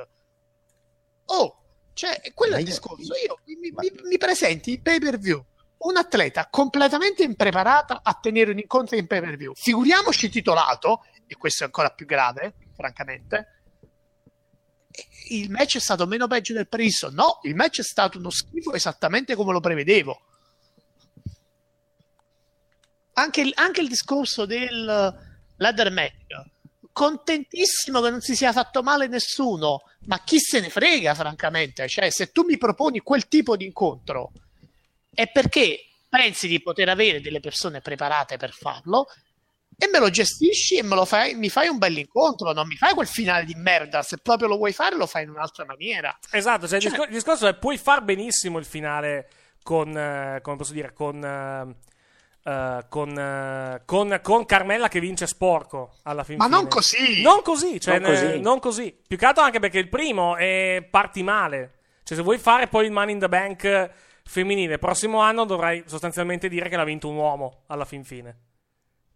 Oh, 1.26 1.58
cioè, 1.94 2.22
quello 2.36 2.56
è 2.56 2.60
il 2.60 2.66
Ma 2.66 2.70
discorso. 2.70 3.14
Io 3.16 3.40
mi, 3.46 3.72
mi- 3.72 3.92
mi 4.04 4.18
presenti 4.18 4.72
il 4.72 4.82
pay 4.82 5.00
per 5.00 5.18
view. 5.18 5.44
Un 5.80 5.98
atleta 5.98 6.48
completamente 6.50 7.24
impreparata 7.24 8.02
a 8.04 8.14
tenere 8.22 8.52
un 8.52 8.60
incontro 8.60 8.98
in 8.98 9.08
pay 9.08 9.20
per 9.22 9.36
view. 9.36 9.54
Figuriamoci 9.56 10.30
titolato, 10.30 11.06
e 11.26 11.36
questo 11.38 11.64
è 11.64 11.66
ancora 11.66 11.90
più 11.90 12.06
grave, 12.06 12.54
francamente. 12.76 13.59
Il 15.30 15.50
match 15.50 15.78
è 15.78 15.80
stato 15.80 16.08
meno 16.08 16.28
peggio 16.28 16.54
del 16.54 16.68
previsto. 16.68 17.10
No, 17.12 17.40
il 17.44 17.56
match 17.56 17.80
è 17.80 17.84
stato 17.84 18.18
uno 18.18 18.30
schifo 18.30 18.74
esattamente 18.74 19.36
come 19.36 19.52
lo 19.52 19.60
prevedevo. 19.60 20.22
Anche 23.14 23.52
anche 23.54 23.82
il 23.82 23.88
discorso 23.88 24.46
del 24.46 25.16
ladder 25.58 25.92
match. 25.92 26.48
Contentissimo 26.92 28.02
che 28.02 28.10
non 28.10 28.22
si 28.22 28.36
sia 28.36 28.52
fatto 28.52 28.82
male 28.82 29.08
nessuno, 29.08 29.82
ma 30.06 30.22
chi 30.24 30.40
se 30.40 30.60
ne 30.60 30.70
frega, 30.70 31.14
francamente. 31.14 31.88
Cioè, 31.88 32.10
se 32.10 32.32
tu 32.32 32.44
mi 32.44 32.58
proponi 32.58 33.00
quel 33.00 33.28
tipo 33.28 33.56
di 33.56 33.66
incontro, 33.66 34.32
è 35.14 35.30
perché 35.30 35.86
pensi 36.10 36.48
di 36.48 36.62
poter 36.62 36.90
avere 36.90 37.22
delle 37.22 37.40
persone 37.40 37.82
preparate 37.82 38.38
per 38.38 38.52
farlo 38.52 39.08
e 39.82 39.88
me 39.88 40.00
lo 40.00 40.10
gestisci 40.10 40.76
e 40.78 40.84
me 40.84 40.94
lo 40.96 41.06
fai, 41.06 41.36
mi 41.36 41.50
fai 41.50 41.70
un 41.70 41.78
bell'incontro, 41.78 42.52
non 42.52 42.68
mi 42.68 42.76
fai 42.76 42.94
quel 42.94 43.08
finale 43.08 43.46
di 43.46 43.56
merda. 43.56 44.02
Se 44.04 44.18
proprio 44.18 44.50
lo 44.50 44.58
vuoi 44.58 44.74
fare, 44.74 44.96
lo 44.98 45.06
fai 45.08 45.24
in 45.24 45.30
un'altra 45.30 45.64
maniera. 45.66 46.16
Esatto, 46.32 46.68
cioè, 46.68 46.78
il 46.80 46.84
discor- 46.90 47.08
il 47.08 47.14
discorso 47.14 47.48
è 47.48 47.56
puoi 47.56 47.78
far 47.78 48.04
benissimo 48.04 48.58
il 48.60 48.66
finale 48.66 49.30
con, 49.64 49.98
eh, 49.98 50.40
come 50.42 50.58
posso 50.58 50.74
dire, 50.74 50.92
con, 50.94 51.24
eh, 51.24 51.76
eh, 52.44 52.86
con, 52.90 53.18
eh, 53.18 53.82
con, 53.86 54.20
con 54.22 54.46
Carmella 54.46 54.90
che 54.90 55.00
vince 55.00 55.28
sporco 55.28 55.96
alla 56.04 56.24
fine. 56.26 56.38
Ma 56.38 56.48
non 56.48 56.68
così! 56.68 57.22
Non 57.22 57.42
così, 57.42 57.80
cioè, 57.80 58.00
Non 58.00 58.12
così. 58.12 58.26
eh, 58.26 58.38
non 58.40 58.60
così. 58.60 58.98
Più 59.08 59.18
che 59.18 59.26
altro 59.26 59.44
anche 59.44 59.60
perché 59.60 59.80
il 59.80 59.88
primo 59.90 60.36
è 60.36 60.86
parti 60.90 61.24
male. 61.24 61.74
Cioè, 62.04 62.18
se 62.18 62.24
vuoi 62.24 62.38
fare 62.38 62.68
poi 62.68 62.86
il 62.86 62.92
Money 62.92 63.14
in 63.14 63.20
the 63.20 63.30
Bank 63.30 63.92
femminile 64.24 64.78
prossimo 64.78 65.20
anno 65.22 65.46
dovrai 65.46 65.84
sostanzialmente 65.88 66.50
dire 66.50 66.70
che 66.70 66.76
l'ha 66.76 66.84
vinto 66.84 67.08
un 67.08 67.16
uomo 67.16 67.64
alla 67.68 67.86
fin 67.86 68.04
fine. 68.04 68.36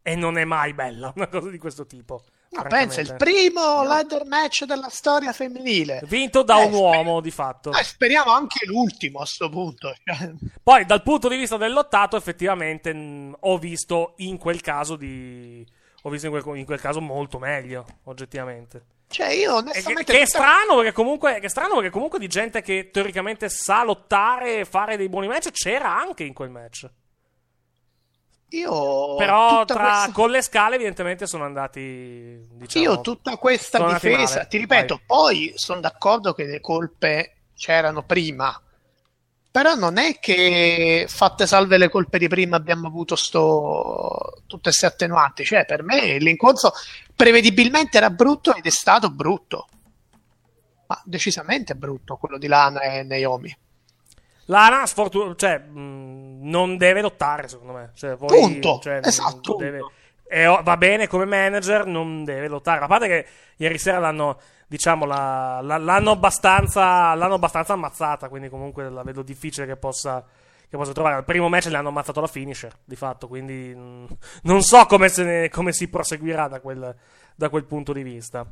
E 0.05 0.15
non 0.15 0.37
è 0.37 0.43
mai 0.43 0.73
bella 0.73 1.13
una 1.15 1.27
cosa 1.27 1.49
di 1.49 1.57
questo 1.57 1.85
tipo. 1.85 2.23
Ma 2.51 2.63
pensa, 2.63 3.01
il 3.01 3.15
primo 3.17 3.81
ladder 3.83 4.25
match 4.25 4.65
della 4.65 4.89
storia 4.89 5.31
femminile. 5.33 6.01
Vinto 6.05 6.43
da 6.43 6.61
Eh, 6.61 6.65
un 6.65 6.73
uomo, 6.73 7.19
di 7.19 7.31
fatto. 7.31 7.71
Eh, 7.71 7.83
speriamo 7.83 8.31
anche 8.31 8.65
l'ultimo 8.67 9.19
a 9.21 9.25
sto 9.25 9.49
punto. 9.49 9.95
Cioè, 10.03 10.33
Poi, 10.61 10.85
dal 10.85 11.01
punto 11.01 11.29
di 11.29 11.37
vista 11.37 11.57
del 11.57 11.71
lottato, 11.73 12.15
effettivamente 12.15 12.93
mh, 12.93 13.37
ho 13.39 13.57
visto 13.57 14.13
in 14.17 14.37
quel 14.37 14.61
caso 14.61 14.95
di. 14.95 15.65
Ho 16.03 16.09
visto 16.09 16.27
in 16.27 16.39
quel, 16.41 16.57
in 16.59 16.65
quel 16.65 16.81
caso 16.81 17.01
molto 17.01 17.39
meglio, 17.39 17.85
oggettivamente. 18.03 18.85
Cioè, 19.07 19.27
io 19.29 19.57
E 19.59 19.63
Che, 19.63 19.69
onestamente. 19.69 20.13
che 20.13 20.21
è 20.21 20.25
strano 20.25 20.75
perché 20.75 20.91
comunque, 20.91 21.39
che 21.39 21.45
è 21.45 21.49
strano 21.49 21.75
perché 21.75 21.89
comunque 21.89 22.19
di 22.19 22.27
gente 22.27 22.61
che 22.61 22.89
teoricamente 22.91 23.47
sa 23.49 23.83
lottare 23.83 24.59
e 24.59 24.65
fare 24.65 24.97
dei 24.97 25.07
buoni 25.09 25.27
match 25.27 25.49
c'era 25.51 25.95
anche 25.97 26.23
in 26.23 26.33
quel 26.33 26.49
match. 26.49 26.87
Io. 28.53 29.15
Però 29.15 29.65
tra, 29.65 29.79
questa- 29.83 30.11
con 30.11 30.29
le 30.29 30.41
scale 30.41 30.75
evidentemente 30.75 31.25
sono 31.25 31.43
andati 31.43 32.45
diciamo, 32.51 32.85
Io 32.85 33.01
tutta 33.01 33.37
questa 33.37 33.93
difesa, 33.93 34.35
male. 34.35 34.47
ti 34.47 34.57
ripeto, 34.57 34.95
Vai. 34.95 35.03
poi 35.05 35.53
sono 35.55 35.79
d'accordo 35.79 36.33
che 36.33 36.43
le 36.45 36.61
colpe 36.61 37.37
c'erano 37.55 38.03
prima, 38.03 38.59
però 39.49 39.73
non 39.75 39.97
è 39.97 40.19
che 40.19 41.05
fatte 41.07 41.47
salve 41.47 41.77
le 41.77 41.89
colpe 41.89 42.17
di 42.17 42.27
prima 42.27 42.55
abbiamo 42.55 42.87
avuto 42.87 43.15
sto... 43.15 44.41
tutte 44.45 44.63
queste 44.69 44.85
attenuanti, 44.85 45.43
cioè 45.45 45.65
per 45.65 45.81
me 45.83 46.17
l'incontro 46.19 46.73
prevedibilmente 47.15 47.97
era 47.97 48.09
brutto 48.09 48.53
ed 48.55 48.65
è 48.65 48.71
stato 48.71 49.09
brutto, 49.09 49.67
ma 50.87 51.01
decisamente 51.05 51.75
brutto 51.75 52.17
quello 52.17 52.37
di 52.37 52.47
Lana 52.47 52.81
e 52.81 53.03
Naomi. 53.03 53.55
Lana 54.45 54.85
sfortun- 54.85 55.35
cioè, 55.37 55.57
mh, 55.59 56.39
non 56.49 56.77
deve 56.77 57.01
lottare, 57.01 57.47
secondo 57.47 57.73
me. 57.73 57.91
Cioè, 57.95 58.15
poi- 58.15 58.39
Punto. 58.39 58.79
cioè, 58.81 58.99
Esatto, 59.03 59.55
deve- 59.55 59.81
e 60.27 60.45
o- 60.47 60.61
va 60.63 60.77
bene 60.77 61.07
come 61.07 61.25
manager, 61.25 61.85
non 61.85 62.23
deve 62.23 62.47
lottare. 62.47 62.83
A 62.83 62.87
parte 62.87 63.07
che 63.07 63.25
ieri 63.57 63.77
sera 63.77 63.99
l'hanno, 63.99 64.39
diciamo, 64.67 65.05
la- 65.05 65.59
la- 65.61 65.77
l'hanno, 65.77 66.11
abbastanza, 66.11 67.13
l'hanno 67.13 67.35
abbastanza 67.35 67.73
ammazzata, 67.73 68.27
quindi 68.29 68.49
comunque 68.49 68.89
la 68.89 69.03
vedo 69.03 69.21
difficile 69.21 69.65
che 69.65 69.77
possa, 69.77 70.25
che 70.69 70.75
possa 70.77 70.91
trovare. 70.91 71.15
Al 71.15 71.23
primo 71.25 71.47
match 71.49 71.67
le 71.67 71.77
hanno 71.77 71.89
ammazzato 71.89 72.19
la 72.19 72.27
finisher, 72.27 72.73
di 72.83 72.95
fatto, 72.95 73.27
quindi 73.27 73.73
mh, 73.75 74.07
non 74.43 74.61
so 74.63 74.85
come, 74.87 75.07
se 75.09 75.23
ne- 75.23 75.49
come 75.49 75.71
si 75.71 75.87
proseguirà 75.87 76.47
da 76.47 76.59
quel, 76.59 76.93
da 77.35 77.49
quel 77.49 77.63
punto 77.65 77.93
di 77.93 78.03
vista. 78.03 78.45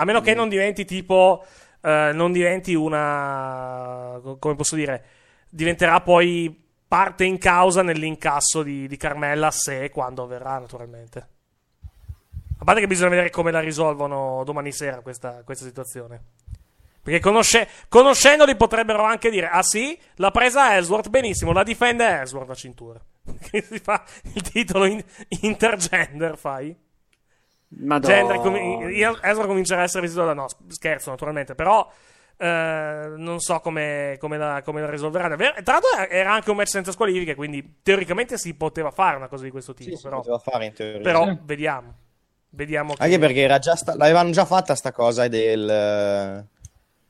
A 0.00 0.04
meno 0.04 0.20
Mm. 0.20 0.22
che 0.24 0.34
non 0.34 0.48
diventi 0.48 0.84
tipo. 0.84 1.44
Eh, 1.80 2.10
non 2.12 2.32
diventi 2.32 2.74
una. 2.74 4.18
co- 4.22 4.36
Come 4.38 4.54
posso 4.54 4.74
dire? 4.76 5.04
Diventerà 5.50 6.00
poi 6.00 6.64
parte 6.86 7.24
in 7.24 7.38
causa 7.38 7.82
nell'incasso 7.82 8.62
di, 8.62 8.88
di 8.88 8.96
Carmella 8.96 9.50
se 9.50 9.84
e 9.84 9.90
quando 9.90 10.22
avverrà, 10.22 10.58
naturalmente. 10.58 11.28
A 12.60 12.64
parte 12.64 12.80
che 12.80 12.86
bisogna 12.86 13.10
vedere 13.10 13.30
come 13.30 13.50
la 13.52 13.60
risolvono 13.60 14.42
domani 14.44 14.72
sera 14.72 15.00
questa, 15.00 15.42
questa 15.44 15.64
situazione. 15.64 16.20
Perché 17.00 17.20
conosce- 17.20 17.68
conoscendoli 17.88 18.56
potrebbero 18.56 19.02
anche 19.04 19.30
dire: 19.30 19.48
Ah 19.48 19.62
sì, 19.62 19.98
l'ha 20.16 20.30
presa 20.30 20.74
Ellsworth, 20.74 21.08
benissimo, 21.08 21.52
la 21.52 21.62
difende 21.62 22.04
Ellsworth 22.06 22.48
la 22.48 22.54
cintura. 22.54 23.00
Che 23.50 23.62
si 23.68 23.78
fa 23.78 24.04
il 24.34 24.42
titolo 24.42 24.84
in- 24.86 25.02
intergender, 25.40 26.36
fai? 26.36 26.76
Madonna. 27.70 28.14
Gender, 28.14 28.36
com- 28.38 28.90
io- 28.90 29.18
Ezra 29.22 29.46
comincerà 29.46 29.80
a 29.82 29.84
essere 29.84 30.02
vestito 30.02 30.24
da 30.24 30.32
no, 30.32 30.46
scherzo 30.68 31.10
naturalmente, 31.10 31.54
però 31.54 31.86
eh, 32.40 33.12
non 33.16 33.40
so 33.40 33.60
come, 33.60 34.16
come 34.18 34.38
la, 34.38 34.62
come 34.64 34.80
la 34.80 34.88
risolveranno. 34.88 35.36
Ver- 35.36 35.62
Tra 35.62 35.74
l'altro 35.80 36.08
era 36.14 36.32
anche 36.32 36.50
un 36.50 36.56
match 36.56 36.68
senza 36.70 36.92
squalifiche, 36.92 37.34
quindi 37.34 37.80
teoricamente 37.82 38.38
si 38.38 38.54
poteva 38.54 38.90
fare 38.90 39.16
una 39.16 39.28
cosa 39.28 39.44
di 39.44 39.50
questo 39.50 39.74
tipo. 39.74 39.90
Sì, 39.90 39.96
si 39.96 40.02
però 40.02 40.16
poteva 40.16 40.38
fare 40.38 40.64
in 40.66 40.72
teoria. 40.72 41.00
però 41.00 41.24
Sì. 41.26 41.38
vediamo. 41.42 41.94
Vediamo 42.50 42.94
che- 42.94 43.02
Anche 43.04 43.18
perché 43.18 43.40
era 43.40 43.58
già 43.58 43.76
sta- 43.76 43.94
l'avevano 43.96 44.30
già 44.30 44.44
fatta 44.46 44.74
sta 44.74 44.90
cosa 44.92 45.28
del... 45.28 46.46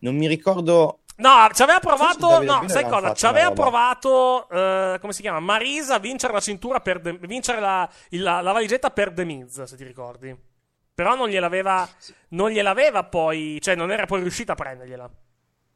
Non 0.01 0.17
mi 0.17 0.27
ricordo... 0.27 1.01
No, 1.17 1.49
ci 1.53 1.63
aveva 1.63 1.81
provato. 1.81 2.41
No, 2.43 2.63
sai 2.69 2.85
cosa? 2.89 3.13
Ci 3.13 3.27
aveva 3.27 3.51
provato. 3.51 4.49
eh, 4.51 4.99
come 5.01 5.13
si 5.13 5.21
chiama? 5.23 5.41
Marisa 5.41 5.97
a 5.97 5.99
vincere 5.99 6.33
la 6.33 6.39
cintura 6.39 6.79
per. 6.79 7.01
The- 7.01 7.19
vincere 7.23 7.59
la, 7.61 7.89
il- 8.11 8.23
la, 8.23 8.41
la 8.41 8.53
valigetta 8.53 8.91
per 8.91 9.11
The 9.13 9.25
Miz, 9.25 9.63
se 9.65 9.77
ti 9.77 9.83
ricordi. 9.83 10.33
Però 10.99 11.15
non 11.15 11.29
gliel'aveva. 11.29 11.89
Non 12.31 12.51
gliel'aveva 12.51 13.05
poi. 13.05 13.59
Cioè, 13.61 13.77
non 13.77 13.93
era 13.93 14.05
poi 14.07 14.21
riuscita 14.21 14.55
a 14.55 14.57
prendergliela. 14.57 15.09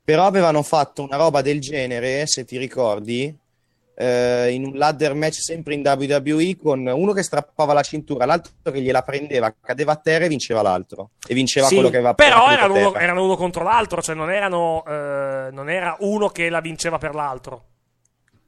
Però 0.05 0.25
avevano 0.27 0.65
fatto 0.65 1.05
una 1.05 1.17
roba 1.17 1.43
del 1.43 1.61
genere, 1.61 2.27
se 2.27 2.45
ti 2.45 2.59
ricordi, 2.59 3.33
eh, 3.95 4.51
in 4.51 4.65
un 4.65 4.77
ladder 4.77 5.15
match 5.15 5.37
sempre 5.41 5.75
in 5.75 5.83
WWE 5.87 6.57
con 6.61 6.85
uno 6.85 7.13
che 7.13 7.23
strappava 7.23 7.73
la 7.73 7.83
cintura, 7.83 8.25
l'altro 8.25 8.73
che 8.73 8.81
gliela 8.81 9.03
prendeva, 9.03 9.55
cadeva 9.61 9.93
a 9.93 9.97
terra 9.97 10.25
e 10.25 10.29
vinceva 10.29 10.61
l'altro. 10.61 11.11
E 11.25 11.35
vinceva 11.35 11.69
Sì, 11.69 11.75
quello 11.75 11.91
che 11.91 11.99
aveva 11.99 12.15
Però 12.15 12.51
erano 12.51 12.75
uno, 12.75 12.95
erano 12.97 13.23
uno 13.25 13.37
contro 13.37 13.63
l'altro. 13.63 14.03
Cioè, 14.03 14.17
non 14.17 14.29
erano. 14.29 14.83
eh, 14.89 15.51
non 15.53 15.71
era 15.71 15.95
uno 16.01 16.31
che 16.31 16.49
la 16.51 16.61
vinceva 16.61 16.99
per 16.99 17.15
l'altro. 17.15 17.67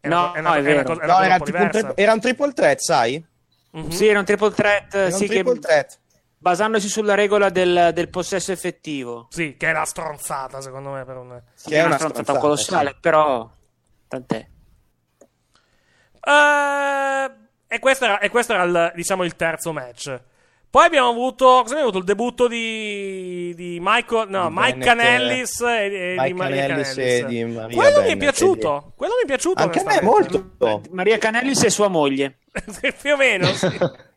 Era, 0.00 0.16
No, 0.16 0.32
una, 0.36 0.40
no, 0.40 0.54
era, 0.56 0.82
un 0.90 1.92
era 1.94 2.18
triple 2.18 2.52
threat, 2.52 2.78
sai? 2.80 3.24
Mhm. 3.70 3.88
Sì, 3.90 4.08
era 4.08 4.18
un 4.18 4.24
triple 4.24 4.50
threat, 4.50 4.92
Era 4.94 5.10
sì, 5.12 5.22
un 5.22 5.28
triple 5.28 5.52
che 5.54 5.60
threat. 5.60 5.98
Basandosi 6.45 6.90
sulla 6.90 7.14
regola 7.14 7.49
del, 7.49 7.92
del 7.95 8.11
possesso 8.11 8.53
effettivo. 8.53 9.28
Sì, 9.30 9.57
che 9.57 9.70
è 9.70 9.72
la 9.72 9.86
stronzata, 9.86 10.61
secondo 10.61 10.90
me. 10.90 11.03
Per 11.07 11.16
un... 11.16 11.42
Che 11.64 11.74
è 11.74 11.82
una 11.82 11.95
stronzata 11.95 12.22
stronzata, 12.22 12.38
colossale, 12.38 12.90
sì. 12.90 12.97
però 13.01 13.51
tant'è. 14.07 14.47
Eh, 16.20 17.30
e 17.66 17.78
questo 17.78 18.05
era, 18.05 18.18
e 18.18 18.28
questo 18.28 18.53
era 18.53 18.62
il, 18.64 18.92
diciamo, 18.95 19.24
il 19.24 19.36
terzo 19.36 19.72
match. 19.72 20.20
Poi 20.68 20.84
abbiamo 20.84 21.09
avuto, 21.09 21.47
cosa 21.47 21.62
abbiamo 21.62 21.82
avuto? 21.82 21.99
Il 21.99 22.05
debutto 22.05 22.47
di, 22.47 23.55
di 23.55 23.78
Michael, 23.80 24.28
no, 24.28 24.49
Di 24.49 24.55
Mike 24.55 24.76
Bennett, 24.76 24.84
Canellis 24.84 25.61
e, 25.61 25.66
e 25.66 26.14
Mike 26.18 26.26
di 26.26 26.34
Maria 26.34 26.66
Canellis 26.66 26.95
Canellis. 26.95 27.26
di 27.26 27.45
Maria 27.45 27.76
Quello 27.76 28.01
mi 28.01 28.05
è 28.05 28.09
Bennett, 28.09 28.18
piaciuto. 28.18 28.92
Quello 28.97 29.12
mi 29.14 29.22
è 29.22 29.26
piaciuto. 29.26 29.62
Anche 29.62 29.80
a 29.80 29.84
me 29.84 30.03
molto. 30.03 30.51
Maria 30.90 31.16
Canellis 31.16 31.62
e 31.62 31.70
sua 31.70 31.88
moglie. 31.88 32.40
Più 33.01 33.12
o 33.14 33.16
meno, 33.16 33.47
sì. 33.47 33.68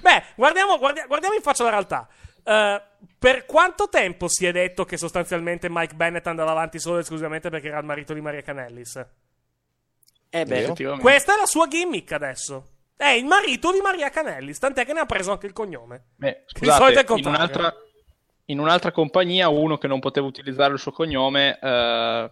Beh, 0.00 0.22
guardiamo, 0.36 0.78
guardia- 0.78 1.06
guardiamo 1.06 1.34
in 1.34 1.42
faccia 1.42 1.64
la 1.64 1.70
realtà. 1.70 2.08
Eh, 2.42 2.82
per 3.18 3.46
quanto 3.46 3.88
tempo 3.88 4.28
si 4.28 4.46
è 4.46 4.52
detto 4.52 4.84
che 4.84 4.96
sostanzialmente 4.96 5.68
Mike 5.70 5.94
Bennett 5.94 6.26
andava 6.26 6.50
avanti 6.50 6.78
solo 6.78 6.96
ed 6.96 7.02
esclusivamente 7.02 7.50
perché 7.50 7.68
era 7.68 7.78
il 7.78 7.84
marito 7.84 8.12
di 8.14 8.20
Maria 8.20 8.42
Canellis? 8.42 9.06
Eh 10.30 10.44
beh. 10.44 10.74
Questa 10.98 11.34
è 11.34 11.36
la 11.38 11.46
sua 11.46 11.66
gimmick 11.66 12.12
adesso. 12.12 12.68
È 12.96 13.08
il 13.08 13.24
marito 13.24 13.72
di 13.72 13.80
Maria 13.80 14.10
Canellis, 14.10 14.58
tant'è 14.58 14.84
che 14.84 14.92
ne 14.92 15.00
ha 15.00 15.06
preso 15.06 15.32
anche 15.32 15.46
il 15.46 15.52
cognome. 15.52 16.08
Beh, 16.16 16.44
Di 16.46 16.66
solito 16.66 16.98
è 16.98 17.02
il 17.02 17.06
scusate, 17.06 17.20
in 17.20 17.26
un'altra, 17.26 17.74
in 18.46 18.58
un'altra 18.58 18.92
compagnia 18.92 19.48
uno 19.48 19.78
che 19.78 19.86
non 19.86 20.00
poteva 20.00 20.26
utilizzare 20.26 20.72
il 20.74 20.78
suo 20.78 20.92
cognome 20.92 21.58
eh, 21.58 22.30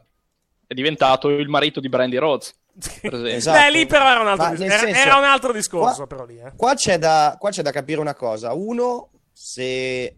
è 0.67 0.75
diventato 0.75 1.31
il 1.31 1.49
marito 1.49 1.81
di 1.81 1.89
Brandy 1.89 2.19
Rhodes. 2.19 2.55
Esatto. 3.01 3.59
Beh, 3.59 3.71
lì 3.71 3.87
però 3.87 4.09
era 4.11 4.21
un 4.21 4.29
altro, 4.29 4.47
Ma 4.47 4.51
dis- 4.55 4.61
era, 4.61 4.79
senso, 4.79 5.01
era 5.01 5.17
un 5.19 5.25
altro 5.25 5.53
discorso, 5.53 5.97
qua- 5.97 6.07
però 6.07 6.25
lì. 6.25 6.39
Eh. 6.39 6.53
Qua 6.57 6.75
c'è, 6.75 6.99
da, 6.99 7.37
qua 7.39 7.51
c'è 7.51 7.63
da 7.63 7.73
capire 7.73 8.01
una 8.01 8.15
cosa. 8.15 8.53
Uno, 8.53 9.11
se 9.33 10.15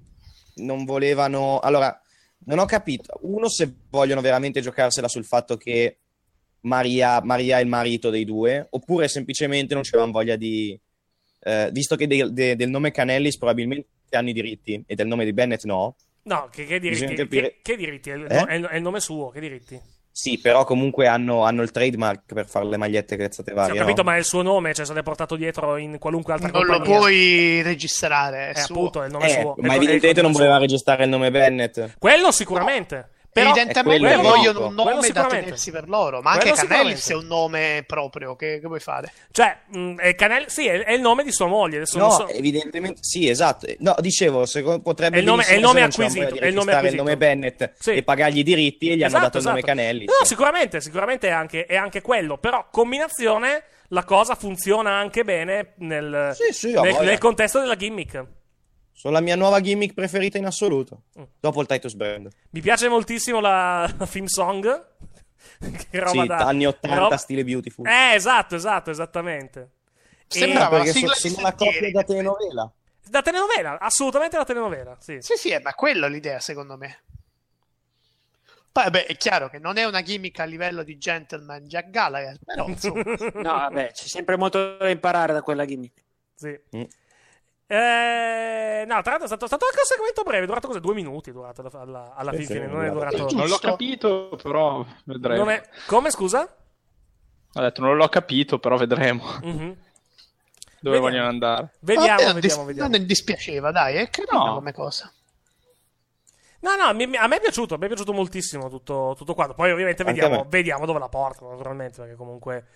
non 0.56 0.84
volevano... 0.84 1.58
Allora, 1.60 1.98
non 2.46 2.58
ho 2.58 2.66
capito. 2.66 3.18
Uno, 3.22 3.48
se 3.48 3.72
vogliono 3.88 4.20
veramente 4.20 4.60
giocarsela 4.60 5.08
sul 5.08 5.24
fatto 5.24 5.56
che 5.56 5.98
Maria, 6.62 7.20
Maria 7.22 7.58
è 7.58 7.62
il 7.62 7.68
marito 7.68 8.10
dei 8.10 8.24
due, 8.24 8.66
oppure 8.70 9.08
semplicemente 9.08 9.72
non 9.74 9.82
c'avevano 9.82 10.12
voglia 10.12 10.36
di... 10.36 10.78
eh, 11.40 11.70
visto 11.72 11.96
che 11.96 12.06
del, 12.06 12.32
de- 12.34 12.56
del 12.56 12.68
nome 12.68 12.90
Canellis 12.90 13.38
probabilmente 13.38 13.88
hanno 14.10 14.28
i 14.28 14.32
diritti 14.34 14.82
e 14.86 14.94
del 14.94 15.06
nome 15.06 15.24
di 15.24 15.32
Bennett 15.32 15.64
no. 15.64 15.96
No, 16.24 16.48
che, 16.52 16.66
che 16.66 16.78
diritti? 16.78 17.14
Che, 17.26 17.58
che 17.62 17.76
diritti? 17.76 18.10
È 18.10 18.14
il, 18.14 18.24
Eh? 18.28 18.44
è 18.44 18.54
il- 18.54 18.66
è 18.66 18.76
il 18.76 18.82
nome 18.82 19.00
suo, 19.00 19.30
che 19.30 19.40
diritti? 19.40 19.80
Sì, 20.12 20.38
però 20.38 20.64
comunque 20.64 21.06
hanno, 21.06 21.44
hanno 21.44 21.62
il 21.62 21.70
trademark 21.70 22.34
per 22.34 22.46
fare 22.46 22.66
le 22.66 22.76
magliette 22.76 23.16
cazzate 23.16 23.50
Sì, 23.50 23.56
varie. 23.56 23.72
ho 23.76 23.80
capito, 23.82 24.02
no? 24.02 24.10
ma 24.10 24.16
è 24.16 24.18
il 24.18 24.24
suo 24.24 24.42
nome, 24.42 24.74
cioè 24.74 24.84
se 24.84 24.92
l'è 24.92 25.02
portato 25.02 25.36
dietro 25.36 25.76
in 25.76 25.98
qualunque 25.98 26.32
altra 26.32 26.48
Non 26.50 26.66
lo 26.66 26.72
compagnia. 26.74 26.98
puoi 26.98 27.62
registrare, 27.62 28.50
è 28.50 28.58
Eh, 28.58 28.60
suo. 28.60 28.74
appunto, 28.74 29.02
è 29.02 29.06
il 29.06 29.12
nome 29.12 29.26
Eh, 29.26 29.40
suo. 29.40 29.54
Ma 29.58 29.74
evidentemente 29.76 30.20
non 30.20 30.32
voleva 30.32 30.52
suo. 30.54 30.60
registrare 30.62 31.04
il 31.04 31.10
nome 31.10 31.30
Bennett. 31.30 31.94
Quello 31.98 32.32
sicuramente. 32.32 33.08
Però, 33.32 33.50
Evidentemente 33.50 34.16
vogliono 34.16 34.66
un 34.66 34.74
nome 34.74 35.08
da 35.10 35.26
tenersi 35.26 35.70
per 35.70 35.88
loro, 35.88 36.20
ma 36.20 36.32
anche 36.32 36.50
Quello 36.50 36.66
Canellis 36.66 37.10
è 37.10 37.14
un 37.14 37.26
nome 37.26 37.84
proprio. 37.86 38.34
Che, 38.34 38.58
che 38.60 38.66
vuoi 38.66 38.80
fare? 38.80 39.12
Cioè, 39.30 39.56
mh, 39.68 39.94
è 40.00 40.14
Canel- 40.16 40.50
sì, 40.50 40.66
è, 40.66 40.82
è 40.82 40.92
il 40.94 41.00
nome 41.00 41.22
di 41.22 41.30
sua 41.30 41.46
moglie. 41.46 41.76
Adesso 41.76 41.98
non 41.98 42.08
No, 42.08 42.14
so- 42.14 42.28
evidentemente 42.28 42.98
sì, 43.02 43.28
esatto. 43.28 43.66
No, 43.78 43.94
dicevo, 44.00 44.46
secondo, 44.46 44.82
potrebbe 44.82 45.16
È 45.16 45.20
il 45.20 45.24
nome- 45.26 45.44
è 45.44 45.52
il 45.54 45.60
nome 45.60 45.82
acquisito, 45.82 46.34
è 46.34 46.46
il 46.46 46.54
nome 46.54 46.72
registrare 46.72 46.88
il 46.88 46.94
nome 46.96 47.12
acquisito. 47.12 47.16
Bennett 47.16 47.72
Sì. 47.78 47.90
e 47.92 48.02
pagargli 48.02 48.38
i 48.38 48.42
diritti 48.42 48.88
e 48.90 48.96
gli 48.96 49.02
Esatto, 49.04 49.14
hanno 49.16 49.24
dato 49.26 49.38
il 49.38 49.44
nome 49.44 49.58
esatto. 49.60 49.74
Canelli. 49.76 50.04
No, 50.06 50.24
sicuramente, 50.24 50.80
sicuramente 50.80 51.28
è 51.28 51.32
anche, 51.32 51.66
è 51.66 51.76
anche 51.76 52.00
quello. 52.00 52.36
Però, 52.38 52.66
combinazione, 52.70 53.62
la 53.90 54.02
cosa 54.04 54.34
funziona 54.34 54.90
anche 54.98 55.22
bene 55.22 55.74
nel, 55.78 56.32
Sì, 56.34 56.52
sì, 56.52 56.72
nel, 56.72 56.96
nel 57.00 57.18
contesto 57.18 57.60
della 57.60 57.76
gimmick. 57.76 58.24
Sono 59.00 59.14
la 59.14 59.20
mia 59.22 59.34
nuova 59.34 59.60
gimmick 59.62 59.94
preferita 59.94 60.36
in 60.36 60.44
assoluto. 60.44 61.04
Mm. 61.18 61.22
Dopo 61.40 61.62
il 61.62 61.66
Titus 61.66 61.94
Brand. 61.94 62.28
Mi 62.50 62.60
piace 62.60 62.86
moltissimo 62.86 63.40
la, 63.40 63.90
la 63.96 64.04
theme 64.06 64.28
song. 64.28 64.86
che 65.88 65.98
roba 65.98 66.10
Sì, 66.20 66.26
da... 66.26 66.36
anni 66.36 66.66
80 66.66 66.98
roba- 66.98 67.16
stile 67.16 67.42
Beautiful. 67.42 67.86
Eh, 67.86 68.12
esatto, 68.12 68.56
esatto, 68.56 68.90
esattamente. 68.90 69.70
Sembrava 70.26 70.76
E- 70.80 70.82
perché 70.82 70.98
so- 70.98 71.14
sembra 71.14 71.40
una 71.40 71.54
coppia 71.54 71.90
da 71.90 72.02
telenovela. 72.02 72.72
Da 73.08 73.22
telenovela, 73.22 73.78
assolutamente 73.80 74.36
da 74.36 74.44
telenovela, 74.44 74.98
sì. 75.00 75.16
Sì, 75.22 75.32
sì, 75.36 75.48
eh, 75.48 75.60
ma 75.60 75.72
quello 75.72 76.04
è 76.04 76.10
l'idea, 76.10 76.38
secondo 76.38 76.76
me. 76.76 77.00
Poi, 78.70 78.84
vabbè, 78.84 79.06
è 79.06 79.16
chiaro 79.16 79.48
che 79.48 79.58
non 79.58 79.78
è 79.78 79.84
una 79.84 80.02
gimmick 80.02 80.38
a 80.40 80.44
livello 80.44 80.82
di 80.82 80.98
gentleman 80.98 81.64
Jack 81.64 81.88
Gallagher, 81.88 82.36
però 82.44 82.68
insomma. 82.68 83.02
No, 83.34 83.42
vabbè, 83.54 83.92
c'è 83.92 84.06
sempre 84.06 84.36
molto 84.36 84.76
da 84.76 84.90
imparare 84.90 85.32
da 85.32 85.40
quella 85.40 85.64
gimmick. 85.64 86.04
Sì. 86.34 86.60
Eh, 87.72 88.84
no, 88.84 89.00
tra 89.00 89.10
l'altro 89.12 89.22
è 89.22 89.26
stato, 89.26 89.46
stato 89.46 89.64
anche 89.64 89.78
un 89.78 89.84
segmento 89.86 90.22
breve, 90.24 90.42
è 90.42 90.46
durato 90.46 90.66
cos'è? 90.66 90.80
Due 90.80 90.94
minuti, 90.94 91.30
è 91.30 91.32
durato 91.32 91.62
alla, 91.74 92.14
alla, 92.16 92.32
sì, 92.32 92.44
fine, 92.46 92.64
è 92.64 92.66
non 92.66 92.84
è 92.84 92.90
durato. 92.90 93.16
durato... 93.16 93.36
Non 93.36 93.46
l'ho 93.46 93.58
capito, 93.58 94.36
però 94.42 94.84
vedremo. 95.04 95.44
Non 95.44 95.50
è- 95.50 95.68
Come, 95.86 96.10
scusa? 96.10 96.52
Ho 97.52 97.60
detto, 97.60 97.80
non 97.80 97.94
l'ho 97.96 98.08
capito, 98.08 98.58
però 98.58 98.76
vedremo 98.76 99.22
Mhm. 99.42 99.58
dove 99.70 99.76
Vediamo. 100.80 101.00
vogliono 101.00 101.28
andare. 101.28 101.70
Vediamo, 101.78 102.06
Vabbè, 102.08 102.32
vediamo, 102.34 102.40
dis- 102.40 102.64
vediamo. 102.64 102.88
non 102.96 103.06
dispiaceva, 103.06 103.70
dai, 103.70 103.94
è 103.96 104.10
carina 104.10 104.44
No. 104.44 104.54
come 104.54 104.72
cosa. 104.72 105.12
No, 106.62 106.74
no, 106.74 106.92
mi- 106.92 107.06
mi- 107.06 107.16
a 107.16 107.26
me 107.28 107.36
è 107.36 107.40
piaciuto, 107.40 107.74
a 107.74 107.78
me 107.78 107.84
è 107.84 107.88
piaciuto 107.88 108.12
moltissimo 108.12 108.68
tutto, 108.68 109.14
tutto 109.16 109.34
quanto. 109.34 109.54
Poi 109.54 109.70
ovviamente 109.70 110.02
vediamo, 110.02 110.44
vediamo 110.48 110.86
dove 110.86 110.98
la 110.98 111.08
portano, 111.08 111.50
naturalmente, 111.52 112.00
perché 112.00 112.16
comunque 112.16 112.66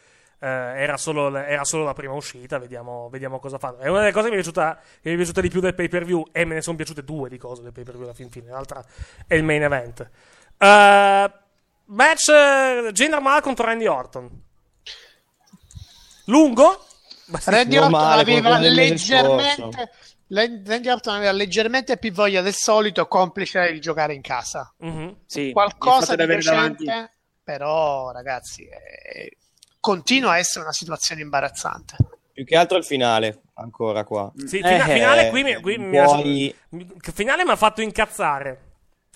eh, 0.45 0.83
era, 0.83 0.99
solo, 0.99 1.35
era 1.35 1.65
solo 1.65 1.85
la 1.85 1.95
prima 1.95 2.13
uscita, 2.13 2.59
vediamo, 2.59 3.09
vediamo 3.09 3.41
cosa 3.41 3.59
fanno. 3.59 3.79
È 3.79 3.89
una 3.89 4.01
delle 4.01 4.13
cose 4.13 4.29
che 4.29 4.35
mi 4.35 4.41
è 4.41 4.43
piaciuta, 4.43 4.79
che 5.01 5.09
mi 5.09 5.15
è 5.15 5.17
piaciuta 5.17 5.41
di 5.41 5.49
più 5.49 5.61
del 5.61 5.75
pay 5.75 5.89
per 5.89 6.05
view, 6.05 6.27
e 6.33 6.45
me 6.45 6.55
ne 6.55 6.61
sono 6.61 6.77
piaciute 6.77 7.03
due 7.03 7.31
di 7.31 7.39
cose 7.39 7.63
del 7.63 7.73
pay 7.73 7.85
per 7.85 7.95
view 7.95 8.05
alla 8.05 8.15
fin 8.15 8.31
fine. 8.31 8.51
L'altra 8.51 8.85
è 9.27 9.35
il 9.35 9.43
main 9.43 9.63
event. 9.63 10.11
Eh, 10.59 11.33
match 11.87 12.91
Jinder 12.93 13.21
Mahal 13.21 13.41
contro 13.41 13.65
Randy 13.65 13.87
Orton. 13.87 14.43
Lungo? 16.27 16.85
Randy 17.45 17.79
Orton 17.79 17.95
aveva 17.95 18.59
leggermente 18.59 19.91
Randy 20.29 20.89
Orton 20.89 21.15
aveva 21.15 21.33
leggermente 21.33 21.97
più 21.97 22.13
voglia 22.13 22.43
del 22.43 22.55
solito, 22.55 23.07
complice 23.07 23.61
il 23.69 23.81
giocare 23.81 24.15
in 24.15 24.21
casa. 24.21 24.73
Mhm. 24.79 25.21
Sì, 25.27 25.53
Qualcosa 25.53 26.17
di 26.17 26.27
davanti- 26.27 26.87
però 27.43 28.11
ragazzi, 28.11 28.67
eh, 28.67 29.37
continua 29.85 30.31
a 30.33 30.39
essere 30.39 30.65
una 30.65 30.73
situazione 30.73 31.21
imbarazzante. 31.21 31.97
Più 32.33 32.43
che 32.47 32.57
altro 32.57 32.79
il 32.79 32.85
finale, 32.85 33.43
ancora 33.57 34.03
qua. 34.05 34.33
Sì, 34.47 34.57
fina- 34.63 34.87
finale 34.87 35.29
qui, 35.29 35.43
mi, 35.43 35.55
qui 35.61 35.77
mi 35.77 35.99
ha- 35.99 36.09
finale 37.13 37.45
mi 37.45 37.51
ha 37.51 37.57
fatto 37.57 37.83
incazzare. 37.83 38.61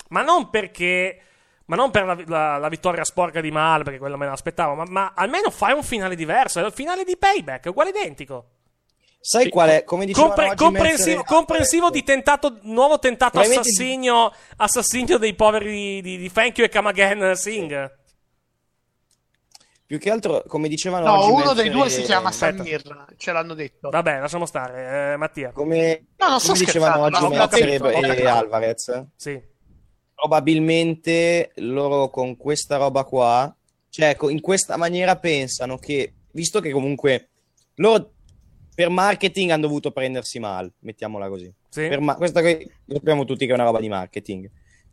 Ma 0.09 0.21
non 0.21 0.51
perché. 0.51 1.21
Ma 1.65 1.75
non 1.75 1.89
per 1.89 2.05
la, 2.05 2.17
la- 2.27 2.57
la 2.57 2.67
vittoria 2.69 3.03
sporca 3.03 3.41
di 3.41 3.49
Mal, 3.49 3.83
perché 3.83 3.97
quella 3.97 4.15
me 4.15 4.27
l'aspettavo. 4.27 4.75
Ma, 4.75 4.83
ma 4.87 5.13
almeno 5.15 5.49
fai 5.49 5.73
un 5.73 5.81
finale 5.83 6.15
diverso. 6.15 6.59
È 6.59 6.65
il 6.65 6.71
finale 6.71 7.03
di 7.03 7.17
payback, 7.17 7.65
è 7.65 7.69
uguale 7.69 7.89
identico. 7.89 8.45
Sai 9.19 9.49
qual 9.49 9.69
è? 9.69 9.83
Come 9.83 10.05
diceva 10.05 10.27
Compre- 10.27 10.45
oggi 10.49 10.55
comprensivo, 10.63 11.23
comprensivo 11.23 11.89
di 11.89 12.03
tentato, 12.03 12.59
nuovo 12.61 12.99
tentato 12.99 13.31
Probabilmente- 13.39 13.69
assassinio, 13.69 14.31
assassinio 14.57 15.17
dei 15.17 15.33
poveri 15.33 15.71
di, 15.71 16.01
di, 16.01 16.17
di 16.17 16.31
Thank 16.31 16.57
You 16.59 16.67
e 16.67 16.69
Come 16.69 16.89
Again 16.89 17.35
Singh. 17.35 17.97
Più 19.89 19.97
che 19.97 20.11
altro, 20.11 20.43
come 20.45 20.67
dicevano 20.67 21.05
No, 21.07 21.19
oggi 21.23 21.41
uno 21.41 21.53
dei 21.53 21.71
due 21.71 21.89
si 21.89 22.03
chiama 22.03 22.29
Aspetta. 22.29 22.57
Samir, 22.57 22.83
ce 23.17 23.31
l'hanno 23.31 23.55
detto. 23.55 23.89
Vabbè, 23.89 24.19
lasciamo 24.19 24.45
stare. 24.45 25.13
Eh, 25.13 25.17
Mattia. 25.17 25.51
Come, 25.51 26.05
No, 26.17 26.27
non 26.27 26.39
sto 26.39 26.51
come 26.53 26.63
dicevano 26.63 27.01
oggi 27.05 27.35
capito, 27.35 27.85
ho 27.85 27.89
e, 27.89 28.17
e. 28.21 28.27
Alvarez, 28.27 29.05
Sì. 29.15 29.41
probabilmente 30.13 31.53
loro 31.55 32.11
con 32.11 32.37
questa 32.37 32.77
roba 32.77 33.03
qua, 33.03 33.51
cioè 33.89 34.15
in 34.29 34.41
questa 34.41 34.77
maniera 34.77 35.17
pensano 35.17 35.79
che, 35.79 36.13
visto 36.33 36.59
che 36.59 36.69
comunque 36.69 37.29
loro 37.77 38.11
per 38.75 38.89
marketing 38.89 39.49
hanno 39.49 39.63
dovuto 39.65 39.89
prendersi 39.91 40.37
mal, 40.37 40.71
mettiamola 40.81 41.27
così. 41.29 41.51
Sì. 41.67 41.87
Per 41.87 41.99
ma- 41.99 42.15
questa 42.15 42.41
qui 42.41 42.71
lo 42.85 42.93
sappiamo 42.93 43.25
tutti 43.25 43.47
che 43.47 43.51
è 43.53 43.55
una 43.55 43.63
roba 43.63 43.79
di 43.79 43.89
marketing. 43.89 44.47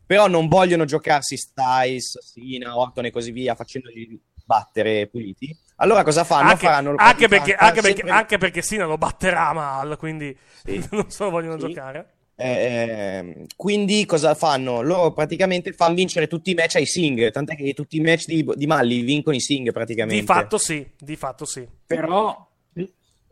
Però 0.06 0.26
non 0.26 0.48
vogliono 0.48 0.86
giocarsi 0.86 1.36
Styles, 1.36 2.18
Sina, 2.20 2.78
Orton 2.78 3.04
e 3.04 3.10
così 3.10 3.30
via, 3.30 3.54
facendoli 3.54 4.18
battere 4.46 5.06
puliti. 5.08 5.54
Allora 5.76 6.02
cosa 6.04 6.24
fanno? 6.24 6.50
Anche, 6.50 6.64
Faranno 6.66 6.92
il 6.92 6.96
anche 6.98 7.28
perché, 7.28 7.54
anche, 7.54 7.80
perché, 7.82 7.96
sempre- 7.96 8.14
anche 8.14 8.38
perché 8.38 8.62
Sina 8.62 8.86
lo 8.86 8.96
batterà 8.96 9.52
Mal, 9.52 9.98
quindi 9.98 10.34
Sì. 10.64 10.82
non 10.92 11.10
se 11.10 11.24
lo 11.24 11.30
vogliono 11.30 11.58
Sì. 11.60 11.66
giocare. 11.66 12.10
Eh, 12.38 13.46
quindi 13.56 14.04
cosa 14.04 14.34
fanno? 14.34 14.82
Loro 14.82 15.12
praticamente 15.12 15.72
fanno 15.72 15.94
vincere 15.94 16.26
tutti 16.28 16.50
i 16.50 16.54
match 16.54 16.76
ai 16.76 16.86
Sing, 16.86 17.30
tant'è 17.30 17.56
che 17.56 17.72
tutti 17.74 17.96
i 17.96 18.00
match 18.00 18.26
di, 18.26 18.46
di 18.54 18.66
Malli 18.66 19.00
vincono 19.00 19.34
i 19.36 19.40
Sing 19.40 19.70
praticamente. 19.72 20.20
Di 20.20 20.26
fatto 20.26 20.58
sì, 20.58 20.86
di 20.98 21.16
fatto 21.16 21.44
sì. 21.44 21.66
Però 21.86 22.46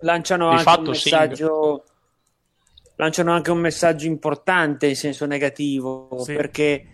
lanciano 0.01 0.47
Di 0.49 0.53
anche 0.53 0.63
fatto, 0.65 0.81
un 0.83 0.89
messaggio 0.89 1.85
lanciano 2.97 3.33
anche 3.33 3.51
un 3.51 3.59
messaggio 3.59 4.07
importante 4.07 4.87
in 4.87 4.97
senso 4.97 5.27
negativo 5.27 6.09
Sì. 6.23 6.35
perché 6.35 6.87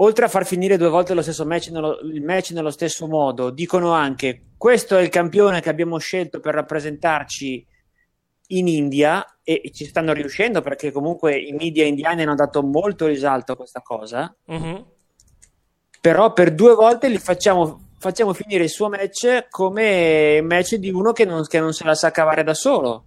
oltre 0.00 0.24
a 0.24 0.28
far 0.28 0.46
finire 0.46 0.76
due 0.76 0.88
volte 0.88 1.14
lo 1.14 1.22
stesso 1.22 1.44
match 1.44 1.68
nello, 1.70 1.98
il 2.00 2.22
match 2.22 2.50
nello 2.52 2.70
stesso 2.70 3.06
modo 3.06 3.50
dicono 3.50 3.92
anche 3.92 4.42
questo 4.56 4.96
è 4.96 5.02
il 5.02 5.08
campione 5.08 5.60
che 5.60 5.68
abbiamo 5.70 5.98
scelto 5.98 6.40
per 6.40 6.54
rappresentarci 6.54 7.66
in 8.50 8.66
India 8.68 9.24
e 9.42 9.70
ci 9.74 9.84
stanno 9.84 10.12
riuscendo 10.12 10.60
perché 10.62 10.90
comunque 10.92 11.36
i 11.38 11.52
media 11.52 11.84
indiani 11.84 12.22
hanno 12.22 12.34
dato 12.34 12.62
molto 12.62 13.06
risalto 13.06 13.52
a 13.52 13.56
questa 13.56 13.80
cosa 13.82 14.34
Mhm. 14.46 14.84
però 16.00 16.32
per 16.32 16.54
due 16.54 16.74
volte 16.74 17.08
li 17.08 17.18
facciamo, 17.18 17.88
facciamo 17.98 18.32
finire 18.32 18.64
il 18.64 18.70
suo 18.70 18.88
match 18.88 19.48
come 19.50 20.40
match 20.42 20.76
di 20.76 20.90
uno 20.90 21.12
che 21.12 21.24
non, 21.24 21.44
che 21.46 21.60
non 21.60 21.72
se 21.72 21.84
la 21.84 21.94
sa 21.94 22.10
cavare 22.10 22.42
da 22.44 22.54
solo. 22.54 23.04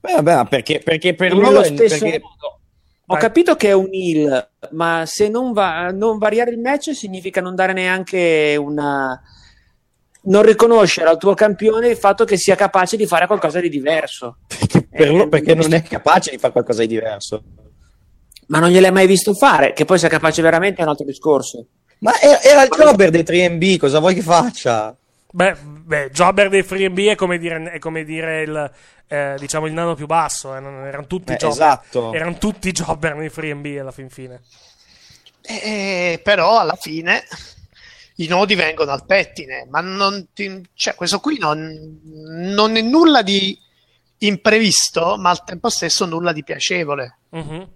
Beh, 0.00 0.20
vabbè, 0.20 0.48
perché, 0.48 0.80
perché 0.80 1.14
per 1.14 1.32
loro 1.34 1.60
è- 1.60 1.64
stesso 1.66 1.98
perché- 2.04 2.18
modo. 2.20 2.58
Ho 3.12 3.16
capito 3.16 3.54
che 3.56 3.68
è 3.68 3.72
un 3.72 3.88
heal, 3.92 4.48
ma 4.70 5.04
se 5.06 5.28
non, 5.28 5.52
va, 5.52 5.90
non 5.90 6.18
variare 6.18 6.50
il 6.50 6.58
match 6.58 6.94
significa 6.94 7.40
non 7.40 7.54
dare 7.54 7.72
neanche 7.72 8.56
una. 8.58 9.20
non 10.24 10.42
riconoscere 10.42 11.08
al 11.08 11.18
tuo 11.18 11.34
campione 11.34 11.88
il 11.88 11.96
fatto 11.96 12.24
che 12.24 12.36
sia 12.36 12.54
capace 12.54 12.96
di 12.96 13.06
fare 13.06 13.26
qualcosa 13.26 13.60
di 13.60 13.68
diverso. 13.68 14.38
per 14.90 15.00
Eh, 15.00 15.06
loro- 15.06 15.28
perché 15.28 15.54
non 15.54 15.72
è 15.72 15.82
capace 15.82 16.30
di 16.30 16.38
fare 16.38 16.52
qualcosa 16.52 16.80
di 16.82 16.88
diverso. 16.88 17.42
Ma 18.46 18.58
non 18.58 18.70
gliel'hai 18.70 18.92
mai 18.92 19.06
visto 19.06 19.34
fare, 19.34 19.72
che 19.72 19.84
poi 19.84 19.98
sia 19.98 20.08
capace 20.08 20.42
veramente 20.42 20.80
è 20.80 20.84
un 20.84 20.90
altro 20.90 21.06
discorso. 21.06 21.66
Ma 21.98 22.12
era, 22.20 22.40
era 22.42 22.62
il 22.64 22.70
jobber 22.70 23.10
dei 23.10 23.22
3MB, 23.22 23.78
cosa 23.78 23.98
vuoi 23.98 24.14
che 24.14 24.22
faccia? 24.22 24.94
Beh, 25.34 25.54
beh, 25.56 26.10
Jobber 26.10 26.48
dei 26.50 26.62
Free 26.62 27.10
è 27.12 27.14
come 27.14 27.38
dire, 27.38 27.70
è 27.72 27.78
come 27.78 28.04
dire 28.04 28.42
il, 28.42 28.70
eh, 29.06 29.34
diciamo 29.38 29.66
il 29.66 29.72
nano 29.72 29.94
più 29.94 30.04
basso. 30.06 30.54
eh, 30.54 30.60
non- 30.60 30.84
erano 30.84 31.06
tutti 31.06 31.32
Eh, 31.32 31.36
jobber. 31.36 31.56
esatto. 31.56 32.12
Erano 32.12 32.36
tutti 32.36 32.70
jobber 32.72 33.14
nei 33.16 33.30
Free 33.30 33.78
alla 33.80 33.92
fin 33.92 34.10
fine. 34.10 34.42
Eh, 35.40 36.20
però 36.22 36.58
alla 36.60 36.76
fine 36.76 37.24
i 38.16 38.26
nodi 38.26 38.54
vengono 38.54 38.92
al 38.92 39.06
pettine, 39.06 39.66
ma 39.70 39.80
non 39.80 40.28
ti- 40.34 40.62
cioè, 40.74 40.94
questo 40.94 41.18
qui 41.18 41.38
non, 41.38 41.98
non 42.04 42.76
è 42.76 42.82
nulla 42.82 43.22
di 43.22 43.58
imprevisto, 44.18 45.16
ma 45.16 45.30
al 45.30 45.44
tempo 45.44 45.70
stesso 45.70 46.04
nulla 46.04 46.32
di 46.32 46.44
piacevole. 46.44 47.16
Mhm. 47.30 47.70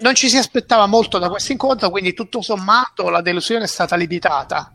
Non 0.00 0.14
ci 0.14 0.28
si 0.28 0.36
aspettava 0.36 0.86
molto 0.86 1.18
da 1.18 1.28
questo 1.28 1.52
incontro, 1.52 1.90
quindi 1.90 2.14
tutto 2.14 2.40
sommato 2.40 3.08
la 3.08 3.20
delusione 3.20 3.64
è 3.64 3.68
stata 3.68 3.94
limitata. 3.96 4.74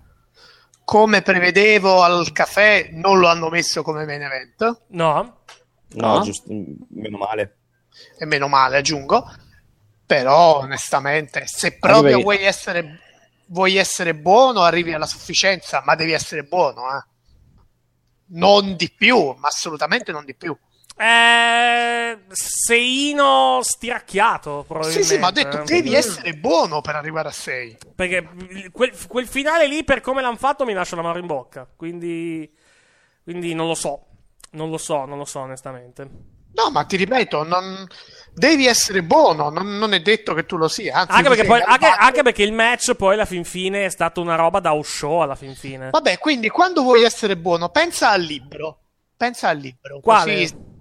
Come 0.87 1.21
prevedevo 1.21 2.01
al 2.01 2.31
caffè, 2.31 2.91
non 2.93 3.19
lo 3.19 3.27
hanno 3.27 3.49
messo 3.49 3.83
come 3.83 4.05
main 4.05 4.21
event, 4.21 4.83
No? 4.91 5.41
No, 5.89 6.13
No? 6.15 6.21
giusto, 6.21 6.45
meno 6.91 7.17
male. 7.17 7.57
e 8.17 8.25
meno 8.25 8.47
male 8.47 8.77
aggiungo. 8.77 9.29
Però 10.05 10.59
onestamente, 10.59 11.43
se 11.45 11.77
proprio 11.77 12.03
perché- 12.03 12.23
vuoi 12.23 12.41
essere, 12.41 12.99
vuoi 13.47 13.75
essere 13.75 14.15
buono, 14.15 14.61
arrivi 14.61 14.93
alla 14.93 15.05
sufficienza, 15.05 15.81
ma 15.83 15.95
devi 15.95 16.13
essere 16.13 16.43
buono, 16.43 16.83
eh. 16.97 17.03
Non 18.27 18.77
di 18.77 18.89
più, 18.89 19.35
ma 19.37 19.49
assolutamente 19.49 20.13
non 20.13 20.23
di 20.23 20.35
più. 20.35 20.57
Eh, 20.97 22.17
Seino 22.29 23.59
stiracchiato, 23.61 24.61
Sì, 24.61 24.67
probabilmente. 24.67 25.07
sì, 25.07 25.17
ma 25.19 25.27
ho 25.27 25.31
detto, 25.31 25.63
devi 25.63 25.93
essere 25.93 26.33
buono 26.33 26.81
per 26.81 26.95
arrivare 26.95 27.29
a 27.29 27.31
6. 27.31 27.77
Perché 27.95 28.27
quel, 28.71 28.91
quel 29.07 29.27
finale 29.27 29.67
lì, 29.67 29.83
per 29.83 30.01
come 30.01 30.21
l'hanno 30.21 30.37
fatto, 30.37 30.65
mi 30.65 30.73
lascia 30.73 30.95
la 30.95 31.03
mano 31.03 31.19
in 31.19 31.27
bocca. 31.27 31.67
Quindi, 31.75 32.51
quindi 33.23 33.53
non 33.53 33.67
lo 33.67 33.75
so. 33.75 34.05
Non 34.51 34.69
lo 34.69 34.77
so, 34.77 35.05
non 35.05 35.17
lo 35.17 35.25
so, 35.25 35.39
onestamente. 35.39 36.35
No, 36.53 36.71
ma 36.71 36.85
ti 36.85 36.95
ripeto, 36.95 37.43
non... 37.43 37.85
devi 38.33 38.65
essere 38.65 39.03
buono, 39.03 39.49
non, 39.49 39.77
non 39.77 39.93
è 39.93 39.99
detto 39.99 40.33
che 40.33 40.45
tu 40.45 40.57
lo 40.57 40.67
sia. 40.67 40.95
Anzi, 40.95 41.11
Anche 41.11 41.29
perché, 41.29 41.43
poi, 41.43 41.61
anche, 41.63 41.85
anche 41.85 42.23
perché 42.23 42.43
il 42.43 42.53
match, 42.53 42.95
poi, 42.95 43.13
alla 43.13 43.25
fin 43.25 43.43
fine, 43.43 43.85
è 43.85 43.89
stato 43.89 44.21
una 44.21 44.35
roba 44.35 44.59
da 44.59 44.75
show. 44.81 45.19
Alla 45.19 45.35
fin 45.35 45.53
fine. 45.53 45.91
Vabbè, 45.91 46.17
quindi 46.17 46.49
quando 46.49 46.81
vuoi 46.81 47.03
essere 47.03 47.37
buono, 47.37 47.69
pensa 47.69 48.09
al 48.09 48.21
libro. 48.21 48.79
Pensa 49.15 49.49
al 49.49 49.57
libro. 49.57 49.99
Quale? 49.99 50.33
Così... 50.33 50.75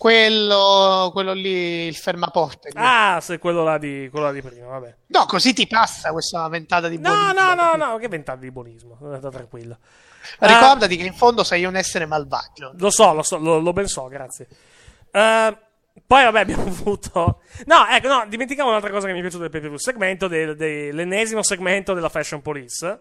Quello, 0.00 1.10
quello 1.12 1.34
lì, 1.34 1.84
il 1.86 1.94
fermaporte. 1.94 2.70
Ah, 2.72 3.18
se 3.20 3.36
quello 3.38 3.62
là 3.62 3.76
di, 3.76 4.08
quello 4.10 4.24
là 4.24 4.32
di 4.32 4.40
prima, 4.40 4.66
vabbè. 4.68 4.94
No, 5.08 5.26
così 5.26 5.52
ti 5.52 5.66
passa 5.66 6.10
questa 6.10 6.48
ventata 6.48 6.88
di 6.88 6.96
No, 6.98 7.10
buonismo. 7.10 7.54
no, 7.54 7.74
no, 7.76 7.86
no, 7.86 7.96
che 7.98 8.08
ventata 8.08 8.38
di 8.40 8.50
buonismo. 8.50 8.96
Sta 9.18 9.28
tranquillo. 9.28 9.76
Ricordati 10.38 10.96
che 10.96 11.04
in 11.04 11.12
fondo 11.12 11.44
sei 11.44 11.66
un 11.66 11.76
essere 11.76 12.06
malvagio. 12.06 12.72
Lo 12.78 12.88
so, 12.90 13.12
lo 13.12 13.22
so, 13.22 13.36
lo, 13.36 13.58
lo 13.58 13.74
ben 13.74 13.88
so, 13.88 14.06
grazie. 14.06 14.48
Eh, 15.10 15.58
poi, 16.06 16.24
vabbè, 16.24 16.40
abbiamo 16.40 16.62
avuto. 16.68 17.42
No, 17.66 17.86
ecco, 17.86 18.08
no, 18.08 18.24
dimentichiamo 18.26 18.70
un'altra 18.70 18.88
cosa 18.88 19.06
che 19.06 19.12
mi 19.12 19.18
è 19.18 19.22
piaciuta 19.22 19.48
del 19.48 19.60
view. 19.60 19.76
Segmento 19.76 20.28
del, 20.28 20.56
del- 20.56 20.94
l'ennesimo 20.94 21.42
segmento 21.42 21.92
della 21.92 22.08
Fashion 22.08 22.40
Police. 22.40 23.00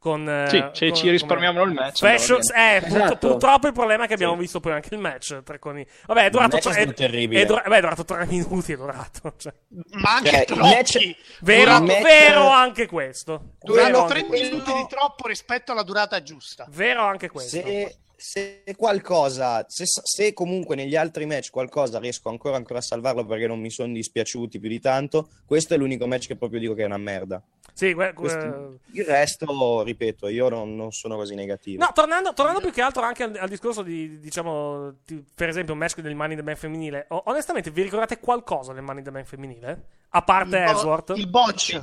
Con, 0.00 0.26
eh, 0.26 0.48
Sì, 0.48 0.64
se 0.72 0.86
con- 0.88 0.96
ci 0.96 1.10
risparmiamo 1.10 1.62
il 1.62 1.72
match, 1.74 1.98
Fashion- 1.98 2.40
eh, 2.56 2.80
Esatto. 2.82 3.28
purtroppo 3.28 3.66
il 3.66 3.74
problema 3.74 4.04
è 4.04 4.06
che 4.06 4.14
abbiamo 4.14 4.34
visto 4.34 4.58
poi 4.58 4.72
anche 4.72 4.94
il 4.94 4.98
match. 5.00 5.42
Tre 5.42 5.58
con 5.58 5.78
i- 5.78 5.86
Vabbè, 6.06 6.24
è 6.24 6.30
durato, 6.30 6.56
è 6.56 6.60
tre, 6.60 6.92
terribile. 6.94 7.42
è 7.42 7.44
dura- 7.44 7.64
beh, 7.66 7.76
è 7.76 7.80
durato 7.80 8.04
tre 8.06 8.24
minuti. 8.24 8.72
È 8.72 8.76
durato. 8.76 9.34
Cioè. 9.36 9.52
Ma 10.00 10.14
anche 10.16 10.30
Cioè, 10.30 10.44
troppi. 10.46 10.60
match- 10.62 11.16
Vero, 11.42 11.80
match- 11.82 12.02
vero 12.02 12.48
anche 12.48 12.86
questo. 12.86 13.42
Durano 13.60 14.06
tre 14.06 14.22
minuti 14.26 14.72
di 14.72 14.86
troppo 14.88 15.26
rispetto 15.28 15.72
alla 15.72 15.82
durata 15.82 16.22
giusta. 16.22 16.66
Vero 16.70 17.02
anche 17.02 17.28
questo. 17.28 17.56
Se, 17.58 17.96
se 18.20 18.62
qualcosa, 18.76 19.64
se, 19.68 19.84
se 19.86 20.32
comunque 20.34 20.76
negli 20.76 20.94
altri 20.94 21.24
match 21.24 21.50
qualcosa 21.50 21.98
riesco 21.98 22.28
ancora, 22.28 22.56
ancora 22.56 22.78
a 22.80 22.82
salvarlo 22.82 23.24
perché 23.24 23.46
non 23.46 23.58
mi 23.60 23.70
sono 23.70 23.92
dispiaciuti 23.94 24.58
più 24.60 24.68
di 24.68 24.78
tanto, 24.78 25.28
questo 25.46 25.74
è 25.74 25.76
l'unico 25.78 26.06
match 26.06 26.26
che 26.26 26.36
proprio 26.36 26.60
dico 26.60 26.74
che 26.74 26.82
è 26.82 26.86
una 26.86 26.98
merda. 26.98 27.42
Sì, 27.72 27.94
que- 27.94 28.12
Questo- 28.12 28.78
il 28.92 29.04
resto, 29.04 29.82
ripeto, 29.82 30.28
io 30.28 30.48
non, 30.50 30.76
non 30.76 30.92
sono 30.92 31.16
così 31.16 31.34
negativo. 31.34 31.82
No, 31.82 31.90
tornando, 31.94 32.34
tornando 32.34 32.60
più 32.60 32.72
che 32.72 32.82
altro 32.82 33.02
anche 33.02 33.22
al, 33.22 33.34
al 33.38 33.48
discorso 33.48 33.80
di, 33.82 34.18
diciamo, 34.20 34.96
di- 35.06 35.24
per 35.34 35.48
esempio, 35.48 35.72
un 35.72 35.78
match 35.78 35.98
del 36.00 36.14
Money 36.14 36.32
in 36.32 36.38
the 36.38 36.42
Bank 36.44 36.58
femminile. 36.58 37.06
o- 37.08 37.22
onestamente, 37.26 37.70
vi 37.70 37.82
ricordate 37.82 38.18
qualcosa 38.18 38.74
del 38.74 38.82
Money 38.82 38.98
in 38.98 39.04
the 39.04 39.10
Bank 39.10 39.26
femminile? 39.26 39.82
A 40.10 40.22
parte 40.22 40.58
Il 40.58 40.72
bo-? 40.82 41.14
Il 41.14 41.28
botch. 41.28 41.80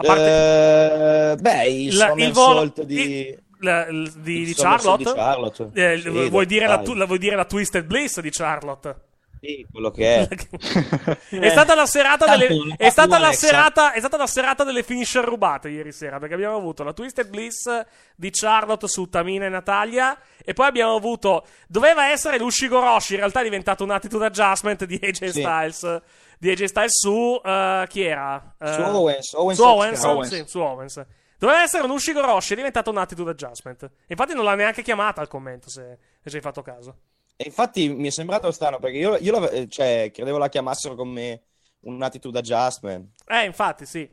A 0.00 0.02
parte... 0.02 1.42
beh, 1.42 1.66
il, 1.68 1.86
il 1.86 1.92
somersault 1.92 2.74
volo- 2.74 2.86
di... 2.86 3.38
La- 3.60 3.86
il- 3.86 4.12
di, 4.16 4.44
di 4.44 4.54
Charlotte? 4.54 5.04
di 5.04 5.12
Charlotte. 5.12 5.70
Eh, 5.74 6.00
Sì, 6.00 6.28
vuoi, 6.28 6.46
dire 6.46 6.66
la, 6.66 6.78
tu- 6.80 6.94
la- 6.94 7.06
vuoi 7.06 7.18
dire 7.18 7.36
la 7.36 7.44
Twisted 7.44 7.84
Bliss 7.84 8.20
di 8.20 8.30
Charlotte? 8.30 9.02
Sì, 9.40 9.64
quello 9.70 9.92
che 9.92 10.16
è. 10.16 10.28
È 11.30 11.48
stata 11.50 11.76
la 11.76 11.86
serata 11.86 12.26
delle, 12.36 12.74
è 12.76 12.90
stata 12.90 13.18
la 13.20 13.30
serata, 13.32 13.92
è 13.92 13.98
stata 14.00 14.16
la 14.16 14.26
serata 14.26 14.64
delle 14.64 14.82
finisher 14.82 15.22
rubate 15.24 15.68
ieri 15.68 15.92
sera 15.92 16.18
perché 16.18 16.34
abbiamo 16.34 16.56
avuto 16.56 16.82
la 16.82 16.92
Twisted 16.92 17.28
Bliss 17.28 17.70
di 18.16 18.30
Charlotte 18.32 18.88
su 18.88 19.08
Tamina 19.08 19.46
e 19.46 19.48
Natalia 19.48 20.18
e 20.44 20.52
poi 20.54 20.66
abbiamo 20.66 20.96
avuto 20.96 21.46
doveva 21.68 22.10
essere 22.10 22.36
l'Ushigo 22.38 22.80
Roshi 22.80 23.12
in 23.12 23.20
realtà 23.20 23.40
è 23.40 23.44
diventato 23.44 23.84
un 23.84 23.90
attitude 23.92 24.26
adjustment 24.26 24.84
di 24.86 24.98
AJ 25.00 25.12
Sì. 25.26 25.28
Styles 25.40 26.02
di 26.36 26.50
AJ 26.50 26.64
Styles 26.64 26.98
su 26.98 27.40
eh, 27.44 27.84
chi 27.88 28.02
era? 28.02 28.54
Eh, 28.58 28.72
Su 28.72 28.80
Owens, 28.82 29.32
Owens 29.34 29.56
su 29.58 29.64
Owens, 29.64 30.02
Owens. 30.02 30.28
sì, 30.34 30.42
su 30.48 30.58
Owens. 30.58 31.04
Doveva 31.38 31.62
essere 31.62 31.84
un 31.84 31.90
Ushigo 31.90 32.20
Roshi 32.20 32.52
è 32.52 32.56
diventato 32.56 32.90
un 32.90 32.98
attitude 32.98 33.30
adjustment 33.30 33.90
infatti 34.08 34.34
non 34.34 34.44
l'ha 34.44 34.54
neanche 34.54 34.82
chiamata 34.82 35.20
al 35.20 35.28
commento 35.28 35.70
se, 35.70 35.98
se 36.20 36.30
ci 36.30 36.36
hai 36.36 36.42
fatto 36.42 36.62
caso 36.62 36.96
E 37.36 37.44
infatti 37.46 37.88
mi 37.88 38.08
è 38.08 38.10
sembrato 38.10 38.50
strano 38.50 38.78
perché 38.78 38.98
io, 38.98 39.16
io 39.16 39.68
cioè, 39.68 40.10
credevo 40.12 40.38
la 40.38 40.48
chiamassero 40.48 40.94
come 40.94 41.42
un 41.80 42.02
attitude 42.02 42.38
adjustment. 42.40 43.10
Eh, 43.26 43.44
infatti, 43.44 43.86
sì. 43.86 44.08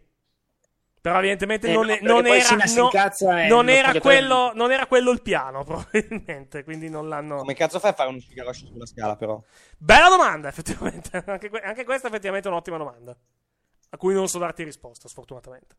Però 1.01 1.17
evidentemente 1.19 1.67
Eh, 1.67 1.73
non, 1.73 1.86
no, 1.88 1.93
è- 1.93 2.01
non 2.01 2.26
era, 2.26 2.55
no- 2.65 2.89
non 3.47 3.69
era 3.69 3.93
quello, 3.99 4.51
non 4.55 4.71
era 4.71 4.88
quello 4.88 5.11
il 5.11 5.21
piano, 5.21 5.63
probabilmente. 5.65 6.63
Quindi 6.63 6.89
non 6.89 7.07
l'hanno. 7.07 7.38
Come 7.38 7.53
cazzo 7.53 7.80
fai 7.80 7.91
a 7.91 7.93
fare 7.93 8.09
un 8.09 8.19
Shigaroshi 8.19 8.65
sulla 8.67 8.86
scala, 8.88 9.15
però? 9.15 9.39
Bella 9.78 10.09
domanda, 10.09 10.47
effettivamente. 10.49 11.21
Anche, 11.26 11.49
anche 11.63 11.84
questa, 11.84 12.07
effettivamente, 12.07 12.47
è 12.47 12.51
un'ottima 12.51 12.78
domanda. 12.78 13.15
A 13.89 13.97
cui 13.97 14.13
non 14.13 14.28
so 14.28 14.39
darti 14.39 14.63
risposta, 14.63 15.07
sfortunatamente. 15.07 15.76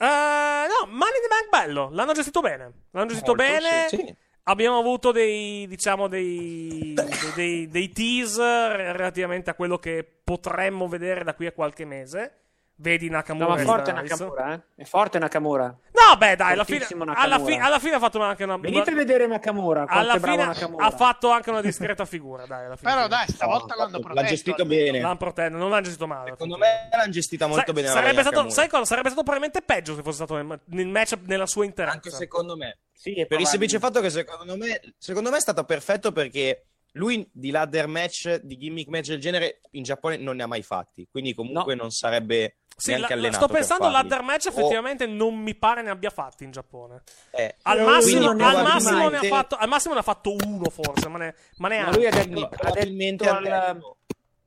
Eh, 0.00 0.66
no, 0.68 0.86
Money 0.86 1.16
in 1.16 1.22
the 1.22 1.28
Bank 1.28 1.48
bello. 1.50 1.88
L'hanno 1.92 2.12
gestito 2.12 2.40
bene. 2.40 2.72
L'hanno 2.92 3.08
gestito 3.08 3.34
Molto, 3.34 3.52
bene. 3.52 3.88
sì, 3.88 3.96
sì. 3.96 4.16
Abbiamo 4.44 4.78
avuto 4.78 5.12
dei, 5.12 5.66
diciamo, 5.66 6.08
dei, 6.08 6.94
dei, 6.94 7.32
dei, 7.34 7.68
dei 7.68 7.92
teaser 7.92 8.96
relativamente 8.96 9.50
a 9.50 9.54
quello 9.54 9.78
che 9.78 10.08
potremmo 10.24 10.88
vedere 10.88 11.22
da 11.22 11.34
qui 11.34 11.46
a 11.46 11.52
qualche 11.52 11.84
mese. 11.84 12.32
Vedi 12.76 13.10
Nakamura. 13.10 13.46
No, 13.46 13.54
ma 13.56 13.62
forte. 13.62 13.92
Nakamura, 13.92 14.54
eh? 14.54 14.60
È 14.76 14.84
forte 14.84 15.18
Nakamura. 15.18 15.76
No, 16.06 16.16
beh, 16.16 16.36
dai, 16.36 16.52
alla 16.52 16.64
fine, 16.64 16.86
alla, 17.14 17.38
fi- 17.38 17.54
alla 17.56 17.78
fine 17.78 17.94
ha 17.94 17.98
fatto 17.98 18.20
anche 18.22 18.44
una. 18.44 18.56
Venite 18.56 18.90
a 18.90 18.94
vedere 18.94 19.26
Nakamura, 19.26 19.84
alla 19.88 20.18
fine 20.18 20.36
Nakamura. 20.36 20.84
ha 20.86 20.90
fatto 20.90 21.30
anche 21.30 21.50
una 21.50 21.60
discreta 21.60 22.04
figura. 22.04 22.46
Dai, 22.46 22.66
alla 22.66 22.76
fine. 22.76 22.92
Però 22.92 23.06
dai, 23.08 23.26
stavolta 23.28 23.74
No, 23.74 23.80
l'hanno 23.82 23.96
l'ha 23.98 24.04
protetto. 24.04 24.26
gestito 24.28 24.62
almeno. 24.62 24.82
bene. 24.84 25.00
L'hanno 25.00 25.16
protetto, 25.16 25.56
non 25.56 25.70
l'hanno 25.70 25.82
gestito 25.82 26.06
male. 26.06 26.30
Secondo 26.30 26.56
me 26.58 26.88
l'hanno 26.90 27.10
gestita 27.12 27.46
molto 27.46 27.64
Sa- 27.66 27.72
bene. 27.72 27.88
sarebbe, 27.88 28.20
stato, 28.20 28.48
sai 28.50 28.68
cosa? 28.68 28.84
sarebbe 28.84 29.08
stato 29.08 29.22
probabilmente 29.24 29.62
peggio 29.62 29.94
se 29.94 30.02
fosse 30.02 30.16
stato 30.24 30.34
nel, 30.40 30.60
nel 30.66 30.86
match 30.86 31.14
nella 31.24 31.46
sua 31.46 31.64
interezza. 31.64 31.94
Anche 31.94 32.10
secondo 32.10 32.56
me. 32.56 32.78
Sì, 32.92 33.24
Per 33.28 33.38
il 33.40 33.46
semplice 33.46 33.78
fatto 33.78 34.00
che 34.00 34.10
secondo 34.10 34.56
me, 34.56 34.80
secondo 34.98 35.30
me 35.30 35.36
è 35.36 35.40
stato 35.40 35.64
perfetto 35.64 36.10
perché 36.12 36.66
lui 36.98 37.28
di 37.32 37.50
ladder 37.50 37.86
match, 37.86 38.40
di 38.42 38.56
gimmick 38.58 38.88
match 38.88 39.08
del 39.08 39.20
genere, 39.20 39.60
in 39.72 39.82
Giappone 39.82 40.16
non 40.16 40.36
ne 40.36 40.42
ha 40.42 40.46
mai 40.46 40.62
fatti. 40.62 41.06
Quindi 41.10 41.32
comunque 41.34 41.74
non 41.74 41.90
sarebbe 41.90 42.56
Sì, 42.76 42.90
neanche 42.90 43.14
la- 43.14 43.20
allenato 43.20 43.44
sto 43.44 43.52
pensando 43.52 43.84
farli. 43.84 43.96
ladder 44.08 44.22
match 44.22 44.46
effettivamente 44.46 45.06
non 45.06 45.34
mi 45.36 45.54
pare 45.54 45.82
ne 45.82 45.90
abbia 45.90 46.10
fatti 46.10 46.44
in 46.44 46.50
Giappone. 46.50 47.02
eh, 47.32 47.56
Al 47.62 47.80
massimo, 47.82 48.30
al, 48.30 48.36
massimo 48.36 49.08
ne 49.08 49.16
ha 49.16 49.22
fatto, 49.22 49.56
al 49.56 49.68
massimo 49.68 49.94
ne 49.94 50.00
ha 50.00 50.02
fatto 50.02 50.34
uno 50.44 50.68
forse, 50.70 51.08
ma, 51.08 51.18
ne, 51.18 51.34
ma 51.56 51.68
Ma 51.68 51.74
neanche. 51.74 51.96
lui 51.96 52.06
ha 52.06 52.10
detto, 52.10 52.48
ha 52.52 52.70
detto 52.70 53.24
al, 53.30 53.80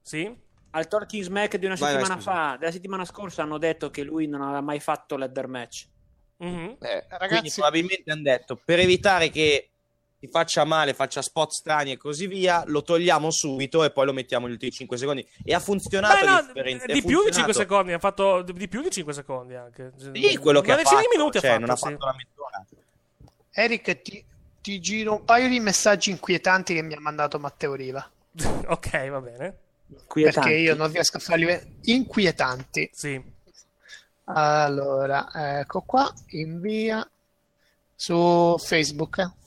Sì? 0.01 0.33
al 0.71 0.87
Talking 0.87 1.23
Smack 1.23 1.57
di 1.57 1.65
una 1.65 1.75
Vai, 1.75 1.81
vai, 1.93 2.01
settimana 2.01 2.21
scusa. 2.21 2.31
fa, 2.31 2.57
della 2.57 2.71
settimana 2.71 3.05
scorsa, 3.05 3.41
hanno 3.43 3.57
detto 3.57 3.89
che 3.89 4.03
lui 4.03 4.27
non 4.27 4.41
aveva 4.41 4.61
mai 4.61 4.79
fatto 4.79 5.17
ladder 5.17 5.47
match. 5.47 5.87
Mhm. 6.37 6.77
Eh, 6.79 7.05
Ragazzi- 7.09 7.27
quindi 7.27 7.51
probabilmente 7.51 8.11
hanno 8.11 8.21
detto 8.23 8.59
per 8.63 8.79
evitare 8.79 9.29
che 9.29 9.70
ti 10.22 10.28
faccia 10.28 10.65
male, 10.65 10.93
faccia 10.93 11.24
spot 11.24 11.49
strani 11.49 11.93
e 11.93 11.97
così 11.97 12.28
via, 12.28 12.63
lo 12.67 12.84
togliamo 12.84 13.32
subito 13.32 13.84
e 13.84 13.89
poi 13.89 14.05
lo 14.05 14.13
mettiamo 14.13 14.45
negli 14.45 14.53
ultimi 14.53 14.72
5 14.72 14.95
secondi. 14.95 15.28
E 15.43 15.51
ha 15.55 15.59
funzionato 15.59 16.24
Beh, 16.24 16.30
no, 16.30 16.41
differente- 16.43 16.93
di 16.93 17.01
più 17.01 17.24
di 17.24 17.32
5 17.32 17.32
funzionato. 17.32 17.53
secondi. 17.53 17.93
Ha 17.93 17.97
fatto 17.97 18.41
di 18.43 18.67
più 18.67 18.84
di 18.84 18.91
5 18.91 19.13
secondi 19.13 19.55
anche. 19.55 19.93
Sì, 19.97 20.38
quello 20.38 20.61
che 20.61 20.74
ha 20.74 20.78
fatto, 20.78 21.07
minuti 21.11 21.39
cioè, 21.39 21.49
ha 21.49 21.53
fatto. 21.53 21.65
non 21.65 21.69
ha 21.72 21.76
sì. 21.76 21.89
fatto 21.89 22.05
la 22.05 22.15
mezz'ora. 22.15 22.65
Eric, 23.49 24.01
ti, 24.03 24.24
ti 24.61 24.80
giro 24.80 25.13
un 25.13 25.26
paio 25.26 25.49
di 25.49 25.59
messaggi 25.59 26.11
inquietanti 26.11 26.76
che 26.76 26.84
mi 26.84 26.93
ha 26.93 26.99
mandato 26.99 27.39
Matteo 27.39 27.74
Riva. 27.74 28.07
ok, 28.67 29.09
va 29.09 29.22
bene. 29.22 29.57
Perché 30.05 30.53
io 30.53 30.76
non 30.76 30.91
riesco 30.91 31.17
a 31.17 31.19
farli 31.19 31.45
vedere. 31.45 31.67
Inquietanti. 31.86 32.91
Sì. 32.93 33.19
Allora, 34.26 35.59
ecco 35.61 35.82
qua, 35.82 36.13
invia 36.28 37.09
su 37.95 38.55
Facebook. 38.59 39.17
eh. 39.17 39.39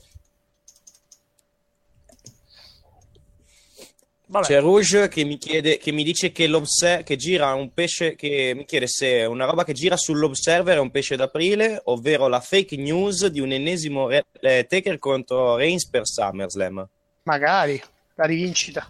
Vabbè. 4.27 4.45
C'è 4.45 4.59
Rouge 4.59 5.07
che 5.07 5.23
mi 5.23 5.37
chiede, 5.37 5.77
che 5.77 5.91
mi 5.91 6.03
dice 6.03 6.31
che, 6.31 6.47
l'obse- 6.47 7.03
che 7.03 7.15
gira 7.15 7.53
un 7.53 7.71
pesce, 7.73 8.15
che 8.15 8.53
mi 8.55 8.65
chiede 8.65 8.87
se 8.87 9.23
una 9.25 9.45
roba 9.45 9.63
che 9.63 9.73
gira 9.73 9.95
sull'Observer 9.97 10.77
è 10.77 10.79
un 10.79 10.89
pesce 10.89 11.15
d'aprile, 11.15 11.81
ovvero 11.85 12.27
la 12.27 12.39
fake 12.39 12.75
news 12.75 13.27
di 13.27 13.39
un 13.39 13.51
ennesimo 13.51 14.07
re- 14.07 14.25
eh, 14.41 14.65
Taker 14.67 14.97
contro 14.97 15.55
Reigns 15.55 15.87
per 15.87 16.07
SummerSlam. 16.07 16.87
Magari, 17.23 17.81
la 18.15 18.25
rivincita. 18.25 18.89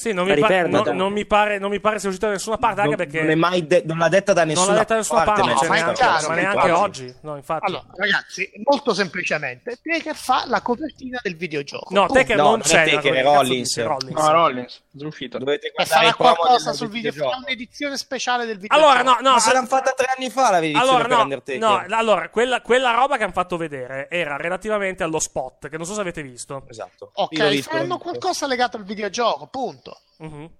Sì, 0.00 0.14
non 0.14 0.26
mi, 0.26 0.34
pa- 0.40 0.66
no- 0.66 0.82
non 0.94 1.12
mi 1.12 1.26
pare, 1.26 1.58
non 1.58 1.68
mi 1.68 1.78
pare 1.78 1.98
sia 1.98 2.08
uscita 2.08 2.28
da 2.28 2.32
nessuna 2.32 2.56
parte, 2.56 2.80
anche 2.80 2.96
Non, 2.96 3.04
perché 3.04 3.20
non 3.20 3.30
è 3.32 3.34
mai 3.34 3.66
de- 3.66 3.82
non 3.84 3.98
l'ha 3.98 4.08
detta 4.08 4.32
da 4.32 4.44
non 4.44 4.54
nessuna 4.54 4.72
l'ha 4.72 4.78
detta 4.78 4.94
da 4.94 5.00
nessuna 5.00 5.24
parte, 5.24 5.40
parte, 5.42 5.56
cioè, 5.58 5.68
ma 5.68 5.74
neanche, 5.74 5.92
chiaro, 5.92 6.28
ma 6.28 6.34
neanche 6.36 6.70
oggi. 6.70 7.14
No, 7.20 7.36
infatti. 7.36 7.66
Allora, 7.66 7.84
ragazzi, 7.96 8.50
molto 8.64 8.94
semplicemente, 8.94 9.78
Taker 9.82 10.14
fa 10.16 10.44
la 10.46 10.62
copertina 10.62 11.18
del 11.22 11.36
videogioco. 11.36 11.92
No. 11.92 12.06
Taker 12.06 12.36
No, 12.36 12.42
non 12.44 12.50
non 12.52 12.60
è 12.60 12.62
c'è. 12.62 12.90
Taker, 12.94 13.12
è 13.12 13.22
Rollins. 13.22 13.82
Rollins. 13.82 14.18
No, 14.18 14.30
Rollins, 14.32 14.82
uscito. 15.02 15.36
Dovete 15.36 15.66
E 15.66 15.72
guardare 15.74 16.14
promo 16.16 16.34
qualcosa 16.34 16.72
sul 16.72 16.88
videogioco. 16.88 16.94
videogioco. 16.94 17.30
Farà 17.30 17.42
un'edizione 17.46 17.96
speciale 17.98 18.46
del 18.46 18.58
videogioco. 18.58 18.90
Allora, 18.90 19.02
no, 19.02 19.18
no. 19.20 19.32
Ma 19.32 19.38
se 19.38 19.52
l'hanno 19.52 19.66
fatta 19.66 19.92
tre 19.92 20.06
anni 20.16 20.30
fa 20.30 20.50
la 20.50 20.58
edizione 20.60 20.88
Allora, 20.88 21.06
no, 21.14 21.20
Undertaker. 21.24 21.60
no, 21.60 21.84
allora, 21.94 22.28
quella, 22.30 22.62
quella 22.62 22.92
roba 22.92 23.18
che 23.18 23.24
hanno 23.24 23.32
fatto 23.32 23.58
vedere 23.58 24.08
era 24.08 24.38
relativamente 24.38 25.02
allo 25.02 25.18
spot, 25.18 25.68
che 25.68 25.76
non 25.76 25.84
so 25.84 25.92
se 25.92 26.00
avete 26.00 26.22
visto. 26.22 26.64
Esatto. 26.70 27.10
Ok, 27.16 27.48
visto. 27.50 27.98
qualcosa 27.98 28.46
legato 28.46 28.78
al 28.78 28.84
videogioco, 28.84 29.46
punto. 29.48 29.89
Mhm. 30.18 30.50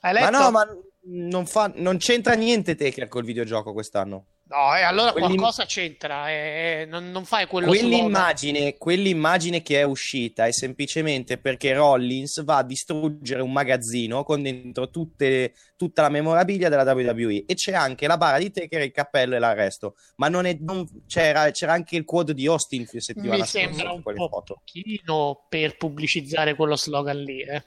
Hai 0.00 0.12
Ma 0.20 0.30
no, 0.30 0.50
ma 0.50 0.66
non, 1.06 1.46
fa- 1.46 1.72
non 1.76 1.96
c'entra 1.96 2.34
niente 2.34 2.74
Taker 2.74 3.08
col 3.08 3.24
videogioco 3.24 3.72
quest'anno. 3.72 4.26
No, 4.46 4.76
e 4.76 4.82
allora 4.82 5.10
Quelli- 5.12 5.28
qualcosa 5.28 5.64
c'entra. 5.64 6.30
eh, 6.30 6.84
non, 6.86 7.10
non 7.10 7.24
fai 7.24 7.46
quello. 7.46 7.68
Quell'immagine, 7.68 8.76
quell'immagine 8.76 9.62
che 9.62 9.80
è 9.80 9.82
uscita 9.84 10.44
è 10.46 10.52
semplicemente 10.52 11.38
perché 11.38 11.72
Rollins 11.72 12.44
va 12.44 12.58
a 12.58 12.62
distruggere 12.62 13.40
un 13.40 13.50
magazzino 13.50 14.22
con 14.22 14.42
dentro 14.42 14.90
tutte- 14.90 15.54
tutta 15.76 16.02
la 16.02 16.10
memorabilia 16.10 16.68
della 16.68 16.82
WWE 16.92 17.44
e 17.46 17.54
c'è 17.54 17.72
anche 17.72 18.06
la 18.06 18.18
bara 18.18 18.38
di 18.38 18.50
Taker, 18.50 18.82
il 18.82 18.92
cappello 18.92 19.34
e 19.34 19.38
l'arresto. 19.38 19.94
Ma 20.16 20.28
non 20.28 20.44
è, 20.44 20.54
non- 20.60 20.86
c'era, 21.06 21.50
c'era 21.50 21.72
anche 21.72 21.96
il 21.96 22.04
quote 22.04 22.34
di 22.34 22.46
Austin 22.46 22.86
settimana 22.86 23.36
Mi 23.42 23.46
scorsa 23.46 23.58
sembra 23.58 23.92
un 23.92 24.02
po' 24.02 24.42
pochino 24.42 25.46
per 25.48 25.78
pubblicizzare 25.78 26.54
quello 26.54 26.76
slogan 26.76 27.16
lì. 27.18 27.40
eh. 27.40 27.62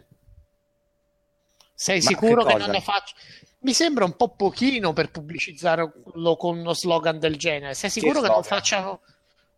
Sei 1.80 2.02
Ma 2.02 2.10
sicuro 2.10 2.44
che 2.44 2.54
che, 2.54 2.58
non 2.60 2.70
ne 2.72 2.82
faccio? 2.82 3.14
Mi 3.60 3.72
sembra 3.74 4.04
un 4.04 4.16
po' 4.16 4.36
pochino 4.36 4.94
per 4.94 5.12
pubblicizzarlo 5.12 6.36
con 6.36 6.58
uno 6.58 6.74
slogan 6.74 7.20
del 7.20 7.36
genere. 7.38 7.76
Sei 7.76 7.92
sicuro 7.92 8.14
che, 8.22 8.28
non 8.28 8.42
slogan? 8.42 8.44
facciano 8.44 9.02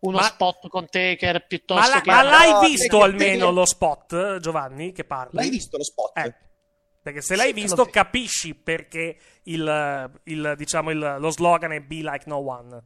uno 0.00 0.16
Ma- 0.18 0.22
spot 0.24 0.68
con 0.68 0.86
Taker 0.88 1.32
Ma, 1.34 1.40
piuttosto 1.40 1.94
la- 1.94 2.00
che... 2.02 2.10
ma 2.10 2.22
l'hai 2.22 2.50
No, 2.52 2.60
visto 2.60 2.98
perché- 2.98 3.04
almeno 3.04 3.38
perché- 3.46 3.54
lo 3.54 3.64
spot, 3.66 4.38
Giovanni, 4.38 4.92
che 4.92 5.04
parli? 5.04 5.30
L'hai 5.36 5.48
visto 5.48 5.78
lo 5.78 5.82
spot? 5.84 6.16
Eh, 6.18 6.34
perché 7.02 7.22
se 7.22 7.36
l'hai 7.36 7.48
Sì, 7.48 7.54
te 7.54 7.60
visto 7.62 7.76
visto. 7.84 7.90
capisci 7.90 8.54
perché 8.54 9.18
il, 9.44 10.10
il, 10.24 10.54
diciamo, 10.58 10.90
il- 10.90 11.16
lo 11.18 11.30
slogan 11.30 11.72
è 11.72 11.80
Be 11.80 11.96
Like 12.02 12.24
No 12.26 12.36
One. 12.36 12.82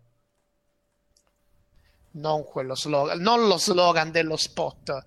Non 2.12 2.45
quello 2.45 2.76
slogan, 2.76 3.18
non 3.20 3.49
lo 3.49 3.57
slogan 3.59 4.12
dello 4.12 4.37
spot. 4.37 5.03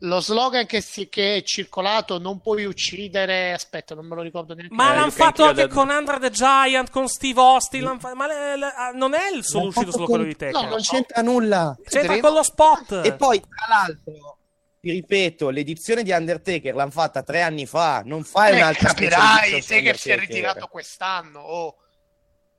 Lo 0.00 0.20
slogan 0.20 0.66
che, 0.66 0.80
si, 0.80 1.08
che 1.08 1.36
è 1.36 1.42
circolato, 1.42 2.18
non 2.18 2.40
puoi 2.40 2.64
uccidere. 2.64 3.52
Aspetta, 3.52 3.94
non 3.94 4.06
me 4.06 4.14
lo 4.16 4.22
ricordo 4.22 4.52
neanche. 4.54 4.74
Ma 4.74 4.92
Eh, 4.92 4.96
l'hanno 4.96 5.10
fatto 5.10 5.44
anche 5.44 5.62
the- 5.62 5.68
con 5.68 5.88
Andre 5.90 6.18
the 6.18 6.30
Giant, 6.30 6.90
con 6.90 7.08
Steve 7.08 7.40
Austin. 7.40 7.82
l'han 7.84 8.00
fa- 8.00 8.14
Ma 8.14 8.26
le- 8.26 8.56
le- 8.56 8.72
ah, 8.76 8.90
non 8.90 9.14
è 9.14 9.30
il 9.34 9.44
solo 9.44 9.68
uscito 9.68 9.90
solo 9.92 10.04
con- 10.04 10.14
quello 10.16 10.28
di 10.30 10.36
Taker. 10.36 10.62
No, 10.62 10.68
non 10.68 10.80
c'entra 10.80 11.22
nulla. 11.22 11.74
C'entra 11.78 12.00
Vedremo. 12.00 12.20
con 12.22 12.32
lo 12.36 12.42
spot. 12.42 13.00
E 13.04 13.14
poi, 13.14 13.40
tra 13.40 13.66
l'altro, 13.68 14.38
ti 14.80 14.90
ripeto, 14.90 15.48
l'edizione 15.48 16.02
di 16.02 16.10
Undertaker 16.10 16.74
l'hanno 16.74 16.90
fatta 16.90 17.22
tre 17.22 17.40
anni 17.40 17.64
fa. 17.64 18.02
Non 18.04 18.24
fai 18.24 18.52
Eh, 18.52 18.56
un'altra 18.56 18.88
capirai, 18.88 19.62
Taker 19.64 19.96
si 19.96 20.10
è 20.10 20.18
ritirato 20.18 20.66
quest'anno. 20.66 21.40
Oh, 21.40 21.76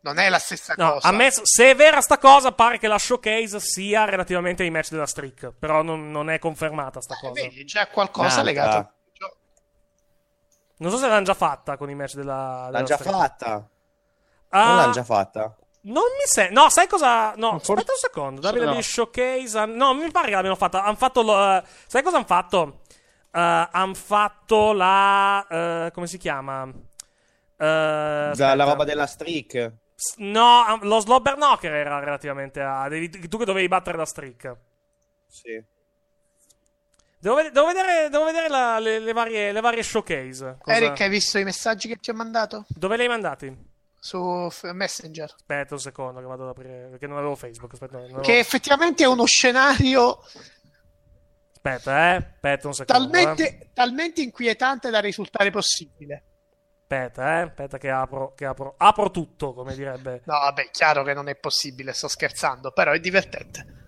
non 0.06 0.20
è 0.20 0.30
la 0.30 0.38
stessa 0.40 0.74
No, 0.78 0.94
cosa. 0.94 1.08
ammesso- 1.08 1.42
se 1.44 1.72
è 1.72 1.76
vera 1.76 2.00
sta 2.02 2.18
cosa, 2.18 2.52
pare 2.52 2.78
che 2.78 2.88
la 2.88 2.98
showcase 3.00 3.60
sia 3.60 4.06
relativamente 4.06 4.64
ai 4.64 4.70
match 4.70 4.90
della 4.92 5.06
streak. 5.08 5.54
Però 5.58 5.82
non, 5.82 6.12
non 6.12 6.30
è 6.30 6.38
confermata 6.40 7.02
sta 7.02 7.16
Eh, 7.16 7.20
cosa. 7.28 7.42
vedi, 7.42 7.66
già 7.66 7.88
qualcosa 7.88 8.28
Nata. 8.30 8.42
legato. 8.44 8.90
Non 10.78 10.92
so 10.92 10.98
se 10.98 11.08
l'hanno 11.08 11.24
già 11.24 11.34
fatta 11.34 11.78
con 11.78 11.90
i 11.90 11.96
match 11.96 12.16
della. 12.16 12.68
L'hanno 12.70 12.86
già 12.86 12.98
streak. 12.98 13.16
fatta. 13.16 13.70
Ah, 14.50 14.66
Non 14.68 14.76
l'hanno 14.76 14.92
già 14.92 15.04
fatta. 15.04 15.56
Non 15.82 16.04
mi 16.20 16.26
sembra. 16.26 16.64
No, 16.64 16.70
sai 16.70 16.88
cosa. 16.88 17.34
No, 17.36 17.52
Forse- 17.60 17.72
aspetta 17.74 17.92
un 17.94 17.98
secondo. 17.98 18.42
WWE 18.48 18.66
no. 18.76 18.82
Showcase. 18.82 19.66
No, 19.66 19.94
mi 19.94 20.12
pare 20.12 20.28
che 20.30 20.34
l'abbiano 20.36 20.56
fatta. 20.56 20.84
Hanno 20.84 20.96
fatto. 20.98 21.22
lo- 21.22 21.56
eh, 21.56 21.64
sai 21.88 22.04
cosa 22.04 22.18
hanno 22.18 22.26
fatto? 22.26 22.82
hanno 23.32 23.94
fatto 23.94 24.72
la. 24.74 25.46
eh, 25.48 25.92
come 25.94 26.08
si 26.08 26.18
chiama? 26.18 26.68
Eh, 27.58 28.32
La, 28.36 28.56
la 28.56 28.64
roba 28.66 28.84
della 28.84 29.06
streak. 29.08 29.74
No, 30.18 30.78
lo 30.82 31.00
Slobber 31.00 31.36
Knocker 31.36 31.72
era 31.74 32.00
relativamente 32.00 32.62
a. 32.62 32.88
devi- 32.90 33.10
tu 33.28 33.38
che 33.38 33.46
dovevi 33.46 33.68
battere 33.68 33.98
la 33.98 34.06
streak. 34.06 34.56
Sì. 35.28 35.64
Devo, 37.18 37.42
devo 37.42 37.66
vedere, 37.66 38.10
devo 38.10 38.26
vedere 38.26 38.50
la- 38.50 38.78
le, 38.80 39.00
le 39.00 39.14
varie, 39.14 39.52
le 39.52 39.62
varie 39.62 39.82
showcase. 39.84 40.58
Cosa- 40.62 40.76
Eric, 40.78 41.00
hai 41.02 41.10
visto 41.10 41.38
i 41.40 41.44
messaggi 41.44 41.88
che 41.88 41.96
ti 41.98 42.10
ho 42.10 42.14
mandato? 42.14 42.66
Dove 42.68 42.96
li 42.98 43.04
hai 43.04 43.08
mandati? 43.08 43.74
Su 44.00 44.50
Messenger. 44.74 45.34
Aspetta 45.34 45.74
un 45.74 45.80
secondo 45.80 46.20
che 46.20 46.26
vado 46.28 46.44
ad 46.44 46.50
aprire. 46.50 46.88
Perché 46.92 47.08
non 47.08 47.18
avevo 47.18 47.36
Facebook. 47.36 47.74
Aspetta, 47.74 47.96
non 47.98 48.04
avevo- 48.06 48.22
Che 48.22 48.38
effettivamente 48.38 49.04
è 49.04 49.08
uno 49.08 49.26
scenario 49.26 50.20
Aspetta, 51.54 52.14
eh. 52.14 52.16
Aspetta 52.18 52.68
un 52.68 52.74
secondo. 52.76 53.08
eh. 53.08 53.12
talmente, 53.24 53.70
talmente 53.74 54.22
inquietante 54.22 54.92
da 54.92 55.00
risultare 55.00 55.50
possibile. 55.50 56.24
Aspetta, 56.88 57.40
eh. 57.40 57.42
Aspetta 57.42 57.78
che 57.80 57.90
apro, 57.90 58.34
che 58.36 58.46
apro. 58.46 58.76
Apro 58.78 59.10
tutto, 59.10 59.54
come 59.54 59.74
direbbe. 59.76 60.22
No, 60.26 60.38
vabbè, 60.38 60.70
chiaro 60.70 61.04
che 61.04 61.16
non 61.16 61.28
è 61.28 61.36
possibile, 61.36 61.94
sto 61.94 62.08
scherzando, 62.08 62.72
però 62.72 62.92
è 62.92 63.00
divertente. 63.00 63.84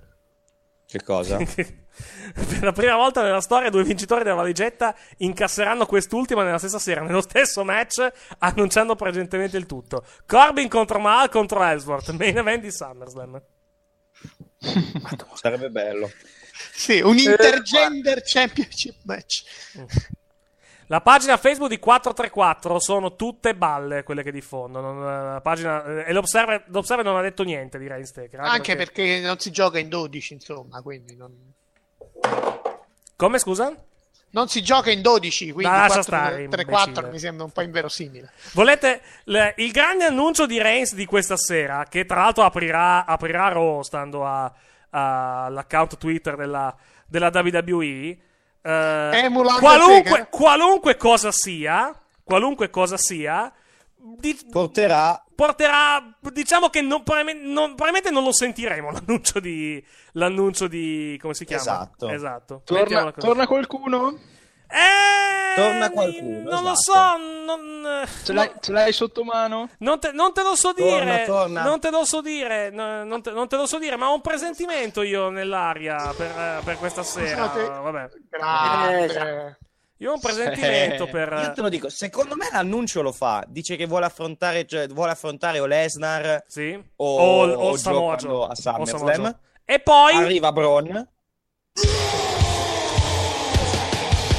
Che 0.88 1.04
cosa? 1.04 1.38
per 1.38 2.64
la 2.64 2.72
prima 2.72 2.96
volta 2.96 3.22
nella 3.22 3.42
storia 3.42 3.70
due 3.70 3.84
vincitori 3.84 4.24
della 4.24 4.36
valigetta 4.36 4.96
incasseranno 5.18 5.86
quest'ultima 5.86 6.44
nella 6.44 6.58
stessa 6.58 6.80
sera, 6.80 7.02
nello 7.04 7.22
stesso 7.22 7.64
match, 7.64 8.12
annunciando 8.40 8.96
presentemente 8.96 9.58
il 9.58 9.68
tutto. 9.68 10.04
Corbin 10.26 10.68
contro 10.68 10.98
Mahal 10.98 11.30
contro 11.30 11.62
Ellsworth, 11.62 12.10
main 12.12 12.38
event 12.38 12.62
di 12.64 12.72
SummerSlam. 12.72 13.42
Sarebbe 15.36 15.70
bello. 15.70 16.10
Sì, 16.74 17.00
un 17.02 17.18
intergender 17.18 18.24
championship 18.24 18.96
match. 19.04 19.44
La 20.90 21.02
pagina 21.02 21.36
Facebook 21.38 21.70
di 21.70 21.80
434 21.80 22.80
sono 22.80 23.16
tutte 23.16 23.54
balle 23.56 24.04
quelle 24.04 24.24
che 24.24 24.32
diffondono. 24.32 24.94
non- 24.94 25.34
La 25.34 25.42
pagina, 25.42 25.84
eh, 25.84 26.10
e 26.10 26.14
l'Observer, 26.14 26.64
l'Observer 26.68 27.04
non 27.06 27.18
ha 27.18 27.22
detto 27.22 27.44
niente 27.44 27.78
di 27.78 27.88
Reinstaker. 27.88 28.40
Anche 28.40 28.76
perché 28.78 29.20
non 29.20 29.38
si 29.38 29.52
gioca 29.52 29.80
in 29.80 29.90
12, 29.90 30.34
insomma, 30.34 30.82
quindi 30.82 31.16
non... 31.18 31.34
Come 33.16 33.40
scusa? 33.40 33.74
Non 34.30 34.48
si 34.48 34.62
gioca 34.62 34.92
in 34.92 35.02
12, 35.02 35.52
quindi 35.52 35.72
lascia 35.72 35.86
4, 35.88 36.02
stare, 36.04 36.48
3, 36.48 36.66
4 36.66 36.88
imbecille. 36.90 37.12
mi 37.12 37.20
sembra 37.20 37.44
un 37.46 37.52
po' 37.52 37.62
inverosimile. 37.62 38.32
Volete 38.54 39.02
le- 39.26 39.54
il 39.58 39.72
grande 39.72 40.06
annuncio 40.06 40.46
di 40.46 40.62
Reigns 40.62 40.94
di 40.94 41.06
questa 41.06 41.38
sera, 41.38 41.86
che 41.90 42.06
tra 42.06 42.22
l'altro 42.22 42.44
aprirà, 42.44 43.06
aprirà 43.06 43.48
Raw 43.50 43.82
stando 43.82 44.26
all'account 44.90 45.98
Twitter 45.98 46.36
della, 46.36 46.76
della 47.08 47.30
WWE. 47.34 48.18
Eh, 48.62 49.30
qualunque, 49.60 50.28
qualunque 50.30 50.98
cosa 50.98 51.32
sia, 51.32 51.94
qualunque 52.24 52.70
cosa 52.70 52.98
sia, 52.98 53.52
di- 53.96 54.40
Porterà 54.52 55.22
porterà. 55.38 56.04
Diciamo 56.34 56.70
che 56.70 56.82
non, 56.82 57.04
probabilmente, 57.04 57.48
non, 57.48 57.76
probabilmente 57.76 58.10
non 58.10 58.24
lo 58.24 58.34
sentiremo 58.34 58.90
l'annuncio 58.92 59.40
di. 59.40 59.82
L'annuncio 60.14 60.68
di. 60.68 61.18
come 61.22 61.36
si 61.36 61.46
chiama? 61.46 61.62
Esatto. 61.62 62.10
Esatto. 62.10 62.62
Torna, 62.66 63.12
torna 63.12 63.48
qualcuno? 63.48 64.18
Eh, 64.70 65.56
Torna 65.56 65.90
qualcuno. 65.90 66.50
non 66.50 66.64
lo 66.64 66.72
esatto. 66.74 67.18
so. 67.18 67.18
Non, 67.48 68.06
Ce 68.24 68.34
l'hai, 68.34 68.52
ce 68.60 68.72
l'hai 68.74 68.92
sotto 68.94 69.24
mano? 69.24 69.70
non 69.80 70.00
te, 70.00 70.12
non 70.12 70.34
te 70.34 70.44
lo 70.44 70.56
so 70.56 70.74
Torna, 70.74 71.00
dire, 71.14 71.26
torna. 71.26 71.64
non 71.64 71.80
te 71.80 71.90
lo 71.90 72.04
so 72.06 72.22
dire, 72.22 72.70
no, 72.70 73.04
non, 73.06 73.22
te, 73.22 73.32
non 73.32 73.48
te 73.48 73.56
lo 73.56 73.66
so 73.66 73.80
dire, 73.80 73.96
ma 73.96 74.10
ho 74.10 74.16
un 74.16 74.22
presentimento 74.22 75.02
io 75.02 75.30
nell'aria 75.30 76.14
per, 76.16 76.30
eh, 76.30 76.60
per 76.64 76.78
questa 76.78 77.04
sera. 77.04 77.48
Vabbè. 77.48 78.10
Grande. 78.30 79.58
Io 80.00 80.12
ho 80.12 80.14
un 80.16 80.20
presentimento 80.20 81.06
Eh, 81.06 81.10
per. 81.10 81.32
Io 81.42 81.54
te 81.54 81.62
lo 81.62 81.70
dico, 81.70 81.90
secondo 81.90 82.36
me 82.36 82.50
l'annuncio 82.52 83.02
lo 83.02 83.12
fa. 83.12 83.44
Dice 83.48 83.76
che 83.78 83.88
vuole 83.88 84.06
affrontare, 84.06 84.68
cioè, 84.68 84.88
vuole 84.90 85.12
affrontare 85.14 85.60
o 85.60 85.66
Lesnar 85.66 86.44
Sì. 86.48 86.80
o, 86.98 87.18
O- 87.18 87.48
o 87.52 87.70
o 87.72 88.16
Joe. 88.16 88.48
a 88.52 88.54
SummerSlam. 88.56 89.40
E 89.66 89.80
poi. 89.80 90.14
Arriva 90.14 90.52
Braun. 90.52 91.08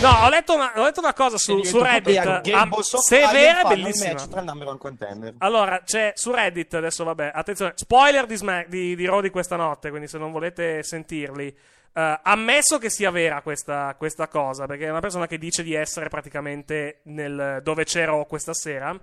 No, 0.00 0.10
ho 0.24 0.28
letto 0.28 0.54
una, 0.54 0.72
ho 0.76 0.84
letto 0.84 1.00
una 1.00 1.12
cosa 1.12 1.38
su, 1.38 1.60
su 1.64 1.82
Reddit. 1.82 2.18
Am- 2.52 2.72
se 2.80 3.20
è 3.20 3.32
vera, 3.32 3.62
è 3.62 3.68
bellissima. 3.68 4.14
Tra 4.14 4.40
il 4.40 4.46
number 4.46 4.68
one 4.68 4.78
contender. 4.78 5.34
Allora, 5.38 5.80
c'è 5.84 6.12
su 6.14 6.30
Reddit, 6.30 6.74
adesso 6.74 7.02
vabbè, 7.02 7.32
attenzione, 7.34 7.72
spoiler 7.74 8.24
di, 8.26 8.36
Smack, 8.36 8.68
di, 8.68 8.94
di 8.94 9.06
Raw 9.06 9.20
di 9.20 9.30
questa 9.30 9.56
notte, 9.56 9.90
quindi 9.90 10.06
se 10.06 10.18
non 10.18 10.30
volete 10.30 10.84
sentirli. 10.84 11.48
eh, 11.92 12.20
ammesso 12.22 12.78
che 12.78 12.90
sia 12.90 13.10
vera 13.10 13.42
questa, 13.42 13.94
questa 13.98 14.28
cosa, 14.28 14.66
perché 14.66 14.86
è 14.86 14.90
una 14.90 15.00
persona 15.00 15.26
che 15.26 15.36
dice 15.36 15.64
di 15.64 15.74
essere 15.74 16.08
praticamente 16.08 17.00
nel, 17.04 17.60
dove 17.64 17.84
Raw 17.92 18.24
questa 18.26 18.54
sera. 18.54 18.96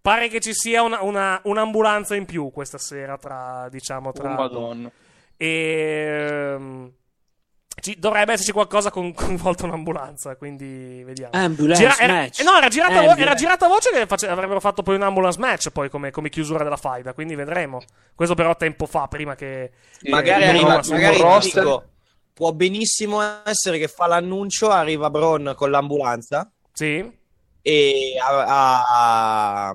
Pare 0.00 0.28
che 0.28 0.38
ci 0.38 0.54
sia 0.54 0.82
una, 0.82 1.02
una- 1.02 1.40
un'ambulanza 1.42 2.14
in 2.14 2.26
più 2.26 2.52
questa 2.52 2.78
sera 2.78 3.18
tra, 3.18 3.66
diciamo, 3.68 4.12
tra... 4.12 4.30
Oh, 4.30 4.34
madonna. 4.36 4.90
E... 5.36 6.54
ehm, 6.54 6.92
ci- 7.80 7.98
dovrebbe 7.98 8.32
esserci 8.32 8.52
qualcosa 8.52 8.90
con 8.90 9.12
coinvolto 9.14 9.64
un'ambulanza, 9.64 10.36
quindi 10.36 11.02
vediamo. 11.04 11.30
Ambulance 11.34 11.82
Gira- 11.82 11.98
era, 11.98 12.12
match. 12.14 12.40
eh, 12.40 12.42
no, 12.44 12.56
era 12.56 12.68
girata, 12.68 13.00
vo- 13.02 13.16
era 13.16 13.34
girata 13.34 13.66
voce 13.68 13.90
che 13.90 14.06
face- 14.06 14.28
avrebbero 14.28 14.60
fatto 14.60 14.82
poi 14.82 14.94
un 14.96 15.02
ambulance 15.02 15.38
match 15.38 15.70
poi 15.70 15.88
come, 15.90 16.10
come 16.10 16.28
chiusura 16.28 16.62
della 16.64 16.76
faida, 16.76 17.12
quindi 17.12 17.34
vedremo. 17.34 17.80
Questo 18.14 18.34
però 18.34 18.56
tempo 18.56 18.86
fa, 18.86 19.06
prima 19.08 19.34
che... 19.34 19.70
Magari, 20.02 20.42
che 20.42 20.48
arriva, 20.48 20.80
magari 20.88 21.20
roster. 21.20 21.62
dico, 21.62 21.84
può 22.34 22.52
benissimo 22.52 23.20
essere 23.44 23.78
che 23.78 23.88
fa 23.88 24.06
l'annuncio, 24.06 24.68
arriva 24.70 25.10
Braun 25.10 25.54
con 25.56 25.70
l'ambulanza. 25.70 26.50
Sì. 26.72 27.16
E 27.60 28.14
a, 28.20 28.44
a, 29.68 29.74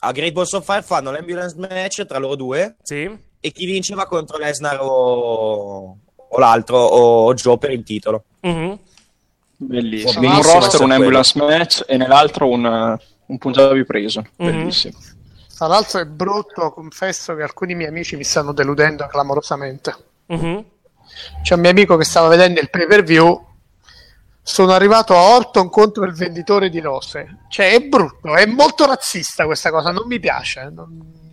a 0.00 0.12
Great 0.12 0.32
Balls 0.32 0.52
of 0.52 0.64
Fire 0.64 0.82
fanno 0.82 1.10
l'ambulance 1.10 1.56
match 1.58 2.04
tra 2.04 2.18
loro 2.18 2.36
due. 2.36 2.76
Sì. 2.82 3.24
E 3.40 3.50
chi 3.52 3.64
vince 3.66 3.94
va 3.94 4.06
contro 4.06 4.38
Lesnar 4.38 4.78
o, 4.80 5.98
o 6.28 6.38
l'altro 6.38 6.78
o 6.78 7.34
Joe 7.34 7.58
per 7.58 7.70
il 7.70 7.82
titolo. 7.82 8.24
Mhm. 8.40 8.78
Bellissimo. 9.58 10.24
In 10.24 10.32
un 10.32 10.42
roster 10.42 10.80
un 10.82 10.90
ambulance 10.90 11.38
match 11.38 11.84
e 11.86 11.96
nell'altro 11.96 12.48
un, 12.48 12.98
un 13.26 13.38
punjabi 13.38 13.84
preso. 13.84 14.20
Mhm. 14.36 14.50
Bellissimo. 14.50 14.98
Tra 15.56 15.66
l'altro 15.66 16.00
è 16.00 16.04
brutto, 16.04 16.70
confesso 16.70 17.34
che 17.34 17.42
alcuni 17.42 17.74
miei 17.74 17.88
amici 17.88 18.16
mi 18.16 18.24
stanno 18.24 18.52
deludendo 18.52 19.06
clamorosamente. 19.06 19.96
Mhm. 20.26 20.64
C'è 21.42 21.54
un 21.54 21.60
mio 21.60 21.70
amico 21.70 21.96
che 21.96 22.04
stava 22.04 22.28
vedendo 22.28 22.60
il 22.60 22.68
pay 22.68 22.86
per 22.86 23.02
view. 23.02 23.44
Sono 24.42 24.72
arrivato 24.72 25.14
a 25.14 25.34
Orton 25.34 25.70
contro 25.70 26.04
il 26.04 26.12
venditore 26.12 26.68
di 26.68 26.78
rose. 26.80 27.38
Cioè, 27.48 27.72
è 27.72 27.80
brutto, 27.80 28.36
è 28.36 28.44
molto 28.46 28.84
razzista 28.86 29.44
questa 29.46 29.70
cosa. 29.70 29.90
Non 29.90 30.06
mi 30.06 30.20
piace. 30.20 30.70
Non, 30.72 31.25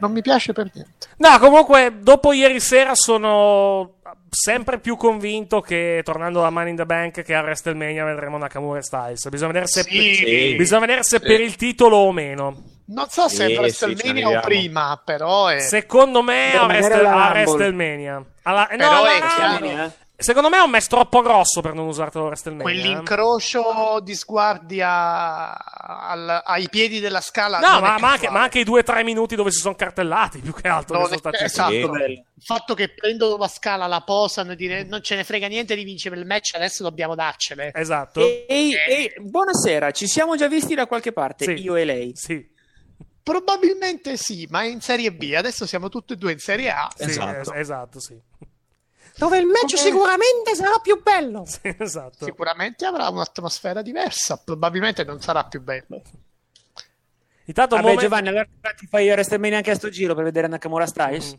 non 0.00 0.12
mi 0.12 0.22
piace 0.22 0.52
per 0.52 0.70
niente. 0.72 1.08
No, 1.18 1.38
comunque, 1.38 1.92
dopo 2.00 2.32
ieri 2.32 2.60
sera 2.60 2.94
sono 2.94 3.94
sempre 4.28 4.78
più 4.78 4.96
convinto 4.96 5.60
che 5.60 6.02
tornando 6.04 6.44
a 6.44 6.50
Money 6.50 6.70
in 6.70 6.76
the 6.76 6.86
Bank 6.86 7.22
che 7.22 7.34
a 7.34 7.40
WrestleMania 7.42 8.04
vedremo 8.04 8.38
Nakamura 8.38 8.78
e 8.78 8.82
Styles. 8.82 9.28
Bisogna 9.28 9.48
vedere 9.52 9.66
se, 9.66 9.82
Sì. 9.82 10.54
bisogna 10.56 10.80
vedere 10.80 11.02
se 11.02 11.18
Sì. 11.18 11.26
per 11.26 11.40
il 11.40 11.56
titolo 11.56 11.96
o 11.96 12.12
meno. 12.12 12.62
Non 12.86 13.08
so 13.08 13.28
se 13.28 13.36
Sì, 13.36 13.42
è 13.42 13.46
sì, 13.48 13.56
WrestleMania 13.58 14.28
ci 14.28 14.34
o 14.36 14.40
prima, 14.40 15.00
però 15.04 15.46
è. 15.46 15.60
Secondo 15.60 16.22
me 16.22 16.56
a, 16.56 16.64
Wrestle- 16.66 17.06
a. 17.06 17.28
WrestleMania. 17.30 18.24
Alla- 18.42 18.68
no, 18.76 18.90
alla 18.90 19.10
è 19.14 19.20
Rumble. 19.58 19.94
Secondo 20.20 20.48
me 20.50 20.58
è 20.58 20.60
un 20.60 20.70
match 20.70 20.86
troppo 20.86 21.22
grosso 21.22 21.60
per 21.62 21.72
non 21.74 21.86
usartelo 21.86 22.24
a 22.24 22.26
WrestleMania. 22.28 22.68
eh. 22.68 22.80
Quell'incrocio 22.82 24.00
di 24.02 24.14
sguardi 24.14 24.80
a- 24.82 25.50
al- 25.52 26.42
ai 26.44 26.68
piedi 26.68 27.00
della 27.00 27.20
scala. 27.22 27.58
No, 27.58 27.80
ma, 27.80 27.98
ma 27.98 28.12
anche, 28.12 28.28
ma 28.30 28.42
anche 28.42 28.58
i 28.60 28.64
due 28.64 28.80
o 28.80 28.82
tre 28.82 29.02
minuti 29.02 29.34
dove 29.34 29.50
si 29.50 29.60
sono 29.60 29.74
cartellati 29.74 30.40
più 30.40 30.52
che 30.52 30.68
altro. 30.68 30.98
Che 30.98 31.04
sono 31.06 31.18
stati 31.18 31.42
esatto. 31.44 31.72
Il 31.72 32.24
fatto 32.46 32.74
che 32.74 32.88
prendono 32.92 33.36
la 33.36 33.48
scala, 33.48 33.86
la 33.86 34.02
posano 34.02 34.52
e 34.52 34.56
dire 34.56 34.84
non 34.84 35.02
ce 35.02 35.16
ne 35.16 35.24
frega 35.24 35.46
niente 35.46 35.74
di 35.74 35.84
vincere 35.84 36.16
il 36.16 36.26
match, 36.26 36.54
adesso 36.54 36.82
dobbiamo 36.82 37.14
darcele. 37.14 37.70
Esatto. 37.74 38.20
Ehi, 38.20 38.74
ehi, 38.74 39.12
buonasera, 39.20 39.90
ci 39.90 40.06
siamo 40.06 40.36
già 40.36 40.48
visti 40.48 40.74
da 40.74 40.86
qualche 40.86 41.12
parte, 41.12 41.44
Sì. 41.44 41.62
io 41.62 41.76
e 41.76 41.84
lei. 41.84 42.12
Sì. 42.14 42.46
Probabilmente 43.22 44.16
sì, 44.16 44.46
ma 44.50 44.64
in 44.64 44.80
Serie 44.80 45.12
B. 45.12 45.32
Adesso 45.36 45.66
siamo 45.66 45.88
tutti 45.88 46.14
e 46.14 46.16
due 46.16 46.32
in 46.32 46.38
Serie 46.38 46.70
A. 46.70 46.88
Sì, 46.96 47.04
es- 47.04 47.50
esatto, 47.54 48.00
sì. 48.00 48.18
Dove 49.20 49.38
il 49.38 49.44
match 49.46 49.74
Come- 49.74 49.76
sicuramente 49.76 50.54
sarà 50.54 50.78
più 50.78 51.02
bello. 51.02 51.46
esatto. 51.78 52.24
Sicuramente 52.24 52.86
avrà 52.86 53.08
un'atmosfera 53.08 53.82
diversa. 53.82 54.40
Probabilmente 54.42 55.04
non 55.04 55.20
sarà 55.20 55.44
più 55.44 55.60
bello. 55.60 56.00
Intanto 57.44 57.74
Vabbè, 57.74 57.86
momen- 57.88 58.02
Giovanni, 58.02 58.28
allora 58.28 58.48
ti 58.76 58.86
fai 58.86 59.08
WrestleMania 59.10 59.58
anche 59.58 59.72
a 59.72 59.74
sto 59.74 59.90
giro 59.90 60.14
per 60.14 60.24
vedere 60.24 60.46
Nakamura 60.46 60.86
Styles? 60.86 61.36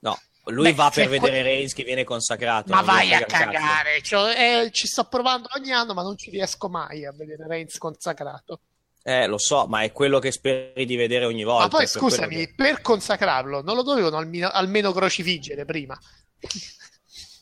No, 0.00 0.18
lui 0.46 0.70
Beh, 0.70 0.74
va 0.74 0.90
per 0.92 1.04
se 1.04 1.08
vedere 1.08 1.42
Reigns 1.42 1.72
che 1.72 1.84
viene 1.84 2.04
consacrato. 2.04 2.72
Ma 2.72 2.82
vai 2.82 3.14
a 3.14 3.24
cagare. 3.24 4.02
Cioè, 4.02 4.64
eh, 4.64 4.70
ci 4.70 4.86
sto 4.86 5.04
provando 5.04 5.48
ogni 5.56 5.72
anno, 5.72 5.94
ma 5.94 6.02
non 6.02 6.16
ci 6.18 6.30
riesco 6.30 6.68
mai 6.68 7.06
a 7.06 7.12
vedere 7.12 7.46
Reigns 7.46 7.78
consacrato. 7.78 8.60
Eh, 9.02 9.26
lo 9.26 9.38
so, 9.38 9.66
ma 9.66 9.82
è 9.82 9.92
quello 9.92 10.18
che 10.18 10.32
speri 10.32 10.84
di 10.84 10.96
vedere 10.96 11.24
ogni 11.24 11.44
volta. 11.44 11.62
ma 11.62 11.68
poi 11.70 11.78
per 11.80 11.88
scusami, 11.88 12.36
che- 12.36 12.52
per 12.54 12.80
consacrarlo 12.82 13.62
non 13.62 13.76
lo 13.76 13.82
dovevano 13.82 14.18
almeno, 14.18 14.48
almeno 14.48 14.92
crocifiggere 14.92 15.64
prima. 15.64 15.98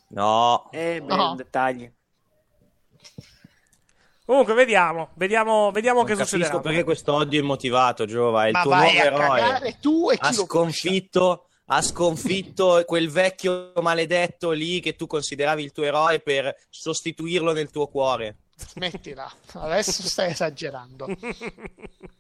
No. 0.09 0.69
Eh, 0.73 1.01
beh, 1.03 1.15
No. 1.17 1.35
dettagli. 1.35 1.91
Comunque, 4.25 4.53
vediamo. 4.55 5.11
Vediamo, 5.15 5.71
vediamo 5.71 6.05
che 6.05 6.15
Non 6.15 6.25
succederà. 6.25 6.49
capisco 6.51 6.61
perché 6.69 6.85
questo 6.85 7.15
odio 7.15 7.41
immotivato, 7.41 8.05
Giova. 8.05 8.45
È 8.45 8.49
il 8.49 8.53
Ma 8.53 8.63
tuo 8.63 8.75
nuovo 8.75 8.91
eroe. 8.91 9.77
tu 9.81 10.11
e 10.11 10.19
chi 10.19 10.27
ha 10.27 10.33
sconfitto, 10.33 11.47
ha 11.67 11.81
sconfitto 11.83 12.83
quel 12.85 13.09
vecchio 13.11 13.73
maledetto 13.81 14.51
lì 14.51 14.81
che 14.81 14.97
tu 14.97 15.07
consideravi 15.07 15.63
il 15.63 15.73
tuo 15.73 15.85
eroe 15.85 16.21
per 16.21 16.55
sostituirlo 16.69 17.53
nel 17.53 17.71
tuo 17.71 17.87
cuore. 17.89 18.37
Smettila, 18.55 19.33
adesso 19.55 20.03
stai 20.03 20.31
esagerando. 20.33 21.07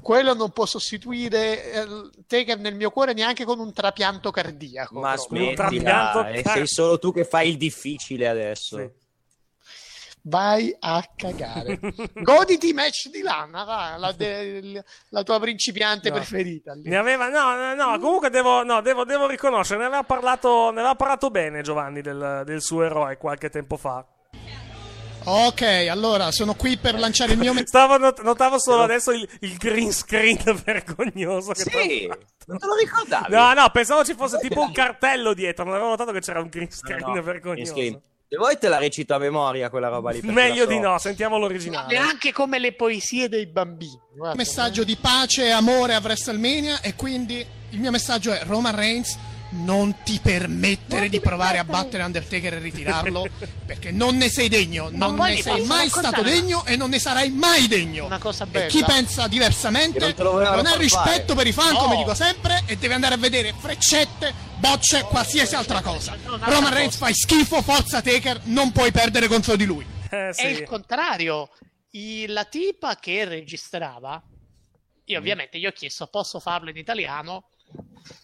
Quello 0.00 0.32
non 0.34 0.50
può 0.52 0.64
sostituire 0.64 1.72
eh, 1.72 1.86
Taker 2.26 2.58
nel 2.58 2.74
mio 2.74 2.90
cuore 2.90 3.12
neanche 3.12 3.44
con 3.44 3.58
un 3.58 3.72
trapianto 3.72 4.30
cardiaco. 4.30 5.00
Ma 5.00 5.16
smettila, 5.16 6.28
eh, 6.30 6.42
sei 6.44 6.66
solo 6.66 6.98
tu 6.98 7.12
che 7.12 7.24
fai 7.24 7.50
il 7.50 7.56
difficile 7.58 8.26
adesso. 8.28 8.92
Vai 10.22 10.74
a 10.78 11.02
cagare. 11.16 11.78
Goditi 12.12 12.68
i 12.68 12.72
match 12.74 13.08
di 13.08 13.22
Lana, 13.22 13.64
va, 13.64 13.96
la, 13.96 14.12
de- 14.12 14.84
la 15.08 15.22
tua 15.22 15.40
principiante 15.40 16.10
No. 16.10 16.16
preferita. 16.16 16.74
lì. 16.74 16.88
Ne 16.88 16.96
aveva, 16.96 17.28
no, 17.28 17.54
no, 17.56 17.74
no, 17.74 17.98
comunque 17.98 18.28
devo, 18.28 18.62
no, 18.62 18.82
devo, 18.82 19.04
devo 19.04 19.26
riconoscere, 19.26 19.78
ne 19.80 19.86
aveva 19.86 20.02
parlato, 20.04 20.70
ne 20.70 20.80
aveva 20.80 20.94
parlato 20.94 21.30
bene 21.30 21.62
Giovanni 21.62 22.02
del, 22.02 22.42
del 22.44 22.60
suo 22.60 22.82
eroe 22.82 23.16
qualche 23.16 23.48
tempo 23.48 23.78
fa. 23.78 24.06
Ok, 25.24 25.62
allora 25.90 26.30
sono 26.32 26.54
qui 26.54 26.76
per 26.76 26.98
lanciare 26.98 27.32
il 27.32 27.38
mio 27.38 27.52
messaggio. 27.52 27.68
Stavo, 27.68 27.98
not- 27.98 28.22
notavo 28.22 28.58
solo 28.58 28.82
adesso 28.82 29.10
il, 29.12 29.28
il 29.40 29.56
green 29.56 29.92
screen 29.92 30.38
vergognoso. 30.64 31.52
Che 31.52 31.62
Sì, 31.62 32.06
non 32.46 32.58
te 32.58 32.66
lo 32.66 32.74
ricordavi? 32.74 33.34
No, 33.34 33.52
no, 33.52 33.68
pensavo 33.70 34.04
ci 34.04 34.14
fosse 34.14 34.38
tipo 34.38 34.60
un 34.60 34.72
cartello 34.72 35.34
dietro, 35.34 35.64
non 35.64 35.74
avevo 35.74 35.90
notato 35.90 36.12
che 36.12 36.20
c'era 36.20 36.40
un 36.40 36.48
green 36.48 36.70
screen 36.70 37.00
No, 37.00 37.14
no, 37.14 37.22
vergognoso. 37.22 37.72
Screen. 37.72 38.00
Se 38.28 38.36
vuoi 38.36 38.58
te 38.58 38.68
la 38.68 38.78
recito 38.78 39.12
a 39.14 39.18
memoria 39.18 39.68
quella 39.70 39.88
roba 39.88 40.12
lì. 40.12 40.20
Meglio 40.22 40.62
so. 40.62 40.68
di 40.68 40.78
no, 40.78 40.96
sentiamo 40.98 41.36
l'originale. 41.36 41.92
Neanche 41.92 42.32
come 42.32 42.60
le 42.60 42.72
poesie 42.74 43.28
dei 43.28 43.46
bambini. 43.46 43.98
guarda. 44.14 44.36
messaggio 44.36 44.84
di 44.84 44.96
pace 44.96 45.46
e 45.46 45.50
amore 45.50 45.94
a 45.94 46.00
WrestleMania 46.00 46.80
e 46.80 46.94
quindi 46.94 47.44
il 47.70 47.80
mio 47.80 47.90
messaggio 47.90 48.30
è 48.32 48.42
Roman 48.44 48.74
Reigns 48.76 49.18
non 49.52 50.02
ti 50.04 50.18
permettere 50.22 51.08
di 51.08 51.20
provare 51.20 51.58
a 51.58 51.64
battere 51.64 52.02
Undertaker 52.04 52.54
e 52.54 52.58
ritirarlo 52.58 53.26
perché 53.66 53.90
non 53.90 54.16
ne 54.16 54.28
sei 54.28 54.48
degno, 54.48 54.88
non 54.92 55.16
ne 55.16 55.40
sei 55.42 55.64
mai 55.64 55.86
raccontare 55.86 55.88
stato 55.88 56.22
degno 56.22 56.64
e 56.66 56.76
non 56.76 56.90
ne 56.90 56.98
sarai 56.98 57.30
mai 57.30 57.66
degno. 57.68 58.04
Una 58.06 58.18
cosa 58.18 58.46
E 58.50 58.66
chi 58.66 58.82
pensa 58.84 59.26
diversamente 59.28 60.14
non 60.18 60.42
non 60.42 60.66
ha 60.66 60.74
rispetto 60.76 61.32
fare. 61.32 61.34
per 61.34 61.46
i 61.48 61.52
fan, 61.52 61.72
No. 61.72 61.78
come 61.80 61.96
dico 61.96 62.14
sempre, 62.14 62.62
e 62.66 62.76
deve 62.76 62.94
andare 62.94 63.14
a 63.14 63.18
vedere 63.18 63.52
freccette, 63.58 64.32
bocce, 64.58 65.02
qualsiasi 65.02 65.54
altra 65.54 65.80
cosa. 65.82 66.16
Roman 66.24 66.72
Reigns 66.72 66.96
fai 66.96 67.14
schifo, 67.14 67.60
forza 67.62 68.00
Taker, 68.00 68.40
non 68.44 68.70
puoi 68.72 68.90
perdere 68.92 69.26
contro 69.28 69.56
di 69.56 69.64
lui. 69.64 69.84
Eh, 70.10 70.30
È 70.30 70.46
il 70.46 70.64
contrario. 70.64 71.50
I- 71.92 72.26
la 72.28 72.44
tipa 72.44 72.96
che 72.96 73.24
registrava, 73.24 74.22
io 75.06 75.16
Mm. 75.18 75.20
ovviamente 75.20 75.58
gli 75.58 75.66
ho 75.66 75.72
chiesto 75.72 76.06
posso 76.06 76.38
farlo 76.38 76.70
in 76.70 76.76
italiano. 76.76 77.46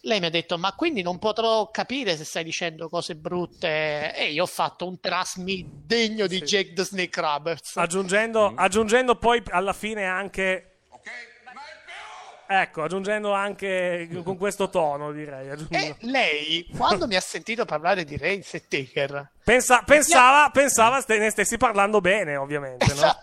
Lei 0.03 0.21
mi 0.21 0.27
ha 0.27 0.31
detto: 0.31 0.59
Ma 0.59 0.73
quindi 0.75 1.03
non 1.03 1.19
potrò 1.19 1.71
capire 1.71 2.17
se 2.17 2.25
stai 2.25 2.45
dicendo 2.45 2.89
cose 2.89 3.15
brutte? 3.17 4.15
E 4.15 4.33
io 4.33 4.45
ho 4.45 4.47
fatto 4.47 4.87
un 4.87 4.99
trust 5.01 5.37
me 5.39 5.65
degno 5.67 6.27
di 6.27 6.41
Jake 6.41 6.73
the 6.73 6.85
Snake 6.85 7.21
Roberts. 7.21 7.77
Aggiungendo, 7.77 8.53
aggiungendo 8.55 9.17
poi 9.17 9.43
alla 9.51 9.73
fine 9.73 10.05
anche. 10.05 10.71
Ecco, 12.49 12.85
aggiungendo 12.85 13.33
anche 13.33 14.09
con 14.23 14.37
questo 14.37 14.69
tono, 14.71 15.11
direi. 15.11 15.51
aggiungendo- 15.51 15.97
E 15.99 16.07
lei, 16.07 16.65
quando 16.77 17.09
mi 17.09 17.17
ha 17.17 17.21
sentito 17.21 17.65
parlare 17.65 18.05
di 18.05 18.17
Reigns 18.17 18.55
e 18.55 18.69
Taker, 18.69 19.31
Pensa- 19.43 19.83
pensava, 19.85 20.49
pensava 20.51 21.03
ne 21.09 21.31
stessi 21.31 21.57
parlando 21.57 22.01
bene, 22.01 22.37
ovviamente. 22.37 22.87
No? 22.95 23.17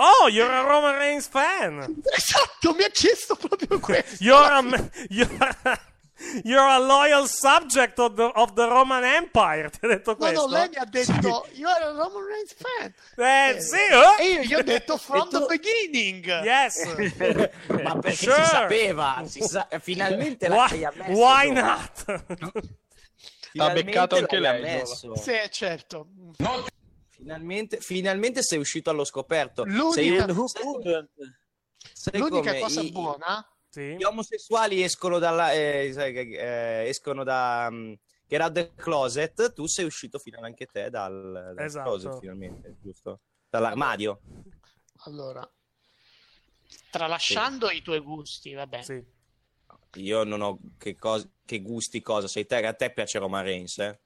Oh, 0.00 0.28
you're 0.28 0.48
a 0.52 0.62
Roman 0.62 0.96
Reigns 0.96 1.26
fan. 1.26 2.00
esatto, 2.16 2.72
mi 2.74 2.84
ha 2.84 2.88
chiesto 2.90 3.34
proprio 3.34 3.78
questo. 3.82 4.22
You're 4.22 4.52
a, 4.52 4.90
you're 5.10 5.56
a, 5.64 5.80
you're 6.44 6.68
a 6.68 6.78
loyal 6.78 7.26
subject 7.26 7.98
of 7.98 8.14
the, 8.14 8.30
of 8.34 8.52
the 8.54 8.64
Roman 8.66 9.02
Empire. 9.02 9.70
Ti 9.70 9.78
ha 9.82 9.88
detto 9.88 10.10
No, 10.12 10.16
questo? 10.16 10.46
no, 10.46 10.52
lei 10.52 10.68
mi 10.68 10.76
ha 10.76 10.84
detto: 10.84 11.46
ero 11.52 11.90
un 11.90 11.96
Roman 11.96 12.24
Reigns 12.26 12.54
fan. 12.56 12.94
Eh, 13.16 13.60
sì, 13.60 13.76
eh? 13.76 14.22
E 14.24 14.30
io 14.34 14.42
gli 14.42 14.54
ho 14.54 14.62
detto: 14.62 14.96
From 15.02 15.28
the 15.30 15.44
beginning. 15.48 16.24
Yes. 16.44 16.84
Ma 17.82 17.98
perché 17.98 18.16
Sure. 18.16 18.34
si 18.44 18.50
sapeva, 18.50 19.22
si 19.26 19.42
sa- 19.42 19.66
finalmente 19.80 20.46
Why, 20.48 20.56
l'hai 20.70 20.84
ammesso. 20.84 21.10
why 21.20 21.50
not? 21.50 22.22
Finalmente 23.50 23.82
beccato 23.84 24.16
anche 24.16 24.38
lei, 24.38 24.56
ammesso. 24.58 25.16
Sì, 25.16 25.32
certo. 25.50 26.06
Finalmente, 27.18 27.80
finalmente 27.80 28.42
sei 28.42 28.58
uscito 28.58 28.90
allo 28.90 29.04
scoperto. 29.04 29.64
L'unica- 29.64 30.26
Sei, 30.46 30.86
sai 31.92 32.20
L'unica 32.20 32.56
cosa 32.58 32.80
i- 32.80 32.92
buona 32.92 33.52
Sì. 33.70 33.96
Gli 33.96 34.04
omosessuali 34.04 34.82
escono 34.82 35.18
dalla 35.18 35.52
eh, 35.52 35.92
eh, 35.94 36.84
escono 36.86 37.24
da 37.24 37.66
um, 37.70 37.94
Get 38.26 38.40
Out 38.40 38.52
the 38.52 38.72
Closet, 38.74 39.52
tu 39.52 39.66
sei 39.66 39.84
uscito 39.84 40.18
finalmente 40.18 40.62
anche 40.64 40.72
te 40.84 40.90
dal, 40.90 41.52
dal 41.54 41.64
Esatto. 41.64 41.90
closet 41.90 42.18
finalmente, 42.20 42.76
giusto? 42.80 43.20
Dall'armadio. 43.50 44.20
Allora, 45.06 45.46
tralasciando 46.90 47.68
i 47.70 47.82
tuoi 47.82 48.00
gusti, 48.00 48.52
vabbè. 48.54 48.82
Sì. 48.82 49.04
Io 49.96 50.24
non 50.24 50.40
ho 50.40 50.58
che, 50.78 50.96
cos- 50.96 51.28
che 51.44 51.60
gusti 51.60 52.00
cosa, 52.00 52.28
sei 52.28 52.46
te, 52.46 52.64
a 52.64 52.72
te 52.74 52.92
piace 52.92 53.18
Roman 53.18 53.42
Reigns, 53.44 53.78
eh? 53.78 53.98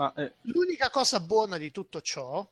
Ma, 0.00 0.14
eh, 0.14 0.32
L'unica 0.44 0.88
cosa 0.88 1.20
buona 1.20 1.58
di 1.58 1.70
tutto 1.70 2.00
ciò 2.00 2.48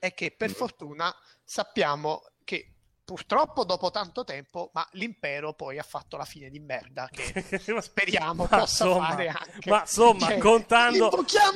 è 0.00 0.12
che 0.12 0.32
per 0.32 0.50
fortuna 0.50 1.14
sappiamo 1.44 2.24
che 2.42 2.72
Purtroppo 3.04 3.64
dopo 3.64 3.90
tanto 3.90 4.22
tempo, 4.22 4.70
ma 4.74 4.88
l'impero 4.92 5.54
poi 5.54 5.76
ha 5.76 5.82
fatto 5.82 6.16
la 6.16 6.24
fine 6.24 6.48
di 6.48 6.60
merda 6.60 7.10
che 7.10 7.44
speriamo 7.82 8.46
Ma 8.48 8.58
possa 8.60 8.84
insomma, 8.84 9.08
fare 9.08 9.28
anche. 9.28 9.68
ma 9.70 9.80
insomma, 9.80 10.26
Cioè, 10.28 10.38
contando, 10.38 11.10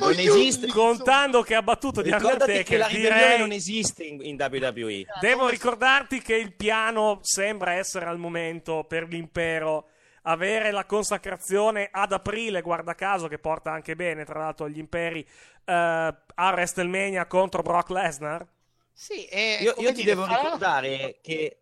esiste. 0.09 0.67
contando 0.67 1.41
che 1.41 1.55
ha 1.55 1.63
battuto 1.63 2.01
di 2.01 2.11
Ricordati 2.11 2.51
che 2.63 2.75
Undertaker, 2.75 2.79
la 2.79 2.87
ribellione 2.87 3.15
direi 3.19 3.39
non 3.39 3.51
esiste 3.53 4.03
in, 4.03 4.23
in 4.25 4.35
WWE. 4.37 5.05
Devo 5.21 5.47
ricordarti 5.47 6.21
che 6.21 6.35
il 6.35 6.53
piano 6.53 7.19
sembra 7.21 7.71
essere 7.71 8.05
al 8.05 8.19
momento 8.19 8.83
per 8.83 9.07
l'impero 9.07 9.87
avere 10.29 10.71
la 10.71 10.85
consacrazione 10.85 11.87
ad 11.91 12.11
aprile, 12.11 12.61
guarda 12.61 12.95
caso, 12.95 13.27
che 13.27 13.39
porta 13.39 13.71
anche 13.71 13.95
bene, 13.95 14.25
tra 14.25 14.39
l'altro, 14.39 14.65
agli 14.65 14.77
imperi 14.79 15.21
eh, 15.65 15.73
a 15.73 16.49
WrestleMania 16.51 17.25
contro 17.27 17.61
Brock 17.61 17.89
Lesnar. 17.89 18.45
Sì, 18.91 19.25
e 19.27 19.57
Io, 19.61 19.75
io 19.77 19.89
ti 19.89 20.03
dire, 20.03 20.15
devo 20.15 20.25
fa- 20.25 20.35
ricordare 20.35 21.19
che 21.21 21.61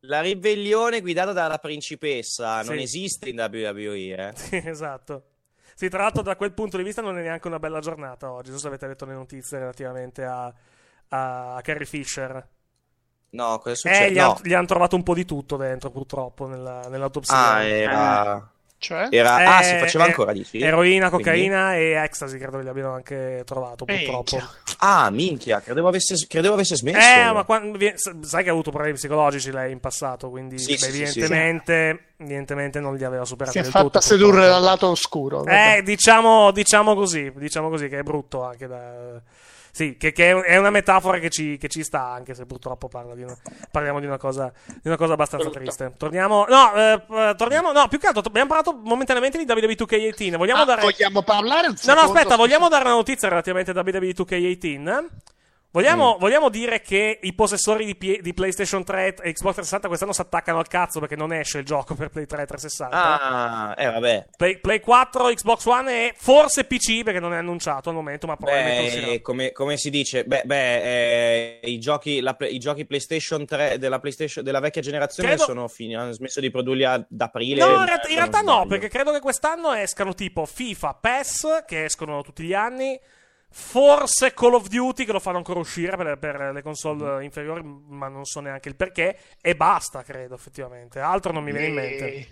la 0.00 0.20
ribellione 0.20 1.00
guidata 1.00 1.32
dalla 1.32 1.58
principessa 1.58 2.62
non 2.62 2.76
Sì. 2.76 2.82
esiste 2.82 3.28
in 3.28 3.38
WWE. 3.38 4.28
Eh. 4.28 4.32
Sì, 4.36 4.56
esatto. 4.64 5.28
Sì, 5.74 5.88
tra 5.88 6.02
l'altro, 6.02 6.22
da 6.22 6.36
quel 6.36 6.52
punto 6.52 6.76
di 6.76 6.82
vista 6.84 7.02
non 7.02 7.18
è 7.18 7.22
neanche 7.22 7.46
una 7.48 7.58
bella 7.58 7.80
giornata 7.80 8.30
oggi. 8.30 8.48
Non 8.50 8.58
so 8.58 8.62
se 8.64 8.68
avete 8.68 8.86
letto 8.86 9.04
le 9.06 9.14
notizie 9.14 9.58
relativamente 9.58 10.24
a, 10.24 10.52
a 11.08 11.60
Carrie 11.62 11.86
Fisher. 11.86 12.48
No, 13.34 13.58
cosa 13.58 13.74
succede? 13.74 14.06
Eh, 14.06 14.12
gli, 14.12 14.16
no. 14.16 14.30
han- 14.30 14.36
gli 14.42 14.52
hanno 14.54 14.66
trovato 14.66 14.96
un 14.96 15.02
po' 15.02 15.14
di 15.14 15.24
tutto 15.24 15.56
dentro, 15.56 15.90
purtroppo, 15.90 16.46
nella, 16.46 16.82
nell'autopsia. 16.88 17.36
Ah, 17.36 17.62
era... 17.64 18.48
Cioè? 18.76 19.08
era... 19.10 19.36
ah, 19.36 19.60
Eh, 19.60 19.64
si 19.64 19.76
faceva 19.78 20.04
eh, 20.04 20.08
ancora, 20.08 20.32
dici? 20.32 20.60
Eroina, 20.60 21.08
Quindi- 21.08 21.24
cocaina 21.30 21.74
e 21.74 21.92
ecstasy, 21.94 22.36
credo 22.36 22.58
che 22.58 22.64
li 22.64 22.68
abbiano 22.68 22.92
anche 22.92 23.42
trovato, 23.46 23.86
purtroppo. 23.86 24.40
Ah, 24.78 25.08
minchia, 25.10 25.60
credevo 25.62 25.88
avesse, 25.88 26.14
credevo 26.28 26.52
avesse 26.52 26.76
smesso. 26.76 26.98
Eh, 26.98 27.32
ma 27.32 27.44
quando, 27.44 27.78
sai 28.20 28.42
che 28.42 28.50
ha 28.50 28.52
avuto 28.52 28.70
problemi 28.70 28.94
psicologici 28.96 29.50
lei 29.50 29.72
in 29.72 29.80
passato, 29.80 30.28
quindi 30.28 30.58
Sì, 30.58 30.72
beh, 30.72 30.78
sì, 30.78 30.90
sì, 30.90 31.00
evidentemente, 31.20 32.04
evidentemente 32.18 32.80
non 32.80 32.94
li 32.94 33.04
aveva 33.04 33.24
superati 33.24 33.56
si 33.56 33.58
è 33.60 33.62
del 33.62 33.70
fatta 33.72 33.84
tutto. 33.86 34.00
sedurre 34.00 34.30
purtroppo. 34.32 34.52
dal 34.52 34.62
lato 34.62 34.86
oscuro. 34.88 35.36
vabbè. 35.38 35.76
Eh, 35.78 35.82
diciamo, 35.82 36.50
diciamo 36.50 36.94
così, 36.94 37.32
diciamo 37.34 37.70
così, 37.70 37.88
che 37.88 38.00
è 38.00 38.02
brutto 38.02 38.44
anche 38.44 38.66
da... 38.66 39.20
Sì, 39.74 39.96
che, 39.96 40.12
che 40.12 40.40
è 40.44 40.56
una 40.56 40.70
metafora 40.70 41.18
che 41.18 41.30
ci, 41.30 41.56
che 41.58 41.66
ci 41.66 41.82
sta, 41.82 42.04
anche 42.12 42.32
se 42.32 42.46
purtroppo 42.46 42.86
parla 42.86 43.12
di 43.16 43.24
una- 43.24 43.36
parliamo 43.72 43.98
di 43.98 44.06
una, 44.06 44.18
cosa, 44.18 44.52
di 44.66 44.86
una 44.86 44.96
cosa 44.96 45.14
abbastanza 45.14 45.50
triste. 45.50 45.94
Torniamo, 45.96 46.46
no, 46.48 46.72
eh, 46.76 47.02
eh, 47.10 47.34
torniamo, 47.36 47.72
no, 47.72 47.88
più 47.88 47.98
che 47.98 48.06
altro 48.06 48.22
abbiamo 48.24 48.46
parlato 48.46 48.72
momentaneamente 48.84 49.36
di 49.36 49.50
WWE 49.50 49.74
2K18. 49.74 50.36
Vogliamo 50.36 50.62
Ah, 50.62 50.64
dare... 50.64 50.80
vogliamo 50.82 51.22
parlare 51.22 51.66
No, 51.86 51.94
no, 51.94 52.00
aspetta, 52.02 52.36
vogliamo 52.36 52.68
dare 52.68 52.84
una 52.84 52.94
notizia 52.94 53.28
relativamente 53.28 53.72
a 53.72 53.74
WWE 53.74 54.12
2K18? 54.12 55.06
Vogliamo, 55.74 56.14
Mm. 56.14 56.20
vogliamo 56.20 56.48
dire 56.50 56.80
che 56.80 57.18
i 57.20 57.32
possessori 57.34 57.84
di, 57.84 57.96
pie- 57.96 58.20
di 58.22 58.32
PlayStation 58.32 58.84
3 58.84 59.06
e 59.20 59.32
Xbox 59.32 59.54
360 59.54 59.88
quest'anno 59.88 60.12
si 60.12 60.20
attaccano 60.20 60.58
al 60.60 60.68
cazzo 60.68 61.00
perché 61.00 61.16
non 61.16 61.32
esce 61.32 61.58
il 61.58 61.64
gioco 61.64 61.96
per 61.96 62.10
Play 62.10 62.26
3 62.26 62.42
e 62.42 62.46
360? 62.46 63.20
Ah, 63.20 63.74
eh, 63.76 63.90
vabbè. 63.90 64.26
Play, 64.36 64.60
Play 64.60 64.78
4, 64.78 65.24
Xbox 65.34 65.64
One 65.66 65.92
e 66.06 66.14
forse 66.16 66.62
PC 66.62 67.02
perché 67.02 67.18
non 67.18 67.34
è 67.34 67.38
annunciato 67.38 67.88
al 67.88 67.96
momento, 67.96 68.28
ma 68.28 68.36
probabilmente. 68.36 69.00
Beh, 69.04 69.20
come, 69.20 69.50
come 69.50 69.76
si 69.76 69.90
dice, 69.90 70.22
beh, 70.24 70.42
beh, 70.44 70.82
eh, 70.82 71.60
i, 71.64 71.80
giochi, 71.80 72.20
la- 72.20 72.36
i 72.42 72.58
giochi 72.58 72.86
PlayStation 72.86 73.44
3 73.44 73.76
della, 73.78 73.98
PlayStation, 73.98 74.44
della 74.44 74.60
vecchia 74.60 74.80
generazione 74.80 75.30
Credo- 75.30 75.42
sono 75.44 75.66
fini, 75.66 75.96
hanno 75.96 76.12
smesso 76.12 76.38
di 76.38 76.52
produrli 76.52 76.84
ad 76.84 77.04
aprile. 77.18 77.60
No, 77.64 77.80
in 77.80 77.84
realtà, 78.14 78.42
no, 78.42 78.52
sbaglio. 78.52 78.66
perché 78.68 78.88
credo 78.88 79.10
che 79.10 79.18
quest'anno 79.18 79.72
escano 79.72 80.14
tipo 80.14 80.46
FIFA, 80.46 80.98
PES, 81.00 81.64
che 81.66 81.82
escono 81.86 82.22
tutti 82.22 82.44
gli 82.44 82.54
anni, 82.54 82.96
forse 83.56 84.34
Call 84.34 84.54
of 84.54 84.66
Duty, 84.66 85.04
che 85.04 85.12
lo 85.12 85.20
fanno 85.20 85.36
ancora 85.36 85.60
uscire 85.60 85.96
per, 85.96 86.18
per 86.18 86.50
le 86.52 86.60
console 86.60 87.20
eh, 87.20 87.24
inferiori, 87.24 87.62
ma 87.62 88.08
non 88.08 88.24
so 88.24 88.40
neanche 88.40 88.68
il 88.68 88.74
perché, 88.74 89.16
e 89.40 89.54
basta, 89.54 90.02
credo, 90.02 90.34
effettivamente. 90.34 90.98
Altro 90.98 91.32
non 91.32 91.44
mi 91.44 91.52
viene 91.52 91.66
in 91.68 91.74
mente. 91.74 92.14
Eh, 92.14 92.28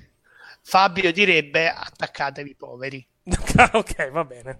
Fabio 0.62 1.12
direbbe 1.12 1.70
attaccatevi 1.70 2.56
poveri. 2.56 3.06
ok, 3.72 4.10
va 4.10 4.24
bene. 4.24 4.56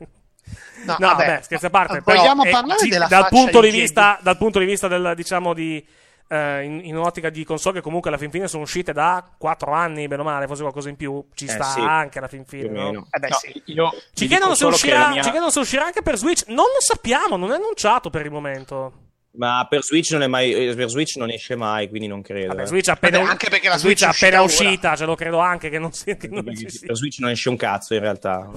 No, 0.84 0.96
No, 0.98 1.08
vabbè, 1.08 1.26
vabbè, 1.26 1.42
scherzi 1.42 1.66
a 1.66 1.70
parte. 1.70 2.00
però, 2.00 2.18
vogliamo 2.18 2.44
eh, 2.44 2.50
parlare 2.50 2.78
sì, 2.78 2.88
della 2.88 3.06
dal 3.06 3.28
punto 3.28 3.60
di 3.60 3.70
vista, 3.70 4.18
dal 4.22 4.36
punto 4.36 4.58
di 4.60 4.64
vista 4.64 4.86
del, 4.86 5.14
diciamo, 5.16 5.54
di. 5.54 5.84
Eh, 6.32 6.62
in, 6.64 6.80
in 6.84 6.96
un'ottica 6.96 7.28
di 7.30 7.44
console 7.44 7.76
che 7.76 7.82
comunque 7.82 8.08
alla 8.10 8.18
fin 8.18 8.30
fine 8.30 8.48
sono 8.48 8.62
uscite 8.62 8.92
da 8.92 9.24
4 9.36 9.72
anni, 9.72 10.08
bene 10.08 10.22
o 10.22 10.24
male, 10.24 10.46
forse 10.46 10.62
qualcosa 10.62 10.88
in 10.88 10.96
più, 10.96 11.24
ci 11.34 11.44
Eh, 11.44 11.48
sta 11.48 11.64
sì, 11.64 11.80
anche 11.80 12.18
alla 12.18 12.28
fin 12.28 12.44
fine. 12.44 12.68
no? 12.90 13.06
Eh 13.10 13.18
beh, 13.18 13.28
No, 13.28 13.34
sì. 13.36 13.62
io 13.66 13.90
Ci 14.14 14.26
chiedono, 14.26 14.54
se 14.54 14.64
uscirà, 14.64 15.08
mia- 15.10 15.22
ci 15.22 15.30
chiedono 15.30 15.50
se 15.50 15.58
uscirà 15.60 15.84
anche 15.84 16.02
per 16.02 16.16
Switch. 16.16 16.44
Non 16.48 16.64
lo 16.66 16.80
sappiamo, 16.80 17.36
non 17.36 17.50
è 17.52 17.54
annunciato 17.56 18.08
per 18.10 18.24
il 18.24 18.30
momento. 18.32 18.92
Ma 19.34 19.66
per 19.66 19.82
Switch 19.82 20.10
non 20.10 20.22
è 20.22 20.26
mai, 20.26 20.52
eh, 20.68 20.74
per 20.74 20.90
Switch 20.90 21.16
non 21.16 21.30
esce 21.30 21.56
mai, 21.56 21.88
quindi 21.88 22.06
non 22.06 22.20
credo. 22.20 22.48
Vabbè, 22.48 22.62
eh. 22.62 22.66
Switch 22.66 22.88
è 22.88 22.92
appena, 22.92 23.16
Vabbè, 23.18 23.30
anche 23.30 23.48
perché 23.48 23.68
la 23.68 23.78
Switch 23.78 23.98
Switch 24.00 24.12
è 24.22 24.26
appena 24.26 24.42
uscita 24.42 24.64
uscita, 24.68 24.96
ce 24.96 25.04
lo 25.06 25.14
credo 25.14 25.38
anche 25.38 25.70
che 25.70 25.78
non, 25.78 25.90
sia, 25.92 26.16
che 26.16 26.28
non 26.28 26.44
sia. 26.54 26.68
Per 26.86 26.96
Switch 26.96 27.18
non 27.20 27.30
esce 27.30 27.48
un 27.48 27.56
cazzo 27.56 27.94
in 27.94 28.00
realtà. 28.00 28.50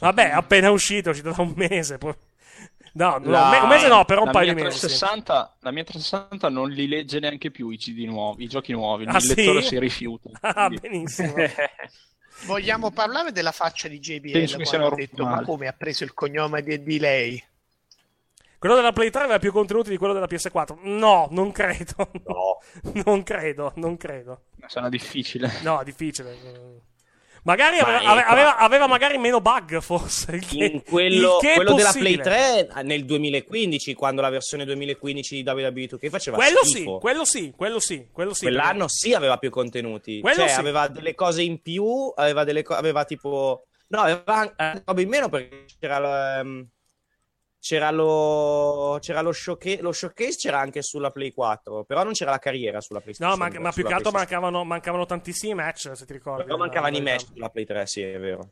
Vabbè, 0.00 0.30
appena 0.30 0.70
uscito, 0.70 1.08
è 1.08 1.12
uscito 1.12 1.30
da 1.30 1.40
un 1.40 1.52
mese. 1.56 1.96
poi- 1.96 2.14
No, 2.92 3.18
no, 3.18 3.30
La- 3.30 3.44
un 3.44 3.50
me- 3.50 3.58
un 3.58 3.68
mese 3.68 3.88
no, 3.88 4.04
però 4.04 4.24
un 4.24 4.30
paio 4.30 4.54
di 4.54 4.62
mesi. 4.62 4.78
360, 4.80 5.56
La 5.60 5.70
mia 5.70 5.84
360 5.84 6.48
non 6.48 6.70
li 6.70 6.88
legge 6.88 7.20
neanche 7.20 7.50
più 7.50 7.70
i 7.70 7.76
CD 7.78 8.04
nuovi, 8.06 8.44
i 8.44 8.48
giochi 8.48 8.72
nuovi. 8.72 9.04
Ah, 9.06 9.16
il 9.16 9.22
sì? 9.22 9.34
lettore 9.34 9.62
si 9.62 9.78
rifiuta. 9.78 10.30
Ah, 10.40 10.68
benissimo. 10.68 11.34
Vogliamo 12.46 12.90
parlare 12.90 13.32
della 13.32 13.52
faccia 13.52 13.86
di 13.86 13.98
JBL 14.00 14.32
Penso 14.32 14.56
che 14.56 14.64
siano 14.64 14.86
ha 14.86 14.94
detto 14.94 15.24
ma 15.26 15.42
come 15.42 15.66
ha 15.68 15.74
preso 15.74 16.04
il 16.04 16.14
cognome 16.14 16.62
di, 16.62 16.82
di 16.82 16.98
lei? 16.98 17.44
Quello 18.58 18.74
della 18.74 18.92
Play 18.92 19.10
3 19.10 19.22
aveva 19.22 19.38
più 19.38 19.52
contenuti 19.52 19.88
di 19.88 19.96
quello 19.96 20.12
della 20.12 20.26
PS4. 20.26 20.80
No, 20.82 21.28
non 21.30 21.50
credo. 21.50 22.10
No. 22.26 22.58
non 23.04 23.22
credo, 23.22 23.72
non 23.76 23.96
credo. 23.96 24.42
Sarà 24.66 24.88
difficile. 24.90 25.50
No, 25.62 25.82
difficile. 25.82 26.36
Magari 27.42 27.78
Ma 27.80 27.86
aveva, 27.86 28.00
è 28.00 28.24
aveva- 28.30 28.56
aveva- 28.58 28.86
magari 28.86 29.16
meno 29.18 29.40
bug, 29.40 29.80
forse. 29.80 30.32
Il 30.34 30.46
che, 30.46 30.64
in 30.64 30.82
quello, 30.82 31.38
il 31.40 31.52
quello 31.54 31.74
della 31.74 31.90
Play 31.92 32.16
possibile. 32.16 32.66
3 32.72 32.82
nel 32.82 33.04
2015, 33.04 33.94
quando 33.94 34.20
la 34.20 34.28
versione 34.28 34.64
2015 34.64 35.42
di 35.42 35.50
WWE2K 35.50 36.08
faceva 36.10 36.36
Quello 36.36 36.62
sì, 36.64 36.70
schifo. 36.70 36.98
quello 36.98 37.24
sì, 37.24 37.52
quello 37.56 37.80
sì, 37.80 38.06
quello 38.12 38.34
sì. 38.34 38.42
Quell'anno 38.42 38.88
sì 38.88 39.14
aveva 39.14 39.38
più 39.38 39.50
contenuti. 39.50 40.20
Quello 40.20 40.40
cioè, 40.40 40.48
sì. 40.48 40.58
aveva 40.60 40.88
delle 40.88 41.14
cose 41.14 41.42
in 41.42 41.60
più, 41.62 42.12
aveva, 42.14 42.44
delle 42.44 42.62
co- 42.62 42.74
aveva 42.74 43.04
tipo... 43.04 43.64
No, 43.88 44.00
aveva 44.02 44.22
anche 44.26 44.82
roba 44.84 45.00
in 45.00 45.08
meno 45.08 45.28
perché 45.28 45.64
c'era... 45.80 46.38
ehm, 46.40 46.66
C'era 47.60 47.90
lo, 47.90 48.96
c'era 49.00 49.20
lo 49.20 49.32
showcase, 49.32 49.82
lo 49.82 49.92
showcase 49.92 50.36
c'era 50.38 50.58
anche 50.58 50.80
sulla 50.80 51.10
Play 51.10 51.30
4, 51.30 51.84
però 51.84 52.02
non 52.02 52.12
c'era 52.12 52.30
la 52.30 52.38
carriera 52.38 52.80
sulla 52.80 53.00
PlayStation. 53.00 53.38
No, 53.38 53.44
ma, 53.44 53.60
ma 53.60 53.70
più 53.70 53.84
che 53.84 53.92
altro 53.92 54.10
mancavano, 54.10 54.64
mancavano 54.64 55.04
tantissimi 55.04 55.52
match, 55.52 55.90
se 55.94 56.06
ti 56.06 56.14
ricordi. 56.14 56.44
Però 56.44 56.56
mancavano 56.56 56.96
i 56.96 57.02
match 57.02 57.26
sulla 57.26 57.50
Play 57.50 57.66
3, 57.66 57.86
sì, 57.86 58.00
è 58.00 58.18
vero. 58.18 58.50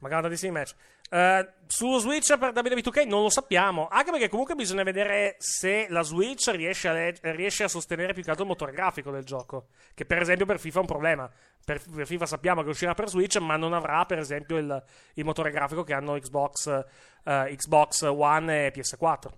Mancavano 0.00 0.28
tantissimi 0.28 0.52
match. 0.52 0.74
Eh, 1.10 1.52
sullo 1.66 1.98
Switch 1.98 2.36
per 2.38 2.52
WWE2K 2.52 3.06
non 3.06 3.22
lo 3.22 3.30
sappiamo. 3.30 3.88
Anche 3.90 4.10
perché 4.10 4.28
comunque 4.28 4.54
bisogna 4.54 4.82
vedere 4.82 5.36
se 5.38 5.86
la 5.88 6.02
Switch 6.02 6.48
riesce 6.48 6.88
a, 6.88 6.92
le- 6.92 7.18
riesce 7.20 7.64
a 7.64 7.68
sostenere 7.68 8.12
più 8.12 8.22
che 8.22 8.30
altro 8.30 8.44
il 8.44 8.50
motore 8.50 8.72
grafico 8.72 9.10
del 9.10 9.24
gioco. 9.24 9.68
Che 9.94 10.04
per 10.04 10.20
esempio 10.20 10.46
per 10.46 10.58
FIFA 10.58 10.78
è 10.78 10.80
un 10.80 10.86
problema. 10.86 11.30
Per, 11.64 11.82
per 11.94 12.06
FIFA 12.06 12.26
sappiamo 12.26 12.62
che 12.62 12.70
uscirà 12.70 12.94
per 12.94 13.08
Switch, 13.08 13.36
ma 13.36 13.56
non 13.56 13.72
avrà 13.74 14.04
per 14.06 14.18
esempio 14.18 14.56
il, 14.56 14.84
il 15.14 15.24
motore 15.24 15.50
grafico 15.50 15.82
che 15.84 15.92
hanno 15.92 16.18
Xbox, 16.18 16.66
eh, 17.24 17.54
Xbox 17.56 18.02
One 18.02 18.66
e 18.66 18.72
PS4. 18.74 19.28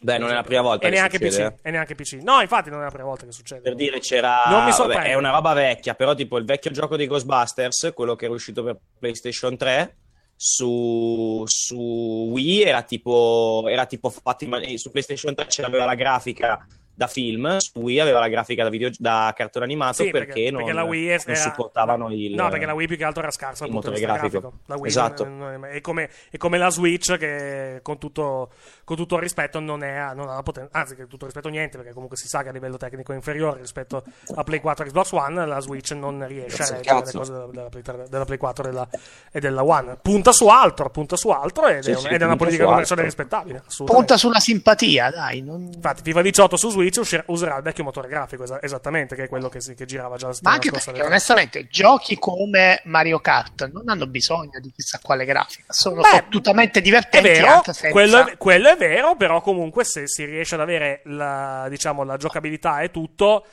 Beh, 0.00 0.18
non 0.18 0.30
è 0.30 0.34
la 0.34 0.42
prima 0.42 0.60
volta 0.60 0.86
E 0.86 0.90
che 0.90 0.96
neanche, 0.96 1.18
succede. 1.18 1.50
PC, 1.50 1.64
eh. 1.64 1.68
e 1.68 1.70
neanche 1.70 1.94
PC. 1.94 2.12
No, 2.22 2.40
infatti 2.40 2.70
non 2.70 2.80
è 2.80 2.84
la 2.84 2.90
prima 2.90 3.08
volta 3.08 3.24
che 3.24 3.32
succede. 3.32 3.60
Per 3.62 3.74
dire 3.74 3.98
c'era... 4.00 4.44
Non 4.48 4.64
mi 4.64 4.70
vabbè, 4.70 5.02
è 5.04 5.14
una 5.14 5.30
roba 5.30 5.52
vecchia, 5.52 5.94
però 5.94 6.14
tipo 6.14 6.36
il 6.38 6.44
vecchio 6.44 6.70
gioco 6.70 6.96
dei 6.96 7.06
Ghostbusters, 7.06 7.92
quello 7.94 8.14
che 8.14 8.26
era 8.26 8.34
uscito 8.34 8.62
per 8.62 8.76
PlayStation 8.98 9.56
3, 9.56 9.96
su, 10.36 11.42
su 11.46 12.28
Wii 12.30 12.62
era 12.62 12.82
tipo, 12.82 13.64
era 13.68 13.86
tipo 13.86 14.10
fatto 14.10 14.44
in 14.44 14.54
eh, 14.54 14.78
su 14.78 14.90
PlayStation 14.90 15.34
3 15.34 15.46
c'aveva 15.48 15.86
la 15.86 15.94
grafica 15.94 16.66
da 16.96 17.06
film, 17.08 17.58
su 17.58 17.72
Wii 17.78 18.00
aveva 18.00 18.20
la 18.20 18.28
grafica 18.28 18.62
da, 18.62 18.70
video, 18.70 18.88
da 18.96 19.30
cartone 19.36 19.66
animato 19.66 20.02
Sì, 20.02 20.10
perché, 20.10 20.50
non, 20.50 20.64
la 20.72 20.82
Wii 20.84 21.08
è- 21.08 21.20
non 21.26 21.36
era- 21.36 21.36
supportavano 21.36 22.10
il... 22.10 22.34
No, 22.34 22.48
perché 22.48 22.64
la 22.64 22.72
Wii 22.72 22.86
più 22.86 22.96
che 22.96 23.04
altro 23.04 23.20
era 23.22 23.30
scarsa 23.30 23.66
il 23.66 23.72
motore 23.72 24.00
grafico. 24.00 24.54
La 24.64 24.76
Wii 24.76 24.86
Esatto. 24.88 25.24
non- 25.24 25.38
non- 25.38 25.64
è, 25.66 25.80
come, 25.82 26.08
è 26.30 26.38
come 26.38 26.56
la 26.56 26.70
Switch 26.70 27.18
che 27.18 27.80
con 27.82 27.98
tutto, 27.98 28.50
con 28.84 28.96
tutto 28.96 29.16
il 29.16 29.20
rispetto 29.20 29.60
non, 29.60 29.82
è, 29.84 30.14
non 30.14 30.28
ha 30.30 30.36
la 30.36 30.42
potenza, 30.42 30.70
anzi 30.78 30.94
che 30.96 31.02
tutto 31.02 31.26
il 31.26 31.32
rispetto 31.32 31.48
niente 31.50 31.76
perché 31.76 31.92
comunque 31.92 32.16
si 32.16 32.28
sa 32.28 32.42
che 32.42 32.48
a 32.48 32.52
livello 32.52 32.78
tecnico 32.78 33.12
è 33.12 33.14
inferiore 33.14 33.60
rispetto 33.60 34.02
a 34.34 34.42
Play 34.42 34.60
4 34.60 34.86
e 34.86 34.88
Xbox 34.88 35.12
One, 35.12 35.46
la 35.46 35.60
Switch 35.60 35.90
non 35.92 36.26
riesce 36.26 36.62
a 36.62 36.66
Cazzo, 36.80 36.94
leggere 36.94 37.04
le 37.04 37.12
cose 37.12 37.32
della, 37.32 37.46
della 37.46 37.68
Play 37.68 37.82
3 37.82 38.04
della 38.08 38.24
Play 38.24 38.38
4 38.38 38.64
e 38.64 38.66
della, 38.70 38.88
e 39.30 39.40
della 39.40 39.62
One. 39.64 39.98
Punta 40.00 40.32
su 40.32 40.46
altro, 40.48 40.88
punta 40.88 41.16
su 41.16 41.28
altro 41.28 41.66
ed, 41.66 41.82
Sì, 41.82 41.90
è, 41.90 41.96
sì, 41.96 42.06
ed 42.08 42.22
è 42.22 42.24
una 42.24 42.36
politica 42.36 42.64
commerciale 42.64 43.02
rispettabile. 43.02 43.62
Punta 43.84 44.16
sulla 44.16 44.40
simpatia, 44.40 45.10
dai. 45.10 45.42
Non... 45.42 45.68
Infatti 45.74 46.00
FIFA 46.02 46.22
18 46.22 46.56
su 46.56 46.70
Switch 46.70 46.84
Switch 46.86 46.98
uscirà- 46.98 47.24
userà 47.26 47.56
il 47.56 47.62
vecchio 47.62 47.84
motore 47.84 48.08
grafico, 48.08 48.44
esa- 48.44 48.62
esattamente, 48.62 49.14
che 49.14 49.24
è 49.24 49.28
quello 49.28 49.48
che, 49.48 49.60
si- 49.60 49.74
che 49.74 49.84
girava 49.86 50.16
già 50.16 50.30
Ma 50.42 50.52
anche 50.52 50.70
perché 50.70 51.02
onestamente 51.02 51.66
giochi 51.68 52.18
come 52.18 52.80
Mario 52.84 53.18
Kart 53.20 53.70
non 53.72 53.88
hanno 53.88 54.06
bisogno 54.06 54.58
di 54.60 54.70
chissà 54.74 54.98
quale 55.02 55.24
grafica, 55.24 55.72
sono 55.72 56.00
Beh, 56.02 56.08
fottutamente 56.08 56.78
È 56.78 56.82
divertenti 56.82 57.28
vero, 57.28 57.46
anche 57.48 57.72
senza... 57.72 57.90
quello 57.90 58.26
è, 58.26 58.36
quello 58.36 58.68
è 58.70 58.76
vero, 58.76 59.16
però 59.16 59.40
comunque 59.40 59.84
se 59.84 60.06
si 60.06 60.24
riesce 60.24 60.54
ad 60.54 60.60
avere 60.60 61.00
la, 61.04 61.66
diciamo, 61.68 62.04
la 62.04 62.16
giocabilità 62.16 62.80
e 62.80 62.90
tutto 62.90 63.44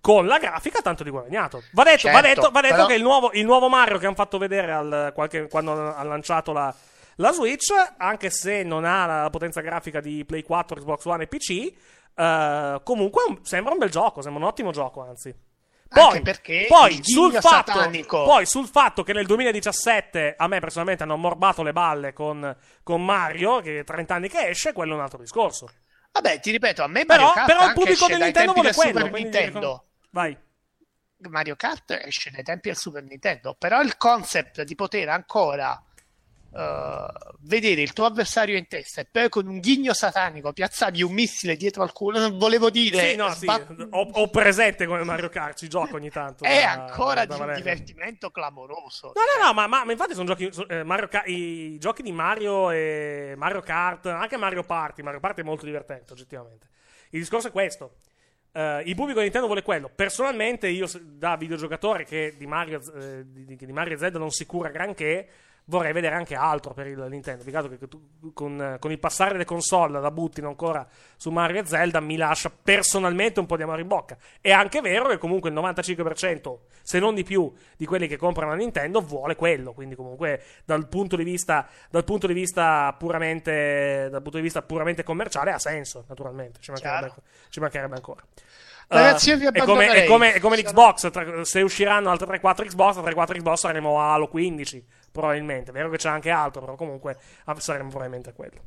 con 0.00 0.26
la 0.26 0.38
grafica, 0.38 0.80
tanto 0.82 1.04
di 1.04 1.10
guadagnato. 1.10 1.62
Va 1.72 1.84
detto, 1.84 2.08
va 2.10 2.20
Certo, 2.20 2.28
detto- 2.40 2.50
va 2.50 2.60
detto 2.60 2.74
però- 2.74 2.86
che 2.86 2.94
il 2.94 3.02
nuovo, 3.02 3.30
il 3.34 3.44
nuovo 3.44 3.68
Mario 3.68 3.98
che 3.98 4.06
hanno 4.06 4.14
fatto 4.16 4.36
vedere 4.38 4.72
al- 4.72 5.12
qualche- 5.14 5.46
quando 5.48 5.94
ha 5.94 6.02
lanciato 6.02 6.52
la, 6.52 6.74
la 7.16 7.30
Switch, 7.32 7.70
anche 7.98 8.28
se 8.30 8.64
non 8.64 8.84
ha 8.84 9.06
la 9.22 9.30
potenza 9.30 9.60
grafica 9.60 10.00
di 10.00 10.24
Play 10.24 10.42
4, 10.42 10.74
Xbox 10.80 11.04
One 11.04 11.22
e 11.22 11.26
PC, 11.28 11.72
eh, 12.14 12.80
comunque 12.82 13.24
un- 13.28 13.44
sembra 13.44 13.72
un 13.72 13.78
bel 13.78 13.90
gioco, 13.90 14.22
sembra 14.22 14.42
un 14.42 14.48
ottimo 14.48 14.70
gioco, 14.70 15.02
anzi. 15.02 15.34
Poi, 15.92 16.02
Anche 16.04 16.22
perché 16.22 16.64
poi 16.68 17.00
sul, 17.02 17.34
fatto, 17.34 17.90
poi 18.24 18.46
sul 18.46 18.66
fatto 18.66 19.02
che 19.02 19.12
nel 19.12 19.26
2017 19.26 20.34
a 20.38 20.46
me 20.48 20.58
personalmente 20.58 21.02
hanno 21.02 21.18
morbato 21.18 21.62
le 21.62 21.72
balle 21.74 22.14
con, 22.14 22.56
con 22.82 23.04
Mario, 23.04 23.60
che 23.60 23.80
è 23.80 23.84
30 23.84 24.14
anni 24.14 24.28
che 24.30 24.48
esce, 24.48 24.72
quello 24.72 24.92
è 24.92 24.96
un 24.96 25.02
altro 25.02 25.18
discorso. 25.18 25.68
Vabbè, 26.12 26.40
ti 26.40 26.50
ripeto, 26.50 26.82
a 26.82 26.86
me 26.86 27.04
Però- 27.04 27.24
Mario 27.26 27.34
Kart 27.34 27.46
però 27.46 27.66
il 27.66 27.72
pubblico 27.74 28.06
del 28.06 28.16
dai 28.16 28.24
Nintendo 28.26 28.52
vuole 28.54 28.72
quello, 28.72 28.98
Super 29.00 29.12
Nintendo. 29.12 29.84
Vai. 30.10 30.38
Mario 31.28 31.56
Kart 31.56 31.90
esce 32.04 32.30
dai 32.30 32.42
tempi 32.42 32.68
del 32.68 32.76
Super 32.78 33.02
Nintendo, 33.02 33.54
però 33.58 33.80
il 33.82 33.96
concept 33.98 34.62
di 34.62 34.74
poter 34.74 35.10
ancora 35.10 35.80
eh, 36.54 37.06
vedere 37.40 37.80
il 37.80 37.92
tuo 37.92 38.04
avversario 38.04 38.56
in 38.56 38.66
testa 38.68 39.00
e 39.00 39.06
poi 39.10 39.28
con 39.28 39.46
un 39.46 39.58
ghigno 39.58 39.92
satanico 39.94 40.52
piazzavi 40.52 41.02
un 41.02 41.12
missile 41.12 41.56
dietro 41.56 41.82
al 41.82 41.92
culo, 41.92 42.18
non 42.18 42.38
volevo 42.38 42.70
dire, 42.70 43.10
Sì, 43.10 43.16
no, 43.16 43.30
sì, 43.30 43.38
sbat- 43.40 43.86
ho, 43.90 44.08
ho 44.12 44.28
presente 44.28 44.86
come 44.86 45.02
Mario 45.04 45.28
Kart, 45.28 45.56
ci 45.58 45.68
gioco 45.68 45.96
ogni 45.96 46.10
tanto. 46.10 46.44
è 46.44 46.60
da- 46.62 46.70
ancora 46.70 47.24
da 47.24 47.34
di 47.36 47.40
un 47.40 47.54
divertimento 47.54 48.30
clamoroso. 48.30 49.12
No, 49.14 49.22
no, 49.40 49.46
no, 49.46 49.52
ma, 49.54 49.66
ma- 49.66 49.84
ma 49.84 49.92
infatti 49.92 50.14
sono 50.14 50.26
giochi. 50.26 50.50
eh, 50.68 50.82
Mario 50.84 51.08
Ka- 51.08 51.24
I 51.24 51.78
giochi 51.78 52.02
di 52.02 52.12
Mario 52.12 52.70
e 52.70 53.34
Mario 53.36 53.60
Kart, 53.60 54.06
anche 54.06 54.36
Mario 54.36 54.62
Party. 54.62 55.02
Mario 55.02 55.20
Party 55.20 55.40
è 55.40 55.44
molto 55.44 55.64
divertente, 55.64 56.12
oggettivamente. 56.12 56.68
Il 57.10 57.20
discorso 57.20 57.48
è 57.48 57.50
questo. 57.50 57.96
Eh, 58.52 58.82
il 58.84 58.94
pubblico 58.94 59.18
di 59.18 59.24
Nintendo 59.24 59.46
vuole 59.46 59.62
quello. 59.62 59.90
Personalmente, 59.94 60.68
io, 60.68 60.86
da 61.02 61.36
videogiocatore 61.36 62.04
che 62.04 62.34
di 62.36 62.46
Mario, 62.46 62.80
eh, 62.98 63.22
di, 63.24 63.56
di- 63.56 63.72
Mario 63.72 63.96
Zelda 63.96 64.18
non 64.18 64.30
si 64.30 64.44
cura 64.46 64.68
granché, 64.68 65.28
vorrei 65.66 65.92
vedere 65.92 66.14
anche 66.16 66.34
altro 66.34 66.74
per 66.74 66.86
il 66.88 67.06
Nintendo. 67.08 67.44
Peccato 67.44 67.68
che 67.68 67.88
tu- 67.88 68.32
con, 68.34 68.60
eh, 68.60 68.78
con 68.78 68.90
il 68.90 68.98
passare 68.98 69.32
delle 69.32 69.44
console 69.44 70.00
la 70.00 70.10
buttino 70.10 70.48
ancora 70.48 70.86
su 71.16 71.30
Mario 71.30 71.60
e 71.62 71.66
Zelda 71.66 72.00
mi 72.00 72.16
lascia 72.16 72.50
personalmente 72.50 73.40
un 73.40 73.46
po' 73.46 73.56
di 73.56 73.62
amaro 73.62 73.80
in 73.80 73.86
bocca. 73.86 74.16
È 74.40 74.50
anche 74.50 74.80
vero 74.80 75.06
che 75.08 75.18
comunque 75.18 75.50
il 75.50 75.54
95%, 75.54 76.62
se 76.82 76.98
non 76.98 77.14
di 77.14 77.22
più, 77.22 77.50
di 77.76 77.86
quelli 77.86 78.06
che 78.08 78.16
comprano 78.16 78.50
la 78.50 78.56
Nintendo 78.56 79.00
vuole 79.00 79.36
quello. 79.36 79.72
Quindi, 79.72 79.94
comunque, 79.94 80.42
dal 80.64 80.88
punto 80.88 81.16
di 81.16 81.24
vista, 81.24 81.66
dal 81.90 82.04
punto 82.04 82.26
di 82.26 82.34
vista 82.34 82.92
puramente, 82.98 84.08
dal 84.10 84.22
punto 84.22 84.36
di 84.38 84.42
vista 84.42 84.62
puramente 84.62 85.02
commerciale, 85.04 85.52
ha 85.52 85.58
senso, 85.58 86.04
naturalmente. 86.08 86.60
Ci 86.60 86.70
mancherebbe, 86.70 87.12
ci 87.50 87.60
mancherebbe 87.60 87.94
ancora. 87.94 88.22
Ragazzi, 88.88 89.30
io 89.30 89.38
vi 89.38 89.46
Eh, 89.46 89.50
è 89.52 89.64
come, 89.64 89.86
è 89.90 90.04
come, 90.04 90.32
è 90.34 90.40
come 90.40 90.56
l'Xbox. 90.56 91.10
tra- 91.10 91.44
se 91.44 91.62
usciranno 91.62 92.10
altre 92.10 92.26
3-4 92.26 92.66
Xbox, 92.66 92.92
tra 92.94 93.02
3-4 93.02 93.38
Xbox 93.38 93.60
saremo 93.60 93.98
a 93.98 94.12
Halo 94.12 94.28
15. 94.28 94.84
Probabilmente. 95.12 95.70
È 95.70 95.74
vero 95.74 95.90
che 95.90 95.98
c'è 95.98 96.08
anche 96.08 96.30
altro, 96.30 96.60
però 96.62 96.74
comunque 96.74 97.18
saremo 97.58 97.88
probabilmente 97.90 98.30
a 98.30 98.32
quello. 98.32 98.60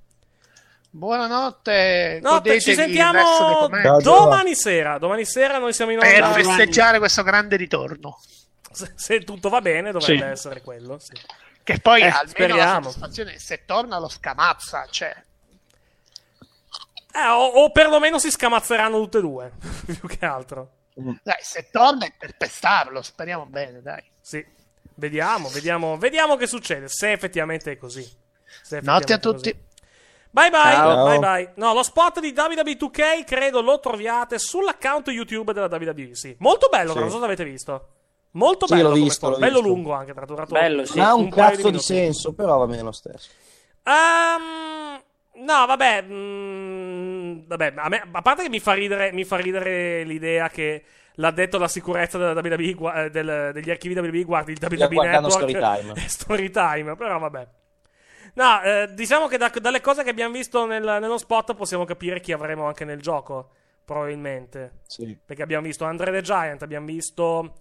Buonanotte, 0.91 2.20
No, 2.24 2.41
ci 2.41 2.74
sentiamo 2.74 3.68
domani 4.02 4.56
sera. 4.56 4.98
Domani 4.98 5.26
sera 5.26 5.58
noi 5.58 5.74
siamo 5.74 5.91
in 5.91 6.00
per 6.00 6.24
onda. 6.24 6.34
festeggiare 6.36 7.00
questo 7.00 7.22
grande 7.24 7.58
ritorno. 7.58 8.18
Se, 8.72 8.93
se 8.96 9.20
tutto 9.24 9.50
va 9.50 9.60
bene, 9.62 9.91
dovrebbe 9.91 10.20
Sì. 10.26 10.32
essere 10.32 10.62
quello. 10.62 10.98
sì. 11.00 11.12
Che 11.64 11.80
poi 11.80 12.02
Eh, 12.02 12.06
almeno 12.06 12.22
la 12.24 12.28
speriamo. 12.30 12.84
soddisfazione 12.91 13.39
se 13.39 13.66
torna 13.66 13.98
lo 14.00 14.08
scamazza, 14.08 14.86
cioè 14.89 15.14
Eh, 17.14 17.28
o, 17.28 17.46
o 17.46 17.72
perlomeno 17.72 18.20
si 18.20 18.30
scamazzeranno 18.30 18.98
tutte 19.00 19.18
e 19.18 19.22
due. 19.22 19.52
Più 19.86 20.08
che 20.08 20.26
altro. 20.26 20.72
dai, 21.24 21.38
se 21.41 21.70
torna 21.72 22.06
è 22.06 22.14
per 22.18 22.38
pestarlo, 22.38 23.02
speriamo 23.02 23.46
bene, 23.48 23.82
dai. 23.82 24.04
Sì. 24.22 24.46
Vediamo, 24.96 25.50
vediamo, 25.50 25.98
vediamo 25.98 26.36
che 26.38 26.48
succede. 26.48 26.88
Se 26.88 27.12
effettivamente 27.12 27.72
è 27.72 27.78
così. 27.78 28.02
Se 28.64 28.80
Notte 28.82 29.14
a 29.14 29.16
effettivamente 29.16 29.16
è 29.16 29.20
tutti. 29.20 29.52
così. 29.52 29.64
Bye 30.32 30.50
bye, 30.50 30.62
Ciao. 30.74 31.06
bye 31.08 31.20
bye. 31.20 31.52
No, 31.56 31.74
lo 31.74 31.84
spot 31.84 32.20
di 32.20 32.34
WWE2K 32.36 33.24
credo 33.26 33.62
lo 33.62 33.80
troviate 33.80 34.38
sull'account 34.38 35.08
YouTube 35.10 35.54
della 35.54 35.68
WWE. 35.68 36.14
Sì. 36.16 36.36
Molto 36.39 36.68
bello, 36.70 36.91
Sì. 36.93 37.00
non 37.00 37.10
so 37.10 37.20
se 37.20 37.24
avete 37.26 37.43
visto. 37.46 37.88
Molto 38.32 38.68
Sì, 38.68 38.74
bello, 38.76 38.89
l'ho 38.89 38.96
visto, 38.96 39.30
l'ho 39.30 39.38
bello 39.38 39.60
visto. 39.62 39.68
lungo 39.68 39.93
anche, 39.93 40.14
tra 40.14 40.26
l'altro. 40.28 40.46
Bello, 40.48 40.86
sì. 40.86 40.98
Non 40.98 41.08
ha 41.08 41.14
un, 41.16 41.30
paio 41.30 41.41
cazzo 41.50 41.58
di, 41.62 41.64
minuti. 41.68 41.84
senso, 41.84 42.34
però 42.34 42.58
va 42.58 42.66
bene 42.68 42.82
lo 42.82 42.91
stesso. 42.91 43.30
Ehm, 43.84 45.02
no, 45.46 45.66
vabbè. 45.66 46.02
mm, 46.04 47.39
vabbè, 47.48 47.74
a, 47.78 47.88
me- 47.89 48.08
a 48.12 48.22
parte 48.22 48.43
che 48.43 48.50
mi 48.50 48.60
fa 48.60 48.74
ridere, 48.74 49.12
mi 49.14 49.24
fa 49.24 49.38
ridere 49.38 50.04
l'idea 50.04 50.50
che 50.50 50.84
l'ha 51.16 51.32
detto 51.32 51.57
la 51.57 51.68
sicurezza 51.68 52.18
della 52.18 52.34
WWE, 52.39 53.05
eh, 53.05 53.09
del- 53.09 53.51
degli 53.53 53.70
archivi 53.70 53.97
WWE 53.97 54.24
guardi 54.24 54.51
il 54.53 54.59
WWE 54.61 55.07
Network 55.07 55.32
Storytime. 55.32 55.93
Storytime, 56.07 56.95
però 56.95 57.20
vabbè. 57.20 57.47
No, 58.36 58.61
eh, 58.63 58.89
diciamo 58.93 59.28
che 59.28 59.38
da- 59.38 59.51
dalle 59.61 59.82
cose 59.82 60.03
che 60.03 60.09
abbiamo 60.09 60.34
visto 60.34 60.66
nel- 60.66 60.84
nello 60.84 61.18
spot 61.18 61.55
possiamo 61.55 61.86
capire 61.86 62.20
chi 62.20 62.32
avremo 62.34 62.66
anche 62.66 62.84
nel 62.86 63.01
gioco, 63.01 63.51
probabilmente. 63.86 64.80
Sì. 64.88 65.18
Perché 65.26 65.41
abbiamo 65.43 65.63
visto 65.66 65.86
Andre 65.86 66.11
the 66.11 66.22
Giant, 66.22 66.61
abbiamo 66.63 66.86
visto... 66.86 67.53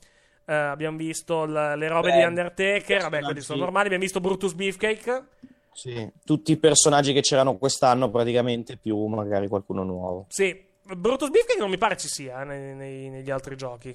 eh, 0.47 0.53
abbiamo 0.55 0.97
visto 0.97 1.45
l- 1.47 1.75
le 1.77 1.89
robe 1.89 2.11
Beh, 2.11 2.17
di 2.19 2.23
Undertaker, 2.25 3.03
vabbè, 3.03 3.21
quelli 3.21 3.41
sono 3.41 3.61
normali. 3.61 3.87
Abbiamo 3.87 4.03
visto 4.05 4.21
Brutus 4.21 4.53
Beefcake. 4.55 5.25
Sì. 5.73 6.11
Tutti 6.25 6.53
i 6.53 6.57
personaggi 6.57 7.13
che 7.13 7.21
c'erano 7.21 7.57
quest'anno, 7.57 8.11
praticamente, 8.11 8.77
più 8.77 8.97
magari 9.07 9.49
qualcuno 9.49 9.83
nuovo. 9.85 10.27
Sì, 10.29 10.64
Brutus 10.87 11.31
Beefcake 11.31 11.59
non 11.59 11.71
mi 11.71 11.79
pare 11.79 11.97
ci 11.97 12.09
sia 12.09 12.43
eh, 12.43 12.45
nei- 12.45 12.75
nei- 12.75 13.09
negli 13.11 13.31
altri 13.31 13.57
giochi. 13.57 13.95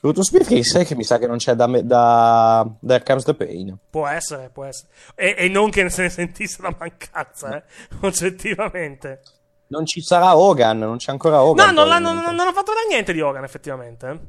Brutus 0.00 0.30
Beefcake, 0.30 0.64
sai 0.64 0.84
che 0.84 0.96
mi 0.96 1.04
sa 1.04 1.18
che 1.18 1.28
non 1.28 1.36
c'è 1.36 1.54
da, 1.54 1.66
da, 1.66 2.68
da 2.80 3.02
Comes 3.02 3.22
the 3.24 3.34
Pain. 3.34 3.76
Può 3.88 4.06
essere, 4.08 4.50
può 4.52 4.64
essere. 4.64 4.88
E, 5.14 5.34
e 5.38 5.48
non 5.48 5.70
che 5.70 5.88
se 5.90 6.02
ne 6.02 6.08
sentisse 6.08 6.60
la 6.60 6.74
mancanza, 6.76 7.56
eh, 7.56 7.62
oggettivamente. 8.00 9.20
Non 9.68 9.86
ci 9.86 10.02
sarà 10.02 10.36
Hogan, 10.36 10.78
non 10.78 10.96
c'è 10.96 11.12
ancora 11.12 11.36
No, 11.36 11.42
Hogan. 11.44 11.72
non, 11.72 11.86
l'hanno- 11.86 12.08
probabilmente. 12.08 12.26
non, 12.26 12.34
non 12.36 12.40
hanno 12.46 12.52
fatto 12.52 12.72
vedere 12.72 12.88
niente 12.88 13.12
di 13.12 13.20
Hogan, 13.20 13.44
effettivamente. 13.44 14.20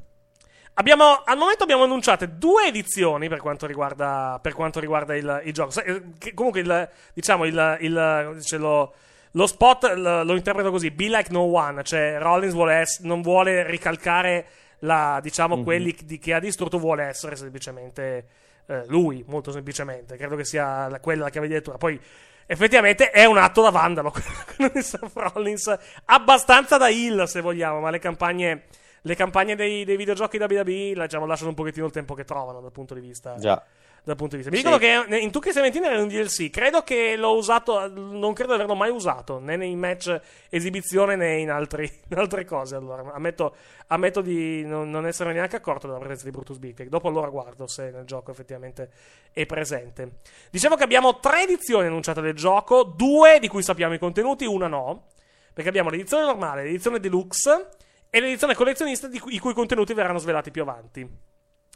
Abbiamo, 0.75 1.21
al 1.25 1.37
momento 1.37 1.63
abbiamo 1.63 1.83
annunciate 1.83 2.37
due 2.37 2.67
edizioni 2.67 3.27
per 3.27 3.39
quanto 3.41 3.65
riguarda, 3.65 4.39
per 4.41 4.53
quanto 4.53 4.79
riguarda 4.79 5.15
il, 5.15 5.41
il 5.45 5.53
gioco. 5.53 5.79
Eh, 5.81 6.33
comunque, 6.35 6.61
il, 6.61 6.89
diciamo, 7.13 7.45
il, 7.45 7.77
il- 7.81 8.33
dice, 8.35 8.57
lo, 8.57 8.93
lo 9.33 9.45
spot 9.47 9.93
lo, 9.95 10.23
lo 10.23 10.35
interpreto 10.35 10.71
così: 10.71 10.89
Be 10.91 11.09
like 11.09 11.31
no 11.31 11.41
one. 11.41 11.83
Cioè, 11.83 12.17
Rollins 12.19 12.53
vuole 12.53 12.81
ess- 12.81 13.01
non 13.01 13.21
vuole 13.21 13.65
ricalcare 13.69 14.45
la, 14.79 15.19
diciamo, 15.21 15.57
Mhm. 15.57 15.63
quelli 15.63 15.95
di- 16.03 16.17
che 16.17 16.33
ha 16.33 16.39
distrutto, 16.39 16.79
vuole 16.79 17.03
essere 17.05 17.35
semplicemente 17.35 18.27
eh, 18.67 18.83
lui, 18.87 19.23
molto 19.27 19.51
semplicemente. 19.51 20.15
Credo 20.15 20.35
che 20.37 20.45
sia 20.45 20.87
la- 20.87 20.99
quella 21.01 21.23
la 21.25 21.29
chiave 21.29 21.47
di 21.47 21.53
lettura. 21.53 21.77
Poi. 21.77 21.99
Effettivamente 22.45 23.09
è 23.09 23.23
un 23.23 23.37
atto 23.37 23.61
da 23.61 23.69
vandalo 23.69 24.11
quello 24.55 24.69
di 24.73 24.81
Seth 24.81 25.11
Rollins, 25.13 25.73
abbastanza 26.05 26.75
da 26.77 26.89
heal 26.89 27.25
se 27.27 27.39
vogliamo, 27.39 27.79
ma 27.79 27.89
le 27.89 27.99
campagne, 27.99 28.63
le 29.01 29.15
campagne 29.15 29.55
dei, 29.55 29.85
dei 29.85 29.95
videogiochi 29.95 30.37
WWE 30.37 30.93
la- 30.93 31.03
diciamo, 31.05 31.25
lasciano 31.25 31.49
un 31.49 31.55
pochettino 31.55 31.85
il 31.85 31.93
tempo 31.93 32.13
che 32.15 32.25
trovano 32.25 32.59
dal 32.59 32.71
punto 32.73 32.93
di 32.93 32.99
vista. 32.99 33.35
Già. 33.37 33.63
Dal 34.05 34.17
punto 34.17 34.35
di 34.35 34.41
vista. 34.43 34.51
Mi 34.51 34.57
Sì. 34.57 34.63
dicono 34.63 35.07
che 35.07 35.17
in 35.21 35.29
2K17 35.29 35.81
era 35.85 36.01
un 36.01 36.09
DLC. 36.09 36.49
Credo 36.49 36.81
che 36.83 37.15
l'ho 37.15 37.35
usato. 37.37 37.87
Non 37.87 38.33
credo 38.33 38.49
di 38.49 38.55
averlo 38.55 38.75
mai 38.75 38.89
usato 38.89 39.39
né 39.39 39.55
nei 39.55 39.73
match 39.77 40.19
esibizione 40.49 41.15
né 41.15 41.37
in, 41.39 41.49
altri, 41.49 41.83
in 42.11 42.17
altre 42.17 42.43
cose. 42.43 42.75
Allora, 42.75 43.13
ammetto, 43.13 43.55
ammetto 43.87 44.19
di 44.19 44.65
non, 44.65 44.89
non 44.89 45.07
essere 45.07 45.31
neanche 45.31 45.55
accorto 45.55 45.87
della 45.87 45.99
presenza 45.99 46.25
di 46.25 46.31
Brutus 46.31 46.57
Beefcake. 46.57 46.89
Dopo 46.89 47.07
allora 47.07 47.29
guardo 47.29 47.65
se 47.65 47.91
nel 47.91 48.03
gioco 48.03 48.31
effettivamente 48.31 48.89
è 49.31 49.45
presente. 49.45 50.17
Dicevo 50.51 50.75
che 50.75 50.83
abbiamo 50.83 51.19
tre 51.19 51.43
edizioni 51.43 51.87
annunciate 51.87 52.19
del 52.19 52.33
gioco, 52.35 52.83
due 52.83 53.39
di 53.39 53.47
cui 53.47 53.63
sappiamo 53.63 53.93
i 53.93 53.99
contenuti, 53.99 54.45
una 54.45 54.67
no. 54.67 55.05
Perché 55.53 55.69
abbiamo 55.69 55.89
l'edizione 55.89 56.25
normale, 56.25 56.63
l'edizione 56.65 56.99
deluxe 56.99 57.69
e 58.09 58.19
l'edizione 58.19 58.53
collezionista 58.53 59.07
di 59.07 59.19
cui- 59.19 59.35
i 59.35 59.39
cui 59.39 59.53
contenuti 59.53 59.93
verranno 59.93 60.17
svelati 60.17 60.51
più 60.51 60.61
avanti. 60.63 61.09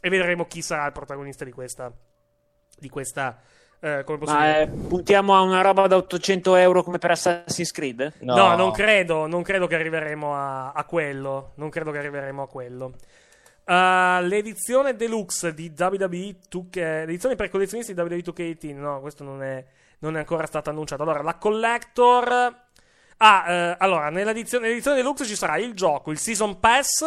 E 0.00 0.08
vedremo 0.10 0.44
chi 0.46 0.60
sarà 0.60 0.84
il 0.84 0.92
protagonista 0.92 1.44
di 1.46 1.52
questa. 1.52 1.90
Di 2.78 2.88
questa. 2.88 3.38
eh, 3.80 4.04
Ma 4.06 4.16
dire? 4.16 4.62
eh, 4.62 4.66
puntiamo 4.68 5.36
a 5.36 5.40
una 5.40 5.60
roba 5.60 5.86
da 5.86 5.96
800 5.96 6.56
euro 6.56 6.82
come 6.82 6.98
per 6.98 7.12
Assassin's 7.12 7.70
Creed? 7.72 8.12
No, 8.20 8.54
non 8.56 8.70
credo, 8.72 9.26
non 9.26 9.42
credo 9.42 9.66
che 9.66 9.74
arriveremo 9.74 10.34
a, 10.34 10.72
a 10.72 10.84
quello. 10.84 11.52
Non 11.56 11.70
credo 11.70 11.90
che 11.90 11.98
arriveremo 11.98 12.42
a 12.42 12.48
quello. 12.48 12.92
Uh, 13.64 14.22
l'edizione 14.24 14.96
deluxe 14.96 15.52
di 15.52 15.70
WWE 15.76 16.36
2K, 16.50 16.74
l'edizione 17.04 17.36
per 17.36 17.50
collezionisti 17.50 17.92
di 17.92 18.00
WWE 18.00 18.22
2K18, 18.22 18.74
no, 18.78 19.00
questo 19.00 19.24
non 19.24 19.42
è, 19.42 19.62
non 19.98 20.16
è 20.16 20.20
ancora 20.20 20.46
stato 20.46 20.70
annunciato. 20.70 21.02
Allora, 21.02 21.20
la 21.22 21.34
collector. 21.36 22.56
Ah, 23.18 23.44
eh, 23.52 23.76
allora, 23.78 24.08
nell'edizione, 24.10 24.62
nell'edizione 24.64 24.96
deluxe 24.96 25.24
ci 25.26 25.34
sarà 25.36 25.58
il 25.58 25.74
gioco, 25.74 26.10
il 26.12 26.18
Season 26.18 26.58
Pass, 26.60 27.04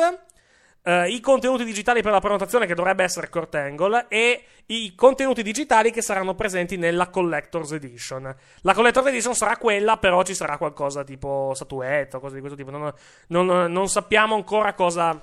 eh, 0.84 1.10
i 1.10 1.20
contenuti 1.20 1.64
digitali 1.64 2.02
per 2.02 2.12
la 2.12 2.20
prenotazione 2.20 2.66
che 2.66 2.74
dovrebbe 2.74 3.04
essere 3.04 3.30
Kurt 3.30 3.56
Angle 3.56 4.06
e 4.08 4.44
i 4.68 4.96
contenuti 4.96 5.44
digitali 5.44 5.92
che 5.92 6.02
saranno 6.02 6.34
presenti 6.34 6.78
nella 6.78 7.10
Collector's 7.10 7.72
Edition. 7.74 8.34
La 8.62 8.74
Collector's 8.74 9.08
Edition 9.08 9.36
sarà 9.36 9.58
quella, 9.58 9.98
però 9.98 10.24
ci 10.24 10.34
sarà 10.34 10.58
qualcosa 10.58 11.04
tipo 11.04 11.52
statuetta 11.54 12.18
o 12.18 12.20
cose 12.20 12.36
di 12.36 12.40
questo 12.40 12.58
tipo. 12.58 12.72
Non, 12.72 12.92
non- 13.28 13.72
non 13.72 13.88
sappiamo 13.90 14.36
ancora 14.36 14.74
cosa, 14.74 15.20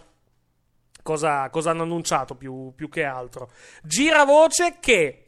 cosa, 1.02 1.48
cosa 1.50 1.70
hanno 1.70 1.82
annunciato 1.82 2.34
più, 2.34 2.72
più 2.74 2.88
che 2.88 3.04
altro. 3.04 3.50
Gira 3.82 4.24
voce 4.24 4.76
che 4.80 5.24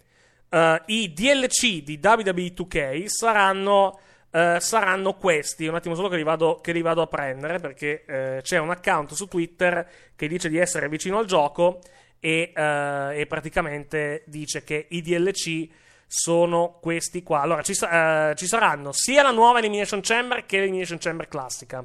eh, 0.49 0.83
i 0.87 1.13
DLC 1.13 1.83
di 1.83 1.99
WWE 2.03 2.53
2K 2.53 3.07
saranno, 3.07 4.01
eh, 4.31 4.59
saranno 4.61 5.15
questi. 5.15 5.67
Un 5.67 5.75
attimo 5.75 5.95
solo 5.95 6.09
che 6.09 6.17
li 6.17 6.23
vado, 6.23 6.61
che 6.61 6.73
li 6.73 6.83
vado 6.83 7.03
a 7.03 7.07
prendere 7.07 7.59
perché 7.59 8.05
eh, 8.07 8.41
c'è 8.43 8.59
un 8.59 8.71
account 8.71 9.13
su 9.13 9.27
Twitter 9.27 9.87
che 10.15 10.29
dice 10.29 10.49
di 10.49 10.59
essere 10.59 10.89
vicino 10.89 11.19
al 11.19 11.27
gioco 11.27 11.81
e, 12.21 12.53
eh, 12.55 13.21
e 13.21 13.27
praticamente 13.27 14.23
dice 14.27 14.63
che 14.63 14.87
i 14.91 15.03
DLC 15.03 15.69
sono 16.07 16.79
questi 16.81 17.23
qua. 17.23 17.41
Allora, 17.41 17.63
ci, 17.63 17.73
eh, 17.73 18.33
ci 18.37 18.47
saranno 18.47 18.93
sia 18.93 19.23
la 19.23 19.31
nuova 19.31 19.59
Elimination 19.59 20.01
Chamber 20.01 20.45
che 20.45 20.59
l'Elimination 20.59 20.99
Chamber 20.99 21.29
classica. 21.29 21.85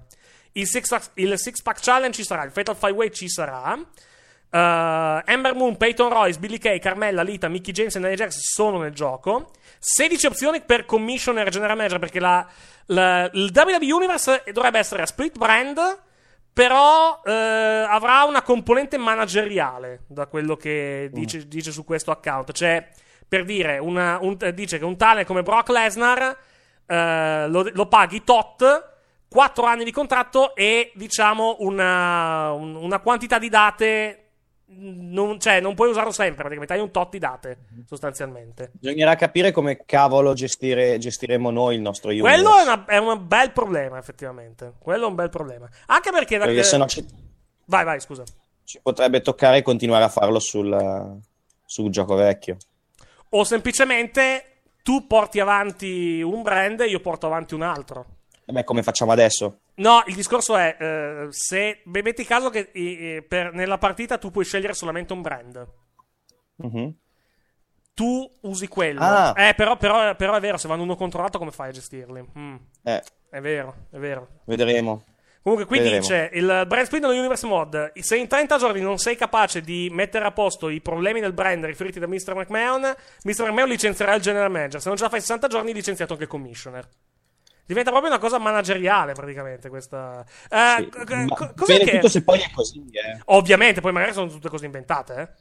Il 0.54 0.68
six, 0.68 1.12
il 1.16 1.38
six 1.38 1.62
Pack 1.62 1.82
Challenge 1.82 2.16
ci 2.16 2.24
sarà, 2.24 2.44
il 2.44 2.52
Fatal 2.52 2.76
Five 2.76 2.94
Way 2.94 3.12
ci 3.12 3.30
sarà. 3.30 3.78
Uh, 4.50 5.22
Ember 5.26 5.54
Moon, 5.54 5.76
Peyton 5.76 6.10
Royce, 6.10 6.40
Billy 6.40 6.58
Kay, 6.58 6.80
Carmella, 6.80 7.24
Lita, 7.24 7.50
Mickey 7.50 7.74
James 7.74 7.94
e 7.94 8.00
Nia 8.00 8.14
Jax 8.14 8.38
sono 8.40 8.80
nel 8.80 8.94
gioco. 8.94 9.52
16 9.88 10.26
opzioni 10.26 10.62
per 10.62 10.86
Commissioner 10.86 11.46
e 11.46 11.52
General 11.52 11.76
Manager 11.78 12.00
perché 12.00 12.20
la, 12.20 12.46
la- 12.88 13.30
il 13.34 13.52
WWE 13.54 13.94
Universe 13.94 14.44
dovrebbe 14.52 14.80
essere 14.80 15.04
a 15.04 15.06
split 15.06 15.38
brand, 15.38 15.80
però 16.52 17.22
eh, 17.24 17.32
avrà 17.32 18.24
una 18.24 18.42
componente 18.42 18.98
manageriale 18.98 20.02
da 20.08 20.26
quello 20.26 20.56
che 20.56 21.10
dice, 21.14 21.48
dice 21.48 21.72
su 21.72 21.84
questo 21.84 22.10
account. 22.12 22.52
Cioè, 22.52 22.88
per 23.28 23.46
dire, 23.46 23.78
una- 23.78 24.18
un- 24.22 24.38
eh, 24.40 24.54
dice 24.56 24.80
che 24.80 24.86
un 24.86 24.98
tale 24.98 25.24
come 25.26 25.44
Brock 25.44 25.70
Lesnar 25.70 26.38
eh, 26.88 27.48
lo, 27.48 27.70
lo 27.72 27.88
paghi 27.88 28.24
tot. 28.24 28.94
4 29.28 29.66
anni 29.66 29.84
di 29.84 29.92
contratto 29.92 30.56
e 30.56 30.92
diciamo 30.96 31.58
una, 31.60 32.52
un- 32.54 32.76
una 32.76 33.00
quantità 33.00 33.38
di 33.38 33.50
date 33.50 34.25
non, 34.68 35.40
cioè, 35.40 35.60
non 35.62 35.76
puoi 35.76 35.90
usarlo 35.90 36.12
sempre, 36.12 36.38
praticamente 36.38 36.74
hai 36.74 36.80
un 36.80 36.92
tot 36.92 37.12
di 37.12 37.20
date, 37.20 37.58
sostanzialmente. 37.86 38.72
Bisognerà 38.74 39.16
capire 39.16 39.52
come 39.52 39.86
cavolo 39.86 40.34
gestire, 40.34 40.98
gestiremo 40.98 41.52
noi 41.52 41.76
il 41.76 41.82
nostro 41.82 42.10
universe. 42.10 42.42
Quello 42.42 42.58
è, 42.60 42.64
una- 42.64 42.86
è 42.86 42.98
un 42.98 43.28
bel 43.28 43.52
problema, 43.52 43.98
effettivamente. 43.98 44.74
Quello 44.80 45.06
è 45.06 45.08
un 45.08 45.16
bel 45.16 45.30
problema. 45.30 45.70
Anche 45.88 46.12
perché... 46.12 46.38
da- 46.38 46.46
Perché 46.46 46.64
sennò 46.64 46.88
ci, 46.88 47.06
Vai, 47.66 47.84
vai, 47.84 48.00
scusa. 48.00 48.24
ci 48.64 48.80
potrebbe 48.82 49.22
toccare 49.22 49.62
continuare 49.62 50.04
a 50.04 50.10
farlo 50.10 50.40
sul, 50.40 51.20
sul 51.66 51.90
gioco 51.92 52.16
vecchio. 52.16 52.58
O 53.30 53.44
semplicemente 53.44 54.62
tu 54.84 55.08
porti 55.08 55.40
avanti 55.40 56.22
un 56.22 56.42
brand 56.42 56.82
e 56.82 56.88
io 56.88 57.00
porto 57.00 57.26
avanti 57.28 57.54
un 57.54 57.62
altro. 57.64 58.06
Vabbè, 58.46 58.64
come 58.64 58.84
facciamo 58.84 59.12
adesso? 59.12 59.60
No, 59.78 60.04
il 60.08 60.16
discorso 60.16 60.56
è, 60.56 60.78
eh, 60.80 61.28
se 61.32 61.82
beh, 61.84 62.02
metti 62.02 62.24
caso 62.26 62.50
che 62.50 62.70
eh, 62.74 63.26
per- 63.28 63.54
nella 63.54 63.78
partita 63.78 64.18
tu 64.18 64.32
puoi 64.32 64.46
scegliere 64.46 64.74
solamente 64.74 65.12
un 65.14 65.22
brand. 65.22 65.68
Mhm. 66.58 66.94
Tu 67.94 68.30
usi 68.42 68.68
quello. 68.68 69.00
Ah. 69.02 69.34
Eh, 69.38 69.54
però, 69.54 69.78
però- 69.78 70.16
però 70.16 70.36
è 70.36 70.40
vero, 70.40 70.58
se 70.58 70.68
vanno 70.68 70.84
uno 70.84 70.96
contro 70.96 71.22
l'altro 71.22 71.40
come 71.40 71.52
fai 71.52 71.70
a 71.70 71.74
gestirli? 71.74 72.26
Mm, 72.38 72.56
Eh, 72.84 73.04
è 73.30 73.40
vero, 73.42 73.76
è 73.92 73.98
vero. 73.98 74.28
vedremo. 74.46 75.04
Comunque 75.42 75.68
qui 75.68 75.78
Vedremo. 75.78 76.00
dice 76.02 76.30
il 76.34 76.64
brand 76.68 76.86
split 76.88 77.04
nello 77.04 77.14
Universe 77.18 77.46
Mod. 77.46 77.92
Se 78.00 78.18
in 78.18 78.28
30 78.28 78.58
giorni 78.58 78.82
non 78.82 78.98
sei 78.98 79.16
capace 79.16 79.62
di 79.62 79.90
mettere 79.92 80.26
a 80.26 80.32
posto 80.32 80.70
i 80.70 80.82
problemi 80.82 81.20
del 81.20 81.34
brand 81.34 81.64
riferiti 81.66 82.00
da 82.00 82.08
Mr. 82.08 82.34
McMahon, 82.34 82.82
Mr. 83.24 83.44
McMahon 83.44 83.68
licenzierà 83.70 84.16
il 84.16 84.22
general 84.22 84.50
manager. 84.50 84.82
Se 84.82 84.88
non 84.88 84.98
ce 84.98 85.04
la 85.04 85.10
fai 85.10 85.20
60 85.20 85.48
giorni, 85.48 85.72
licenziato 85.72 86.14
anche 86.14 86.24
il 86.26 86.30
commissioner. 86.32 86.88
Diventa 87.66 87.90
proprio 87.90 88.12
una 88.12 88.20
cosa 88.20 88.38
manageriale, 88.38 89.14
praticamente. 89.14 89.70
Questa. 89.70 90.24
Eh, 90.50 90.76
Sì, 90.78 90.90
ma 91.26 91.36
co- 91.36 91.54
cos'è 91.56 91.78
bene 91.78 91.86
che- 91.86 91.98
tutto 91.98 92.10
se 92.10 92.24
poi 92.24 92.40
è 92.40 92.52
così, 92.54 92.84
eh. 92.92 93.20
Ovviamente, 93.26 93.82
poi 93.82 93.92
magari 93.92 94.14
sono 94.14 94.28
tutte 94.30 94.50
cose 94.50 94.66
inventate, 94.66 95.36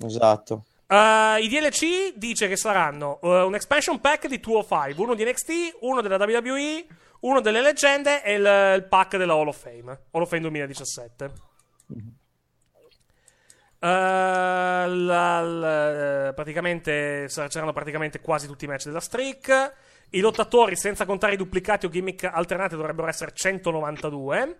eh. 0.00 0.06
Esatto. 0.06 0.64
Uh, 0.86 1.38
I 1.40 1.48
DLC 1.48 2.12
dice 2.16 2.46
che 2.46 2.56
saranno 2.56 3.18
uh, 3.22 3.28
un 3.46 3.54
expansion 3.54 4.00
pack 4.00 4.26
di 4.28 4.38
205, 4.38 5.02
uno 5.02 5.14
di 5.14 5.24
NXT, 5.24 5.78
uno 5.80 6.00
della 6.02 6.16
WWE, 6.16 6.86
uno 7.20 7.40
delle 7.40 7.62
leggende 7.62 8.22
e 8.22 8.34
il, 8.34 8.74
il 8.76 8.84
pack 8.88 9.16
della 9.16 9.32
Hall 9.32 9.48
of 9.48 9.58
Fame, 9.58 9.98
Hall 10.10 10.22
of 10.22 10.28
Fame 10.28 10.42
2017. 10.42 11.32
Uh, 13.80 13.86
la- 13.86 15.40
la- 15.40 16.32
praticamente 16.34 17.26
c'erano 17.28 17.72
praticamente 17.72 18.20
quasi 18.20 18.46
tutti 18.46 18.64
i 18.64 18.68
match 18.68 18.84
della 18.86 19.00
streak. 19.00 19.74
I 20.16 20.20
lottatori, 20.20 20.76
senza 20.76 21.04
contare 21.06 21.34
i 21.34 21.36
duplicati 21.36 21.86
o 21.86 21.88
gimmick 21.88 22.24
alternati, 22.24 22.76
dovrebbero 22.76 23.08
essere 23.08 23.32
192, 23.34 24.58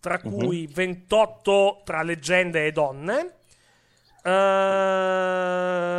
tra 0.00 0.20
Mhm. 0.22 0.30
cui 0.32 0.66
28 0.72 1.82
tra 1.84 2.02
leggende 2.02 2.66
e 2.66 2.72
donne. 2.72 3.34
Uh, 4.24 4.28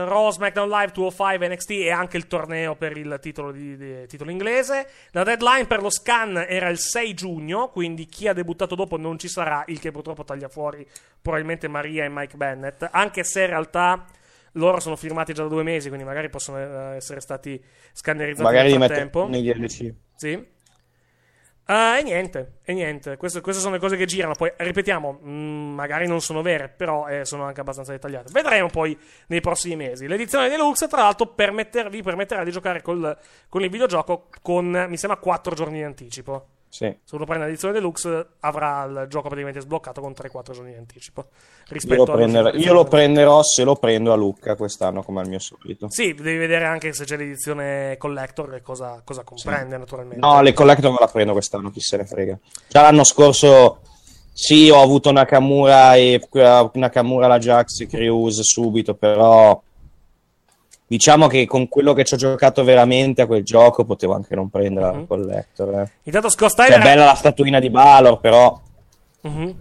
Raw, 0.07 0.32
SmackDown 0.32 0.70
Live 0.70 0.91
205 0.94 1.48
NXT 1.49 1.70
e 1.72 1.91
anche 1.91 2.15
il 2.18 2.28
torneo 2.28 2.76
per 2.76 2.95
il 2.98 3.18
titolo, 3.22 3.52
di, 3.52 3.76
di- 3.76 4.07
titolo 4.07 4.32
inglese. 4.32 4.88
La 5.11 5.24
deadline 5.24 5.65
per 5.68 5.82
lo 5.82 5.90
scan 5.90 6.38
era 6.48 6.70
il 6.70 6.80
6 6.80 7.14
giugno, 7.14 7.70
quindi 7.70 8.06
chi 8.06 8.28
ha 8.28 8.34
debuttato 8.34 8.76
dopo 8.76 8.95
non 8.98 9.18
ci 9.20 9.28
sarà, 9.28 9.64
il 9.68 9.80
che 9.80 9.91
purtroppo 9.91 10.24
taglia 10.24 10.48
fuori 10.48 10.88
probabilmente 11.22 11.68
Maria 11.68 12.06
e 12.06 12.10
Mike 12.10 12.38
Bennett, 12.38 12.88
anche 12.91 13.24
se 13.26 13.41
in 13.41 13.48
realtà 13.48 14.06
loro 14.53 14.80
sono 14.80 14.95
firmati 14.95 15.34
già 15.34 15.43
da 15.43 15.49
due 15.49 15.63
mesi, 15.63 15.88
quindi 15.88 16.05
magari 16.05 16.30
possono 16.30 16.59
eh, 16.59 16.95
essere 16.95 17.19
stati 17.19 17.61
scannerizzati 17.91 18.43
Magari 18.47 18.65
li 18.71 18.77
nel 18.77 18.80
metto 18.80 18.93
frattempo. 18.93 19.27
nei 19.27 19.41
DLC. 19.43 19.93
Sì. 20.15 20.51
Ah, 21.67 21.97
e 21.97 22.03
niente, 22.03 22.59
e 22.63 22.73
niente. 22.73 23.15
Queste, 23.15 23.39
queste 23.39 23.61
sono 23.61 23.75
le 23.75 23.80
cose 23.80 23.95
che 23.95 24.05
girano. 24.05 24.34
Poi, 24.34 24.51
ripetiamo, 24.57 25.13
mh, 25.13 25.30
magari 25.73 26.07
non 26.07 26.19
sono 26.19 26.41
vere, 26.41 26.67
però 26.67 27.07
eh, 27.07 27.23
sono 27.23 27.43
anche 27.45 27.61
abbastanza 27.61 27.93
dettagliate. 27.93 28.31
Vedremo 28.34 28.67
poi 28.67 28.97
nei 29.27 29.39
prossimi 29.39 29.77
mesi. 29.77 30.05
L'edizione 30.07 30.49
deluxe, 30.49 30.88
tra 30.89 31.03
l'altro, 31.03 31.27
permetter- 31.27 31.89
vi 31.89 32.01
permetterà 32.03 32.43
di 32.43 32.51
giocare 32.51 32.81
col- 32.81 33.17
con 33.47 33.61
il 33.63 33.69
videogioco 33.69 34.27
con, 34.41 34.85
mi 34.89 34.97
sembra, 34.97 35.17
4 35.19 35.55
giorni 35.55 35.77
di 35.77 35.84
anticipo. 35.84 36.47
Sì. 36.73 36.91
Se 37.03 37.13
uno 37.13 37.25
prende 37.25 37.45
l'edizione 37.45 37.75
deluxe, 37.75 38.29
avrà 38.39 38.85
il 38.85 39.05
gioco 39.07 39.27
praticamente 39.27 39.61
sbloccato 39.61 40.01
con 40.01 40.11
3-4 40.11 40.53
giorni 40.53 40.71
di 40.71 40.77
anticipo. 40.79 41.27
Io 41.69 41.95
lo, 41.95 42.03
prenderò, 42.05 42.49
io 42.49 42.73
lo 42.73 42.83
prenderò 42.85 43.43
se 43.43 43.63
lo 43.63 43.75
prendo 43.75 44.11
a 44.11 44.15
Lucca 44.15 44.55
quest'anno, 44.55 45.03
come 45.03 45.21
al 45.21 45.27
mio 45.27 45.37
solito. 45.37 45.87
Sì, 45.91 46.15
devi 46.15 46.35
vedere 46.35 46.65
anche 46.65 46.91
se 46.93 47.03
c'è 47.03 47.15
l'edizione 47.15 47.95
collector 47.99 48.55
e 48.55 48.63
cosa, 48.63 49.03
cosa 49.05 49.21
comprende, 49.23 49.77
naturalmente. 49.77 50.25
No, 50.25 50.41
le 50.41 50.53
collector 50.53 50.89
me 50.89 50.97
la 50.99 51.07
prendo 51.07 51.33
quest'anno, 51.33 51.69
chi 51.69 51.79
se 51.79 51.97
ne 51.97 52.05
frega. 52.05 52.39
Già 52.67 52.81
l'anno 52.81 53.03
scorso, 53.03 53.81
sì, 54.33 54.71
ho 54.71 54.81
avuto 54.81 55.11
Nakamura 55.11 55.95
e 55.95 56.27
Nakamura 56.73 57.27
la 57.27 57.37
Jax 57.37 57.81
e 57.81 57.87
Crews 57.87 58.39
subito, 58.41 58.95
però 58.95 59.61
diciamo 60.94 61.26
che 61.26 61.48
con 61.48 61.68
quello 61.68 61.94
che 61.94 62.03
ci 62.03 62.14
ho 62.14 62.18
giocato 62.18 62.64
veramente 62.64 63.24
a 63.24 63.26
quel 63.26 63.44
gioco 63.44 63.84
potevo 63.84 64.14
anche 64.14 64.36
non 64.36 64.49
prendere 64.49 64.86
la 64.95 65.03
collector. 65.07 65.74
Eh. 65.80 65.91
Intanto 66.03 66.30
Scott 66.30 66.53
Cioè, 66.56 66.68
Steiner... 66.68 66.80
è 66.80 66.84
bella 66.84 67.06
la 67.06 67.15
statuina 67.15 67.60
di 67.60 67.70
Balor, 67.72 68.20
però 68.20 68.61
Mhm. 69.22 69.56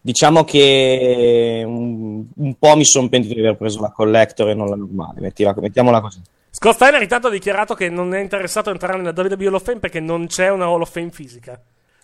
diciamo 0.00 0.44
che 0.44 1.62
un, 1.64 2.24
un 2.34 2.54
po' 2.58 2.76
mi 2.76 2.84
sono 2.84 3.08
pentito 3.08 3.32
di 3.34 3.40
aver 3.40 3.56
preso 3.56 3.80
la 3.80 3.90
collector 3.90 4.50
e 4.50 4.54
non 4.54 4.68
la 4.68 4.76
normale, 4.76 5.20
mettila- 5.20 5.54
mettiamola 5.56 6.00
così. 6.00 6.20
Scott 6.50 6.74
Steiner 6.74 7.00
intanto 7.00 7.28
ha 7.28 7.30
dichiarato 7.30 7.74
che 7.74 7.88
non 7.88 8.12
è 8.14 8.20
interessato 8.20 8.68
a 8.68 8.72
entrare 8.72 8.98
nella 9.00 9.12
WWE 9.16 9.46
Hall 9.46 9.54
of 9.54 9.62
Fame 9.62 9.78
perché 9.80 10.00
non 10.00 10.26
c'è 10.26 10.50
una 10.50 10.66
Hall 10.66 10.80
of 10.82 10.90
Fame 10.90 11.10
fisica. 11.10 11.58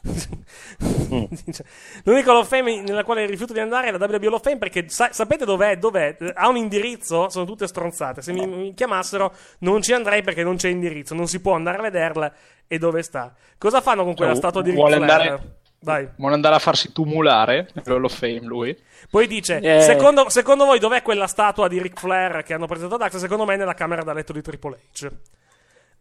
Dice, 0.07 1.65
L'unica 2.05 2.31
Hall 2.31 2.39
of 2.39 2.49
Fame 2.49 2.83
nella 2.83 3.05
quale 3.05 3.25
rifiuto 3.27 3.53
di 3.55 3.61
andare 3.61 3.89
è 3.89 3.91
la 3.91 3.99
WWE 3.99 4.27
Hall 4.27 4.35
of 4.35 4.43
Fame 4.43 4.59
perché 4.59 4.89
sa- 4.89 5.13
sapete 5.13 5.45
dov'è? 5.45 5.77
Dov'è? 5.79 6.17
Ha 6.35 6.49
un 6.49 6.57
indirizzo? 6.57 7.29
Sono 7.31 7.45
tutte 7.47 7.67
stronzate. 7.67 8.21
Se 8.21 8.33
mi, 8.33 8.47
mi 8.47 8.75
chiamassero 8.75 9.33
non 9.61 9.81
ci 9.83 9.93
andrei 9.95 10.23
perché 10.23 10.43
non 10.43 10.57
c'è 10.57 10.69
indirizzo, 10.69 11.15
non 11.15 11.27
si 11.27 11.41
può 11.41 11.55
andare 11.55 11.79
a 11.79 11.83
vederla 11.83 12.33
e 12.67 12.79
dove 12.79 13.03
sta. 13.03 13.33
Cosa 13.57 13.81
fanno 13.81 14.05
con 14.05 14.15
quella 14.15 14.33
Cioè, 14.33 14.41
statua 14.41 14.63
di 14.63 14.71
Ric 14.71 14.79
vuole 14.79 14.97
andare- 14.97 15.63
Vai. 15.85 16.09
Vuole 16.17 16.35
andare 16.35 16.55
a 16.55 16.59
farsi 16.59 16.93
tumulare 16.93 17.69
nell'Hall 17.75 18.05
of 18.05 18.15
Fame 18.17 18.41
lui. 18.41 18.75
Poi 19.11 19.27
dice: 19.27 19.59
Eh. 19.59 19.81
secondo, 19.83 20.31
secondo 20.31 20.65
voi 20.65 20.79
dov'è 20.79 21.03
quella 21.03 21.27
statua 21.27 21.69
di 21.69 21.79
Ric 21.81 21.99
Flair 21.99 22.43
che 22.43 22.55
hanno 22.55 22.65
presentato 22.67 22.95
ad 23.03 23.09
Axe? 23.09 23.19
Secondo 23.19 23.45
me 23.45 23.53
è 23.53 23.57
nella 23.59 23.75
camera 23.75 24.03
da 24.03 24.15
letto 24.15 24.33
di 24.33 24.41
Triple 24.41 24.79
H. 24.95 25.05
Eh, 25.05 25.11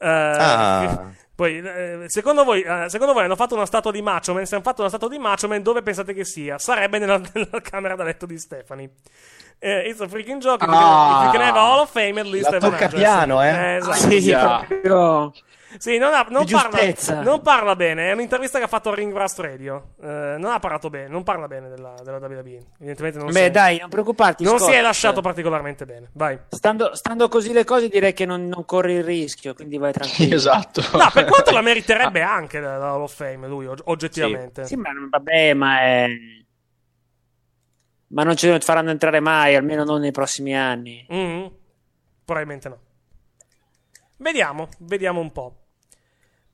Ah. 0.07 1.11
Poi, 1.35 1.57
eh, 1.57 2.03
secondo 2.07 2.43
voi, 2.43 2.61
eh, 2.61 2.85
secondo 2.89 3.13
voi 3.13 3.23
hanno 3.23 3.35
fatto 3.35 3.55
una 3.55 3.65
statua 3.65 3.91
di 3.91 4.01
Macho 4.03 4.33
Man? 4.33 4.45
Se 4.45 4.53
hanno 4.55 4.63
fatto 4.63 4.81
una 4.81 4.89
statua 4.89 5.09
di 5.09 5.17
Macho 5.17 5.47
Man, 5.47 5.63
dove 5.63 5.81
pensate 5.81 6.13
che 6.13 6.25
sia? 6.25 6.59
Sarebbe 6.59 6.99
nella, 6.99 7.19
nella 7.33 7.59
camera 7.61 7.95
da 7.95 8.03
letto 8.03 8.25
di 8.27 8.37
Stephanie. 8.37 8.91
Eh, 9.57 9.87
it's 9.89 9.99
a 10.01 10.07
freaking 10.07 10.41
joke. 10.41 10.63
If 10.63 10.69
you 10.69 10.77
can- 10.77 10.83
Ah. 10.83 11.23
you 11.25 11.31
can 11.31 11.41
have 11.41 11.57
a 11.57 11.61
Hall 11.61 11.79
of 11.81 11.89
Fame, 11.91 12.19
at 12.19 12.25
least 12.27 12.49
La 12.51 12.59
tocca 12.59 12.87
piano, 12.87 13.41
eh. 13.41 13.75
esatto. 13.77 13.97
Sì, 13.97 14.17
Yeah. 14.19 14.67
Sì, 15.77 15.97
non, 15.97 16.13
ha- 16.13 16.25
non 16.29 16.45
parla, 16.49 17.21
non 17.23 17.41
parla 17.41 17.75
bene. 17.75 18.09
È 18.09 18.13
un'intervista 18.13 18.57
che 18.59 18.65
ha 18.65 18.67
fatto 18.67 18.89
a 18.89 18.95
Ring 18.95 19.15
Rust 19.15 19.39
Radio. 19.39 19.93
Eh, 20.01 20.35
non 20.37 20.45
ha 20.51 20.59
parlato 20.59 20.89
bene, 20.89 21.07
non 21.07 21.23
parla 21.23 21.47
bene 21.47 21.69
della, 21.69 21.95
della 22.03 22.17
WWE. 22.17 22.59
Evidentemente 22.77 23.17
non 23.19 23.27
si 23.31 23.33
Beh, 23.33 23.45
è- 23.45 23.51
dai, 23.51 23.79
non 23.79 23.89
preoccuparti. 23.89 24.43
Non 24.43 24.57
si 24.59 24.65
Scott. 24.65 24.73
è 24.75 24.81
lasciato 24.81 25.21
particolarmente 25.21 25.85
bene. 25.85 26.09
Vai. 26.13 26.39
Stando, 26.49 26.95
stando 26.95 27.27
così 27.27 27.51
le 27.53 27.63
cose, 27.63 27.87
direi 27.89 28.13
che 28.13 28.25
non, 28.25 28.47
non 28.47 28.65
corri 28.65 28.93
il 28.93 29.03
rischio, 29.03 29.53
quindi 29.53 29.77
vai 29.77 29.91
tranquillo. 29.93 30.35
Esatto. 30.35 30.81
No, 30.97 31.09
per 31.13 31.25
quanto 31.25 31.51
la 31.51 31.61
meriterebbe 31.61 32.21
anche 32.21 32.59
la, 32.59 32.77
la 32.77 32.89
Hall 32.91 33.01
of 33.03 33.13
Fame, 33.15 33.47
lui, 33.47 33.65
og- 33.67 33.81
oggettivamente. 33.85 34.65
Sì, 34.65 34.75
ma 34.75 34.89
vabbè, 35.09 35.53
ma 35.53 35.79
è... 35.81 36.07
Ma 38.07 38.23
non 38.23 38.35
ce 38.35 38.51
ne 38.51 38.59
faranno 38.59 38.91
entrare 38.91 39.19
mai, 39.19 39.55
almeno 39.55 39.83
non 39.83 39.99
nei 40.01 40.11
prossimi 40.11 40.55
anni. 40.55 41.03
Mhm. 41.09 41.51
Probabilmente 42.25 42.69
no. 42.69 42.77
Vediamo, 44.17 44.69
vediamo 44.79 45.19
un 45.19 45.31
po'. 45.31 45.62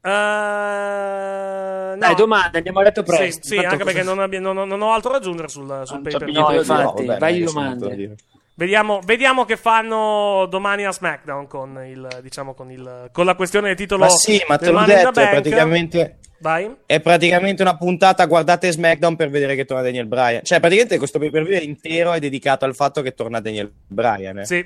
Eh, 0.02 1.92
no. 1.94 1.98
Dai, 1.98 2.16
domanda, 2.16 2.58
andiamo 2.58 2.80
a 2.80 2.84
letto 2.84 3.04
presto. 3.04 3.42
Sì, 3.48 3.58
sì, 3.58 3.66
anche 3.66 3.84
perché 3.84 4.04
non, 4.04 4.20
abbia- 4.20 4.40
non- 4.40 4.56
non 4.68 4.82
ho 4.82 4.92
altro 4.94 5.12
da 5.12 5.18
aggiungere 5.18 5.48
sul, 5.48 5.82
sul 5.86 6.02
pay 6.02 6.12
per 6.18 6.26
view. 6.26 6.42
No, 6.42 6.54
infatti, 6.54 7.06
vabbè, 7.06 7.20
vai 7.20 7.44
domande. 7.44 8.16
Vediamo, 8.56 9.00
vediamo 9.06 9.46
che 9.46 9.56
fanno 9.56 10.46
domani 10.50 10.84
a 10.86 10.92
SmackDown 10.92 11.48
con, 11.48 11.82
il, 11.88 12.06
diciamo, 12.22 12.54
con, 12.54 12.70
il, 12.70 13.10
con 13.14 13.26
la 13.26 13.36
questione 13.36 13.68
del 13.68 13.78
titolo. 13.78 14.04
Ma 14.04 14.10
sì, 14.10 14.44
ma 14.50 14.58
te 14.58 14.70
l'ho 14.72 14.84
detto, 14.84 15.18
è 15.20 15.30
praticamente, 15.30 16.18
Vai. 16.40 16.70
è 16.86 17.00
praticamente 17.00 17.62
una 17.62 17.78
puntata, 17.78 18.26
guardate 18.26 18.70
SmackDown 18.70 19.16
per 19.16 19.30
vedere 19.30 19.56
che 19.56 19.64
torna 19.64 19.82
Daniel 19.84 20.08
Bryan. 20.08 20.44
Cioè, 20.44 20.60
praticamente 20.60 20.98
questo 20.98 21.20
pay 21.20 21.30
per 21.30 21.44
view 21.44 21.62
intero 21.62 22.12
è 22.12 22.20
dedicato 22.20 22.66
al 22.66 22.76
fatto 22.76 23.02
che 23.02 23.14
torna 23.14 23.40
Daniel 23.40 23.72
Bryan. 23.88 24.40
eh. 24.40 24.46
Sì. 24.46 24.66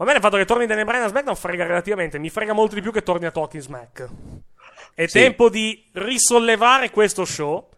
Va 0.00 0.06
bene 0.06 0.16
il 0.16 0.24
fatto 0.24 0.38
che 0.38 0.46
torni 0.46 0.64
Daniel 0.64 0.86
Bryan 0.86 1.02
a 1.02 1.08
SmackDown 1.08 1.36
frega 1.36 1.66
relativamente. 1.66 2.18
Mi 2.18 2.30
frega 2.30 2.54
molto 2.54 2.74
di 2.74 2.80
più 2.80 2.90
che 2.90 3.02
torni 3.02 3.26
a 3.26 3.30
Talking 3.30 3.62
Smack. 3.62 4.08
È 4.94 5.04
Sì. 5.06 5.18
tempo 5.18 5.50
di 5.50 5.90
risollevare 5.92 6.88
questo 6.88 7.26
show. 7.26 7.68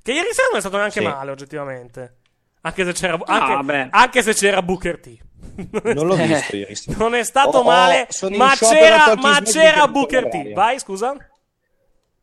Che 0.00 0.12
ieri 0.12 0.28
sera 0.32 0.46
non 0.46 0.58
è 0.58 0.60
stato 0.60 0.76
neanche 0.76 1.00
Sì. 1.00 1.04
male, 1.04 1.32
oggettivamente. 1.32 2.18
Anche 2.60 2.84
se 2.84 2.92
c'era, 2.92 3.18
anche, 3.24 3.88
anche 3.90 4.22
se 4.22 4.32
c'era 4.34 4.62
Booker 4.62 5.00
T. 5.00 5.18
Non 5.92 6.06
l'ho 6.06 6.14
visto 6.14 6.54
ieri 6.54 6.76
sera. 6.76 6.98
Non 6.98 7.16
è 7.16 7.24
stato 7.24 7.56
Oh, 7.58 7.60
oh, 7.62 7.64
male, 7.64 8.06
in 8.28 8.36
ma 8.36 8.54
c'era, 8.54 9.16
ma 9.16 9.40
c'era 9.42 9.88
Booker 9.88 10.28
T. 10.28 10.52
Vai, 10.52 10.78
scusa. 10.78 11.16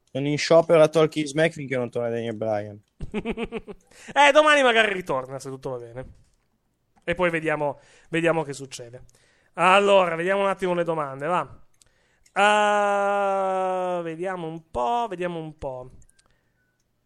Sono 0.10 0.26
in 0.26 0.38
sciopero 0.38 0.82
a 0.82 0.88
Talking 0.88 1.26
Smack 1.26 1.52
finché 1.52 1.76
non 1.76 1.90
torna 1.90 2.07
Daniel 2.07 2.38
Bryan. 2.38 2.82
eh, 3.11 4.32
domani 4.32 4.64
magari 4.64 4.94
ritorna 4.94 5.38
se 5.38 5.49
tutto 5.49 5.72
va 5.72 5.78
bene. 5.80 6.06
E 7.03 7.14
poi 7.14 7.30
vediamo, 7.30 7.82
vediamo 8.07 8.44
che 8.44 8.53
succede. 8.53 9.03
Allora, 9.56 10.16
vediamo 10.16 10.42
un 10.42 10.48
attimo 10.50 10.74
le 10.74 10.84
domande, 10.84 11.28
va. 11.28 11.48
Uh, 12.36 14.02
vediamo 14.02 14.48
un 14.48 14.70
po', 14.72 15.06
vediamo 15.08 15.40
un 15.40 15.58
po'. 15.58 15.92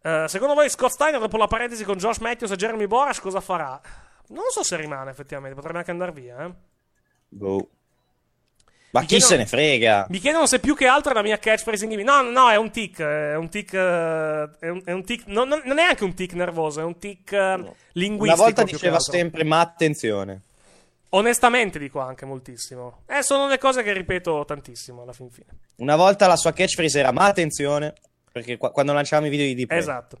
Uh, 0.02 0.26
secondo 0.26 0.54
voi 0.54 0.70
Scott 0.70 0.92
Steiner 0.92 1.20
dopo 1.20 1.36
la 1.36 1.46
parentesi 1.46 1.84
con 1.84 1.96
Josh 1.98 2.18
Matthews 2.18 2.52
e 2.52 2.56
Jeremy 2.56 2.86
Borash 2.86 3.20
cosa 3.20 3.40
farà? 3.40 3.78
Non 4.28 4.44
so 4.50 4.62
se 4.62 4.76
rimane 4.76 5.10
effettivamente, 5.10 5.54
potrebbe 5.54 5.78
anche 5.78 5.90
andare 5.90 6.12
via. 6.12 6.44
Eh. 6.46 6.52
Boh. 7.28 7.68
Ma 8.90 9.00
Mi 9.00 9.06
chi 9.06 9.16
chiedono- 9.18 9.30
se 9.32 9.36
ne 9.36 9.46
frega? 9.46 10.06
Mi 10.08 10.18
chiedono 10.18 10.46
se 10.46 10.60
più 10.60 10.74
che 10.74 10.86
altro 10.86 11.10
è 11.10 11.14
la 11.14 11.20
mia 11.22 11.38
catchphrase 11.38 11.84
in 11.84 12.00
No, 12.00 12.22
no, 12.22 12.30
no, 12.30 12.48
è 12.50 12.56
un 12.56 12.70
tic. 12.70 13.00
È 13.00 13.34
un 13.36 13.50
tic. 13.50 13.74
eh, 13.74 14.48
È 14.60 14.68
un, 14.68 14.80
è 14.82 14.92
un 14.92 15.04
tic. 15.04 15.24
no, 15.26 15.44
non 15.44 15.78
è 15.78 15.82
anche 15.82 16.04
un 16.04 16.14
tic 16.14 16.32
nervoso, 16.32 16.80
è 16.80 16.84
un 16.84 16.98
tic 16.98 17.32
eh, 17.32 17.74
linguistico. 17.92 18.22
Una 18.22 18.34
volta 18.34 18.62
diceva 18.62 18.98
sempre, 18.98 19.44
ma 19.44 19.60
attenzione. 19.60 20.42
Onestamente 21.10 21.78
dico 21.78 22.00
anche 22.00 22.26
moltissimo. 22.26 23.02
Eh, 23.06 23.22
sono 23.22 23.48
le 23.48 23.58
cose 23.58 23.82
che 23.82 23.92
ripeto 23.92 24.44
tantissimo 24.44 25.02
alla 25.02 25.12
fin 25.12 25.30
fine. 25.30 25.46
Una 25.76 25.96
volta 25.96 26.26
la 26.26 26.36
sua 26.36 26.52
catchphrase 26.52 26.98
era, 26.98 27.12
ma 27.12 27.24
attenzione, 27.24 27.94
perché 28.30 28.56
qua- 28.58 28.70
quando 28.70 28.92
lanciavamo 28.92 29.26
i 29.26 29.30
video 29.30 29.46
di 29.46 29.54
Deep 29.54 29.70
Esatto. 29.70 30.18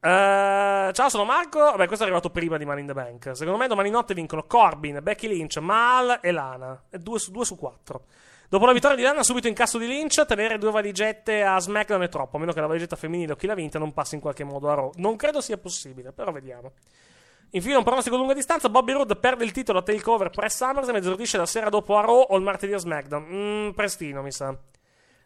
Eh, 0.00 0.90
ciao, 0.92 1.08
sono 1.08 1.24
Marco. 1.24 1.58
Vabbè, 1.58 1.86
questo 1.86 2.04
è 2.04 2.06
arrivato 2.06 2.30
prima 2.30 2.56
di 2.56 2.64
Money 2.64 2.82
in 2.82 2.86
the 2.86 2.92
Bank. 2.92 3.36
Secondo 3.36 3.58
me 3.58 3.66
domani 3.66 3.90
notte 3.90 4.14
vincono 4.14 4.44
Corbin, 4.44 5.00
Becky 5.02 5.26
Lynch, 5.26 5.56
Mal 5.56 6.20
e 6.22 6.30
Lana. 6.30 6.80
2 6.90 7.18
su, 7.18 7.32
due 7.32 7.44
su 7.44 7.56
4. 7.56 8.04
Dopo 8.48 8.64
la 8.64 8.72
vittoria 8.72 8.96
di 8.96 9.02
Lana, 9.02 9.22
subito 9.24 9.48
incasso 9.48 9.76
di 9.76 9.86
Lynch, 9.86 10.24
tenere 10.24 10.56
due 10.56 10.70
valigette 10.70 11.42
a 11.42 11.58
SmackDown 11.58 12.02
è 12.02 12.08
troppo. 12.08 12.36
A 12.36 12.40
meno 12.40 12.52
che 12.52 12.60
la 12.60 12.66
valigetta 12.66 12.96
femminile 12.96 13.32
o 13.32 13.36
chi 13.36 13.46
l'ha 13.46 13.54
vinta 13.54 13.78
non 13.78 13.92
passi 13.92 14.14
in 14.14 14.20
qualche 14.20 14.44
modo 14.44 14.70
a 14.70 14.74
Raw. 14.74 14.92
Non 14.96 15.16
credo 15.16 15.40
sia 15.40 15.58
possibile, 15.58 16.12
però 16.12 16.30
vediamo. 16.30 16.72
Infine, 17.52 17.76
un 17.76 17.84
pronostico 17.84 18.16
lunga 18.16 18.34
distanza: 18.34 18.68
Bobby 18.68 18.92
Roode 18.92 19.16
perde 19.16 19.44
il 19.44 19.52
titolo 19.52 19.78
a 19.78 19.82
takeover 19.82 20.30
pre 20.30 20.48
SummerSlam 20.50 20.96
e 20.96 20.98
esordisce 20.98 21.36
la 21.38 21.46
sera 21.46 21.68
dopo 21.70 21.96
a 21.96 22.02
Raw 22.02 22.26
o 22.28 22.36
il 22.36 22.42
martedì 22.42 22.72
a 22.74 22.78
SmackDown. 22.78 23.26
Mm, 23.30 23.70
prestino, 23.70 24.22
mi 24.22 24.32
sa. 24.32 24.54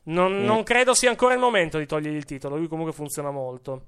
Non, 0.05 0.33
Mm. 0.41 0.45
non 0.45 0.63
credo 0.63 0.95
sia 0.95 1.11
ancora 1.11 1.35
il 1.35 1.41
momento 1.41 1.79
di 1.79 1.87
togliergli 1.87 2.17
il 2.17 2.25
titolo. 2.25 2.57
Lui 2.57 2.69
comunque 2.69 2.93
funziona 2.93 3.31
molto. 3.31 3.87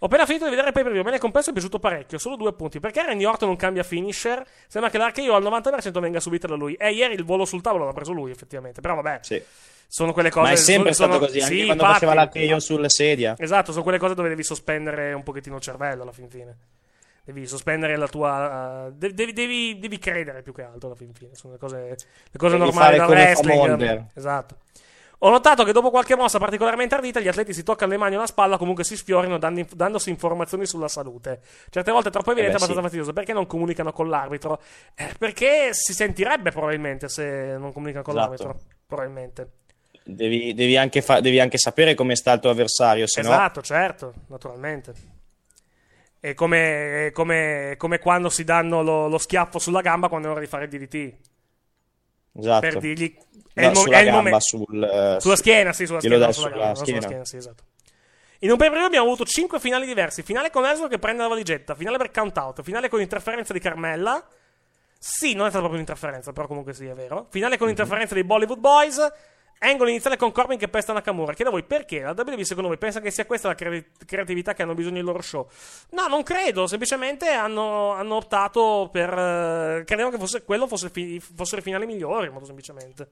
Ho 0.00 0.06
appena 0.06 0.26
finito 0.26 0.44
di 0.44 0.50
vedere 0.50 0.68
il 0.68 0.74
pay 0.74 0.82
per 0.82 0.92
view. 0.92 1.02
Me 1.04 1.12
ne 1.12 1.18
compenso 1.18 1.50
è 1.50 1.52
piaciuto 1.52 1.78
parecchio. 1.78 2.18
Solo 2.18 2.36
due 2.36 2.52
punti. 2.52 2.78
Perché 2.78 3.02
Randy 3.02 3.24
Orton 3.24 3.48
non 3.48 3.56
cambia 3.56 3.82
finisher? 3.84 4.44
Sembra 4.66 4.90
che 4.90 4.98
l'RKO 4.98 5.34
al 5.34 5.42
90% 5.42 5.98
venga 6.00 6.20
subita 6.20 6.46
da 6.46 6.56
lui. 6.56 6.74
E 6.74 6.92
ieri 6.92 7.14
il 7.14 7.24
volo 7.24 7.44
sul 7.46 7.62
tavolo 7.62 7.84
l'ha 7.86 7.92
preso 7.92 8.12
lui, 8.12 8.30
effettivamente. 8.30 8.80
Però 8.82 8.94
vabbè. 8.96 9.20
Sì. 9.22 9.42
Sono 9.86 10.12
quelle 10.12 10.30
cose. 10.30 10.46
Ma 10.46 10.52
è 10.52 10.56
sempre 10.56 10.92
sono- 10.92 11.12
stato 11.12 11.24
così, 11.24 11.38
sì, 11.40 11.44
anche 11.44 11.64
quando 11.66 11.82
infatti. 11.84 12.04
faceva 12.06 12.22
l'RKO 12.24 12.58
sulla 12.60 12.88
sedia. 12.88 13.34
Esatto, 13.38 13.70
sono 13.70 13.82
quelle 13.84 13.98
cose 13.98 14.14
dove 14.14 14.28
devi 14.28 14.42
sospendere 14.42 15.12
un 15.14 15.22
pochettino 15.22 15.56
il 15.56 15.62
cervello 15.62 16.02
alla 16.02 16.12
fin 16.12 16.28
fine. 16.28 16.56
Devi 17.24 17.46
sospendere 17.46 17.96
la 17.96 18.06
tua. 18.06 18.86
uh, 18.88 18.92
de- 18.94 19.14
devi, 19.14 19.32
devi- 19.32 19.78
devi 19.78 19.98
credere 19.98 20.42
più 20.42 20.52
che 20.52 20.62
altro 20.62 20.88
alla 20.88 20.96
fin 20.96 21.12
fine. 21.14 21.34
Sono 21.34 21.54
le 21.54 21.58
cose, 21.58 21.76
le 21.78 22.38
cose 22.38 22.56
Devi 22.58 22.64
normali 22.70 22.96
da 22.98 23.06
wrestling. 23.06 24.06
Esatto. 24.14 24.56
Ho 25.18 25.30
notato 25.30 25.64
che 25.64 25.72
dopo 25.72 25.88
qualche 25.88 26.16
mossa 26.16 26.38
particolarmente 26.38 26.94
ardita, 26.96 27.18
gli 27.18 27.28
atleti 27.28 27.54
si 27.54 27.62
toccano 27.62 27.92
le 27.92 27.96
mani 27.96 28.16
o 28.16 28.18
la 28.18 28.26
spalla, 28.26 28.58
comunque 28.58 28.84
si 28.84 28.94
sfiorino 28.94 29.38
dando- 29.38 29.64
dandosi 29.74 30.10
informazioni 30.10 30.66
sulla 30.66 30.88
salute. 30.88 31.40
Certe 31.70 31.90
volte 31.92 32.08
è 32.08 32.12
troppo 32.12 32.32
evidente 32.32 32.56
Eh 32.56 32.58
beh, 32.58 32.64
abbastanza 32.64 32.74
sì. 32.74 32.80
fastidioso. 32.82 33.12
Perché 33.14 33.32
non 33.32 33.46
comunicano 33.46 33.90
con 33.90 34.10
l'arbitro? 34.10 34.60
Eh, 34.94 35.08
perché 35.18 35.70
si 35.72 35.94
sentirebbe 35.94 36.50
probabilmente 36.50 37.08
se 37.08 37.56
non 37.56 37.72
comunicano 37.72 38.04
con 38.04 38.16
Esatto. 38.18 38.28
l'arbitro. 38.42 38.60
Probabilmente. 38.86 39.48
Devi, 40.04 40.52
devi 40.52 40.76
anche 40.76 41.00
fa- 41.00 41.20
devi 41.20 41.40
anche 41.40 41.56
sapere 41.56 41.94
come 41.94 42.16
sta 42.16 42.32
il 42.34 42.40
tuo 42.40 42.50
avversario, 42.50 43.06
se 43.06 43.22
no... 43.22 43.28
Esatto, 43.28 43.62
certo, 43.62 44.12
naturalmente. 44.26 44.92
È 46.24 46.32
come, 46.32 47.08
è 47.08 47.10
come, 47.12 47.74
come 47.76 47.98
quando 47.98 48.30
si 48.30 48.44
danno 48.44 48.82
lo, 48.82 49.08
lo 49.08 49.18
schiaffo 49.18 49.58
sulla 49.58 49.82
gamba 49.82 50.08
quando 50.08 50.28
è 50.28 50.30
ora 50.30 50.40
di 50.40 50.46
fare 50.46 50.64
il 50.64 50.70
DDT. 50.70 51.14
Esatto. 52.38 52.60
Per 52.60 52.78
dirgli. 52.78 53.14
È 53.52 53.60
No, 53.60 53.66
il, 53.68 53.74
mo- 53.74 53.80
sulla 53.80 53.96
è 53.96 53.98
il 53.98 54.04
gamba, 54.06 54.16
momento. 54.22 54.40
sul, 54.40 54.82
eh, 54.82 55.16
sulla 55.20 55.34
su- 55.36 55.42
schiena, 55.42 55.72
sì, 55.74 55.84
sulla 55.84 55.98
schiena. 56.00 56.32
sulla 56.32 56.32
sulla 56.32 56.48
gamba, 56.48 56.64
no, 56.68 56.74
sulla 56.74 56.84
schiena. 56.86 57.02
schiena, 57.02 57.24
sì, 57.26 57.36
esatto. 57.36 57.64
In 58.38 58.50
un 58.50 58.56
pay 58.56 58.68
per 58.68 58.76
view 58.78 58.86
abbiamo 58.86 59.06
avuto 59.06 59.24
5 59.26 59.60
finali 59.60 59.84
diversi: 59.84 60.22
finale 60.22 60.48
con 60.50 60.64
Ezra 60.64 60.88
che 60.88 60.98
prende 60.98 61.20
la 61.22 61.28
valigetta, 61.28 61.74
finale 61.74 61.98
per 61.98 62.10
count 62.10 62.38
out, 62.38 62.62
finale 62.62 62.88
con 62.88 63.02
interferenza 63.02 63.52
di 63.52 63.60
Carmella. 63.60 64.26
Sì, 64.98 65.34
non 65.34 65.44
è 65.44 65.50
stata 65.50 65.58
proprio 65.66 65.74
un'interferenza, 65.74 66.32
però 66.32 66.46
comunque 66.46 66.72
sì, 66.72 66.86
è 66.86 66.94
vero. 66.94 67.26
Finale 67.28 67.58
con 67.58 67.68
interferenza 67.68 68.14
dei 68.14 68.24
Bollywood 68.24 68.58
Boys. 68.58 69.12
Angle 69.64 69.90
iniziale 69.90 70.16
con 70.16 70.30
Corbin 70.32 70.58
che 70.58 70.68
pesta 70.68 70.92
Nakamura. 70.92 71.32
Chiedo 71.32 71.50
a 71.50 71.54
voi 71.54 71.64
perché 71.64 72.00
la 72.00 72.14
WWE 72.16 72.44
secondo 72.44 72.68
voi 72.68 72.78
pensa 72.78 73.00
che 73.00 73.10
sia 73.10 73.26
questa 73.26 73.48
la 73.48 73.54
cre- 73.54 73.90
creatività 74.06 74.54
che 74.54 74.62
hanno 74.62 74.74
bisogno 74.74 74.98
i 74.98 75.02
loro 75.02 75.20
show? 75.22 75.48
No, 75.90 76.06
non 76.06 76.22
credo. 76.22 76.66
Semplicemente 76.66 77.28
hanno, 77.28 77.92
hanno 77.92 78.14
optato 78.16 78.88
per. 78.92 79.08
eh, 79.10 79.82
credevano 79.84 80.14
che 80.14 80.18
fosse, 80.20 80.44
quello 80.44 80.66
fosse 80.66 80.90
fi- 80.90 81.20
fossero 81.20 81.60
i 81.60 81.64
finali 81.64 81.86
migliori, 81.86 82.28
molto 82.28 82.46
semplicemente. 82.46 83.08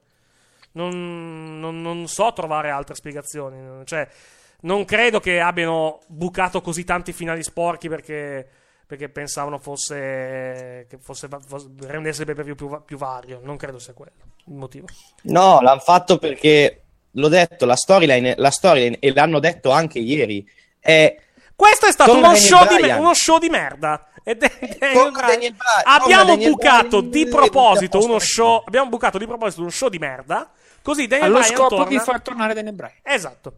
Non, 0.73 1.59
non- 1.61 1.81
non 1.83 2.07
so 2.09 2.33
trovare 2.33 2.71
altre 2.71 2.95
spiegazioni. 2.95 3.85
Cioè, 3.85 4.09
non 4.63 4.85
credo 4.85 5.21
che 5.21 5.41
abbiano 5.41 6.01
bucato 6.07 6.61
così 6.61 6.85
tanti 6.85 7.13
finali 7.13 7.43
sporchi 7.43 7.89
perché, 7.89 8.49
perché 8.93 9.09
pensavano 9.09 9.59
fosse. 9.59 10.85
che 10.87 10.99
fosse, 11.01 11.27
fosse- 11.47 11.71
rendesse 11.87 12.21
il 12.21 12.27
pay-per-view 12.27 12.55
più, 12.55 12.83
più 12.85 12.99
vario. 12.99 13.41
Non 13.43 13.57
credo 13.57 13.79
sia 13.79 13.95
quello 13.95 14.13
il 14.45 14.55
motivo. 14.55 14.87
No, 15.23 15.63
l'hanno 15.63 15.81
fatto 15.81 16.19
perché, 16.19 16.83
l'ho 17.11 17.29
detto, 17.29 17.65
la 17.65 17.75
storyline, 17.75 18.35
la 18.37 18.51
storyline 18.51 18.99
e 18.99 19.15
l'hanno 19.15 19.39
detto 19.39 19.71
anche 19.71 19.99
ieri, 19.99 20.47
è... 20.79 21.17
Questo 21.57 21.87
è 21.87 21.93
stato 21.93 22.15
uno 22.15 22.35
show, 22.35 22.67
di, 22.67 22.91
uno 22.91 23.15
show 23.15 23.39
di 23.39 23.49
merda. 23.49 24.09
Ed 24.23 24.43
è- 24.43 24.59
Bryan. 24.79 25.57
Abbiamo 25.85 26.37
bucato 26.37 27.03
Bryan 27.03 27.11
di 27.11 27.27
proposito 27.29 27.99
uno 28.05 28.19
show. 28.19 28.63
Abbiamo 28.67 28.91
bucato 28.91 29.17
di 29.17 29.27
proposito 29.27 29.63
uno 29.63 29.71
show 29.71 29.89
di 29.89 29.99
merda. 29.99 30.51
Così 30.83 31.07
Daniel 31.07 31.31
Allo 31.31 31.39
Bryan 31.39 31.55
scopo 31.55 31.77
torna. 31.77 31.89
di 31.89 31.99
far 31.99 32.21
tornare 32.21 32.53
Daniel 32.53 32.75
Bryan. 32.75 32.99
Esatto. 33.03 33.53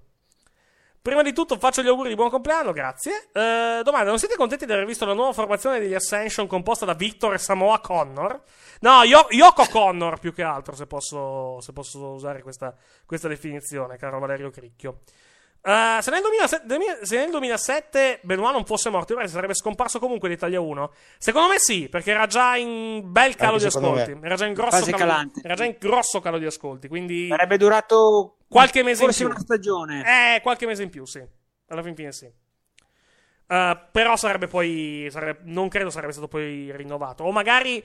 Prima 1.04 1.20
di 1.20 1.34
tutto 1.34 1.58
faccio 1.58 1.82
gli 1.82 1.86
auguri 1.86 2.08
di 2.08 2.14
buon 2.14 2.30
compleanno, 2.30 2.72
grazie. 2.72 3.28
Eh, 3.30 3.82
domanda, 3.82 4.08
non 4.08 4.18
siete 4.18 4.36
contenti 4.36 4.64
di 4.64 4.72
aver 4.72 4.86
visto 4.86 5.04
la 5.04 5.12
nuova 5.12 5.34
formazione 5.34 5.78
degli 5.78 5.92
Ascension 5.92 6.46
composta 6.46 6.86
da 6.86 6.94
Victor 6.94 7.34
e 7.34 7.36
Samoa 7.36 7.78
Connor? 7.80 8.40
No, 8.80 9.02
Yo- 9.02 9.26
Yoko 9.28 9.66
Connor 9.68 10.18
più 10.18 10.32
che 10.32 10.42
altro, 10.42 10.74
se 10.74 10.86
posso, 10.86 11.60
se 11.60 11.74
posso 11.74 12.12
usare 12.14 12.40
questa, 12.40 12.74
questa 13.04 13.28
definizione, 13.28 13.98
caro 13.98 14.18
Valerio 14.18 14.48
Cricchio. 14.48 15.00
Uh, 15.66 15.98
se, 16.02 16.10
nel 16.10 16.20
2007, 16.20 17.06
se 17.06 17.16
nel 17.16 17.30
2007 17.30 18.20
Benoit 18.22 18.52
non 18.52 18.66
fosse 18.66 18.90
morto, 18.90 19.16
sarebbe 19.26 19.54
scomparso 19.54 19.98
comunque 19.98 20.28
l'Italia 20.28 20.60
1. 20.60 20.92
Secondo 21.16 21.48
me 21.48 21.58
sì, 21.58 21.88
perché 21.88 22.10
era 22.10 22.26
già 22.26 22.54
in 22.56 23.00
bel 23.10 23.34
calo 23.34 23.56
di 23.56 23.64
ascolti. 23.64 24.12
me. 24.14 24.26
Era 24.26 24.34
già 24.36 24.44
in 24.44 24.52
calo, 24.54 24.70
calante. 24.94 25.40
era 25.42 25.54
già 25.54 25.64
in 25.64 25.76
grosso 25.78 26.20
calo 26.20 26.36
di 26.36 26.44
ascolti. 26.44 26.86
Quindi 26.86 27.28
Sarebbe 27.28 27.56
durato 27.56 28.36
qualche 28.46 28.82
mese 28.82 29.04
forse 29.04 29.22
in 29.22 29.28
più. 29.30 29.36
una 29.36 29.44
stagione. 29.44 30.34
Eh, 30.36 30.40
qualche 30.42 30.66
mese 30.66 30.82
in 30.82 30.90
più, 30.90 31.06
sì. 31.06 31.26
Alla 31.68 31.82
fin 31.82 31.94
fine 31.94 32.12
sì. 32.12 32.30
Uh, 33.46 33.78
però 33.90 34.16
sarebbe 34.16 34.48
poi. 34.48 35.08
sarebbe- 35.10 35.40
non 35.44 35.68
credo 35.68 35.88
sarebbe 35.88 36.12
stato 36.12 36.28
poi 36.28 36.72
rinnovato. 36.76 37.24
O 37.24 37.32
magari. 37.32 37.82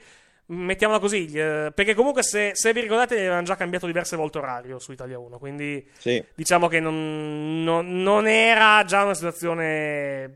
Mettiamola 0.52 0.98
così, 0.98 1.28
gli- 1.28 1.36
perché 1.38 1.94
comunque 1.94 2.24
se, 2.24 2.50
se 2.54 2.72
vi 2.72 2.80
ricordate 2.80 3.14
avevano 3.16 3.42
già 3.42 3.54
cambiato 3.54 3.86
diverse 3.86 4.16
volte 4.16 4.38
orario 4.38 4.80
su 4.80 4.90
Italia 4.90 5.16
1, 5.18 5.38
quindi 5.38 5.86
Sì. 5.98 6.22
diciamo 6.34 6.66
che 6.66 6.80
non, 6.80 7.62
non- 7.62 8.02
non 8.02 8.26
era 8.26 8.82
già 8.84 9.04
una 9.04 9.14
situazione 9.14 10.34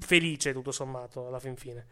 felice 0.00 0.52
tutto 0.52 0.72
sommato 0.72 1.28
alla 1.28 1.38
fin 1.38 1.54
fine. 1.54 1.86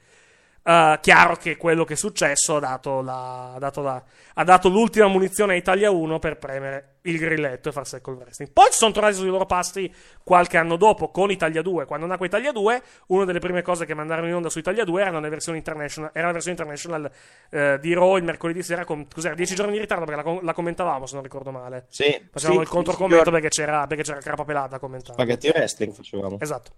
Uh, 0.63 1.01
chiaro 1.01 1.37
che 1.37 1.57
quello 1.57 1.85
che 1.85 1.95
è 1.95 1.97
successo 1.97 2.57
ha 2.57 2.61
dato, 2.61 3.01
la- 3.01 3.55
ha 3.55 3.59
dato 3.59 3.81
la- 3.81 4.03
ha 4.35 4.45
dato 4.45 4.69
l'ultima 4.69 5.07
munizione 5.07 5.55
a 5.55 5.57
Italia 5.57 5.91
1 5.91 6.19
per 6.19 6.37
premere 6.37 6.97
il 7.05 7.17
grilletto 7.19 7.71
e 7.71 7.73
far 7.73 7.87
secco 7.87 8.11
il 8.11 8.19
wrestling. 8.19 8.53
Poi 8.53 8.67
ci 8.67 8.77
sono 8.77 8.93
tornati 8.93 9.15
sui 9.15 9.29
loro 9.29 9.47
passi 9.47 9.91
qualche 10.23 10.59
anno 10.59 10.77
dopo 10.77 11.11
con 11.11 11.31
Italia 11.31 11.63
2. 11.63 11.87
Quando 11.87 12.05
nacque 12.05 12.27
Italia 12.27 12.53
2, 12.53 12.83
una 13.07 13.25
delle 13.25 13.39
prime 13.39 13.63
cose 13.63 13.87
che 13.87 13.95
mandarono 13.95 14.29
in 14.29 14.35
onda 14.35 14.51
su 14.51 14.59
Italia 14.59 14.85
2 14.85 15.01
erano 15.01 15.21
le 15.21 15.31
versioni 15.31 15.57
international, 15.57 16.11
era 16.13 16.27
la 16.27 16.33
versione 16.35 16.57
international 16.59 17.11
eh, 17.51 17.79
di 17.81 17.95
Raw 17.95 18.17
il 18.19 18.25
mercoledì 18.25 18.63
sera 18.63 18.85
con 18.85 19.09
cos'era, 19.09 19.35
10 19.35 19.55
giorni 19.55 19.73
di 19.73 19.79
ritardo 19.79 20.05
perché 20.05 20.23
la, 20.23 20.31
com- 20.31 20.45
la 20.45 20.53
commentavamo 20.53 21.07
se 21.07 21.15
non 21.15 21.23
ricordo 21.23 21.51
male. 21.51 21.87
Sì. 21.89 22.29
Facevamo 22.31 22.59
Sì, 22.59 22.65
il 22.65 22.69
controcommento 22.69 23.31
perché 23.31 23.49
c'era, 23.49 23.87
perché 23.87 24.03
c'era 24.03 24.21
Crapa 24.21 24.45
Pelata 24.45 24.77
a 24.77 24.79
commentare. 24.79 25.15
Spaghetti 25.15 25.49
wrestling 25.49 25.95
facevamo. 25.95 26.37
Esatto. 26.39 26.73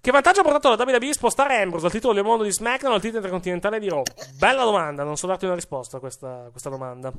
Che 0.00 0.10
vantaggio 0.12 0.40
ha 0.40 0.42
portato 0.44 0.74
la 0.74 0.82
WWE 0.82 1.12
spostare 1.12 1.60
Ambrose 1.60 1.82
dal 1.82 1.92
titolo 1.92 2.14
del 2.14 2.24
mondo 2.24 2.44
di 2.44 2.52
SmackDown 2.52 2.94
al 2.94 3.00
titolo 3.00 3.18
intercontinentale 3.18 3.80
di 3.80 3.88
Raw? 3.88 4.02
Bella 4.38 4.64
domanda, 4.64 5.02
non 5.02 5.16
so 5.16 5.26
darti 5.26 5.44
una 5.44 5.54
risposta 5.54 5.96
a 5.96 6.00
questa, 6.00 6.48
questa 6.50 6.70
domanda. 6.70 7.12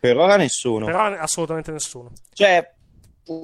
Per 0.00 0.16
ora 0.16 0.36
nessuno. 0.36 0.86
Però 0.86 1.04
assolutamente 1.04 1.70
nessuno. 1.70 2.10
Cioè, 2.32 2.74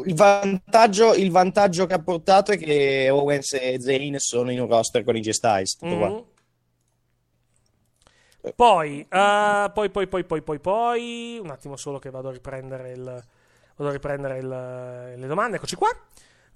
il 0.05 0.15
vantaggio, 0.15 1.15
il 1.15 1.31
vantaggio 1.31 1.87
che 1.87 1.95
ha 1.95 2.03
portato 2.03 2.53
è 2.53 2.59
che 2.59 3.09
Owens 3.11 3.55
e 3.55 3.81
Zayn 3.81 4.19
sono 4.19 4.51
in 4.51 4.61
un 4.61 4.69
roster 4.69 5.05
con 5.05 5.17
i 5.17 5.21
G-Styles. 5.21 5.77
Tutto 5.77 5.97
qua. 5.97 6.09
Mhm. 6.09 6.25
Poi, 8.57 9.07
eh, 9.09 9.71
poi, 9.73 9.91
poi, 9.91 10.07
poi, 10.09 10.25
poi, 10.25 10.43
poi, 10.43 10.59
poi, 10.59 11.39
un 11.41 11.51
attimo 11.51 11.77
solo 11.77 12.01
che 12.01 12.11
vado 12.11 12.29
a 12.29 12.33
riprendere 12.33 12.91
il, 12.91 13.25
vado 13.77 13.91
a 13.91 13.93
riprendere 13.93 14.39
il- 14.39 15.21
le 15.21 15.27
domande, 15.29 15.57
eccoci 15.59 15.77
qua. 15.77 15.89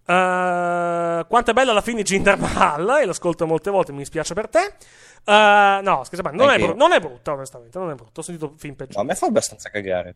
Eh, 0.09 1.25
quanto 1.29 1.51
è 1.51 1.55
bella 1.55 1.73
la 1.73 1.81
fine 1.81 1.97
di 1.97 2.03
Jinder 2.05 2.39
Mahal, 2.39 3.01
e 3.01 3.07
l'ascolto 3.07 3.47
molte 3.47 3.71
volte, 3.71 3.93
mi 3.93 3.99
dispiace 3.99 4.35
per 4.35 4.49
te. 4.49 4.75
Eh, 5.25 5.81
no, 5.83 6.05
scherzo, 6.05 6.31
non, 6.33 6.51
è 6.51 6.59
bru- 6.59 6.77
non 6.77 6.93
è 6.93 7.01
brutta, 7.01 7.33
onestamente, 7.33 7.79
non 7.79 7.91
è 7.91 7.95
brutta, 7.95 8.21
ho 8.21 8.23
sentito 8.23 8.53
film 8.57 8.75
peggio. 8.75 8.97
No, 8.97 9.03
a 9.03 9.05
me 9.07 9.15
fa 9.15 9.27
abbastanza 9.27 9.69
cagare. 9.69 10.15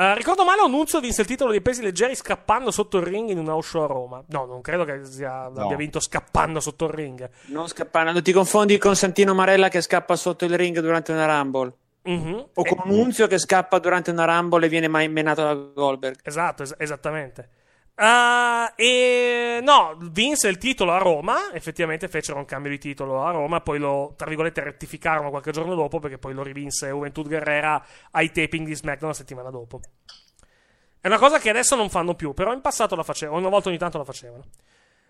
Eh, 0.00 0.14
ricordo 0.14 0.44
male 0.44 0.60
Annunzio 0.60 1.00
vinse 1.00 1.22
il 1.22 1.26
titolo 1.26 1.50
dei 1.50 1.60
pesi 1.60 1.82
leggeri 1.82 2.14
scappando 2.14 2.70
sotto 2.70 2.98
il 2.98 3.04
ring 3.04 3.30
in 3.30 3.38
un 3.38 3.48
house 3.48 3.68
show 3.70 3.82
a 3.82 3.86
Roma. 3.86 4.22
No, 4.28 4.44
non 4.44 4.60
credo 4.60 4.84
che 4.84 5.04
sia, 5.04 5.44
abbia 5.44 5.74
vinto 5.74 5.98
scappando 5.98 6.60
sotto 6.60 6.84
il 6.84 6.92
ring. 6.92 7.28
Non 7.46 7.66
scappando, 7.66 8.12
non 8.12 8.22
ti 8.22 8.30
confondi 8.32 8.78
con 8.78 8.94
Santino 8.94 9.34
Marella 9.34 9.68
che 9.68 9.80
scappa 9.80 10.14
sotto 10.14 10.44
il 10.44 10.56
ring 10.56 10.78
durante 10.78 11.10
una 11.10 11.26
Rumble. 11.26 11.72
Mhm. 12.02 12.46
O 12.54 12.62
con 12.64 12.82
Nunzio 12.84 13.26
che 13.26 13.38
scappa 13.38 13.80
durante 13.80 14.12
una 14.12 14.24
Rumble 14.24 14.66
e 14.66 14.68
viene 14.68 14.86
mai 14.86 15.08
menato 15.08 15.42
da 15.42 15.54
Goldberg. 15.54 16.20
Esatto, 16.22 16.62
es- 16.62 16.74
esattamente. 16.78 17.48
Ah, 18.00 18.74
e 18.76 19.58
no, 19.60 19.96
vinse 20.00 20.46
il 20.46 20.56
titolo 20.58 20.92
a 20.92 20.98
Roma. 20.98 21.50
Effettivamente 21.52 22.06
fecero 22.06 22.38
un 22.38 22.44
cambio 22.44 22.70
di 22.70 22.78
titolo 22.78 23.24
a 23.24 23.32
Roma. 23.32 23.60
Poi 23.60 23.78
lo, 23.80 24.14
tra 24.16 24.26
virgolette, 24.28 24.62
rettificarono 24.62 25.30
qualche 25.30 25.50
giorno 25.50 25.74
dopo. 25.74 25.98
Perché 25.98 26.16
poi 26.16 26.32
lo 26.32 26.44
rivinse 26.44 26.88
Juventud 26.88 27.26
Guerrera 27.26 27.84
ai 28.12 28.30
taping 28.30 28.66
di 28.66 28.74
SmackDown 28.74 29.10
la 29.10 29.16
settimana 29.16 29.50
dopo. 29.50 29.80
È 31.00 31.08
una 31.08 31.18
cosa 31.18 31.38
che 31.40 31.50
adesso 31.50 31.74
non 31.74 31.90
fanno 31.90 32.14
più. 32.14 32.34
Però 32.34 32.52
in 32.52 32.60
passato 32.60 32.94
la 32.94 33.02
facevano. 33.02 33.38
Una 33.38 33.48
volta 33.48 33.68
ogni 33.68 33.78
tanto 33.78 33.98
la 33.98 34.04
facevano. 34.04 34.44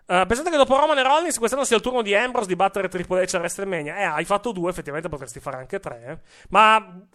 Ah, 0.07 0.25
pensate 0.25 0.49
che 0.49 0.57
dopo 0.57 0.75
Roman 0.75 0.97
e 0.97 1.03
Rollins 1.03 1.37
quest'anno 1.37 1.65
sia 1.65 1.75
il 1.75 1.83
turno 1.83 2.01
di 2.01 2.15
Ambrose 2.15 2.47
di 2.47 2.55
battere 2.55 2.87
Triple 2.87 3.23
H 3.27 3.35
a 3.35 3.37
WrestleMania? 3.37 3.97
Eh, 3.97 4.03
hai 4.05 4.25
fatto 4.25 4.51
due, 4.51 4.71
effettivamente 4.71 5.07
potresti 5.09 5.39
fare 5.39 5.57
anche 5.57 5.79
tre. 5.79 6.03
eh. 6.07 6.17
Ma 6.49 7.05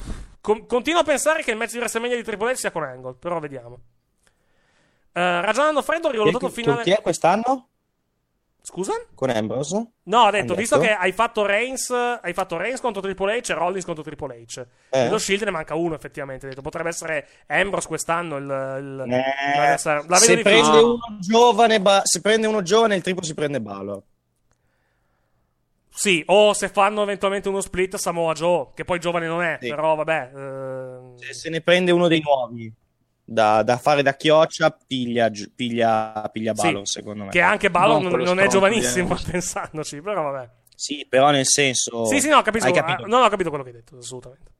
con- 0.40 0.66
continuo 0.66 1.00
a 1.00 1.02
pensare 1.02 1.42
che 1.42 1.50
il 1.50 1.56
match 1.56 1.72
di 1.72 1.78
WrestleMania 1.78 2.14
di 2.14 2.22
Triple 2.22 2.52
H 2.52 2.54
sia 2.58 2.70
con 2.70 2.84
Angle. 2.84 3.14
Però 3.14 3.40
vediamo. 3.40 3.80
Eh, 5.16 5.40
ragionando 5.40 5.80
freddo, 5.82 6.08
ho 6.08 6.10
rivalutato 6.10 6.46
il 6.46 6.52
finale. 6.52 6.82
Chi 6.82 6.90
è 6.90 7.00
quest'anno? 7.00 7.68
Scusa? 8.66 8.94
Con 9.14 9.28
Ambrose? 9.28 9.90
No, 10.04 10.22
ha 10.22 10.30
detto, 10.30 10.54
visto 10.54 10.78
che 10.78 10.90
hai 10.90 11.12
fatto 11.12 11.44
Reigns, 11.44 11.90
hai 11.90 12.32
fatto 12.32 12.56
Reigns 12.56 12.80
contro 12.80 13.02
Triple 13.02 13.36
H 13.38 13.50
e 13.50 13.54
Rollins 13.54 13.84
contro 13.84 14.02
Triple 14.02 14.42
H. 14.42 14.66
Eh. 14.88 15.02
Nello 15.02 15.18
Shield 15.18 15.42
ne 15.42 15.50
manca 15.50 15.74
uno, 15.74 15.94
effettivamente. 15.94 16.48
Detto, 16.48 16.62
potrebbe 16.62 16.88
essere 16.88 17.28
Ambrose 17.46 17.86
quest'anno 17.86 18.36
il. 18.38 18.44
il 19.04 19.12
Eh, 19.12 19.68
la 20.08 20.16
se, 20.16 20.38
prende 20.38 20.78
uno 20.78 20.98
giovane, 21.20 21.80
ba- 21.80 22.00
se 22.04 22.20
prende 22.22 22.46
uno 22.46 22.62
giovane, 22.62 22.96
il 22.96 23.02
triplo 23.02 23.22
si 23.22 23.34
prende 23.34 23.60
Balor. 23.60 24.02
Sì, 25.90 26.22
o 26.26 26.54
se 26.54 26.68
fanno 26.70 27.02
eventualmente 27.02 27.48
uno 27.48 27.60
split 27.60 27.96
Samoa 27.96 28.32
Joe, 28.32 28.68
che 28.74 28.84
poi 28.84 28.98
giovane 28.98 29.26
non 29.26 29.42
è, 29.42 29.58
Sì. 29.60 29.68
però 29.68 29.94
vabbè. 29.94 30.30
eh, 30.34 31.18
Se, 31.26 31.34
se 31.34 31.50
ne 31.50 31.60
prende 31.60 31.92
uno 31.92 32.08
dei 32.08 32.20
nuovi 32.20 32.72
da, 33.24 33.62
da 33.62 33.78
fare 33.78 34.02
da 34.02 34.14
chioccia, 34.14 34.70
piglia, 34.70 35.30
piglia, 35.54 36.28
piglia 36.30 36.54
sì, 36.54 36.62
Balor, 36.62 36.86
secondo 36.86 37.24
me. 37.24 37.30
Che 37.30 37.40
anche 37.40 37.70
Balor 37.70 38.02
non, 38.02 38.20
non 38.20 38.40
è 38.40 38.46
giovanissimo, 38.46 39.16
pensandoci, 39.30 40.00
però 40.02 40.30
vabbè. 40.30 40.50
Sì, 40.74 41.06
però 41.08 41.30
nel 41.30 41.46
senso... 41.46 42.04
Sì, 42.04 42.20
sì, 42.20 42.28
no, 42.28 42.42
capisco, 42.42 42.66
Hai 42.66 42.72
capito? 42.72 43.04
ah, 43.04 43.06
no, 43.06 43.18
ho 43.24 43.28
capito 43.28 43.48
quello 43.48 43.64
che 43.64 43.70
hai 43.70 43.76
detto, 43.76 43.96
assolutamente. 43.96 44.52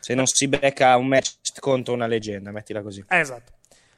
Se 0.00 0.14
non 0.14 0.26
si 0.26 0.48
becca 0.48 0.96
un 0.96 1.06
match 1.06 1.58
contro 1.60 1.94
una 1.94 2.06
leggenda, 2.06 2.50
mettila 2.50 2.82
così. 2.82 3.04
Eh, 3.08 3.18
esatto. 3.18 3.52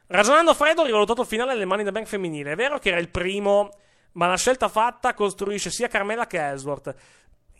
Ragionando 0.07 0.53
freddo, 0.53 0.81
ho 0.81 0.85
rivalutato 0.85 1.21
il 1.21 1.27
finale 1.27 1.53
delle 1.55 1.73
in 1.73 1.85
the 1.85 1.91
Bank 1.91 2.05
femminile. 2.05 2.51
È 2.51 2.55
vero 2.55 2.79
che 2.79 2.89
era 2.89 2.99
il 2.99 3.07
primo, 3.07 3.69
ma 4.13 4.27
la 4.27 4.35
scelta 4.35 4.67
fatta 4.67 5.13
costruisce 5.13 5.69
sia 5.69 5.87
Carmella 5.87 6.27
che 6.27 6.37
Ellsworth. 6.37 6.93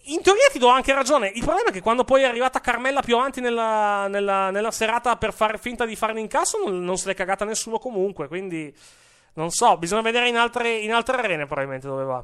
In 0.05 0.21
teoria 0.23 0.47
ti 0.51 0.57
do 0.59 0.67
anche 0.67 0.93
ragione. 0.93 1.27
Il 1.27 1.43
problema 1.43 1.69
è 1.69 1.71
che 1.71 1.81
quando 1.81 2.03
poi 2.03 2.23
è 2.23 2.25
arrivata 2.25 2.59
Carmella 2.59 3.01
più 3.01 3.15
avanti 3.17 3.39
nella, 3.39 4.07
nella- 4.07 4.49
nella 4.49 4.71
serata 4.71 5.15
per 5.15 5.31
fare 5.33 5.57
finta 5.57 5.85
di 5.85 5.95
fare 5.95 6.13
l'incasso, 6.13 6.57
non, 6.63 6.83
non 6.83 6.97
se 6.97 7.07
l'è 7.07 7.13
cagata 7.13 7.45
nessuno 7.45 7.77
comunque. 7.77 8.27
Quindi, 8.27 8.75
non 9.33 9.51
so, 9.51 9.77
bisogna 9.77 10.01
vedere 10.01 10.27
in 10.27 10.37
altre, 10.37 10.77
in 10.77 10.91
altre 10.91 11.17
arene 11.17 11.45
probabilmente 11.45 11.87
dove 11.87 12.03
va. 12.03 12.23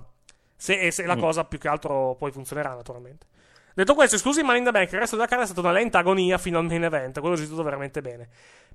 Se, 0.56 0.80
e 0.80 0.92
se 0.92 1.06
la 1.06 1.16
Mm. 1.16 1.20
cosa 1.20 1.44
più 1.46 1.60
che 1.60 1.68
altro 1.68 2.16
poi 2.18 2.32
funzionerà, 2.32 2.74
naturalmente. 2.74 3.28
Detto 3.76 3.94
questo, 3.94 4.16
esclusi 4.16 4.42
Money 4.42 4.58
in 4.58 4.64
the 4.66 4.72
Bank, 4.72 4.92
il 4.92 4.98
resto 5.00 5.16
della 5.16 5.28
carta 5.28 5.44
è 5.44 5.48
stata 5.48 5.62
una 5.62 5.72
lenta 5.72 6.00
agonia 6.00 6.40
fino 6.40 6.58
al 6.58 6.66
main 6.66 6.84
event. 6.84 7.20
Quello 7.20 7.36
è 7.36 7.38
gestito 7.38 7.62
veramente 7.62 8.02
bene. 8.02 8.28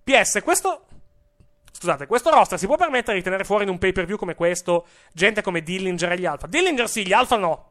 PS, 0.04 0.40
questo. 0.44 0.84
Scusate, 1.72 2.06
questo 2.06 2.30
roster 2.30 2.56
si 2.56 2.66
può 2.66 2.76
permettere 2.76 3.16
di 3.16 3.22
tenere 3.24 3.42
fuori 3.42 3.64
in 3.64 3.70
un 3.70 3.78
pay 3.78 3.90
per 3.90 4.04
view 4.04 4.16
come 4.16 4.36
questo 4.36 4.86
gente 5.12 5.42
come 5.42 5.62
Dillinger 5.64 6.12
e 6.12 6.18
gli 6.18 6.26
Alpha? 6.26 6.46
Dillinger 6.46 6.88
sì, 6.88 7.04
gli 7.04 7.12
Alpha 7.12 7.36
no. 7.36 7.70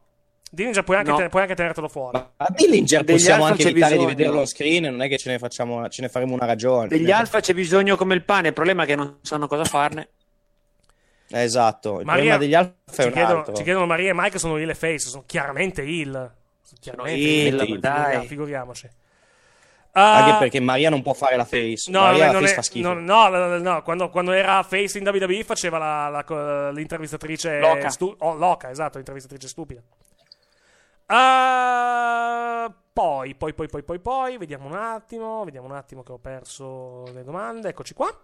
Dillinger 0.53 0.83
puoi 0.83 0.97
anche, 0.97 1.11
No. 1.11 1.15
te- 1.17 1.29
puoi 1.29 1.41
anche 1.43 1.55
tenertelo 1.55 1.87
fuori. 1.87 2.17
A 2.17 2.47
Dillinger 2.49 3.03
Degli 3.05 3.15
possiamo 3.15 3.45
anche 3.45 3.69
evitare 3.69 3.93
bisogno. 3.93 4.09
di 4.09 4.15
vederlo 4.15 4.39
on 4.41 4.45
screen, 4.47 4.83
non 4.83 5.01
è 5.01 5.07
che 5.07 5.17
ce 5.17 5.29
ne, 5.31 5.39
facciamo, 5.39 5.87
ce 5.87 6.01
ne 6.01 6.09
faremo 6.09 6.33
una 6.33 6.45
ragione. 6.45 6.87
Degli 6.89 7.09
alfa 7.09 7.39
c'è 7.39 7.53
bisogno 7.53 7.95
come 7.95 8.15
il 8.15 8.23
pane, 8.25 8.49
il 8.49 8.53
problema 8.53 8.83
è 8.83 8.85
che 8.85 8.95
non 8.97 9.19
sanno 9.21 9.47
cosa 9.47 9.63
farne. 9.63 10.09
Eh, 11.29 11.43
Esatto, 11.43 11.99
il 12.01 12.05
Maria- 12.05 12.35
problema 12.35 12.37
degli 12.37 12.53
Alfa 12.53 13.03
è 13.03 13.05
un 13.05 13.11
chiedono, 13.13 13.37
altro. 13.39 13.53
ci 13.53 13.63
chiedono 13.63 13.85
Maria 13.85 14.09
e 14.09 14.13
Mike 14.13 14.37
sono 14.39 14.57
e 14.57 14.75
face, 14.75 15.07
sono 15.07 15.23
chiaramente. 15.25 15.81
Sono 15.85 16.31
chiaramente 16.81 17.21
heel, 17.21 17.55
dai. 17.55 17.65
figuria- 17.67 18.21
figuriamoci. 18.23 18.89
Anche 19.93 20.31
Ah, 20.31 20.37
perché 20.37 20.59
Maria 20.59 20.89
non 20.89 21.01
può 21.01 21.13
fare 21.13 21.35
la 21.37 21.43
face. 21.45 21.89
No, 21.91 22.01
Maria 22.01 22.31
non 22.31 22.41
face 22.41 22.45
non 22.45 22.53
fa 22.53 22.59
è- 22.59 22.63
schifo. 22.63 22.93
no, 22.93 22.99
no, 22.99 23.27
no, 23.29 23.47
no, 23.47 23.57
no, 23.57 23.83
Quando, 23.83 24.09
quando 24.09 24.31
era 24.33 24.61
face 24.63 24.97
in 24.97 25.07
WWE 25.07 25.43
faceva 25.45 25.77
la, 25.77 26.09
la- 26.09 26.71
l'intervistatrice 26.71 27.59
Loca. 27.59 27.89
stu- 27.89 28.15
oh, 28.19 28.35
Loca, 28.35 28.69
esatto, 28.69 28.95
l'intervistatrice 28.97 29.47
stupida. 29.47 29.81
Ah, 31.13 32.73
poi, 32.93 33.35
poi, 33.35 33.53
poi, 33.53 33.67
poi, 33.67 33.83
poi, 33.83 33.99
poi, 33.99 34.37
vediamo 34.37 34.65
un 34.65 34.75
attimo, 34.75 35.43
vediamo 35.43 35.67
un 35.67 35.73
attimo 35.73 36.03
che 36.03 36.13
ho 36.13 36.17
perso 36.19 37.03
le 37.11 37.25
domande, 37.25 37.67
eccoci 37.67 37.93
qua. 37.93 38.17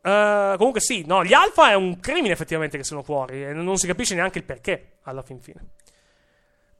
Ah, 0.00 0.54
comunque 0.56 0.80
sì, 0.80 1.04
no, 1.06 1.24
gli 1.24 1.32
alfa 1.32 1.70
è 1.70 1.74
un 1.74 2.00
crimine 2.00 2.32
effettivamente 2.32 2.76
che 2.76 2.82
sono 2.82 3.04
fuori 3.04 3.44
e 3.44 3.52
non 3.52 3.76
si 3.76 3.86
capisce 3.86 4.16
neanche 4.16 4.38
il 4.38 4.44
perché 4.44 4.94
alla 5.02 5.22
fin 5.22 5.40
fine. 5.40 5.64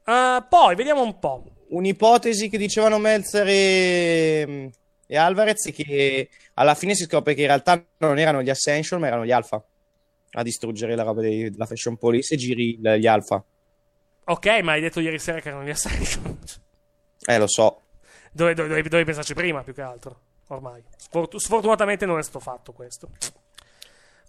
Ah, 0.03 0.45
poi, 0.47 0.75
vediamo 0.75 1.03
un 1.03 1.17
po'. 1.19 1.45
Un'ipotesi 1.69 2.49
che 2.49 2.57
dicevano 2.57 2.97
Meltzer 2.97 3.47
e, 3.47 4.71
e 5.07 5.17
Alvarez 5.17 5.67
è 5.67 5.71
che 5.71 6.29
alla 6.55 6.75
fine 6.75 6.95
si 6.95 7.05
scopre 7.05 7.33
che 7.33 7.41
in 7.41 7.47
realtà 7.47 7.81
non 7.99 8.19
erano 8.19 8.41
gli 8.41 8.49
Ascension, 8.49 8.99
ma 8.99 9.07
erano 9.07 9.25
gli 9.25 9.31
Alpha 9.31 9.63
a 10.31 10.43
distruggere 10.43 10.95
la 10.95 11.03
roba 11.03 11.21
della 11.21 11.65
Fashion 11.65 11.95
Police 11.95 12.33
e 12.33 12.37
giri 12.37 12.77
gli 12.77 13.07
Alpha. 13.07 13.41
Ok, 14.29 14.45
ma 14.61 14.73
hai 14.73 14.81
detto 14.81 14.99
ieri 14.99 15.17
sera 15.19 15.39
che 15.39 15.47
erano 15.49 15.63
gli 15.63 15.69
Ascension. 15.71 16.37
Eh, 17.25 17.37
lo 17.37 17.47
so. 17.47 17.81
Dove- 18.31 18.53
dove- 18.53 18.67
Dovevi, 18.69 18.89
dovevi 18.89 19.05
pensarci 19.07 19.33
prima, 19.33 19.63
più 19.63 19.73
che 19.73 19.81
altro. 19.81 20.19
Ormai. 20.49 20.83
Sfortu- 20.97 21.39
sfortunatamente 21.39 22.05
non 22.05 22.17
è 22.19 22.23
stato 22.23 22.39
fatto 22.39 22.71
questo. 22.71 23.09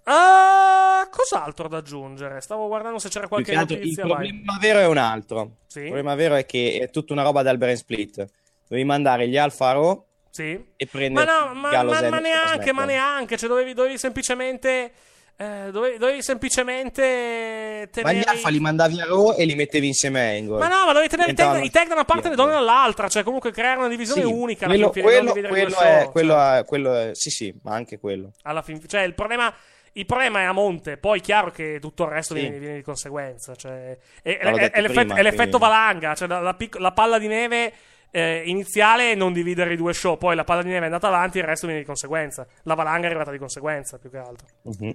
Ah, 0.03 1.07
cos'altro 1.11 1.67
da 1.67 1.77
aggiungere? 1.77 2.41
Stavo 2.41 2.67
guardando 2.67 2.97
se 2.99 3.09
c'era 3.09 3.27
qualche 3.27 3.51
che 3.51 3.57
altro, 3.57 3.75
il 3.75 3.81
notizia. 3.81 4.03
vai. 4.07 4.27
problema 4.27 4.57
vero 4.59 4.79
è 4.79 4.87
un 4.87 4.97
altro. 4.97 5.57
Sì? 5.67 5.79
Il 5.79 5.85
problema 5.85 6.15
vero 6.15 6.35
è 6.35 6.45
che 6.45 6.79
è 6.81 6.89
tutta 6.89 7.13
una 7.13 7.21
roba 7.23 7.43
dal 7.43 7.57
brain 7.57 7.77
split. 7.77 8.25
Devi 8.67 8.83
mandare 8.83 9.27
gli 9.27 9.37
Alfa 9.37 9.71
Raw 9.73 10.05
Sì. 10.31 10.43
e 10.51 10.65
Ma 10.79 10.87
prendere 10.91 11.25
no, 11.31 11.53
ma, 11.53 11.69
Gallows 11.69 11.99
ma- 11.99 12.05
e 12.05 12.09
ma 12.09 12.19
neanche, 12.19 12.73
ma 12.73 12.85
neanche. 12.85 13.37
Cioè, 13.37 13.47
dovevi, 13.49 13.73
dovevi 13.73 13.97
semplicemente. 13.99 14.91
Eh, 15.37 15.69
dovevi, 15.71 15.97
dovevi 15.97 16.21
semplicemente 16.21 17.89
tenere. 17.91 18.21
Alfa 18.23 18.49
li 18.49 18.59
mandavi 18.59 19.01
a 19.01 19.05
Raw 19.05 19.33
e 19.37 19.45
li 19.45 19.55
mettevi 19.55 19.87
insieme 19.87 20.19
a 20.21 20.29
Angle. 20.37 20.59
Ma 20.59 20.67
no, 20.67 20.85
ma 20.85 20.91
dovevi 20.93 21.09
tenere 21.09 21.31
i 21.31 21.33
tag, 21.33 21.45
Diventavano- 21.47 21.65
i 21.65 21.69
tag 21.71 21.87
da 21.87 21.93
una 21.93 22.05
parte 22.05 22.27
e 22.27 22.29
le 22.31 22.35
donne 22.35 22.51
dall'altra. 22.53 23.07
Cioè, 23.07 23.23
comunque 23.23 23.51
creare 23.51 23.79
una 23.79 23.87
divisione 23.87 24.21
Sì, 24.21 24.27
unica. 24.31 24.65
alla 24.65 24.73
quello, 24.75 24.91
fin 24.91 25.03
fine, 25.03 25.15
quello- 25.15 25.49
quello 25.49 25.79
è, 25.79 26.01
show, 26.01 26.11
quello 26.11 26.33
cioè. 26.33 26.57
è- 26.59 26.65
quello 26.65 26.95
è- 26.95 27.09
sì, 27.13 27.29
sì, 27.29 27.53
ma 27.63 27.73
anche 27.73 27.99
quello. 27.99 28.31
alla 28.43 28.61
fin- 28.61 28.87
cioè, 28.87 29.01
il 29.01 29.13
problema. 29.13 29.53
Il 29.93 30.05
problema 30.05 30.39
è 30.39 30.43
a 30.43 30.53
monte, 30.53 30.95
poi 30.95 31.19
è 31.19 31.21
chiaro 31.21 31.51
che 31.51 31.77
tutto 31.81 32.03
il 32.03 32.09
resto 32.11 32.33
Sì. 32.33 32.39
viene, 32.39 32.59
viene 32.59 32.75
di 32.75 32.81
conseguenza. 32.81 33.55
Cioè, 33.55 33.97
è, 34.21 34.37
è- 34.37 34.39
è- 34.39 34.71
è 34.71 34.79
l'effetto, 34.79 34.99
prima, 35.01 35.15
è 35.15 35.21
l'effetto 35.21 35.57
quindi- 35.57 35.57
valanga, 35.59 36.15
cioè 36.15 36.27
la, 36.29 36.39
la 36.39 36.53
pic- 36.53 36.77
la 36.79 36.91
palla 36.93 37.19
di 37.19 37.27
neve 37.27 37.73
eh, 38.09 38.41
iniziale 38.45 39.11
è 39.11 39.15
non 39.15 39.33
dividere 39.33 39.73
i 39.73 39.75
due 39.77 39.91
show, 39.93 40.17
poi 40.17 40.35
la 40.35 40.45
palla 40.45 40.61
di 40.61 40.69
neve 40.69 40.81
è 40.81 40.85
andata 40.85 41.07
avanti, 41.07 41.39
il 41.39 41.43
resto 41.43 41.65
viene 41.65 41.81
di 41.81 41.87
conseguenza. 41.87 42.45
La 42.63 42.73
valanga 42.75 43.03
è 43.03 43.09
arrivata 43.09 43.31
di 43.31 43.37
conseguenza, 43.37 43.97
più 43.97 44.09
che 44.09 44.17
altro. 44.17 44.47
Mhm. 44.63 44.93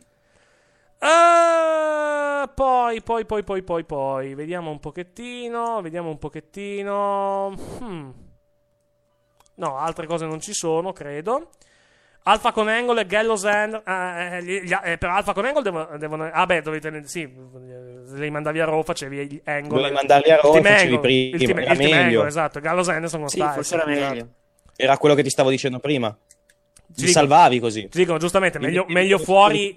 Eh, 0.99 2.49
poi, 2.55 3.03
poi, 3.03 3.25
poi, 3.25 3.45
poi, 3.45 3.63
poi, 3.63 3.85
poi, 3.85 4.35
vediamo 4.35 4.71
un 4.71 4.81
pochettino, 4.81 5.81
vediamo 5.83 6.09
un 6.09 6.19
pochettino. 6.19 7.55
Hmm. 7.79 8.11
No, 9.57 9.77
altre 9.79 10.07
cose 10.07 10.27
non 10.27 10.41
ci 10.41 10.53
sono, 10.53 10.93
credo. 10.93 11.51
Alfa 12.29 12.51
con 12.51 12.67
Angle 12.67 13.03
e 13.03 13.07
Gallows 13.07 13.45
and... 13.45 13.83
eh, 13.87 14.43
gli- 14.43 14.63
gli- 14.63 14.77
eh, 14.83 14.99
per 14.99 15.11
Alfa 15.11 15.33
con 15.33 15.45
Angle 15.45 15.63
devono... 15.63 15.97
devono 15.97 16.29
ah 16.33 16.45
beh, 16.45 16.61
dovete... 16.61 17.07
Sì, 17.07 17.23
li 17.23 18.31
mandavi 18.31 18.61
a 18.61 18.65
Raw 18.65 18.83
facevi 18.83 19.27
gli 19.29 19.41
Angle. 19.45 19.69
Dovevi 19.77 19.95
mandarli 19.95 20.31
a 20.33 20.41
Raw 20.41 20.57
Il 20.57 20.63
team 20.63 20.75
facevi 20.75 20.95
Angle, 20.95 21.01
prima, 21.01 21.37
Il 21.37 21.45
team, 21.47 21.59
era 21.59 21.73
il 21.73 21.79
team 21.79 21.91
meglio. 21.91 22.05
Angle, 22.19 22.27
esatto. 22.29 22.61
Gallows 22.61 22.89
e 22.89 22.93
Anderson 22.93 23.21
non 23.21 23.29
Sì, 23.29 23.37
stai, 23.37 23.55
forse 23.55 23.75
era 23.77 23.91
esatto. 23.91 24.09
meglio. 24.15 24.29
Era 24.75 24.99
quello 24.99 25.15
che 25.15 25.23
ti 25.23 25.31
stavo 25.31 25.51
dicendo 25.51 25.79
prima. 25.79 26.19
Dico- 26.87 27.11
salvavi 27.11 27.59
così. 27.61 27.89
Ti 27.89 27.99
dicono 27.99 28.19
giustamente, 28.19 28.59
meglio, 28.59 28.85
Li- 28.87 28.93
meglio 28.95 29.17
li- 29.19 29.25
fuori... 29.25 29.75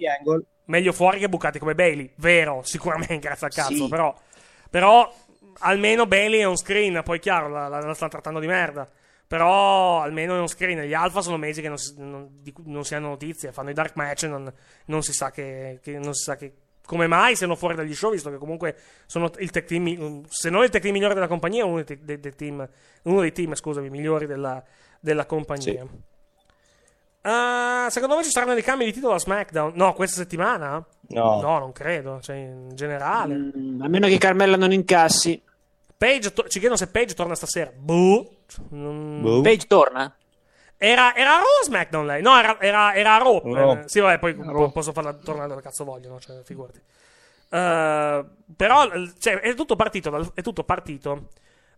Meglio 0.66 0.92
fuori 0.92 1.18
che 1.18 1.28
bucati 1.28 1.58
come 1.58 1.74
Bailey. 1.74 2.12
Vero, 2.16 2.60
sicuramente, 2.66 3.18
grazie 3.18 3.46
al 3.48 3.52
cazzo. 3.52 3.74
Sì. 3.74 3.88
Però, 3.88 4.14
però, 4.70 5.12
almeno 5.60 6.06
Bailey 6.06 6.40
è 6.40 6.46
on 6.46 6.56
screen. 6.56 7.00
Poi, 7.04 7.18
chiaro, 7.18 7.48
la, 7.48 7.66
la, 7.66 7.80
la 7.80 7.94
stanno 7.94 8.10
trattando 8.12 8.38
di 8.38 8.46
merda. 8.46 8.88
Però, 9.26 10.00
almeno 10.00 10.36
è 10.36 10.38
on 10.38 10.46
screen. 10.46 10.80
Gli 10.82 10.94
Alpha 10.94 11.22
sono 11.22 11.36
mesi 11.38 11.60
che 11.60 11.66
non 11.68 11.76
si, 11.76 11.94
non, 11.98 12.28
di 12.40 12.54
non 12.66 12.84
si 12.84 12.94
hanno 12.94 13.08
notizie. 13.08 13.50
Fanno 13.50 13.70
i 13.70 13.74
dark 13.74 13.96
match 13.96 14.22
e 14.24 14.28
non, 14.28 14.52
non 14.86 15.02
si 15.02 15.12
sa 15.12 15.32
che, 15.32 15.80
che- 15.82 15.98
non 15.98 16.14
si 16.14 16.22
sa 16.22 16.36
che. 16.36 16.52
Come 16.86 17.06
mai 17.08 17.34
siano 17.36 17.56
fuori 17.56 17.74
dagli 17.74 17.94
show, 17.94 18.10
visto 18.12 18.30
che 18.30 18.38
comunque 18.38 18.76
sono 19.06 19.28
il 19.38 19.50
tech 19.50 19.66
team, 19.66 19.82
mi- 19.82 20.22
se 20.28 20.50
non 20.50 20.62
il 20.62 20.70
tech 20.70 20.82
team 20.82 20.94
migliore 20.94 21.14
della 21.14 21.28
compagnia, 21.28 21.64
uno 21.64 21.82
dei, 21.82 21.98
dei- 22.00 22.18
dei 22.20 22.34
team, 22.36 22.68
uno 23.04 23.20
dei 23.20 23.32
team, 23.32 23.54
scusami, 23.54 23.90
migliori 23.90 24.26
della, 24.26 24.62
della 25.00 25.26
compagnia. 25.26 25.84
Eh, 27.22 27.86
secondo 27.90 28.16
me 28.16 28.24
ci 28.24 28.30
saranno 28.30 28.54
dei 28.54 28.62
cambi 28.62 28.84
di 28.84 28.92
titolo 28.92 29.14
a 29.14 29.18
SmackDown. 29.18 29.72
No, 29.74 29.92
questa 29.94 30.16
settimana? 30.16 30.84
No. 31.08 31.40
No, 31.40 31.58
non 31.58 31.72
credo. 31.72 32.20
Cioè, 32.20 32.36
in 32.36 32.70
generale. 32.74 33.34
Mm, 33.34 33.82
a 33.82 33.88
meno 33.88 34.06
che 34.06 34.18
Carmella 34.18 34.56
non 34.56 34.72
incassi. 34.72 35.40
Page 35.96 36.32
to- 36.32 36.44
ci 36.48 36.58
chiedono 36.58 36.76
se 36.78 36.88
Page 36.88 37.14
torna 37.14 37.34
stasera. 37.34 37.70
Boh. 37.76 38.36
Non- 38.70 39.20
Boh. 39.20 39.40
Page 39.42 39.66
torna? 39.66 40.14
Era, 40.78 41.14
era 41.14 41.32
a 41.34 41.36
Raw 41.36 41.44
o 41.60 41.64
SmackDown 41.64 42.06
lei? 42.06 42.22
No, 42.22 42.38
era, 42.38 42.58
era, 42.58 42.94
era 42.94 43.16
a 43.16 43.18
Raw. 43.18 43.52
Raw. 43.54 43.76
Eh, 43.76 43.82
sì, 43.88 44.00
vabbè, 44.00 44.18
poi 44.18 44.34
po- 44.34 44.70
posso 44.70 44.92
farla 44.92 45.12
tornare 45.12 45.48
dove 45.48 45.60
cazzo 45.60 45.84
voglio, 45.84 46.08
no? 46.08 46.18
Cioè, 46.20 46.42
figurati. 46.42 46.80
Eh, 47.50 48.24
però, 48.56 48.88
cioè, 49.18 49.40
è 49.40 49.54
tutto 49.54 49.76
partito 49.76 50.08
dal, 50.08 50.30
è 50.32 50.40
tutto 50.40 50.64
partito 50.64 51.28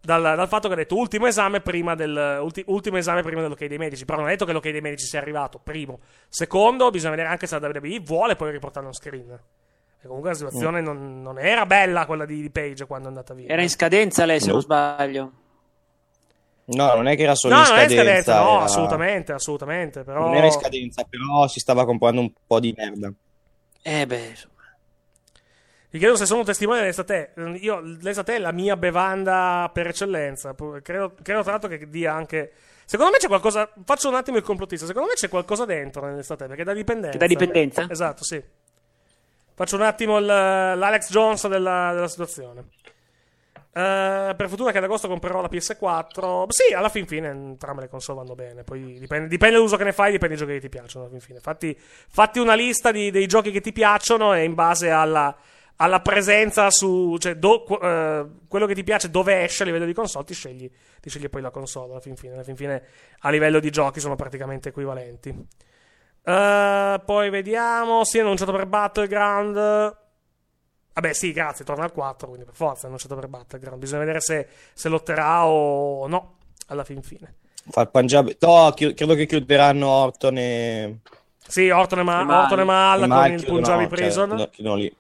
dal, 0.02 0.20
dal 0.22 0.48
fatto 0.48 0.66
che 0.68 0.74
ha 0.74 0.76
detto 0.76 0.96
ultimo 0.96 1.26
esame 1.26 1.60
prima 1.60 1.94
del 1.94 2.38
ulti- 2.42 2.64
ultimo 2.66 2.96
esame 2.98 3.22
prima 3.22 3.40
dell'ok 3.40 3.64
dei 3.66 3.78
medici. 3.78 4.04
Però 4.04 4.18
non 4.18 4.26
ha 4.26 4.30
detto 4.30 4.44
che 4.44 4.52
l'ok 4.52 4.70
dei 4.70 4.80
medici 4.80 5.06
sia 5.06 5.20
arrivato. 5.20 5.60
Primo. 5.62 6.00
Secondo, 6.28 6.90
bisogna 6.90 7.10
vedere 7.10 7.28
anche 7.28 7.46
se 7.46 7.58
la 7.58 7.66
WWE 7.68 8.00
vuole 8.00 8.36
poi 8.36 8.50
riportarlo 8.50 8.88
on 8.88 8.94
screen. 8.94 9.30
E 10.04 10.06
comunque 10.06 10.30
la 10.30 10.36
situazione 10.36 10.80
non, 10.80 11.22
non 11.22 11.38
era 11.38 11.64
bella 11.64 12.06
quella 12.06 12.24
di, 12.24 12.42
di 12.42 12.50
Page 12.50 12.86
quando 12.86 13.06
è 13.06 13.10
andata 13.10 13.34
via. 13.34 13.48
Era 13.48 13.62
in 13.62 13.70
scadenza 13.70 14.24
lei, 14.24 14.40
se 14.40 14.46
No. 14.48 14.54
non 14.54 14.62
sbaglio. 14.62 15.32
No, 16.64 16.94
non 16.94 17.06
è 17.08 17.16
che 17.16 17.22
era 17.24 17.34
solo 17.34 17.54
No, 17.54 17.60
in 17.60 17.66
non 17.68 17.78
è 17.78 17.80
scadenza. 17.88 18.02
scadenza, 18.04 18.40
no, 18.42 18.54
era- 18.54 18.64
assolutamente, 18.64 19.32
assolutamente. 19.32 20.02
Però... 20.04 20.20
Non 20.26 20.34
era 20.34 20.46
in 20.46 20.52
scadenza, 20.52 21.04
però 21.08 21.46
si 21.48 21.60
stava 21.60 21.84
comprando 21.84 22.20
un 22.20 22.32
po' 22.46 22.60
di 22.60 22.72
merda. 22.76 23.12
Eh 23.82 24.06
beh, 24.06 24.34
Ti 25.92 25.98
chiedo 25.98 26.16
se 26.16 26.24
sono 26.24 26.42
testimone 26.42 26.80
dell'estate. 26.80 27.34
Io, 27.60 27.80
l'estate 27.80 28.36
è 28.36 28.38
la 28.38 28.50
mia 28.50 28.78
bevanda 28.78 29.70
per 29.70 29.88
eccellenza. 29.88 30.54
Credo, 30.54 31.12
credo 31.22 31.42
tra 31.42 31.50
l'altro 31.50 31.68
che 31.68 31.86
dia 31.86 32.14
anche. 32.14 32.50
Secondo 32.86 33.12
me 33.12 33.18
c'è 33.18 33.26
qualcosa. 33.28 33.70
Faccio 33.84 34.08
un 34.08 34.14
attimo 34.14 34.38
il 34.38 34.42
complottista. 34.42 34.86
Secondo 34.86 35.08
me 35.08 35.14
c'è 35.16 35.28
qualcosa 35.28 35.66
dentro 35.66 36.06
nell'estate 36.06 36.46
perché 36.46 36.64
dà 36.64 36.72
dipendenza. 36.72 37.10
Che 37.10 37.18
dà 37.18 37.26
dipendenza? 37.26 37.86
Esatto, 37.90 38.24
sì. 38.24 38.42
Faccio 39.54 39.76
un 39.76 39.82
attimo 39.82 40.16
il- 40.16 40.24
l'Alex 40.24 41.10
Jones 41.10 41.46
della, 41.46 41.92
della 41.92 42.08
situazione. 42.08 42.64
Eh, 43.74 44.34
per 44.34 44.48
fortuna 44.48 44.70
che 44.70 44.78
ad 44.78 44.84
agosto 44.84 45.08
comprerò 45.08 45.42
la 45.42 45.48
PS4. 45.48 46.46
Sì, 46.48 46.72
alla 46.72 46.88
fin 46.88 47.06
fine 47.06 47.28
entrambe 47.28 47.82
le 47.82 47.88
console 47.90 48.20
vanno 48.20 48.34
bene. 48.34 48.64
Poi 48.64 48.98
dipende, 48.98 49.28
dipende 49.28 49.56
dall'uso 49.56 49.76
che 49.76 49.84
ne 49.84 49.92
fai, 49.92 50.10
dipende 50.12 50.36
dai 50.36 50.46
giochi 50.46 50.54
che 50.58 50.68
ti 50.68 50.68
piacciono. 50.70 51.04
Alla 51.04 51.12
fin 51.12 51.20
fine. 51.22 51.40
Fatti, 51.40 51.78
fatti 51.78 52.38
una 52.38 52.54
lista 52.54 52.90
di- 52.90 53.10
dei 53.10 53.26
giochi 53.26 53.50
che 53.50 53.60
ti 53.60 53.72
piacciono 53.72 54.32
e 54.32 54.44
in 54.44 54.54
base 54.54 54.88
alla, 54.90 55.34
alla 55.82 56.00
presenza 56.00 56.70
su. 56.70 57.16
cioè, 57.18 57.34
do- 57.36 57.66
eh, 57.80 58.26
quello 58.48 58.66
che 58.66 58.74
ti 58.74 58.84
piace, 58.84 59.10
dove 59.10 59.42
esce 59.42 59.62
a 59.62 59.66
livello 59.66 59.84
di 59.84 59.92
console, 59.92 60.24
ti 60.24 60.34
scegli, 60.34 60.70
ti 61.00 61.08
scegli 61.10 61.28
poi 61.28 61.42
la 61.42 61.50
console. 61.50 61.90
Alla 61.90 62.00
fin 62.00 62.16
fine. 62.16 62.34
Alla 62.34 62.44
fin 62.44 62.56
fine, 62.56 62.82
a 63.20 63.30
livello 63.30 63.58
di 63.60 63.70
giochi, 63.70 64.00
sono 64.00 64.14
praticamente 64.16 64.68
equivalenti. 64.70 65.28
Eh, 66.24 67.00
poi 67.04 67.30
vediamo. 67.30 68.04
Sì, 68.04 68.20
annunciato 68.20 68.52
per 68.52 68.66
Battleground. 68.66 70.00
Vabbè, 70.94 71.12
sì, 71.14 71.32
grazie, 71.32 71.64
torna 71.64 71.84
al 71.84 71.92
4, 71.92 72.26
quindi 72.28 72.44
per 72.44 72.54
forza 72.54 72.82
è 72.82 72.86
annunciato 72.86 73.14
per 73.14 73.26
Battleground. 73.26 73.80
Bisogna 73.80 74.00
vedere 74.00 74.20
se, 74.20 74.46
se 74.74 74.88
lotterà 74.90 75.46
o 75.46 76.06
no, 76.06 76.36
alla 76.66 76.84
fin 76.84 77.02
fine. 77.02 77.36
Fa 77.70 77.80
il 77.82 77.88
Punjab. 77.88 78.36
No, 78.40 78.70
chi- 78.74 78.92
credo 78.92 79.14
che 79.14 79.24
chiuderanno 79.26 79.88
Orton 79.88 80.36
e. 80.36 80.98
Sì, 81.48 81.70
Orton 81.70 82.00
e, 82.00 82.02
Ma- 82.02 82.20
E 82.20 82.24
Mal. 82.24 82.42
Orton 82.42 82.60
e 82.60 82.64
Mal 82.64 83.02
E 83.02 83.08
con 83.08 83.32
il 83.32 83.44
Punjabi 83.46 83.82
cioè, 83.84 83.88
Prison. 83.88 84.28
no, 84.30 84.48
chiudono 84.50 84.76
lì. 84.76 84.96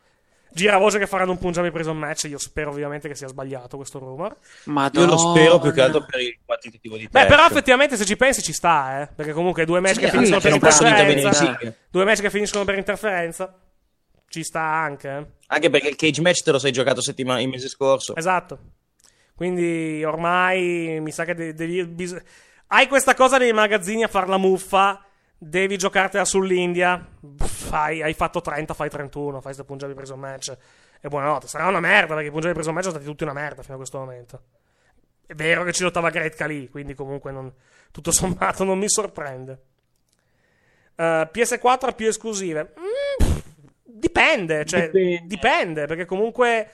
Gira 0.54 0.76
voce 0.76 0.98
che 0.98 1.06
faranno 1.06 1.30
un 1.32 1.38
Punjabi 1.38 1.70
Prison 1.70 1.96
match. 1.96 2.24
Io 2.24 2.38
spero 2.38 2.70
ovviamente 2.70 3.08
che 3.08 3.14
sia 3.14 3.26
sbagliato 3.28 3.76
questo 3.76 3.98
rumor. 3.98 4.36
Io 4.66 5.06
lo 5.06 5.16
spero 5.16 5.58
più 5.58 5.72
che 5.72 5.80
altro 5.80 6.04
per 6.04 6.20
il 6.20 6.38
quantitativo 6.44 6.96
di 6.96 7.04
Beh, 7.04 7.10
trash. 7.10 7.26
però 7.28 7.46
effettivamente 7.46 7.96
se 7.96 8.04
ci 8.04 8.16
pensi 8.16 8.42
ci 8.42 8.52
sta, 8.52 9.00
eh. 9.02 9.06
Perché 9.14 9.32
comunque 9.32 9.64
due 9.64 9.80
match 9.80 9.94
Sì, 9.94 10.00
che 10.00 10.10
finiscono 10.10 10.40
che 10.40 10.48
per 10.48 10.54
interferenza. 10.54 11.28
intervenire, 11.44 11.78
Due 11.90 12.04
match 12.04 12.20
che 12.20 12.30
finiscono 12.30 12.64
per 12.64 12.76
interferenza. 12.76 13.58
Ci 14.28 14.42
sta 14.42 14.60
anche, 14.62 15.08
eh. 15.08 15.26
Anche 15.48 15.70
perché 15.70 15.88
il 15.88 15.96
cage 15.96 16.20
match 16.22 16.42
te 16.42 16.52
lo 16.52 16.58
sei 16.58 16.72
giocato 16.72 17.00
settimana, 17.02 17.40
il 17.40 17.48
mese 17.48 17.68
scorso. 17.68 18.14
Esatto. 18.16 18.58
Quindi 19.34 20.04
ormai 20.04 20.98
mi 21.00 21.10
sa 21.10 21.24
che 21.24 21.34
de- 21.34 21.54
devi. 21.54 21.84
bis- 21.86 22.20
hai 22.68 22.86
questa 22.88 23.14
cosa 23.14 23.38
nei 23.38 23.52
magazzini 23.52 24.04
a 24.04 24.08
far 24.08 24.28
la 24.28 24.36
muffa. 24.38 25.02
Devi 25.44 25.76
giocartela 25.76 26.24
sull'India. 26.24 27.04
Fai, 27.38 28.00
hai 28.00 28.14
fatto 28.14 28.40
30, 28.40 28.74
fai 28.74 28.88
31. 28.88 29.40
Fai 29.40 29.52
sto 29.54 29.64
Punjabi 29.64 29.92
preso 29.92 30.16
match. 30.16 30.56
E 31.00 31.08
buonanotte. 31.08 31.48
Sarà 31.48 31.66
una 31.66 31.80
merda 31.80 32.14
perché 32.14 32.28
i 32.28 32.30
Punjabi 32.30 32.54
preso 32.54 32.70
match 32.70 32.84
sono 32.84 32.94
stati 32.94 33.10
tutti 33.10 33.24
una 33.24 33.32
merda 33.32 33.62
fino 33.62 33.74
a 33.74 33.78
questo 33.78 33.98
momento. 33.98 34.42
È 35.26 35.34
vero 35.34 35.64
che 35.64 35.72
ci 35.72 35.82
lottava 35.82 36.10
Great 36.10 36.36
Khali. 36.36 36.68
Quindi 36.70 36.94
comunque 36.94 37.32
non- 37.32 37.52
tutto 37.90 38.12
sommato 38.12 38.62
non 38.62 38.78
mi 38.78 38.88
sorprende. 38.88 39.58
Eh, 40.94 41.28
PS4 41.32 41.92
più 41.96 42.06
esclusive. 42.06 42.74
Mm, 42.78 43.36
dipende, 43.82 44.64
cioè, 44.64 44.90
dipende. 45.24 45.86
perché 45.86 46.04
comunque. 46.04 46.70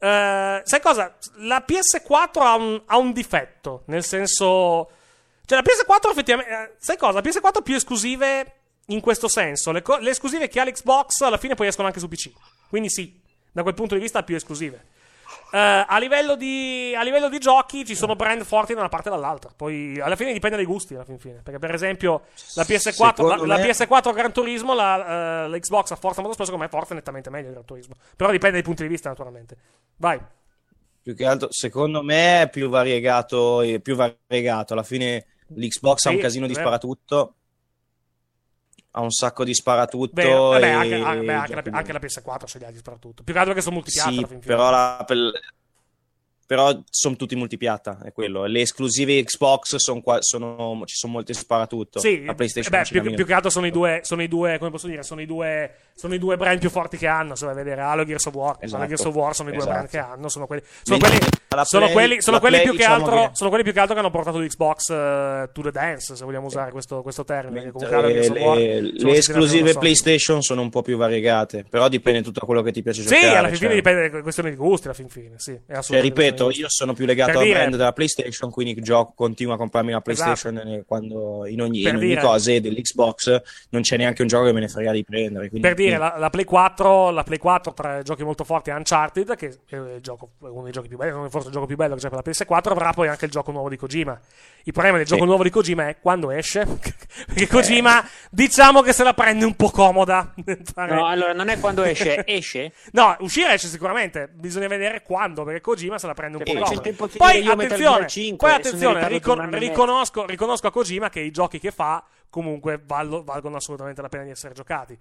eh, 0.00 0.60
sai 0.64 0.80
cosa? 0.80 1.16
La 1.42 1.64
PS4 1.64 2.40
ha 2.42 2.56
un, 2.56 2.82
ha 2.86 2.96
un 2.98 3.12
difetto, 3.12 3.82
nel 3.86 4.02
senso. 4.02 4.90
Cioè, 5.50 5.60
la 5.60 5.64
PS4 5.64 6.10
effettivamente. 6.10 6.52
eh, 6.52 6.76
sai 6.78 6.96
cosa? 6.96 7.20
La 7.20 7.28
PS4 7.28 7.58
ha 7.58 7.62
più 7.62 7.74
esclusive 7.74 8.52
in 8.86 9.00
questo 9.00 9.26
senso. 9.26 9.72
Le, 9.72 9.82
co- 9.82 9.96
le 9.98 10.10
esclusive 10.10 10.46
che 10.46 10.60
ha 10.60 10.64
l'Xbox 10.64 11.22
alla 11.22 11.38
fine 11.38 11.56
poi 11.56 11.66
escono 11.66 11.88
anche 11.88 11.98
su 11.98 12.06
PC. 12.06 12.30
Quindi 12.68 12.88
sì, 12.88 13.20
da 13.50 13.62
quel 13.62 13.74
punto 13.74 13.96
di 13.96 14.00
vista 14.00 14.20
ha 14.20 14.22
più 14.22 14.36
esclusive. 14.36 14.84
Eh, 15.52 15.58
a, 15.88 15.98
livello 15.98 16.36
di, 16.36 16.94
a 16.96 17.02
livello 17.02 17.28
di 17.28 17.40
giochi 17.40 17.84
ci 17.84 17.96
sono 17.96 18.14
brand 18.14 18.44
forti 18.44 18.74
da 18.74 18.78
una 18.78 18.88
parte 18.88 19.08
e 19.08 19.10
dall'altra. 19.10 19.50
Poi 19.56 19.98
alla 20.00 20.14
fine 20.14 20.32
dipende 20.32 20.54
dai 20.54 20.66
gusti. 20.66 20.94
Alla 20.94 21.02
fin 21.04 21.18
fine. 21.18 21.40
Perché, 21.42 21.58
per 21.58 21.74
esempio, 21.74 22.26
la 22.54 22.62
PS4, 22.62 22.98
la, 23.00 23.12
Secondo 23.16 23.44
la 23.46 23.56
me- 23.56 23.70
PS4 23.70 24.12
Gran 24.14 24.32
Turismo, 24.32 24.72
la, 24.72 25.46
eh, 25.46 25.48
l'Xbox 25.48 25.90
a 25.90 25.96
Forza 25.96 26.20
Motorsport, 26.20 26.48
secondo 26.48 26.58
me 26.64 26.68
Forza 26.70 26.92
è 26.92 26.96
nettamente 26.96 27.28
meglio 27.28 27.48
di 27.48 27.52
Gran 27.54 27.64
Turismo. 27.64 27.94
Però 28.14 28.30
dipende 28.30 28.54
dai 28.54 28.64
punti 28.64 28.82
di 28.82 28.88
vista, 28.88 29.08
naturalmente. 29.08 29.56
Vai. 29.96 30.20
Più 31.02 31.16
che 31.16 31.26
altro, 31.26 31.48
secondo 31.50 32.04
me, 32.04 32.42
è 32.42 32.48
più 32.48 32.68
variegato. 32.68 33.62
e 33.62 33.80
Più 33.80 33.96
variegato. 33.96 34.74
Alla 34.74 34.84
fine 34.84 35.26
l'Xbox 35.54 36.04
ha 36.06 36.10
un 36.10 36.18
casino 36.18 36.46
di 36.46 36.54
sparatutto. 36.54 37.34
ha 38.92 39.00
un 39.02 39.10
sacco 39.10 39.44
di 39.44 39.54
sparatutto. 39.54 40.12
Vero, 40.14 40.48
vabbè, 40.48 40.66
e 40.66 40.70
anche, 40.70 40.94
anche- 40.94 41.24
beh, 41.24 41.32
anche 41.32 41.54
giochi 41.54 41.70
la, 41.70 41.76
anche 41.78 41.92
la 41.92 42.00
PS4 42.00 42.46
ce 42.46 42.58
li 42.58 42.64
ha 42.64 42.70
di 42.70 42.76
soprattutto. 42.76 43.22
Più 43.22 43.32
che 43.32 43.38
altro 43.38 43.54
che 43.54 43.60
sono 43.60 43.74
multipiatta. 43.76 44.10
Sì, 44.10 44.26
però, 44.44 44.70
la- 44.70 45.04
però 46.50 46.76
sono 46.90 47.14
tutti 47.14 47.36
multipiatta, 47.36 48.00
è 48.02 48.12
quello. 48.12 48.44
Le 48.46 48.62
esclusive 48.62 49.22
Xbox 49.22 49.76
son 49.76 50.02
qua- 50.02 50.20
sono, 50.20 50.82
ci 50.84 50.96
sono 50.96 51.12
molte 51.12 51.32
sparatutto. 51.32 52.00
Sì, 52.00 52.24
la 52.24 52.34
PlayStation 52.34 52.72
beh, 52.76 52.88
più, 52.90 53.14
più 53.14 53.24
che 53.24 53.32
altro 53.34 53.50
sono 53.50 53.66
i 53.66 53.70
due, 53.70 54.00
sono 54.02 54.20
i 54.20 54.26
due, 54.26 54.58
come 54.58 54.68
posso 54.72 54.88
dire, 54.88 55.04
sono 55.04 55.20
i 55.20 55.26
due, 55.26 55.70
sono 55.94 56.12
i 56.12 56.18
due 56.18 56.36
brand 56.36 56.58
più 56.58 56.68
forti 56.68 56.96
che 56.96 57.06
hanno. 57.06 57.36
Se 57.36 57.44
vai 57.44 57.54
a 57.54 57.56
vedere 57.56 57.82
Halo 57.82 58.04
Gears 58.04 58.26
of 58.26 58.34
War, 58.34 58.56
Esatto. 58.58 58.78
Halo 58.82 58.88
Gears 58.88 59.04
of 59.04 59.14
War 59.14 59.32
sono 59.32 59.48
i 59.50 59.52
due 59.52 59.60
Esatto. 59.60 59.76
brand 59.76 59.88
che 59.90 59.98
hanno. 59.98 60.28
Sono 60.28 60.46
quelli, 60.48 60.62
sono 60.82 60.98
quelli, 60.98 61.16
sono 61.62 61.84
Play- 61.84 61.92
quelli, 61.92 62.20
sono 62.20 62.40
quelli 62.40 62.54
Play, 62.56 62.66
più 62.68 62.72
che 62.72 62.84
diciamo 62.84 63.04
altro, 63.04 63.20
che- 63.28 63.30
sono 63.34 63.48
quelli 63.48 63.64
più 63.64 63.72
che 63.72 63.78
altro 63.78 63.94
che 63.94 64.00
hanno 64.00 64.10
portato 64.10 64.38
l'Xbox 64.40 64.90
eh, 64.90 65.50
to 65.52 65.62
the 65.62 65.70
dance, 65.70 66.16
se 66.16 66.24
vogliamo 66.24 66.46
usare 66.46 66.72
questo, 66.72 67.02
questo 67.02 67.22
termine. 67.22 67.62
le, 67.66 67.70
of 67.72 67.82
War 67.92 68.04
le- 68.06 68.24
sono 68.24 68.54
le 69.12 69.16
esclusive. 69.18 69.74
PlayStation 69.74 70.42
sono 70.42 70.62
un 70.62 70.70
po' 70.70 70.82
più 70.82 70.96
variegate, 70.96 71.64
però 71.70 71.86
dipende 71.86 72.22
tutto 72.22 72.40
da 72.40 72.46
quello 72.46 72.62
che 72.62 72.72
ti 72.72 72.82
piace 72.82 73.02
Sì, 73.02 73.14
giocare. 73.14 73.36
alla 73.36 73.46
fin 73.48 73.56
fine 73.58 73.68
cioè. 73.68 73.76
dipende 73.76 74.10
da 74.10 74.22
questione 74.22 74.50
di 74.50 74.56
gusti, 74.56 74.86
alla 74.86 74.96
fin 74.96 75.08
fine, 75.08 75.34
sì. 75.36 75.52
è 75.52 75.60
Cioè, 75.68 75.76
assolutamente 75.76 76.22
ripeto, 76.22 76.39
di 76.48 76.58
io 76.58 76.68
sono 76.68 76.92
più 76.92 77.04
legato 77.06 77.30
Per 77.32 77.40
al 77.40 77.44
dire- 77.46 77.58
brand 77.58 77.76
della 77.76 77.92
PlayStation, 77.92 78.50
quindi 78.50 78.80
gioco, 78.80 79.12
continuo 79.14 79.54
a 79.54 79.56
comprarmi 79.56 79.92
la 79.92 80.00
PlayStation 80.00 80.56
e 80.58 80.84
quando, 80.86 81.46
in 81.46 81.60
ogni, 81.62 81.82
in 81.82 81.88
ogni 81.96 82.06
dire- 82.06 82.20
cosa 82.20 82.50
e 82.52 82.60
dell'Xbox 82.60 83.40
non 83.70 83.82
c'è 83.82 83.96
neanche 83.96 84.22
un 84.22 84.28
gioco 84.28 84.46
che 84.46 84.52
me 84.52 84.60
ne 84.60 84.68
frega 84.68 84.92
di 84.92 85.04
prendere. 85.04 85.48
quindi- 85.48 85.66
Per 85.66 85.76
dire, 85.76 85.96
la, 85.98 86.14
la 86.18 86.30
Play 86.30 86.44
4, 86.44 87.10
la 87.10 87.22
Play 87.22 87.38
4 87.38 87.72
tra 87.72 87.98
i 87.98 88.02
giochi 88.02 88.22
molto 88.24 88.44
forti 88.44 88.70
è 88.70 88.74
Uncharted, 88.74 89.36
che 89.36 89.58
è 89.68 89.76
il 89.76 89.98
gioco- 90.00 90.30
uno 90.38 90.62
dei 90.62 90.72
giochi 90.72 90.88
più 90.88 90.96
belli, 90.96 91.28
forse 91.30 91.48
il 91.48 91.52
gioco 91.52 91.66
più 91.66 91.76
bello 91.76 91.94
che 91.94 92.00
c'è 92.00 92.08
per 92.08 92.22
la 92.24 92.30
PS4, 92.30 92.72
avrà 92.72 92.92
poi 92.92 93.08
anche 93.08 93.24
il 93.26 93.30
gioco 93.30 93.50
nuovo 93.52 93.68
di 93.68 93.76
Kojima. 93.76 94.18
Il 94.64 94.72
problema 94.72 94.98
del 94.98 95.06
gioco 95.06 95.22
Sì. 95.22 95.26
nuovo 95.26 95.42
di 95.42 95.50
Kojima 95.50 95.88
è 95.88 95.96
quando 96.00 96.30
esce, 96.30 96.66
perché 97.26 97.46
Kojima 97.46 98.06
diciamo 98.30 98.82
che 98.82 98.92
se 98.92 99.02
la 99.04 99.14
prende 99.14 99.44
un 99.44 99.54
po' 99.56 99.70
comoda. 99.70 100.32
No, 100.90 101.06
allora 101.06 101.32
non 101.32 101.48
è 101.48 101.58
quando 101.60 101.82
esce, 101.82 102.24
esce? 102.26 102.72
No, 102.92 103.16
uscire 103.20 103.52
esce 103.54 103.68
sicuramente, 103.68 104.28
bisogna 104.32 104.66
vedere 104.66 105.02
quando, 105.02 105.44
perché 105.44 105.60
Kojima 105.60 105.98
se 105.98 106.06
la 106.06 106.14
prende 106.14 106.29
un 106.38 106.44
Cioè, 106.44 106.58
po' 106.58 106.72
il 106.72 106.80
tempo 106.80 107.06
di 107.06 107.16
Poi 107.16 107.46
attenzione, 107.46 107.96
Gear 107.96 108.10
5, 108.10 108.48
poi 108.48 108.56
attenzione, 108.56 109.00
di 109.06 109.12
ricon- 109.14 109.38
un 109.38 109.58
riconosco, 109.58 110.26
riconosco 110.26 110.66
a 110.66 110.70
Kojima 110.70 111.08
che 111.08 111.20
i 111.20 111.30
giochi 111.30 111.58
che 111.58 111.70
fa 111.70 112.04
comunque 112.28 112.80
valgono 112.84 113.56
assolutamente 113.56 114.00
la 114.02 114.08
pena 114.08 114.24
di 114.24 114.30
essere 114.30 114.54
giocati. 114.54 114.98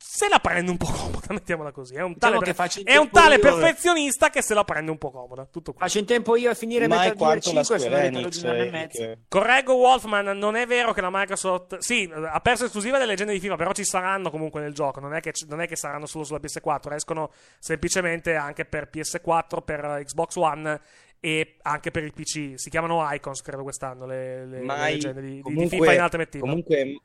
Se 0.00 0.28
la 0.28 0.38
prende 0.38 0.70
un 0.70 0.76
po' 0.76 0.86
comoda, 0.86 1.26
mettiamola 1.34 1.72
così. 1.72 1.94
È 1.94 2.00
un 2.02 2.16
tale, 2.16 2.38
Diciamo 2.38 2.54
faccio 2.54 2.80
in 2.80 2.86
è 2.86 2.96
un 2.96 3.10
tale 3.10 3.34
io- 3.34 3.40
perfezionista 3.40 4.30
che 4.30 4.42
se 4.42 4.54
la 4.54 4.62
prende 4.64 4.90
un 4.92 4.98
po' 4.98 5.10
comoda. 5.10 5.44
Tutto 5.46 5.72
qui. 5.72 5.80
Faccio 5.80 5.98
in 5.98 6.06
tempo 6.06 6.36
io 6.36 6.50
a 6.50 6.54
finire 6.54 6.86
Ma 6.86 6.96
Metal 6.98 7.16
Gear 7.16 7.16
quanto 7.16 7.52
la 7.52 7.62
5 7.62 7.78
sono 7.78 7.78
Square 7.78 8.06
in 8.06 8.14
ritardo 8.28 8.48
Enix, 8.48 8.62
e 8.62 8.66
eh, 8.66 8.70
mezzo. 8.70 8.98
che- 9.02 9.18
Correggo 9.28 9.74
Wolfman, 9.74 10.38
non 10.38 10.54
è 10.56 10.66
vero 10.66 10.92
che 10.92 11.00
la 11.00 11.10
Microsoft 11.12 11.78
sì, 11.78 12.10
ha 12.12 12.40
perso 12.40 12.64
esclusiva 12.66 12.96
delle 12.98 13.10
leggende 13.10 13.32
di 13.32 13.40
FIFA, 13.40 13.56
però 13.56 13.72
ci 13.72 13.84
saranno 13.84 14.30
comunque 14.30 14.60
nel 14.60 14.72
gioco, 14.72 15.00
non 15.00 15.14
è 15.14 15.20
che, 15.20 15.32
non 15.48 15.60
è 15.60 15.66
che 15.66 15.76
saranno 15.76 16.06
solo 16.06 16.24
sulla 16.24 16.40
PS4, 16.40 16.94
escono 16.94 17.30
semplicemente 17.58 18.34
anche 18.36 18.64
per 18.64 18.88
PS4, 18.92 19.62
per 19.64 20.02
Xbox 20.04 20.36
One 20.36 20.80
e 21.20 21.56
anche 21.62 21.90
per 21.90 22.04
il 22.04 22.12
PC. 22.12 22.52
Si 22.54 22.70
chiamano 22.70 23.06
Icons, 23.12 23.42
credo 23.42 23.62
quest'anno, 23.64 24.06
le, 24.06 24.46
le- 24.46 24.58
le 24.60 24.64
Mai- 24.64 24.92
leggende 24.94 25.20
di, 25.20 25.26
di- 25.28 25.34
di 25.36 25.42
comunque, 25.42 25.76
FIFA 25.78 25.92
in 25.94 26.02
Ultimate 26.02 26.28
Team. 26.30 26.42
comunque 26.44 27.00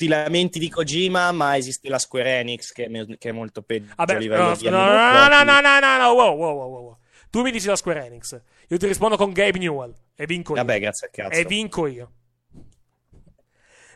ti 0.00 0.08
lamenti 0.08 0.58
di 0.58 0.70
Kojima, 0.70 1.30
ma 1.30 1.58
esiste 1.58 1.90
la 1.90 1.98
Square 1.98 2.38
Enix 2.38 2.72
che 2.72 2.86
è, 2.86 3.18
che 3.18 3.28
è 3.28 3.32
molto 3.32 3.60
peggio 3.60 3.92
Vabbè, 3.96 4.14
a 4.14 4.18
livello 4.18 4.44
no, 4.44 4.70
no, 4.70 5.28
no, 5.28 5.28
no, 5.28 5.42
no, 5.44 5.60
no, 5.60 5.78
no, 5.78 5.96
no, 5.98 6.12
wow, 6.12 6.34
wow, 6.34 6.56
wow, 6.56 6.70
wow. 6.70 6.98
Tu 7.28 7.42
mi 7.42 7.50
dici 7.50 7.66
la 7.66 7.76
Square 7.76 8.06
Enix, 8.06 8.40
io 8.68 8.78
ti 8.78 8.86
rispondo 8.86 9.18
con 9.18 9.30
Gabe 9.32 9.58
Newell 9.58 9.94
e 10.14 10.24
vinco 10.24 10.54
io. 10.54 10.64
Vabbè, 10.64 10.80
grazie 10.80 11.08
al 11.08 11.12
cazzo. 11.12 11.38
E 11.38 11.44
vinco 11.44 11.86
io. 11.86 12.12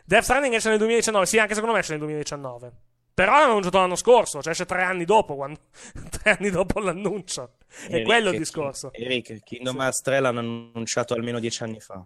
Death 0.05 0.21
Stranding 0.21 0.53
esce 0.53 0.69
nel 0.69 0.77
2019, 0.77 1.25
sì, 1.25 1.39
anche 1.39 1.55
secondo 1.55 1.73
me 1.73 1.79
esce 1.79 1.93
nel 1.93 2.01
2019. 2.01 2.71
Però 3.15 3.31
l'hanno 3.31 3.51
annunciato 3.51 3.77
l'anno 3.79 3.95
scorso, 3.95 4.41
cioè 4.41 4.51
esce 4.51 4.65
tre 4.65 4.83
anni 4.83 5.05
dopo, 5.05 5.35
quando- 5.35 5.59
tre 6.21 6.31
anni 6.37 6.49
dopo 6.49 6.79
l'annuncio. 6.79 7.53
È 7.87 7.93
Eric, 7.93 8.05
quello 8.05 8.29
il 8.31 8.37
discorso. 8.37 8.91
Eric, 8.91 9.41
Kingdom 9.43 9.79
Hearts 9.79 10.01
3 10.01 10.19
l'hanno 10.19 10.39
annunciato 10.39 11.13
almeno 11.13 11.39
dieci 11.39 11.63
anni 11.63 11.79
fa. 11.79 12.05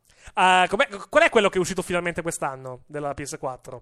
Com'è- 0.67 0.87
qual 1.09 1.23
è 1.23 1.29
quello 1.29 1.49
che 1.49 1.57
è 1.57 1.59
uscito 1.59 1.81
finalmente 1.81 2.21
quest'anno 2.21 2.83
della 2.85 3.11
PS4? 3.17 3.79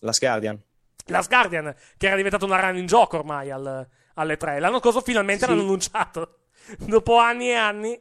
Last 0.00 0.20
Guardian. 0.20 0.58
Last 1.06 1.28
Guardian, 1.28 1.74
che 1.98 2.06
era 2.06 2.16
diventato 2.16 2.46
una 2.46 2.58
run 2.60 2.78
in 2.78 2.86
gioco 2.86 3.18
ormai 3.18 3.50
al- 3.50 3.86
alle 4.14 4.36
3. 4.38 4.58
L'anno 4.58 4.78
scorso 4.78 5.02
finalmente 5.02 5.44
Sì. 5.44 5.50
l'hanno 5.50 5.62
annunciato. 5.62 6.38
Dopo 6.78 7.18
anni 7.18 7.50
e 7.50 7.54
anni. 7.54 8.00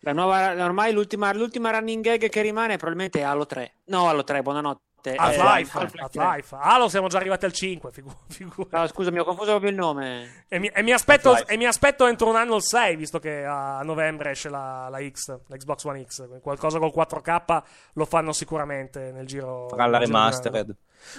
La 0.00 0.12
nuova, 0.12 0.52
ormai 0.62 0.92
l'ultima, 0.92 1.32
l'ultima 1.32 1.70
running 1.70 2.02
gag 2.04 2.28
che 2.28 2.42
rimane 2.42 2.74
è 2.74 2.76
probabilmente 2.76 3.22
Halo 3.22 3.46
3. 3.46 3.72
No, 3.86 4.08
Halo 4.08 4.24
3, 4.24 4.42
buonanotte. 4.42 4.82
Eh, 5.12 5.16
Half-Life, 5.16 5.86
3. 5.86 6.00
Half-Life. 6.02 6.56
Halo 6.58 6.88
siamo 6.88 7.08
già 7.08 7.18
arrivati 7.18 7.44
al 7.44 7.52
5, 7.52 7.90
figu- 7.90 8.16
figura. 8.28 8.80
Ah, 8.82 8.86
scusami, 8.86 9.18
ho 9.18 9.24
confuso 9.24 9.50
proprio 9.50 9.70
il 9.70 9.76
nome. 9.76 10.44
E 10.48 10.58
mi, 10.58 10.68
e 10.68 10.82
mi 10.82 10.92
aspetto, 10.92 11.46
e 11.46 11.56
mi 11.56 11.66
aspetto 11.66 12.06
entro 12.06 12.28
un 12.28 12.36
anno 12.36 12.56
il 12.56 12.62
6, 12.62 12.96
visto 12.96 13.18
che 13.18 13.44
a 13.44 13.82
novembre 13.82 14.30
esce 14.30 14.48
la, 14.48 14.88
la 14.88 14.98
X, 14.98 15.38
la 15.46 15.56
Xbox 15.56 15.84
One 15.84 16.04
X. 16.04 16.40
Qualcosa 16.40 16.78
col 16.78 16.92
4K 16.94 17.62
lo 17.94 18.04
fanno 18.04 18.32
sicuramente 18.32 19.12
nel 19.12 19.26
giro. 19.26 19.68
Farà 19.68 19.86
la 19.86 19.98
remastered. 19.98 20.74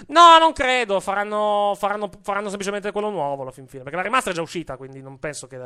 No, 0.08 0.38
non 0.38 0.52
credo. 0.52 1.00
Faranno, 1.00 1.74
faranno, 1.76 2.10
faranno 2.22 2.48
semplicemente 2.48 2.92
quello 2.92 3.10
nuovo 3.10 3.42
alla 3.42 3.50
fin 3.50 3.66
fine. 3.66 3.82
Perché 3.82 3.96
la 3.96 4.02
remaster 4.02 4.32
è 4.32 4.36
già 4.36 4.42
uscita, 4.42 4.76
quindi 4.76 5.00
non 5.02 5.18
penso 5.18 5.46
che, 5.46 5.58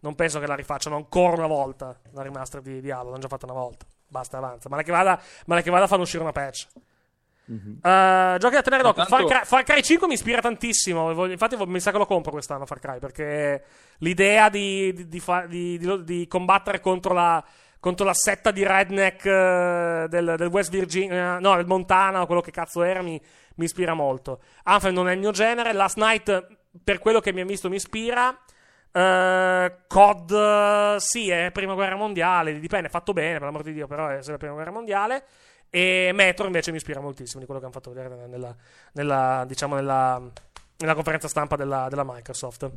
non 0.00 0.14
penso 0.14 0.38
che 0.40 0.46
la 0.46 0.54
rifacciano 0.54 0.96
ancora 0.96 1.36
una 1.36 1.46
volta. 1.46 1.98
La 2.12 2.22
remaster 2.22 2.60
di, 2.60 2.80
di 2.80 2.90
Halo, 2.90 3.10
l'hanno 3.10 3.20
già 3.20 3.28
fatta 3.28 3.46
una 3.46 3.54
volta. 3.54 3.84
Basta, 4.06 4.38
avanza. 4.38 4.68
Male 4.68 4.82
che 4.82 4.92
vada, 4.92 5.20
male 5.46 5.62
che 5.62 5.70
vada 5.70 5.86
fanno 5.86 6.02
uscire 6.02 6.22
una 6.22 6.32
patch. 6.32 6.66
Uh, 7.54 8.36
giochi 8.38 8.54
da 8.54 8.62
tenere 8.62 8.82
d'occhio. 8.82 9.04
Tanto- 9.04 9.26
Far, 9.28 9.38
Cry, 9.38 9.44
Far 9.46 9.62
Cry 9.64 9.82
5 9.82 10.06
mi 10.06 10.14
ispira 10.14 10.40
tantissimo. 10.40 11.24
Infatti, 11.26 11.56
mi 11.66 11.80
sa 11.80 11.90
che 11.90 11.98
lo 11.98 12.06
compro 12.06 12.30
quest'anno. 12.30 12.66
Far 12.66 12.78
Cry 12.78 12.98
perché 12.98 13.62
l'idea 13.98 14.48
di, 14.48 14.92
di- 14.92 15.08
di 15.08 15.20
fa- 15.20 15.46
di- 15.46 15.78
di- 15.78 16.04
di 16.04 16.26
combattere 16.26 16.80
contro 16.80 17.14
la, 17.14 17.42
contro 17.80 18.04
la 18.04 18.14
setta 18.14 18.50
di 18.50 18.64
redneck 18.66 19.24
eh, 19.24 20.06
del, 20.08 20.34
del 20.36 20.48
West 20.48 20.70
Virginia, 20.70 21.38
no, 21.38 21.56
del 21.56 21.66
Montana 21.66 22.20
o 22.22 22.26
quello 22.26 22.40
che 22.42 22.50
cazzo 22.50 22.82
era, 22.82 23.00
mi, 23.02 23.20
mi 23.56 23.64
ispira 23.64 23.94
molto. 23.94 24.40
Anthem 24.64 24.92
non 24.92 25.08
è 25.08 25.12
il 25.12 25.18
mio 25.18 25.30
genere. 25.30 25.72
Last 25.72 25.96
Night, 25.96 26.46
per 26.84 26.98
quello 26.98 27.20
che 27.20 27.32
mi 27.32 27.40
ha 27.40 27.44
visto, 27.46 27.68
mi 27.68 27.76
ispira. 27.76 28.36
Eh, 28.90 29.72
COD, 29.86 30.96
sì, 30.96 31.30
è 31.30 31.50
prima 31.52 31.74
guerra 31.74 31.96
mondiale. 31.96 32.58
Dipende, 32.58 32.88
è 32.88 32.90
fatto 32.90 33.12
bene, 33.12 33.34
per 33.34 33.42
l'amor 33.42 33.62
di 33.62 33.72
Dio, 33.72 33.86
però 33.86 34.08
è 34.08 34.22
sempre 34.22 34.38
prima 34.38 34.54
guerra 34.54 34.70
mondiale. 34.70 35.24
E 35.70 36.10
Metro 36.14 36.46
invece 36.46 36.70
mi 36.70 36.78
ispira 36.78 37.00
moltissimo 37.00 37.40
di 37.40 37.46
quello 37.46 37.60
che 37.60 37.66
hanno 37.66 37.74
fatto 37.74 37.92
vedere 37.92 38.26
nella, 38.26 38.54
nella, 38.92 39.44
diciamo 39.46 39.74
nella, 39.74 40.20
nella 40.78 40.94
conferenza 40.94 41.28
stampa 41.28 41.56
della, 41.56 41.88
della 41.88 42.04
Microsoft. 42.04 42.70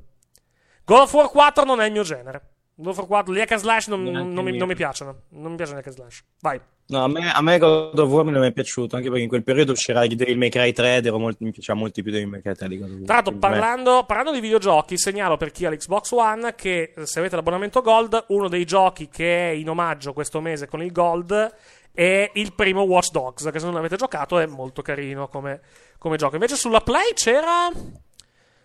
God 0.83 0.99
of 0.99 1.13
War 1.13 1.29
4 1.29 1.63
non 1.63 1.81
è 1.81 1.85
il 1.85 1.91
mio 1.91 2.03
genere. 2.03 2.41
God 2.75 2.87
of 2.87 2.97
War 2.97 3.07
4, 3.07 3.33
gli 3.33 3.39
hack 3.39 3.51
and 3.51 3.61
slash 3.61 3.87
non, 3.87 4.03
non 4.03 4.43
mi, 4.43 4.57
non 4.57 4.67
mi 4.67 4.75
piacciono. 4.75 5.23
Non 5.29 5.51
mi 5.51 5.55
piacciono 5.55 5.77
gli 5.77 5.81
hack 5.81 5.87
and 5.87 5.95
slash. 5.95 6.23
Vai. 6.41 6.59
No, 6.87 7.05
a 7.05 7.07
me, 7.07 7.31
a 7.31 7.41
me 7.41 7.57
God 7.57 7.97
of 7.97 8.09
War 8.09 8.25
non 8.25 8.41
mi 8.41 8.47
è 8.47 8.51
piaciuto, 8.51 8.97
anche 8.97 9.07
perché 9.07 9.23
in 9.23 9.29
quel 9.29 9.43
periodo 9.43 9.71
uscirà 9.71 10.03
il 10.03 10.13
Devil 10.13 10.37
May 10.37 10.49
Cry 10.49 10.73
3 10.73 10.97
ed 10.97 11.07
molto, 11.07 11.45
mi 11.45 11.51
piaceva 11.51 11.79
molto 11.79 12.01
più 12.01 12.11
Devil 12.11 12.27
May 12.27 12.41
Cry 12.41 12.53
3 12.53 12.67
di 12.67 12.77
God 12.77 12.89
of 12.89 12.95
War. 12.95 13.05
Tra 13.05 13.13
l'altro, 13.15 13.33
parlando, 13.35 14.03
parlando 14.05 14.33
di 14.33 14.41
videogiochi, 14.41 14.97
segnalo 14.97 15.37
per 15.37 15.51
chi 15.51 15.65
ha 15.65 15.69
l'Xbox 15.69 16.11
One 16.11 16.53
che 16.53 16.93
eh, 16.93 17.05
se 17.05 17.19
avete 17.19 17.37
l'abbonamento 17.37 17.81
Gold, 17.81 18.25
uno 18.29 18.49
dei 18.49 18.65
giochi 18.65 19.07
che 19.07 19.51
è 19.51 19.53
in 19.53 19.69
omaggio 19.69 20.11
questo 20.11 20.41
mese 20.41 20.67
con 20.67 20.83
il 20.83 20.91
Gold 20.91 21.53
è 21.93 22.31
il 22.35 22.53
primo 22.53 22.81
Watch 22.81 23.11
Dogs, 23.11 23.49
che 23.51 23.59
se 23.59 23.65
non 23.65 23.73
l'avete 23.73 23.95
giocato 23.97 24.39
è 24.39 24.45
molto 24.45 24.81
carino 24.81 25.27
come, 25.27 25.61
come 25.97 26.17
gioco. 26.17 26.35
Invece 26.35 26.55
sulla 26.55 26.81
Play 26.81 27.13
c'era... 27.13 27.69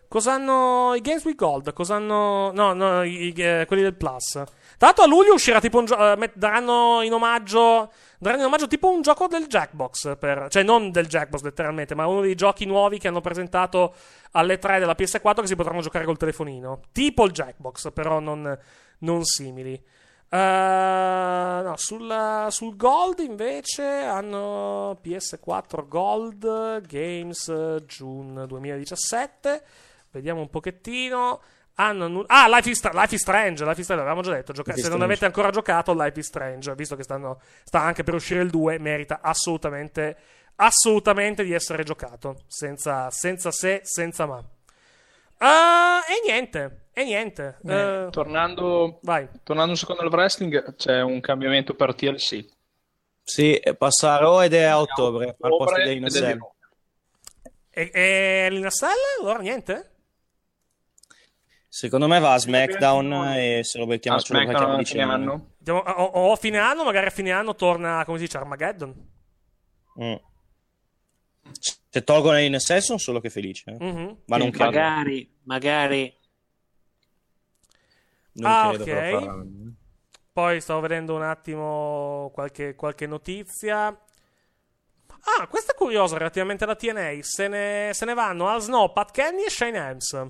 Cosa 0.09 0.35
hanno 0.35 0.95
i 0.95 1.01
Games 1.01 1.25
with 1.25 1.35
Gold? 1.37 1.73
Cosa 1.73 1.97
hanno... 1.97 2.53
No, 2.53 2.73
no, 2.73 3.03
i- 3.03 3.35
eh, 3.37 3.65
quelli 3.67 3.83
del 3.83 3.97
Plus. 3.97 4.31
Tra 4.31 4.47
l'altro 4.79 5.03
a 5.03 5.07
luglio 5.09 5.35
uscirà 5.35 5.61
tipo 5.61 5.79
un 5.79 5.85
gioco... 5.85 6.17
daranno 6.35 7.03
in 7.03 7.13
omaggio... 7.13 7.91
Daranno 8.19 8.43
in 8.43 8.47
omaggio 8.47 8.69
tipo 8.69 8.89
un 8.89 9.03
gioco 9.03 9.27
del 9.27 9.47
Jackbox. 9.47 10.17
Per... 10.17 10.47
Cioè 10.49 10.63
non 10.63 10.93
del 10.93 11.09
Jackbox 11.09 11.43
letteralmente, 11.43 11.97
ma 11.97 12.07
uno 12.07 12.21
dei 12.21 12.37
giochi 12.37 12.67
nuovi 12.67 12.99
che 12.99 13.09
hanno 13.09 13.21
presentato 13.21 13.95
alle 14.31 14.59
3 14.59 14.79
della 14.79 14.95
PS4 14.97 15.41
che 15.41 15.47
si 15.49 15.57
potranno 15.57 15.81
giocare 15.81 16.05
col 16.05 16.17
telefonino. 16.17 16.83
Tipo 16.93 17.25
il 17.25 17.33
Jackbox, 17.33 17.91
però 17.93 18.21
non, 18.21 18.57
non 19.01 19.25
simili. 19.25 19.83
Eh, 20.29 21.61
no, 21.63 21.75
sulla- 21.77 22.49
sul 22.51 22.77
Gold 22.77 23.21
invece 23.21 23.83
hanno 23.85 24.99
PS4 25.03 25.87
Gold 25.87 26.87
Games 26.87 27.49
eh, 27.49 27.83
June 27.87 28.47
2017. 28.47 29.63
Vediamo 30.11 30.41
un 30.41 30.51
pochettino. 30.51 31.41
Hanno 31.79 32.25
ah, 32.29 32.49
Life 32.49 32.71
is, 32.71 32.83
Life 32.93 33.15
is 33.15 33.21
Strange. 33.21 33.63
Life 33.65 33.79
is 33.81 33.85
Strange, 33.85 34.03
l'avevamo 34.03 34.23
già 34.23 34.33
detto. 34.33 34.53
gioca- 34.53 34.75
se 34.75 34.89
non 34.89 35.03
avete 35.03 35.27
ancora 35.27 35.51
giocato, 35.51 35.93
Life 35.93 36.19
is 36.19 36.27
Strange, 36.27 36.75
visto 36.75 36.97
che 36.97 37.03
stanno, 37.03 37.41
sta 37.65 37.81
anche 37.83 38.03
per 38.03 38.15
uscire 38.15 38.41
il 38.43 38.49
2, 38.51 38.79
merita 38.79 39.21
assolutamente, 39.21 40.17
assolutamente 40.57 41.45
di 41.45 41.53
essere 41.53 41.85
giocato. 41.85 42.37
Senza, 42.47 43.11
senza 43.11 43.51
se, 43.51 43.81
senza 43.85 44.25
ma. 44.27 44.43
Ah, 45.39 46.01
e 46.09 46.27
niente, 46.27 46.86
e 46.99 47.05
niente. 47.05 47.59
Eh, 47.67 47.75
Eh, 47.75 48.09
tornando, 48.11 49.01
tornando 49.43 49.71
un 49.73 49.77
secondo 49.77 50.01
al 50.03 50.09
wrestling, 50.09 50.77
c'è 50.77 51.03
un 51.03 51.21
cambiamento 51.21 51.75
per 51.75 51.95
TLC. 51.95 52.43
Sì, 53.23 53.61
passa 53.77 54.15
a 54.15 54.17
Raw 54.19 54.41
ed 54.43 54.55
è 54.55 54.63
a 54.63 54.81
ottobre, 54.81 55.37
al 55.41 55.51
posto 55.51 55.79
Innocent. 55.81 56.33
di 56.33 56.41
E, 57.71 57.91
e 57.93 58.49
l'Inastella? 58.51 58.95
Allora 59.21 59.41
niente? 59.41 59.91
Secondo 61.69 62.07
me 62.09 62.19
va 62.19 62.33
a 62.33 62.39
SmackDown 62.39 63.13
e 63.37 63.61
se 63.63 63.77
lo 63.79 63.85
becchiamo, 63.85 64.17
A 64.17 64.21
ce 64.21 64.33
lo 64.33 64.39
SmackDown 64.41 64.81
a 64.81 64.83
fine 64.85 65.03
anno? 65.03 65.51
Andiamo- 65.59 65.81
o, 65.81 66.05
o 66.29 66.33
a 66.33 66.37
fine 66.37 66.59
anno, 66.59 66.85
magari 66.85 67.07
a 67.09 67.11
fine 67.11 67.33
anno 67.33 67.55
torna, 67.55 68.03
come 68.07 68.17
si 68.17 68.25
dice, 68.25 68.39
Armageddon. 68.39 68.95
Mm. 70.03 70.15
Se 71.91 72.03
tolgono 72.05 72.39
in 72.39 72.59
sé 72.59 72.81
sono 72.81 72.99
solo 72.99 73.21
che 73.21 73.29
felice. 73.29 73.77
eh. 73.79 73.85
Mhm. 73.85 74.17
Ma 74.27 74.37
non 74.39 74.51
credo. 74.51 74.65
magari, 74.71 75.37
magari. 75.43 76.15
Non 78.37 78.51
Ah, 78.51 78.69
credo 78.75 78.83
ok. 78.85 79.11
faranno. 79.21 79.75
Poi 80.33 80.61
stavo 80.61 80.81
vedendo 80.81 81.15
un 81.15 81.23
attimo 81.23 82.31
qualche, 82.35 82.75
qualche 82.75 83.07
notizia. 83.07 83.87
Ah, 85.39 85.47
questa 85.49 85.73
è 85.73 85.75
curiosa 85.75 86.19
relativamente 86.19 86.65
alla 86.65 86.77
TNA. 86.77 87.19
Se 87.23 87.49
ne, 87.49 87.91
se 87.93 88.05
ne 88.05 88.15
vanno 88.15 88.49
Al 88.49 88.61
Snow, 88.61 88.93
Pat 88.93 89.11
Kenny 89.11 89.45
e 89.45 89.51
Shane 89.51 89.79
Helms. 89.79 90.27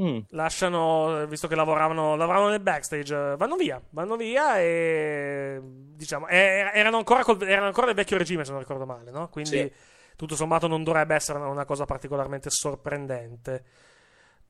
Mm. 0.00 0.18
Lasciano, 0.30 1.26
visto 1.26 1.46
che 1.48 1.54
lavoravano, 1.54 2.14
lavoravano 2.16 2.50
nel 2.50 2.60
backstage, 2.60 3.14
eh, 3.32 3.36
vanno 3.36 3.56
via. 3.56 3.82
Vanno 3.90 4.16
via 4.16 4.58
e. 4.58 5.60
Diciamo, 5.62 6.26
eh, 6.28 6.70
erano 6.72 6.98
ancora, 6.98 7.22
col- 7.24 7.42
erano 7.42 7.66
ancora 7.66 7.86
del 7.86 7.96
vecchio 7.96 8.16
regime, 8.16 8.44
se 8.44 8.50
non 8.52 8.60
ricordo 8.60 8.86
male, 8.86 9.10
no? 9.10 9.28
Quindi, 9.28 9.50
Sì. 9.58 9.72
tutto 10.16 10.36
sommato, 10.36 10.66
non 10.68 10.84
dovrebbe 10.84 11.14
essere 11.14 11.38
una 11.40 11.64
cosa 11.64 11.84
particolarmente 11.84 12.48
sorprendente. 12.50 13.64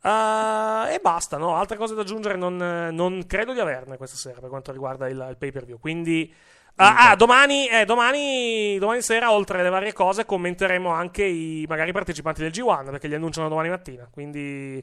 Ah, 0.02 0.88
e 0.90 0.98
basta, 1.00 1.36
no? 1.36 1.56
Altre 1.56 1.76
cose 1.76 1.94
da 1.94 2.00
aggiungere 2.02 2.36
non, 2.36 2.56
non 2.56 3.24
credo 3.26 3.52
di 3.52 3.60
averne 3.60 3.96
questa 3.98 4.16
sera 4.16 4.40
per 4.40 4.48
quanto 4.48 4.72
riguarda 4.72 5.08
il, 5.08 5.26
il 5.28 5.36
pay 5.36 5.52
per 5.52 5.66
view. 5.66 5.78
Quindi, 5.78 6.32
ah, 6.76 7.10
ah, 7.10 7.16
domani, 7.16 7.68
eh, 7.68 7.84
domani, 7.84 8.78
domani 8.78 9.02
sera, 9.02 9.30
oltre 9.30 9.60
alle 9.60 9.68
varie 9.68 9.92
cose, 9.92 10.24
commenteremo 10.24 10.88
anche 10.88 11.24
i 11.24 11.66
magari 11.68 11.92
partecipanti 11.92 12.40
del 12.40 12.50
G1 12.50 12.88
perché 12.90 13.08
li 13.08 13.14
annunciano 13.14 13.50
domani 13.50 13.68
mattina. 13.68 14.08
Quindi, 14.10 14.82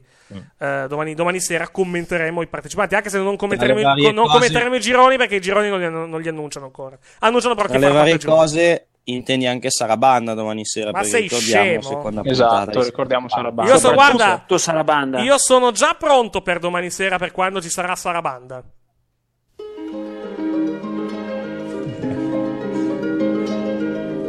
eh, 0.58 0.84
domani, 0.88 1.14
domani 1.14 1.40
sera 1.40 1.68
commenteremo 1.68 2.40
i 2.42 2.46
partecipanti. 2.46 2.94
Anche 2.94 3.10
se 3.10 3.18
non 3.18 3.34
commenteremo, 3.36 3.80
i- 3.80 3.82
non 4.12 4.26
commenteremo 4.34 4.74
i 4.76 4.80
gironi 4.80 5.16
perché 5.16 5.34
i 5.36 5.40
gironi 5.40 5.68
non 5.68 5.80
li, 5.80 5.90
non 5.90 6.20
li 6.20 6.28
annunciano 6.28 6.66
ancora. 6.66 6.96
Annunciano 7.20 7.56
però 7.56 7.66
chi 7.66 7.72
le 7.72 7.86
varie 7.98 8.12
cose 8.36 8.87
intendi 9.12 9.46
anche 9.46 9.70
Sarabanda 9.70 10.34
domani 10.34 10.64
sera 10.64 10.90
Ma 10.90 11.02
sei 11.02 11.22
ricordiamo 11.22 11.64
scemo? 11.64 11.82
seconda 11.82 12.22
Esatto, 12.24 12.82
ricordiamo 12.82 13.28
Sarabanda. 13.28 13.72
Io 13.72 13.78
so, 13.78 13.92
guarda, 13.92 14.44
Tu 14.46 14.56
Sarabanda. 14.56 15.20
io 15.20 15.38
sono 15.38 15.70
già 15.72 15.94
pronto 15.98 16.40
per 16.42 16.58
domani 16.58 16.90
sera 16.90 17.18
per 17.18 17.32
quando 17.32 17.60
ci 17.60 17.68
sarà 17.70 17.94
Sarabanda. 17.94 18.62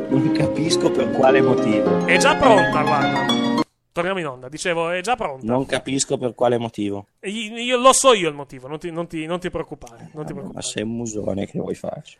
non 0.09 0.31
capisco 0.33 0.91
per 0.91 1.11
quale 1.11 1.41
motivo 1.41 2.05
È 2.05 2.17
già 2.17 2.35
pronta, 2.35 2.81
guarda. 2.81 3.61
Torniamo 3.91 4.19
in 4.19 4.27
onda. 4.27 4.49
Dicevo, 4.49 4.89
è 4.91 5.01
già 5.01 5.15
pronta. 5.15 5.45
non 5.45 5.65
capisco 5.65 6.17
per 6.17 6.33
quale 6.35 6.57
motivo 6.57 7.07
Io, 7.23 7.57
io- 7.57 7.77
lo 7.77 7.91
so 7.93 8.13
io 8.13 8.29
il 8.29 8.35
motivo, 8.35 8.67
non 8.67 8.79
ti, 8.79 8.91
non 8.91 9.07
ti- 9.07 9.25
non 9.25 9.39
ti 9.39 9.49
preoccupare. 9.49 10.09
Non 10.13 10.25
ti 10.25 10.33
preoccupare. 10.33 10.53
ma 10.53 10.61
sei 10.61 10.83
un 10.83 10.95
musone 10.95 11.45
che 11.45 11.59
vuoi 11.59 11.75
farci 11.75 12.17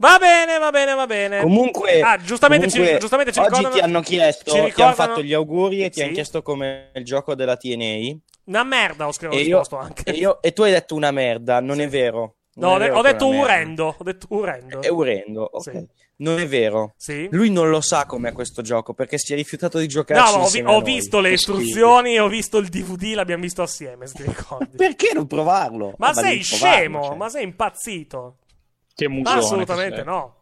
Va 0.00 0.16
bene, 0.18 0.58
va 0.58 0.70
bene, 0.70 0.94
va 0.94 1.06
bene. 1.06 1.40
comunque, 1.42 2.00
ah, 2.00 2.16
giustamente, 2.16 2.68
comunque, 2.70 2.94
ci, 2.94 3.00
giustamente 3.00 3.32
ci 3.32 3.38
oggi 3.38 3.48
ricordano- 3.48 3.74
ti 3.74 3.80
hanno 3.82 4.00
chiesto 4.00 4.50
ci 4.50 4.56
ti 4.58 4.64
ricordano- 4.64 4.86
hanno 4.86 4.94
fatto 4.96 5.22
gli 5.22 5.32
auguri 5.34 5.84
e 5.84 5.90
ti 5.90 5.98
Sì. 5.98 6.02
hanno 6.04 6.12
chiesto 6.14 6.40
come 6.42 6.90
il 6.94 7.04
gioco 7.04 7.34
della 7.34 7.56
TNA 7.58 8.16
Una 8.44 8.64
merda, 8.64 9.06
ho 9.06 9.12
scritto 9.12 9.34
e, 9.36 9.40
io, 9.42 9.60
anche. 9.72 10.02
e, 10.04 10.12
io- 10.12 10.40
e 10.40 10.52
tu 10.54 10.62
hai 10.62 10.70
detto 10.72 10.94
una 10.94 11.10
merda 11.10 11.60
non 11.60 11.80
è 11.82 11.88
vero 11.88 12.36
no, 12.54 12.68
Non 12.68 12.70
ho, 12.72 12.76
è 12.76 12.78
vero 12.78 12.96
ho 12.98 13.02
detto 13.02 13.26
urendo. 13.28 13.94
Ho 13.98 14.02
detto 14.02 14.26
urendo. 14.30 14.80
È 14.80 14.88
urendo, 14.88 15.48
ok. 15.52 15.62
Sì. 15.70 15.86
Non 16.20 16.38
è 16.38 16.46
vero. 16.46 16.92
Sì. 16.96 17.28
Lui 17.30 17.50
non 17.50 17.68
lo 17.70 17.80
sa 17.82 18.04
com'è 18.06 18.32
questo 18.32 18.60
gioco 18.62 18.92
perché 18.94 19.16
si 19.18 19.32
è 19.32 19.36
rifiutato 19.36 19.78
di 19.78 19.86
giocare. 19.86 20.20
No, 20.20 20.38
ma 20.38 20.44
ho, 20.44 20.48
vi- 20.48 20.62
ho 20.64 20.80
visto 20.82 21.20
le 21.20 21.32
istruzioni, 21.32 22.18
ho 22.18 22.28
visto 22.28 22.56
il 22.58 22.68
DVD, 22.68 23.14
l'abbiamo 23.14 23.42
visto 23.42 23.62
assieme, 23.62 24.06
se 24.06 24.14
ti 24.16 24.22
ricordi. 24.24 24.76
Perché 24.76 25.12
non 25.14 25.26
provarlo? 25.26 25.94
Ma 25.98 26.10
Eh, 26.10 26.14
sei 26.14 26.38
provarlo, 26.40 26.76
scemo, 26.76 27.02
cioè. 27.04 27.16
ma 27.16 27.28
sei 27.30 27.44
impazzito. 27.44 28.36
Che 29.00 29.08
Ma 29.08 29.14
musone. 29.14 29.38
assolutamente 29.38 30.02
no. 30.04 30.34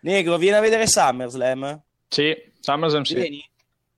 Negro, 0.00 0.38
vieni 0.38 0.56
a 0.56 0.60
vedere 0.60 0.86
SummerSlam? 0.86 1.82
Sì, 2.08 2.34
SummerSlam 2.58 3.02
sì. 3.02 3.14
Vieni. 3.14 3.50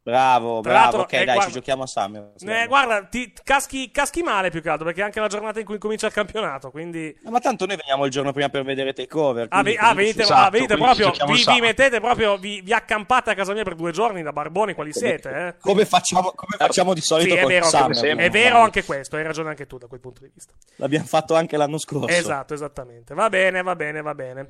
Bravo, 0.07 0.61
Tra 0.61 0.71
bravo. 0.73 0.99
Ok, 0.99 1.13
eh, 1.15 1.17
dai, 1.17 1.35
guarda- 1.35 1.45
ci 1.47 1.51
giochiamo 1.51 1.83
a 1.83 1.87
SummerSlam. 1.89 2.55
Eh, 2.55 2.67
guarda, 2.69 3.03
ti 3.07 3.33
caschi, 3.43 3.91
caschi 3.91 4.23
male 4.23 4.51
più 4.51 4.63
che 4.63 4.69
altro, 4.69 4.85
perché 4.85 5.01
è 5.01 5.05
anche 5.05 5.19
la 5.19 5.27
giornata 5.27 5.59
in 5.59 5.67
cui 5.67 5.79
comincia 5.79 6.07
il 6.07 6.13
campionato, 6.13 6.71
quindi... 6.71 7.09
Eh, 7.09 7.29
Ma 7.29 7.41
tanto 7.41 7.67
noi 7.67 7.75
veniamo 7.75 8.05
il 8.05 8.13
giorno 8.13 8.31
prima 8.31 8.49
per 8.49 8.63
vedere 8.63 8.93
Takeover. 8.93 9.49
Ah, 9.51 9.65
ve- 9.65 9.75
ah, 9.75 9.95
venite, 9.95 10.23
Esatto, 10.23 10.47
ah, 10.47 10.51
venite 10.51 10.77
proprio, 10.77 11.11
vi, 11.11 11.45
vi 11.45 11.61
mettete 11.61 11.99
proprio, 11.99 12.37
vi, 12.37 12.61
vi 12.61 12.73
accampate 12.73 13.31
a 13.31 13.35
casa 13.35 13.53
mia 13.53 13.65
per 13.65 13.75
due 13.75 13.91
giorni 13.91 14.23
da 14.23 14.33
barboni 14.33 14.75
quali 14.75 14.93
siete, 14.93 15.29
eh? 15.29 15.55
Come 15.61 15.85
facciamo, 15.85 16.31
come 16.37 16.57
facciamo 16.57 16.95
di 16.95 17.01
solito 17.01 17.31
Sì, 17.31 17.37
è 17.39 17.41
con 17.41 17.51
vero, 17.51 17.69
anche, 17.69 18.11
è 18.13 18.31
vero 18.31 18.59
anche 18.59 18.85
questo, 18.85 19.17
hai 19.17 19.25
ragione 19.25 19.49
anche 19.49 19.67
tu 19.67 19.77
da 19.77 19.89
quel 19.89 19.99
punto 19.99 20.21
di 20.21 20.31
vista. 20.33 20.53
L'abbiamo 20.77 21.07
fatto 21.07 21.35
anche 21.35 21.57
l'anno 21.57 21.79
scorso. 21.79 22.17
Esatto, 22.17 22.55
esattamente. 22.55 23.13
Va 23.13 23.29
bene, 23.29 23.61
va 23.61 23.75
bene, 23.75 24.03
va 24.03 24.15
bene. 24.15 24.47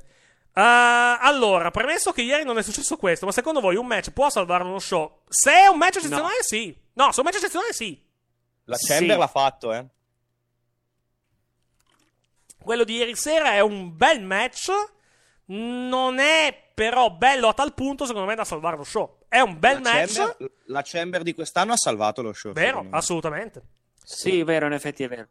Ah, 0.59 1.19
allora, 1.19 1.71
premesso 1.71 2.13
che 2.13 2.23
ieri 2.23 2.43
non 2.45 2.57
è 2.57 2.63
successo 2.63 2.97
questo, 2.97 3.27
ma 3.27 3.33
secondo 3.33 3.61
voi 3.61 3.77
un 3.77 3.87
match 3.87 4.11
può 4.11 4.31
salvare 4.31 4.65
uno 4.65 4.79
show? 4.79 5.21
Se 5.29 5.53
è 5.53 5.67
un 5.67 5.77
match 5.77 5.97
eccezionale, 5.97 6.39
sì. 6.41 6.75
No, 6.95 7.11
se 7.13 7.17
è 7.17 7.19
un 7.19 7.25
match 7.27 7.37
eccezionale, 7.37 7.73
sì. 7.75 8.03
La 8.65 8.77
Chamber 8.79 9.13
Sì. 9.13 9.19
l'ha 9.19 9.27
fatto, 9.27 9.73
eh. 9.75 9.87
Quello 12.59 12.85
di 12.85 12.95
ieri 12.97 13.15
sera 13.15 13.53
è 13.53 13.61
un 13.61 13.95
bel 13.97 14.23
match. 14.23 14.71
Non 15.49 16.19
è 16.19 16.71
però 16.75 17.11
bello 17.11 17.49
a 17.49 17.53
tal 17.55 17.75
punto, 17.75 18.07
secondo 18.07 18.27
me, 18.27 18.35
da 18.35 18.45
salvare 18.45 18.77
lo 18.77 18.83
show. 18.85 19.19
È 19.29 19.39
un 19.41 19.59
bel 19.59 19.81
la, 19.83 19.93
match. 19.93 20.15
Chamber, 20.15 20.51
la 20.67 20.83
Chamber 20.83 21.23
di 21.23 21.35
quest'anno 21.35 21.75
ha 21.75 21.77
salvato 21.77 22.23
lo 22.23 22.33
show. 22.33 22.53
Vero, 22.53 22.85
assolutamente. 22.91 23.63
Sì, 24.03 24.43
vero, 24.43 24.67
in 24.67 24.73
effetti 24.73 25.05
è 25.05 25.09
vero. 25.09 25.29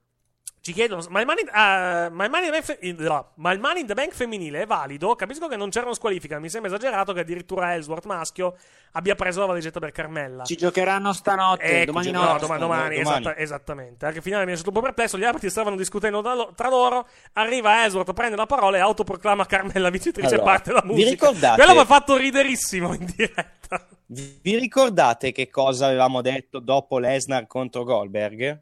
Ci 0.66 0.74
chiedono, 0.74 1.06
ma 1.10 1.20
il, 1.20 1.28
money, 1.28 1.44
ah, 1.52 2.10
ma, 2.12 2.24
il 2.26 2.32
money 2.32 2.50
bank 2.50 2.80
no, 2.98 3.34
ma 3.36 3.52
il 3.52 3.60
Money 3.60 3.82
in 3.82 3.86
the 3.86 3.94
Bank 3.94 4.14
femminile 4.16 4.64
è 4.64 4.66
valido? 4.66 5.14
Capisco 5.14 5.48
che 5.48 5.56
non 5.56 5.70
c'erano 5.70 5.94
squalifiche, 5.94 6.40
mi 6.40 6.50
sembra 6.50 6.72
esagerato 6.72 7.14
che 7.14 7.20
addirittura 7.20 7.76
Ellsworth 7.76 8.06
maschio 8.06 8.56
abbia 8.94 9.14
preso 9.14 9.42
la 9.42 9.46
valigetta 9.46 9.80
per 9.80 9.92
Carmella. 9.92 10.44
Ci 10.44 10.58
giocheranno 10.58 11.14
stanotte, 11.14 11.82
Ecco, 11.82 11.92
domani 11.92 12.10
no, 12.10 12.24
notte. 12.24 12.40
doma- 12.40 12.58
domani, 12.58 12.98
domani. 13.00 13.20
esatta- 13.22 13.38
esattamente. 13.40 14.06
Anche 14.08 14.22
finale 14.24 14.42
mi 14.46 14.48
è 14.48 14.50
lasciato 14.54 14.70
un 14.70 14.76
po' 14.78 14.82
perplesso. 14.82 15.20
Gli 15.20 15.24
arbitri 15.24 15.52
stavano 15.52 15.76
discutendo 15.76 16.22
lo- 16.22 16.52
tra 16.56 16.68
loro. 16.68 17.08
Arriva 17.34 17.84
Ellsworth, 17.84 18.14
prende 18.14 18.36
la 18.36 18.48
parola 18.48 18.78
e 18.78 18.80
autoproclama 18.80 19.46
Carmella 19.46 19.92
vincitrice. 19.92 20.30
Allora, 20.34 20.44
parte 20.52 20.72
la 20.72 20.82
vi 20.82 20.94
musica. 20.94 21.10
ricordate- 21.12 21.56
Quello 21.62 21.74
mi 21.76 21.82
ha 21.82 21.86
fatto 21.86 22.18
riderissimo 22.18 22.92
in 22.96 23.06
diretta. 23.16 23.86
Vi 24.08 24.40
vi 24.42 24.58
ricordate 24.58 25.32
che 25.32 25.48
cosa 25.48 25.86
avevamo 25.86 26.22
detto 26.22 26.58
dopo 26.58 26.98
Lesnar 26.98 27.46
contro 27.46 27.84
Goldberg? 27.84 28.62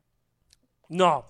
No, 0.88 1.28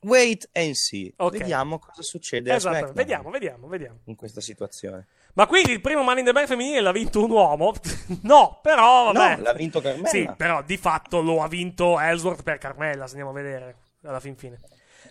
Wait 0.00 0.48
and 0.52 0.72
see. 0.74 1.12
Ok. 1.16 1.38
Vediamo 1.38 1.78
cosa 1.78 2.02
succede 2.02 2.54
esatto. 2.54 2.92
Vediamo, 2.92 3.30
vediamo, 3.30 3.66
vediamo. 3.68 3.98
in 4.04 4.14
questa 4.14 4.40
situazione. 4.40 5.06
Ma 5.34 5.46
quindi 5.46 5.72
il 5.72 5.80
primo 5.80 6.02
Money 6.02 6.20
in 6.20 6.24
the 6.26 6.32
Bank 6.32 6.46
femminile 6.46 6.80
l'ha 6.80 6.92
vinto 6.92 7.24
un 7.24 7.30
uomo? 7.30 7.74
no, 8.22 8.60
però 8.62 9.12
vabbè. 9.12 9.36
No, 9.36 9.42
l'ha 9.42 9.52
vinto 9.52 9.80
Carmella. 9.80 10.08
Sì, 10.08 10.28
però 10.36 10.62
di 10.62 10.76
fatto 10.76 11.20
lo 11.20 11.42
ha 11.42 11.48
vinto 11.48 11.98
Ellsworth 11.98 12.42
per 12.42 12.58
Carmella, 12.58 13.04
se 13.06 13.16
andiamo 13.18 13.30
a 13.30 13.34
vedere 13.34 13.76
alla 14.02 14.20
fin 14.20 14.36
fine. 14.36 14.58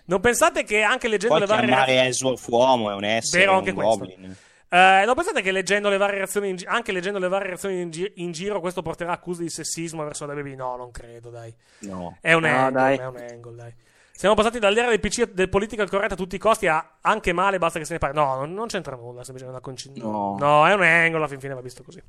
Non 0.06 0.22
pensate 0.22 0.64
che 0.64 0.82
anche 0.84 1.08
leggendo 1.10 1.38
Poi 1.38 1.46
le 1.46 1.54
varie 1.54 1.68
chiamare 1.68 1.96
Ellsworth 2.06 2.48
uomo 2.48 2.90
è 2.92 2.94
un 2.94 3.04
essere, 3.04 3.40
Vero 3.42 3.54
è 3.54 3.58
anche 3.58 3.70
un 3.72 3.76
questo. 3.76 3.98
goblin. 3.98 4.36
Eh, 4.70 5.04
non 5.06 5.16
pensate 5.16 5.42
che 5.42 5.52
leggendo 5.52 5.88
le 5.90 5.96
varie 5.98 6.18
reazioni 6.18 6.50
in 6.50 6.56
gi- 6.58 6.66
anche 6.66 6.92
leggendo 6.92 7.20
le 7.20 7.28
varie 7.30 7.48
reazioni 7.48 7.80
in, 7.82 7.90
gi- 7.90 8.12
in 8.16 8.32
giro 8.34 8.60
questo 8.60 8.82
porterà 8.82 9.14
accuse 9.14 9.42
di 9.44 9.50
sessismo 9.50 10.04
verso 10.04 10.26
la 10.26 10.34
baby? 10.34 10.56
No, 10.56 10.76
non 10.76 10.92
credo, 10.92 11.30
dai. 11.30 11.54
No. 11.80 12.18
È 12.22 12.34
un 12.34 12.42
No, 12.44 12.48
angle, 12.50 12.72
dai. 12.72 12.98
è 12.98 13.06
un 13.06 13.16
angle, 13.18 13.56
dai. 13.56 13.74
Siamo 14.18 14.34
passati 14.34 14.58
dall'era 14.58 14.90
del 14.90 15.00
PC 15.00 15.26
del 15.26 15.48
political 15.48 15.88
corretto 15.88 16.16
a 16.16 16.18
tutti 16.18 16.38
i 16.38 16.40
costi 16.40 16.66
a 16.66 16.98
anche 17.02 17.34
male, 17.34 17.60
basta 17.60 17.78
che 17.78 17.86
se 17.86 17.94
ne 17.94 18.00
parli. 18.00 18.16
No, 18.16 18.34
non, 18.34 18.52
non 18.52 18.66
c'entra 18.66 18.96
nulla, 18.96 19.24
semplicemente 19.24 19.50
una 19.52 19.60
coincidenza. 19.60 20.08
No. 20.10 20.36
No, 20.40 20.68
è 20.68 20.74
un 20.74 20.82
angle, 20.82 21.18
alla 21.18 21.28
fin 21.28 21.40
fine 21.40 21.54
va 21.54 21.62
visto 21.62 21.84
così. 21.84 22.02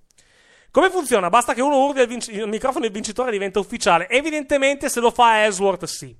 Come 0.71 0.89
funziona? 0.89 1.29
Basta 1.29 1.53
che 1.53 1.61
uno 1.61 1.85
urli 1.85 2.01
il, 2.01 2.09
vinci- 2.09 2.33
il 2.33 2.49
microfono 2.49 2.85
e 2.85 2.87
il 2.87 2.95
vincitore 2.95 3.31
diventa 3.31 3.59
ufficiale. 3.59 4.09
Evidentemente 4.09 4.89
se 4.89 5.01
lo 5.01 5.11
fa 5.11 5.45
Ellsworth 5.45 5.85
sì. 5.85 6.17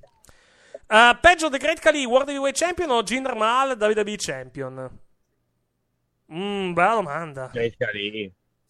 Eh, 0.87 1.17
peggio 1.19 1.49
The 1.49 1.57
Great 1.57 1.79
Khali, 1.79 2.05
World 2.05 2.29
Heavyweight 2.29 2.55
Champion 2.55 2.91
o 2.91 3.01
Jinder 3.01 3.33
Mahal, 3.33 3.75
WWE 3.75 4.15
Champion? 4.15 4.99
Mm, 6.31 6.71
bella 6.71 6.93
domanda. 6.93 7.49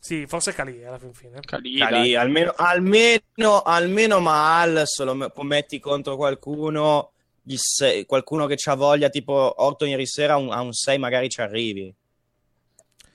Sì, 0.01 0.25
forse 0.27 0.53
Khali 0.53 0.85
alla 0.85 0.97
fin 0.97 1.13
fine. 1.13 1.39
Cali, 1.41 1.77
Cali, 1.77 2.15
almeno, 2.15 2.53
almeno, 2.55 3.61
almeno 3.63 4.19
Mahal 4.19 4.83
se 4.85 5.03
lo 5.03 5.13
me- 5.13 5.31
metti 5.41 5.79
contro 5.79 6.15
qualcuno, 6.15 7.11
gli 7.43 7.55
se- 7.57 8.05
qualcuno 8.05 8.45
che 8.45 8.55
c'ha 8.55 8.75
voglia, 8.75 9.09
tipo 9.09 9.33
Orton 9.57 9.89
ieri 9.89 10.07
sera, 10.07 10.37
un- 10.37 10.51
a 10.51 10.61
un 10.61 10.71
6 10.71 10.97
magari 10.97 11.27
ci 11.29 11.41
arrivi. 11.41 11.93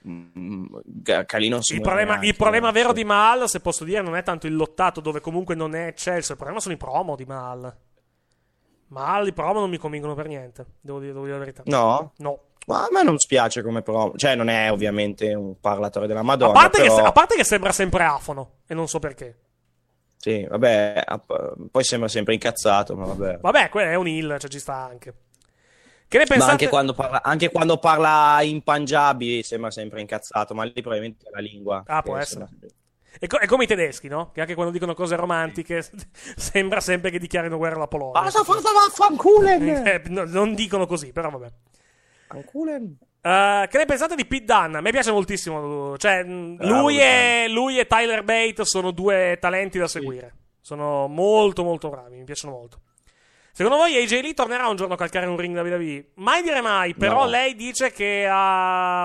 Mm, 0.06 0.66
Cali 1.24 1.48
non 1.48 1.62
si 1.62 1.74
Il 1.76 1.80
problema, 1.80 2.10
neanche, 2.10 2.26
il 2.26 2.36
problema 2.36 2.68
eh, 2.68 2.72
vero 2.72 2.88
sì. 2.90 2.94
di 2.96 3.04
Mahal, 3.04 3.48
se 3.48 3.60
posso 3.60 3.84
dire, 3.84 4.02
non 4.02 4.16
è 4.16 4.22
tanto 4.22 4.46
il 4.46 4.54
lottato 4.54 5.00
dove 5.00 5.20
comunque 5.20 5.54
non 5.54 5.74
è 5.74 5.86
eccelso. 5.86 6.32
Il 6.32 6.36
problema 6.36 6.60
sono 6.60 6.74
i 6.74 6.78
promo 6.78 7.16
di 7.16 7.24
Mahal. 7.24 7.74
Mahal, 8.88 9.26
i 9.26 9.32
promo 9.32 9.60
non 9.60 9.70
mi 9.70 9.78
convincono 9.78 10.14
per 10.14 10.26
niente. 10.26 10.66
Devo 10.80 11.00
dire, 11.00 11.12
devo 11.12 11.24
dire 11.24 11.38
la 11.38 11.44
verità. 11.44 11.62
No? 11.64 12.12
No. 12.18 12.40
Ma 12.66 12.84
a 12.84 12.88
me 12.90 13.02
non 13.02 13.18
spiace 13.18 13.62
come 13.62 13.82
promo. 13.82 14.12
Cioè, 14.16 14.34
non 14.34 14.48
è 14.48 14.70
ovviamente 14.70 15.34
un 15.34 15.58
parlatore 15.60 16.06
della 16.06 16.22
Madonna. 16.22 16.50
a, 16.52 16.54
parte 16.54 16.80
però... 16.82 16.96
che, 16.96 17.00
a 17.02 17.12
parte 17.12 17.34
che 17.36 17.44
sembra 17.44 17.72
sempre 17.72 18.04
afono, 18.04 18.58
e 18.66 18.74
non 18.74 18.88
so 18.88 18.98
perché. 18.98 19.38
Sì, 20.16 20.46
vabbè, 20.48 21.02
app- 21.04 21.32
poi 21.70 21.84
sembra 21.84 22.08
sempre 22.08 22.32
incazzato, 22.34 22.96
ma 22.96 23.04
vabbè. 23.04 23.38
Vabbè, 23.40 23.68
quello 23.68 23.90
è 23.90 23.94
un 23.94 24.06
heal, 24.06 24.38
cioè 24.38 24.48
ci 24.48 24.58
sta 24.58 24.74
anche. 24.76 25.14
Che 26.08 26.18
ne 26.18 26.24
Ma 26.24 26.30
pensate? 26.30 26.50
anche 26.52 26.68
quando, 26.68 26.94
parla, 26.94 27.22
anche 27.22 27.50
quando 27.50 27.76
parla 27.78 28.40
in 28.42 28.62
Punjabi 28.62 29.42
sembra 29.42 29.70
sempre 29.70 30.00
incazzato, 30.00 30.54
ma 30.54 30.64
lì 30.64 30.72
probabilmente 30.72 31.26
è 31.26 31.30
la 31.30 31.40
lingua. 31.40 31.82
Ah, 31.86 32.02
può 32.02 32.18
sembra- 32.22 32.48
essere. 32.50 32.72
È, 33.18 33.26
co- 33.26 33.38
è 33.38 33.46
come 33.46 33.64
i 33.64 33.66
tedeschi, 33.66 34.08
no? 34.08 34.30
Che 34.32 34.40
anche 34.40 34.54
quando 34.54 34.72
dicono 34.72 34.94
cose 34.94 35.14
romantiche 35.16 35.84
sembra 36.36 36.80
sempre 36.80 37.10
che 37.10 37.18
dichiarino 37.18 37.56
guerra 37.56 37.76
alla 37.76 37.86
Polonia. 37.86 38.22
Basta 38.22 38.42
fatta 38.44 38.70
vaffanculen! 38.72 39.86
Eh, 39.86 40.02
no, 40.06 40.24
non 40.24 40.54
dicono 40.54 40.86
così, 40.86 41.12
però 41.12 41.30
vabbè. 41.30 41.52
Fanculen! 42.40 42.96
Uh, 43.22 43.66
che 43.68 43.78
ne 43.78 43.86
pensate 43.86 44.14
di 44.16 44.26
Pete 44.26 44.44
Dunne? 44.44 44.76
A 44.78 44.80
me 44.80 44.90
piace 44.90 45.10
moltissimo. 45.10 45.96
Cioè, 45.96 46.24
Bravo, 46.24 46.80
lui, 46.80 46.98
e, 47.00 47.46
lui 47.48 47.78
e 47.78 47.86
Tyler 47.86 48.22
Bate 48.22 48.64
sono 48.64 48.90
due 48.90 49.38
talenti 49.40 49.78
da 49.78 49.88
seguire. 49.88 50.34
Sono 50.60 51.06
molto, 51.08 51.62
molto 51.64 51.88
bravi. 51.88 52.16
Mi 52.18 52.24
piacciono 52.24 52.52
molto. 52.54 52.80
Secondo 53.52 53.78
voi 53.78 53.96
AJ 53.96 54.20
Lee 54.20 54.34
tornerà 54.34 54.66
un 54.68 54.76
giorno 54.76 54.94
a 54.94 54.96
calcare 54.96 55.26
un 55.26 55.36
ring 55.36 55.54
da 55.54 55.62
WWE? 55.62 56.10
Mai 56.16 56.42
dire 56.42 56.60
mai, 56.60 56.94
però 56.94 57.24
No. 57.24 57.30
lei 57.30 57.54
dice 57.54 57.92
che 57.92 58.26
ha. 58.30 59.04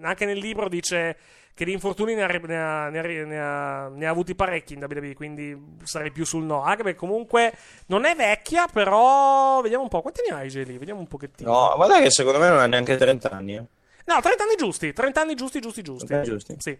Anche 0.00 0.24
nel 0.24 0.38
libro 0.38 0.68
dice 0.68 1.16
che 1.58 1.64
di 1.64 1.72
infortuni 1.72 2.14
ne 2.14 2.22
ha, 2.22 2.26
ne 2.28 2.56
ha- 2.56 2.88
ne 2.88 2.98
ha- 3.00 3.24
ne 3.26 3.40
ha- 3.40 3.88
ne 3.88 4.06
ha 4.06 4.10
avuti 4.10 4.36
parecchi 4.36 4.74
in 4.74 4.80
WWE, 4.88 5.14
quindi 5.14 5.60
sarei 5.82 6.12
più 6.12 6.24
sul 6.24 6.44
no. 6.44 6.62
Anche 6.62 6.84
perché 6.84 6.98
comunque 6.98 7.52
non 7.86 8.04
è 8.04 8.14
vecchia, 8.14 8.68
però 8.68 9.60
vediamo 9.60 9.82
un 9.82 9.88
po'. 9.88 10.00
Quanti 10.00 10.20
ne 10.28 10.36
ha 10.36 10.38
AJ 10.38 10.64
Lee? 10.64 10.78
Vediamo 10.78 11.00
un 11.00 11.08
pochettino. 11.08 11.50
No, 11.50 11.72
guarda 11.74 12.00
che 12.00 12.12
secondo 12.12 12.38
me 12.38 12.48
non 12.48 12.58
ha 12.60 12.66
neanche 12.66 12.96
30 12.96 13.30
anni. 13.30 13.56
eh. 13.56 13.64
No, 14.04 14.20
30 14.20 14.44
anni 14.44 14.54
giusti, 14.56 14.92
30 14.92 15.20
anni 15.20 15.34
giusti, 15.34 15.60
giusti, 15.60 15.82
giusti. 15.82 16.06
30 16.06 16.30
anni 16.30 16.38
giusti. 16.38 16.54
Sì. 16.58 16.78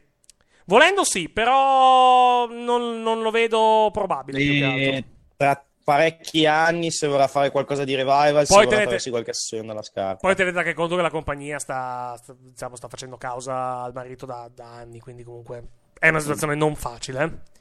Volendo 0.67 1.03
sì, 1.03 1.29
però 1.29 2.47
non, 2.47 3.03
non 3.03 3.21
lo 3.23 3.31
vedo 3.33 3.91
probabile. 3.93 4.39
più 4.39 4.53
che 4.53 4.65
altro. 4.65 4.79
E 4.81 5.05
tra 5.37 5.65
parecchi 5.89 6.45
anni, 6.45 6.91
se 6.91 7.07
vorrà 7.07 7.27
fare 7.29 7.51
qualcosa 7.51 7.83
di 7.83 7.95
revival, 7.95 8.45
se 8.47 8.53
Poi 8.53 8.65
vorrà 8.65 8.69
tenete- 8.77 8.91
farsi 8.91 9.09
qualche 9.09 9.31
azione 9.31 9.67
dalla 9.69 9.81
scarpa. 9.81 10.19
Poi 10.19 10.35
tenete 10.37 10.59
anche 10.59 10.75
conto 10.75 10.97
che 10.97 11.01
la 11.01 11.09
compagnia 11.09 11.59
sta, 11.59 12.15
sta- 12.23 12.37
diciamo, 12.39 12.77
sta 12.77 12.89
facendo 12.89 13.17
causa 13.17 13.81
al 13.81 13.95
marito 13.95 14.27
da, 14.27 14.51
da 14.55 14.67
anni, 14.67 15.01
quindi 15.01 15.23
comunque 15.25 15.63
è 15.99 16.11
una 16.11 16.21
situazione 16.21 16.55
non 16.55 16.77
facile. 16.77 17.23
eh. 17.25 17.57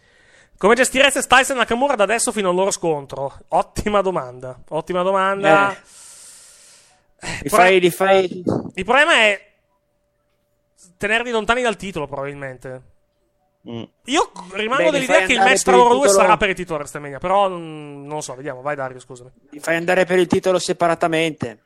Come 0.58 0.76
gestireste 0.76 1.22
Styles 1.22 1.52
e 1.52 1.54
Nakamura 1.54 1.96
da 1.96 2.04
adesso 2.04 2.34
fino 2.34 2.50
al 2.50 2.56
loro 2.56 2.72
scontro? 2.72 3.34
Ottima 3.48 4.02
domanda. 4.02 4.60
Ottima 4.70 5.04
domanda. 5.04 5.72
Eh. 5.72 5.78
Li 7.44 7.50
fai, 7.50 7.80
li 7.80 7.90
fai... 7.92 8.44
Il 8.74 8.84
problema 8.84 9.14
è 9.14 9.42
tenerli 10.98 11.32
lontani 11.32 11.62
dal 11.62 11.78
titolo, 11.78 12.08
probabilmente. 12.08 12.82
Mm. 13.70 13.84
Io 14.06 14.32
rimango 14.54 14.84
Beh, 14.86 14.92
dell'idea 14.92 15.26
che 15.26 15.34
il 15.34 15.40
match 15.40 15.64
tra 15.64 15.72
il 15.74 15.78
loro 15.78 15.96
due 15.96 16.04
titolo- 16.08 16.22
sarà 16.24 16.38
per 16.38 16.50
il 16.50 16.56
titolo 16.56 16.78
WrestleMania, 16.80 17.18
però 17.20 17.48
non 17.50 18.08
lo 18.08 18.22
so, 18.22 18.34
vediamo. 18.36 18.62
Vai 18.62 18.76
Dario, 18.76 19.00
scusami. 19.00 19.30
li 19.50 19.60
fai 19.60 19.76
andare 19.76 20.06
per 20.06 20.20
il 20.20 20.28
titolo 20.28 20.58
separatamente. 20.60 21.60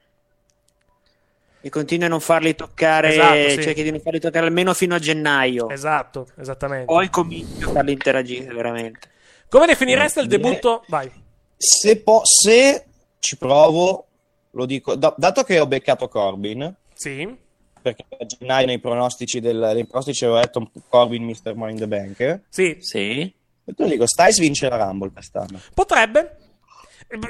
E 1.64 1.70
continui 1.70 2.06
a 2.06 2.10
non 2.10 2.20
farli 2.20 2.56
toccare, 2.56 3.10
Esatto, 3.10 3.50
sì. 3.50 3.62
cerchi 3.62 3.84
di 3.84 3.92
non 3.92 4.00
farli 4.00 4.20
toccare 4.20 4.48
almeno 4.48 4.74
fino 4.74 4.96
a 4.96 5.00
gennaio. 5.00 5.70
Esatto, 5.70 6.28
esattamente. 6.40 6.86
Poi 6.86 7.08
cominci 7.12 7.64
a 7.64 7.70
farli 7.70 7.92
interagire 7.92 8.52
veramente. 8.52 9.10
Come 9.48 9.68
definireste 9.68 10.22
il 10.22 10.28
Direi- 10.28 10.44
debutto? 10.44 10.84
Vai. 10.88 11.12
Se, 11.56 12.02
po- 12.02 12.22
se 12.24 12.86
ci 13.20 13.38
provo, 13.38 14.08
lo 14.52 14.66
dico, 14.66 14.96
da- 14.96 15.14
dato 15.16 15.44
che 15.44 15.60
ho 15.60 15.68
beccato 15.68 16.08
Corbin, 16.08 16.74
Sì. 16.96 17.38
Perché 17.82 18.06
a 18.20 18.26
gennaio 18.26 18.66
nei 18.66 18.80
pronostici, 18.80 19.40
del, 19.40 19.58
nei 19.74 19.86
pronostici 19.86 20.26
avevo 20.26 20.40
detto 20.40 20.72
Corbin 20.90 21.24
Mr. 21.24 21.54
Money 21.56 21.74
in 21.74 21.80
the 21.80 21.88
Bank, 21.88 22.42
Sì. 22.50 22.78
Sì. 22.80 23.20
e 23.66 23.74
lo 23.78 23.88
dico, 23.88 24.06
Styles 24.08 24.40
vince 24.40 24.70
la 24.70 24.78
Rumble 24.78 25.12
quest'anno. 25.12 25.60
Potrebbe. 25.74 26.38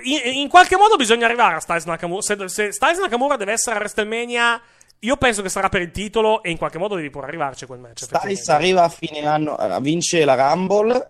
In, 0.03 0.19
in 0.41 0.47
qualche 0.47 0.77
modo 0.77 0.95
bisogna 0.95 1.25
arrivare 1.25 1.55
a 1.55 1.59
Styles 1.59 1.85
Nakamura. 1.85 2.21
Se, 2.21 2.47
se 2.49 2.71
Styles 2.71 2.99
Nakamura 2.99 3.35
deve 3.35 3.53
essere 3.53 3.75
a 3.77 3.79
WrestleMania, 3.79 4.61
io 4.99 5.17
penso 5.17 5.41
che 5.41 5.49
sarà 5.49 5.69
per 5.69 5.81
il 5.81 5.89
titolo 5.91 6.43
e 6.43 6.51
in 6.51 6.57
qualche 6.57 6.77
modo 6.77 6.95
devi 6.95 7.09
pure 7.09 7.25
arrivarci 7.27 7.63
a 7.63 7.67
quel 7.67 7.79
match. 7.79 8.03
Styles 8.03 8.47
arriva 8.49 8.83
a 8.83 8.89
fine 8.89 9.25
anno, 9.25 9.57
eh, 9.57 9.81
vince 9.81 10.23
la 10.23 10.35
Rumble 10.35 11.09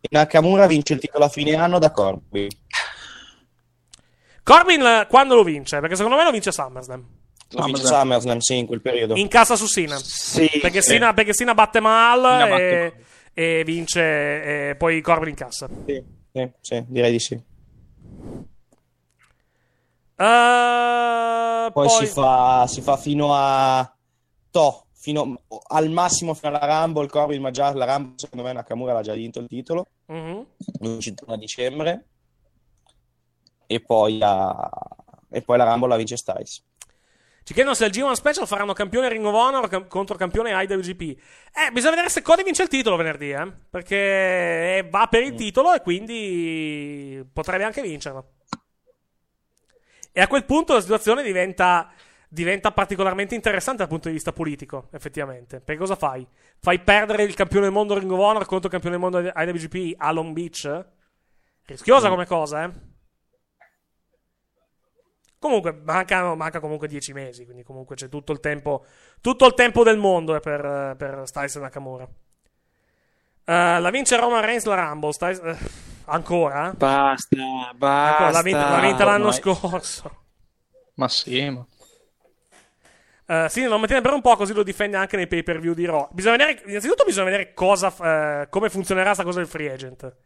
e 0.00 0.08
Nakamura 0.10 0.66
vince 0.66 0.92
il 0.92 1.00
titolo 1.00 1.24
a 1.24 1.28
fine 1.28 1.54
anno 1.56 1.78
da 1.80 1.90
Corbin. 1.90 2.48
Corbin 4.44 4.80
eh, 4.80 5.06
quando 5.08 5.34
lo 5.34 5.42
vince? 5.44 5.80
Perché 5.80 5.96
secondo 5.96 6.16
me 6.16 6.24
lo 6.24 6.30
vince 6.30 6.52
SummerSlam. 6.52 7.04
Lo 7.52 7.64
vince 7.64 7.84
SummerSlam, 7.84 8.38
sì, 8.38 8.58
in 8.58 8.66
quel 8.66 8.80
periodo. 8.80 9.14
Incassa 9.16 9.56
su 9.56 9.66
Sina. 9.66 9.96
Sì. 9.98 10.48
Perché, 10.60 10.82
sì. 10.82 10.92
Sina, 10.92 11.12
perché 11.12 11.34
Sina 11.34 11.54
batte 11.54 11.80
Mal 11.80 12.18
e, 12.18 12.48
batte 12.48 13.04
e 13.34 13.62
vince 13.64 14.70
e 14.70 14.76
poi 14.76 15.00
Corbin 15.00 15.30
incassa. 15.30 15.68
Sì, 15.86 16.02
sì, 16.32 16.50
sì, 16.60 16.84
direi 16.88 17.10
di 17.12 17.18
sì. 17.18 17.34
Eh, 20.14 21.70
Poi, 21.72 21.86
poi 21.86 21.88
Si, 21.88 22.06
fa, 22.06 22.66
si 22.66 22.80
fa 22.80 22.96
fino 22.96 23.34
a... 23.34 23.96
To, 24.50 24.86
fino 24.92 25.40
al 25.68 25.90
massimo 25.90 26.34
fino 26.34 26.54
alla 26.54 26.82
Rumble, 26.82 27.08
Corbin, 27.08 27.40
ma 27.40 27.50
già 27.50 27.72
la 27.74 27.86
Rumble 27.86 28.14
secondo 28.16 28.44
me 28.44 28.52
Nakamura 28.52 28.92
l'ha 28.92 29.02
già 29.02 29.14
vinto 29.14 29.40
il 29.40 29.48
titolo. 29.48 29.86
Vince 30.06 31.14
a 31.26 31.36
dicembre 31.36 32.06
e 33.66 33.80
poi, 33.80 34.18
la... 34.18 34.70
e 35.30 35.40
poi 35.42 35.56
la 35.56 35.64
Rumble 35.64 35.88
la 35.88 35.96
vince 35.96 36.16
Styles. 36.16 36.62
Ci 37.44 37.54
chiedono 37.54 37.74
se 37.74 37.84
al 37.84 37.90
G1 37.90 38.12
Special 38.12 38.46
faranno 38.46 38.72
campione 38.72 39.08
Ring 39.08 39.24
of 39.24 39.34
Honor 39.34 39.68
cam- 39.68 39.88
contro 39.88 40.16
campione 40.16 40.52
IWGP. 40.52 41.00
Eh, 41.00 41.70
bisogna 41.72 41.90
vedere 41.90 42.08
se 42.08 42.22
Cody 42.22 42.44
vince 42.44 42.62
il 42.62 42.68
titolo 42.68 42.94
venerdì, 42.94 43.30
eh? 43.30 43.52
Perché 43.68 43.96
eh, 43.96 44.86
va 44.88 45.08
per 45.08 45.24
il 45.24 45.34
titolo 45.34 45.74
e 45.74 45.80
quindi 45.80 47.24
potrebbe 47.32 47.64
anche 47.64 47.82
vincerlo. 47.82 48.34
E 50.12 50.20
a 50.20 50.28
quel 50.28 50.44
punto 50.44 50.74
la 50.74 50.80
situazione 50.80 51.24
diventa, 51.24 51.90
diventa 52.28 52.70
particolarmente 52.70 53.34
interessante 53.34 53.78
dal 53.78 53.88
punto 53.88 54.06
di 54.06 54.14
vista 54.14 54.32
politico, 54.32 54.88
effettivamente. 54.92 55.58
Perché 55.60 55.80
cosa 55.80 55.96
fai? 55.96 56.24
Fai 56.60 56.78
perdere 56.78 57.24
il 57.24 57.34
campione 57.34 57.64
del 57.64 57.74
mondo 57.74 57.98
Ring 57.98 58.10
of 58.12 58.20
Honor 58.20 58.46
contro 58.46 58.68
il 58.68 58.80
campione 58.80 58.96
del 58.96 59.04
mondo 59.04 59.32
IWGP 59.34 59.94
a 59.98 60.12
Long 60.12 60.32
Beach? 60.32 60.86
Rischiosa 61.64 62.08
come 62.08 62.26
cosa, 62.26 62.64
eh? 62.64 62.91
Comunque, 65.42 65.72
mancano, 65.72 66.36
manca 66.36 66.60
comunque 66.60 66.86
10 66.86 67.12
mesi, 67.12 67.44
quindi 67.44 67.64
comunque 67.64 67.96
c'è 67.96 68.08
tutto 68.08 68.30
il 68.30 68.38
tempo, 68.38 68.84
tutto 69.20 69.44
il 69.44 69.54
tempo 69.54 69.82
del 69.82 69.98
mondo 69.98 70.36
eh, 70.36 70.40
per, 70.40 70.94
per 70.96 71.22
Styles 71.24 71.56
e 71.56 71.58
Nakamura. 71.58 72.04
Eh, 73.44 73.80
la 73.80 73.90
vince 73.90 74.16
Roman 74.16 74.40
Reigns 74.40 74.64
la 74.66 74.76
Rumble, 74.76 75.12
Styles- 75.12 75.40
eh, 75.40 75.56
ancora? 76.04 76.72
Basta, 76.76 77.72
basta. 77.74 78.10
Ancora, 78.10 78.30
l'ha 78.30 78.42
vinta, 78.42 78.70
l'ha 78.70 78.80
vinta 78.80 79.04
l'anno 79.04 79.30
ormai. 79.30 79.40
scorso. 79.40 80.24
Ma 80.94 81.08
sì, 81.08 81.50
ma... 81.50 81.66
Eh, 83.26 83.48
sì, 83.48 83.64
lo 83.64 83.78
mantiene 83.78 84.00
per 84.00 84.12
un 84.12 84.20
po', 84.20 84.36
così 84.36 84.52
lo 84.52 84.62
difende 84.62 84.96
anche 84.96 85.16
nei 85.16 85.26
pay 85.26 85.42
per 85.42 85.58
view 85.58 85.74
di 85.74 85.86
Raw. 85.86 86.08
Bisogna 86.12 86.36
vedere, 86.36 86.62
innanzitutto 86.66 87.02
bisogna 87.02 87.30
vedere 87.30 87.52
cosa, 87.52 88.42
eh, 88.42 88.48
come 88.48 88.70
funzionerà 88.70 89.12
sta 89.12 89.24
cosa 89.24 89.38
del 89.38 89.48
free 89.48 89.72
agent. 89.72 90.16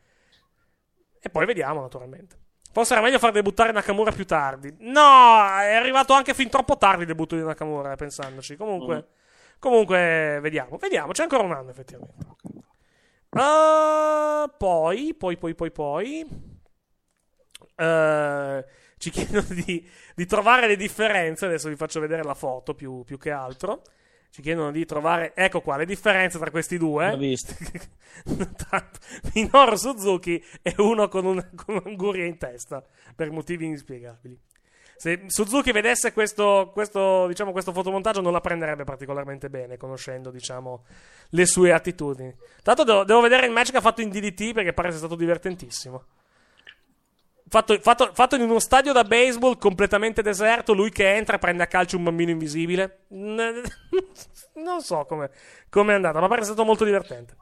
E 1.19 1.31
poi 1.31 1.47
vediamo, 1.47 1.81
naturalmente. 1.81 2.45
Forse 2.73 2.93
era 2.93 3.03
meglio 3.03 3.19
far 3.19 3.33
debuttare 3.33 3.73
Nakamura 3.73 4.13
più 4.13 4.27
tardi. 4.27 4.75
No, 4.81 5.01
è 5.01 5.75
arrivato 5.75 6.13
anche 6.13 6.35
fin 6.35 6.49
troppo 6.51 6.77
tardi 6.77 7.03
il 7.03 7.07
debutto 7.07 7.35
di 7.35 7.43
Nakamura, 7.43 7.93
eh, 7.93 7.97
pensandoci. 7.97 8.57
Comunque, 8.57 9.09
comunque, 9.59 10.39
vediamo. 10.43 10.77
Vediamo, 10.77 11.13
c'è 11.13 11.23
ancora 11.23 11.43
un 11.43 11.53
anno, 11.53 11.71
effettivamente. 11.71 12.27
Uh, 13.31 14.51
poi, 14.57 15.15
poi, 15.15 15.37
poi, 15.37 15.55
poi, 15.55 15.71
poi. 15.71 16.27
Uh, 17.77 18.65
ci 18.99 19.11
chiedono 19.11 19.47
di, 19.49 19.89
di 20.15 20.27
trovare 20.27 20.67
le 20.67 20.77
differenze. 20.77 21.47
Adesso 21.47 21.69
vi 21.69 21.77
faccio 21.77 22.01
vedere 22.01 22.23
la 22.23 22.35
foto 22.35 22.75
più, 22.75 23.05
più 23.05 23.19
che 23.19 23.31
altro. 23.31 23.83
Ci 24.31 24.43
chiedono 24.43 24.71
di 24.71 24.85
trovare, 24.85 25.33
ecco 25.35 25.61
qua, 25.61 25.77
le 25.77 25.87
differenze 25.87 26.39
tra 26.39 26.51
questi 26.51 26.79
due. 26.79 27.11
L'ho 27.11 27.17
visto. 27.17 27.55
Minoru 29.35 29.77
Suzuki 29.77 30.43
e 30.63 30.75
uno 30.79 31.09
con, 31.09 31.25
un, 31.25 31.49
con 31.55 31.77
un'anguria 31.77 32.25
in 32.25 32.37
testa 32.39 32.85
per 33.15 33.31
motivi 33.31 33.67
inspiegabili. 33.67 34.39
Se 34.97 35.25
Suzuki 35.27 35.73
vedesse 35.73 36.13
questo, 36.13 36.71
questo, 36.73 37.27
diciamo, 37.27 37.53
questo 37.53 37.73
fotomontaggio 37.73 38.23
non 38.23 38.33
la 38.33 38.41
prenderebbe 38.41 38.85
particolarmente 38.85 39.51
bene, 39.51 39.77
conoscendo 39.77 40.31
diciamo, 40.31 40.85
le 41.31 41.47
sue 41.47 41.73
attitudini. 41.73 42.35
Tanto 42.63 42.83
devo, 42.83 43.05
devo 43.05 43.21
vedere 43.21 43.47
il 43.47 43.53
match 43.53 43.71
che 43.71 43.77
ha 43.77 43.83
fatto 43.83 44.01
in 44.01 44.09
DDT 44.09 44.53
perché 44.53 44.73
pare 44.73 44.91
sia 44.91 44.99
stato 44.99 45.15
divertentissimo. 45.15 46.05
Fatto, 47.49 47.79
fatto- 47.81 48.11
fatto 48.13 48.35
in 48.35 48.43
uno 48.43 48.59
stadio 48.59 48.93
da 48.93 49.05
baseball 49.05 49.57
completamente 49.57 50.21
deserto, 50.21 50.73
lui 50.73 50.91
che 50.91 51.15
entra 51.15 51.39
prende 51.39 51.63
a 51.63 51.67
calcio 51.67 51.97
un 51.97 52.05
bambino 52.05 52.31
invisibile. 52.31 53.05
Non 54.57 54.81
so 54.81 55.05
come 55.05 55.31
è 55.93 55.95
andata, 55.95 56.19
ma 56.19 56.29
pare 56.29 56.43
sia 56.43 56.53
stato 56.53 56.67
molto 56.67 56.85
divertente. 56.85 57.37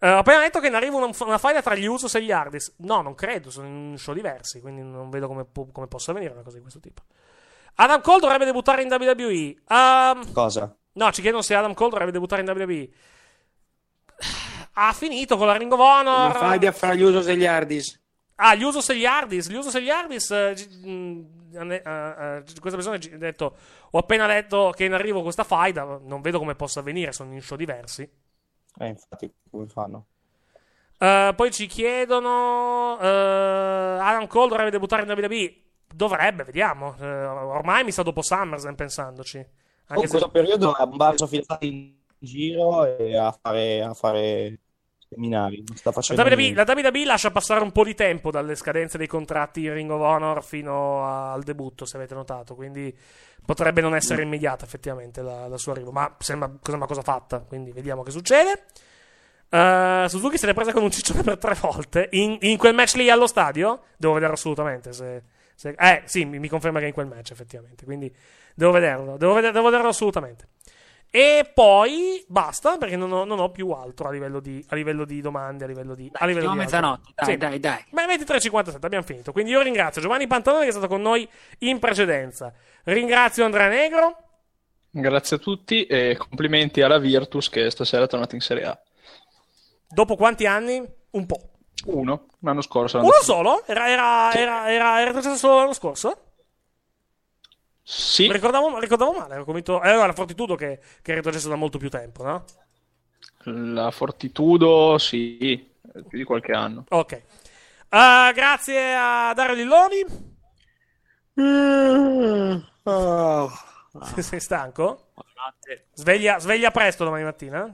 Eh, 0.00 0.10
ho 0.10 0.18
appena 0.18 0.38
detto 0.38 0.60
che 0.60 0.70
ne 0.70 0.76
arriva 0.76 0.96
una, 0.96 1.10
una 1.20 1.38
faida 1.38 1.60
tra 1.60 1.74
gli 1.74 1.84
Usos 1.84 2.14
e 2.14 2.22
gli 2.22 2.30
Hardys. 2.30 2.76
No, 2.78 3.02
non 3.02 3.14
credo, 3.14 3.50
sono 3.50 3.66
in 3.66 3.98
show 3.98 4.14
diversi, 4.14 4.60
quindi 4.60 4.82
non 4.82 5.10
vedo 5.10 5.26
come, 5.26 5.46
come 5.72 5.86
possa 5.88 6.12
avvenire 6.12 6.32
una 6.32 6.42
cosa 6.42 6.56
di 6.56 6.62
questo 6.62 6.80
tipo. 6.80 7.02
Adam 7.74 8.00
Cole 8.00 8.20
dovrebbe 8.20 8.44
debuttare 8.44 8.82
in 8.82 8.90
WWE. 8.90 9.56
Ehm, 9.68 10.32
Cosa? 10.32 10.74
no, 10.92 11.12
ci 11.12 11.20
chiedono 11.20 11.42
se 11.42 11.54
Adam 11.54 11.74
Cole 11.74 11.90
dovrebbe 11.90 12.12
debuttare 12.12 12.42
in 12.42 12.48
WWE. 12.48 12.88
Ha 14.80 14.92
finito 14.92 15.36
con 15.36 15.48
la 15.48 15.56
Ring 15.56 15.72
of 15.72 15.80
Honor. 15.80 16.30
Una 16.30 16.38
faida 16.38 16.70
fra 16.70 16.94
gli 16.94 17.02
Usos 17.02 17.26
e 17.26 17.36
gli 17.36 17.44
Hardys. 17.44 18.00
Ah, 18.40 18.54
gli 18.54 18.62
Usos 18.62 18.88
e 18.90 18.96
gli 18.96 19.04
Hardys. 19.04 19.48
Gli 19.50 19.54
Usos 19.56 19.74
e 19.74 19.82
gli 19.82 19.90
Hardys. 19.90 20.30
eh, 20.30 20.52
gi- 20.54 20.88
mh, 20.88 21.26
eh, 21.54 21.82
eh, 21.84 22.42
questa 22.60 22.78
persona 22.78 22.94
ha 22.96 23.16
detto: 23.16 23.56
Ho 23.90 23.98
appena 23.98 24.26
letto 24.26 24.72
che 24.76 24.84
è 24.84 24.86
in 24.86 24.92
arrivo 24.94 25.22
questa 25.22 25.42
faida. 25.44 25.98
Non 26.02 26.20
vedo 26.20 26.38
come 26.38 26.54
possa 26.54 26.80
avvenire. 26.80 27.12
Sono 27.12 27.32
in 27.32 27.42
show 27.42 27.56
diversi. 27.56 28.08
Eh, 28.80 28.86
infatti, 28.86 29.32
come 29.50 29.66
fanno? 29.66 30.06
Eh, 30.98 31.32
poi 31.34 31.50
ci 31.50 31.66
chiedono: 31.66 32.98
eh, 33.00 33.06
Adam 34.00 34.26
Cole 34.28 34.48
dovrebbe 34.50 34.70
debuttare 34.70 35.02
in 35.02 35.08
WWE. 35.10 35.54
Dovrebbe, 35.92 36.44
vediamo. 36.44 36.94
Eh, 37.00 37.24
ormai 37.24 37.82
mi 37.82 37.90
sa 37.92 38.02
dopo 38.02 38.22
SummerSlam 38.22 38.74
pensandoci. 38.76 39.38
Oh, 39.38 39.44
Anche 39.86 40.02
in 40.02 40.08
se- 40.08 40.10
questo 40.10 40.30
periodo 40.30 40.76
è 40.76 40.82
un 40.82 40.96
balzo 40.96 41.26
fidanzato 41.26 41.64
in 41.64 41.92
giro 42.18 42.84
e 42.84 43.16
a 43.16 43.32
fare, 43.32 43.82
a 43.82 43.94
fare 43.94 44.58
seminari. 45.08 45.64
Sta 45.74 45.90
La 45.90 45.92
facendo 45.92 46.22
WWE, 46.22 46.36
niente. 46.36 46.64
la 46.64 46.72
WWE 46.74 47.04
lascia 47.04 47.30
passare 47.30 47.62
un 47.62 47.72
po' 47.72 47.84
di 47.84 47.94
tempo 47.94 48.30
dalle 48.30 48.54
scadenze 48.54 48.98
dei 48.98 49.06
contratti 49.06 49.64
in 49.64 49.72
Ring 49.74 49.90
of 49.90 50.00
Honor 50.00 50.44
fino 50.44 51.04
al 51.04 51.42
debutto, 51.42 51.84
se 51.86 51.96
avete 51.96 52.14
notato. 52.14 52.54
Quindi 52.54 52.94
potrebbe 53.44 53.80
non 53.80 53.94
essere 53.94 54.22
immediata 54.22 54.64
effettivamente 54.64 55.22
la, 55.22 55.48
la 55.48 55.56
sua 55.58 55.72
arrivo. 55.72 55.90
Ma 55.90 56.14
sembra 56.18 56.50
cosa- 56.62 56.76
una 56.76 56.86
cosa 56.86 57.02
fatta. 57.02 57.40
Quindi 57.40 57.72
vediamo 57.72 58.02
che 58.02 58.10
succede. 58.10 58.64
Eh, 59.50 60.04
Suzuki 60.08 60.36
se 60.36 60.46
l'è 60.46 60.52
presa 60.54 60.72
con 60.72 60.82
un 60.82 60.90
ciccione 60.90 61.22
per 61.22 61.38
tre 61.38 61.56
volte. 61.60 62.08
In, 62.12 62.36
in 62.40 62.58
quel 62.58 62.74
match 62.74 62.94
lì 62.96 63.08
allo 63.10 63.26
stadio? 63.26 63.82
Devo 63.96 64.12
vederlo 64.14 64.34
assolutamente. 64.34 64.92
Se, 64.92 65.22
se- 65.54 65.74
eh, 65.78 66.02
sì, 66.04 66.24
mi, 66.26 66.38
mi 66.38 66.48
conferma 66.48 66.78
che 66.78 66.84
è 66.84 66.88
in 66.88 66.94
quel 66.94 67.06
match 67.06 67.30
effettivamente. 67.30 67.84
Quindi 67.84 68.14
devo 68.54 68.72
vederlo. 68.72 69.16
Devo, 69.16 69.32
veder- 69.32 69.52
devo 69.52 69.64
vederlo 69.66 69.88
assolutamente. 69.88 70.48
E 71.10 71.50
poi 71.54 72.22
basta 72.28 72.76
perché 72.76 72.96
non 72.96 73.10
ho, 73.12 73.24
non 73.24 73.38
ho 73.38 73.50
più 73.50 73.70
altro 73.70 74.08
a 74.08 74.10
livello 74.10 74.40
di, 74.40 74.62
a 74.68 74.74
livello 74.74 75.06
di 75.06 75.22
domande, 75.22 75.64
a 75.64 75.66
livello 75.66 75.94
di, 75.94 76.10
a 76.12 76.26
livello 76.26 76.50
di 76.50 76.56
mezzanotte, 76.56 77.12
dai, 77.14 77.36
dai, 77.38 77.60
dai. 77.60 77.84
Ma 77.92 78.04
23.57 78.04 78.76
abbiamo 78.82 79.04
finito. 79.04 79.32
Quindi 79.32 79.52
io 79.52 79.62
ringrazio 79.62 80.02
Giovanni 80.02 80.26
Pantalone 80.26 80.64
che 80.64 80.68
è 80.68 80.72
stato 80.72 80.86
con 80.86 81.00
noi 81.00 81.26
in 81.60 81.78
precedenza. 81.78 82.52
Ringrazio 82.84 83.44
Andrea 83.44 83.68
Negro. 83.68 84.16
Grazie 84.90 85.36
a 85.36 85.38
tutti 85.38 85.86
e 85.86 86.16
complimenti 86.18 86.82
alla 86.82 86.98
Virtus 86.98 87.48
che 87.48 87.70
stasera 87.70 88.04
è 88.04 88.08
tornata 88.08 88.34
in 88.34 88.40
Serie 88.42 88.64
A. 88.64 88.78
Dopo 89.88 90.14
quanti 90.14 90.46
anni? 90.46 90.86
Un 91.10 91.26
po'. 91.26 91.40
Uno, 91.86 92.26
l'anno 92.40 92.60
scorso. 92.60 92.98
Uno 92.98 93.12
solo? 93.22 93.62
Era, 93.66 93.88
era, 93.88 94.32
era, 94.34 94.70
era, 94.70 95.00
era 95.00 95.04
retrocesso 95.04 95.36
solo 95.36 95.56
l'anno 95.56 95.72
scorso? 95.72 96.27
Sì. 97.90 98.30
Ricordavo, 98.30 98.78
ricordavo 98.78 99.12
male. 99.12 99.32
Ero 99.32 99.46
convinto. 99.46 99.82
Eh, 99.82 99.88
era 99.88 100.12
Fortitudo 100.12 100.56
che, 100.56 100.78
che 101.00 101.12
è 101.12 101.14
retrocesso 101.14 101.48
da 101.48 101.54
molto 101.54 101.78
più 101.78 101.88
tempo, 101.88 102.22
no? 102.22 102.44
La 103.44 103.90
Fortitudo, 103.90 104.98
sì, 104.98 105.66
più 106.06 106.18
di 106.18 106.24
qualche 106.24 106.52
anno. 106.52 106.84
Ok. 106.90 107.12
Eh, 107.12 108.32
grazie 108.34 108.94
a 108.94 109.32
Dario 109.34 109.54
Lilloni. 109.54 110.04
Sei 114.20 114.40
stanco? 114.40 115.12
Sveglia, 115.94 116.38
sveglia 116.40 116.70
presto 116.70 117.04
domani 117.04 117.24
mattina? 117.24 117.72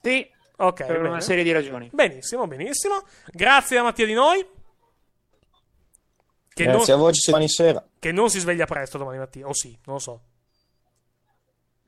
Sì. 0.00 0.30
Ok. 0.58 0.86
Per 0.86 1.00
una 1.00 1.08
bene. 1.08 1.22
serie 1.22 1.42
di 1.42 1.50
ragioni. 1.50 1.90
Benissimo, 1.92 2.46
benissimo. 2.46 3.02
Grazie 3.26 3.78
a 3.78 3.82
Mattia 3.82 4.06
di 4.06 4.14
noi. 4.14 4.46
Che, 6.52 6.64
Grazie 6.64 6.92
non, 6.92 7.00
a 7.00 7.04
voi, 7.04 7.12
ci 7.14 7.30
domani 7.30 7.48
sera. 7.48 7.84
che 7.98 8.12
non 8.12 8.28
si 8.28 8.40
sveglia 8.40 8.66
presto 8.66 8.98
domani 8.98 9.18
mattina. 9.18 9.46
O 9.46 9.54
sì, 9.54 9.76
non 9.84 9.94
lo 9.96 10.00
so. 10.00 10.20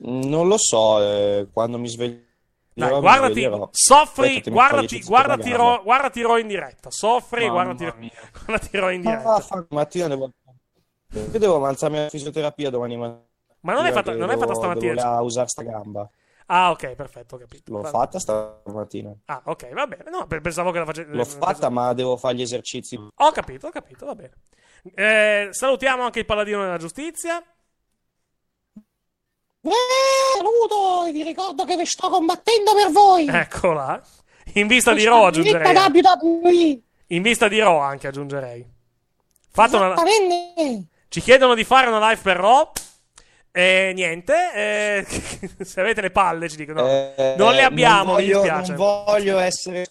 Non 0.04 0.48
lo 0.48 0.56
so, 0.58 1.00
eh, 1.02 1.48
quando 1.52 1.78
mi 1.78 1.88
sveglierò. 1.88 2.30
Dai, 2.74 3.00
guardati, 3.00 3.48
soffri, 3.70 4.28
Aspetta, 4.28 4.50
guardati, 4.50 5.02
guardati, 5.02 5.52
Ro, 5.52 5.82
guardati 5.82 6.22
Ro 6.22 6.38
in 6.38 6.46
diretta. 6.46 6.90
Soffri, 6.90 7.46
Mamma 7.46 7.74
guardati, 7.74 8.10
guardati 8.46 8.76
Ro 8.78 8.88
in 8.90 9.00
diretta. 9.02 9.34
Ah, 9.34 9.66
mattina 9.70 10.08
devo... 10.08 10.30
Io 11.12 11.38
devo 11.38 11.64
alzarmi 11.66 11.98
alla 11.98 12.08
fisioterapia 12.08 12.70
domani 12.70 12.96
mattina. 12.96 13.26
Ma 13.60 13.74
non 13.74 13.84
è 13.84 13.92
fatta- 13.92 14.14
non 14.14 14.30
è 14.30 14.38
fatta 14.38 14.54
stamattina? 14.54 14.94
Devo 14.94 15.24
usare 15.24 15.48
sta 15.48 15.62
gamba. 15.62 16.08
Ah, 16.54 16.70
ok, 16.70 16.94
perfetto, 16.94 17.36
ho 17.36 17.38
capito. 17.38 17.72
L'ho 17.72 17.80
Va- 17.80 17.88
fatta 17.88 18.18
stamattina. 18.18 19.10
Ah, 19.24 19.40
ok, 19.46 19.72
va 19.72 19.86
bene. 19.86 20.10
No, 20.10 20.26
pe- 20.26 20.42
pensavo 20.42 20.70
che 20.70 20.80
la 20.80 20.84
facevi. 20.84 21.16
L'ho 21.16 21.24
fatta, 21.24 21.70
ma 21.70 21.94
devo 21.94 22.18
fare 22.18 22.34
gli 22.34 22.42
esercizi. 22.42 22.94
Ho 22.96 23.30
capito, 23.32 23.68
ho 23.68 23.70
capito, 23.70 24.04
va 24.04 24.14
bene. 24.14 24.32
Eh, 24.94 25.48
salutiamo 25.50 26.02
anche 26.02 26.18
il 26.18 26.26
paladino 26.26 26.60
della 26.62 26.76
giustizia. 26.76 27.42
Eh, 29.62 30.42
Ludo, 30.42 31.10
vi 31.10 31.22
ricordo 31.22 31.64
che 31.64 31.74
vi 31.74 31.86
sto 31.86 32.10
combattendo 32.10 32.74
per 32.74 32.90
voi. 32.90 33.28
Eccola. 33.28 33.98
In 34.54 34.66
vista 34.66 34.92
di 34.92 35.04
Raw 35.04 35.24
aggiungerei. 35.24 36.82
In 37.06 37.22
vista 37.22 37.48
di 37.48 37.60
Raw 37.60 37.78
anche 37.78 38.08
aggiungerei. 38.08 38.68
Fate 39.50 39.76
una... 39.76 39.94
Ci 41.08 41.20
chiedono 41.22 41.54
di 41.54 41.64
fare 41.64 41.86
una 41.86 42.10
live 42.10 42.20
per 42.20 42.36
Raw. 42.36 42.72
E 43.54 43.92
niente, 43.94 44.32
eh, 44.54 45.06
se 45.62 45.80
avete 45.80 46.00
le 46.00 46.10
palle 46.10 46.48
ci 46.48 46.56
dicono. 46.56 46.88
Eh, 46.88 47.34
non 47.36 47.52
le 47.52 47.62
abbiamo, 47.62 48.14
non 48.14 48.22
mi 48.22 48.32
voglio, 48.32 48.40
dispiace. 48.40 48.74
Non 48.74 49.04
voglio 49.04 49.38
essere, 49.38 49.86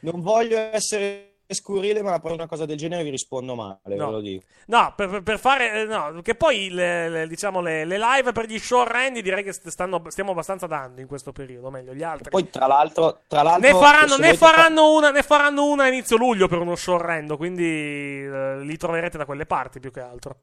non 0.00 0.20
voglio 0.20 0.58
essere 0.58 1.29
scurrile, 1.54 2.02
ma 2.02 2.18
per 2.20 2.32
una 2.32 2.46
cosa 2.46 2.64
del 2.66 2.76
genere 2.76 3.02
vi 3.02 3.10
rispondo 3.10 3.54
male, 3.54 3.78
No. 3.96 4.06
ve 4.06 4.12
lo 4.12 4.20
dico. 4.20 4.44
No, 4.66 4.92
per, 4.96 5.22
per- 5.22 5.38
fare. 5.38 5.82
eh, 5.82 5.84
No, 5.84 6.20
che 6.22 6.34
poi 6.34 6.68
le, 6.70 7.08
le- 7.08 7.26
diciamo 7.26 7.60
le, 7.60 7.84
le 7.84 7.98
live 7.98 8.32
per 8.32 8.46
gli 8.46 8.58
show 8.58 8.80
orrendi 8.80 9.22
direi 9.22 9.42
che 9.42 9.52
st- 9.52 9.68
stanno, 9.68 10.02
stiamo 10.08 10.30
abbastanza 10.32 10.66
dando 10.66 11.00
in 11.00 11.06
questo 11.06 11.32
periodo. 11.32 11.70
Meglio, 11.70 11.92
gli 11.94 12.02
altri. 12.02 12.30
Poi, 12.30 12.48
tra 12.50 12.66
l'altro, 12.66 13.20
tra 13.26 13.42
l'altro 13.42 13.68
Ne 13.70 13.78
faranno, 13.78 14.16
ne, 14.16 14.34
faranno 14.34 14.92
una, 14.94 15.10
ne 15.10 15.22
faranno 15.22 15.66
una 15.66 15.84
a 15.84 15.88
inizio 15.88 16.16
luglio 16.16 16.48
per 16.48 16.58
uno 16.58 16.74
show 16.76 16.94
orrendo. 16.94 17.36
Quindi 17.36 17.64
eh, 17.64 18.60
li 18.62 18.76
troverete 18.76 19.18
da 19.18 19.24
quelle 19.24 19.46
parti 19.46 19.80
più 19.80 19.90
che 19.90 20.00
altro. 20.00 20.38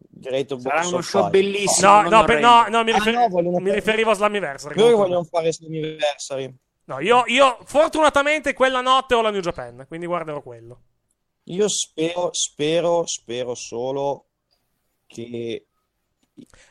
Of 0.49 0.59
Sarà 0.61 0.85
uno 0.88 1.01
show 1.01 1.29
Fire. 1.29 1.31
bellissimo. 1.41 2.01
No, 2.01 2.09
no, 2.09 2.23
per- 2.25 2.39
no, 2.39 2.65
no, 2.69 2.84
mi, 2.84 2.91
Ah, 2.91 2.95
rifer- 2.95 3.13
no, 3.15 3.27
vogliono 3.29 3.57
mi 3.57 3.65
fare- 3.65 3.75
riferivo 3.75 4.11
a 4.11 4.13
Slammiversary. 4.13 4.75
Comunque. 4.75 5.01
vogliono 5.03 5.23
fare 5.23 5.51
Slammiversary. 5.53 6.55
No, 6.85 6.99
io, 7.01 7.23
io 7.25 7.57
fortunatamente 7.65 8.53
quella 8.53 8.79
notte 8.81 9.13
ho 9.15 9.21
la 9.21 9.29
New 9.29 9.41
Japan, 9.41 9.84
quindi 9.88 10.05
guarderò 10.05 10.41
quello. 10.41 10.79
Io 11.49 11.68
spero, 11.69 12.30
spero, 12.34 13.03
spero 13.06 13.56
solo 13.56 14.26
che 15.06 15.65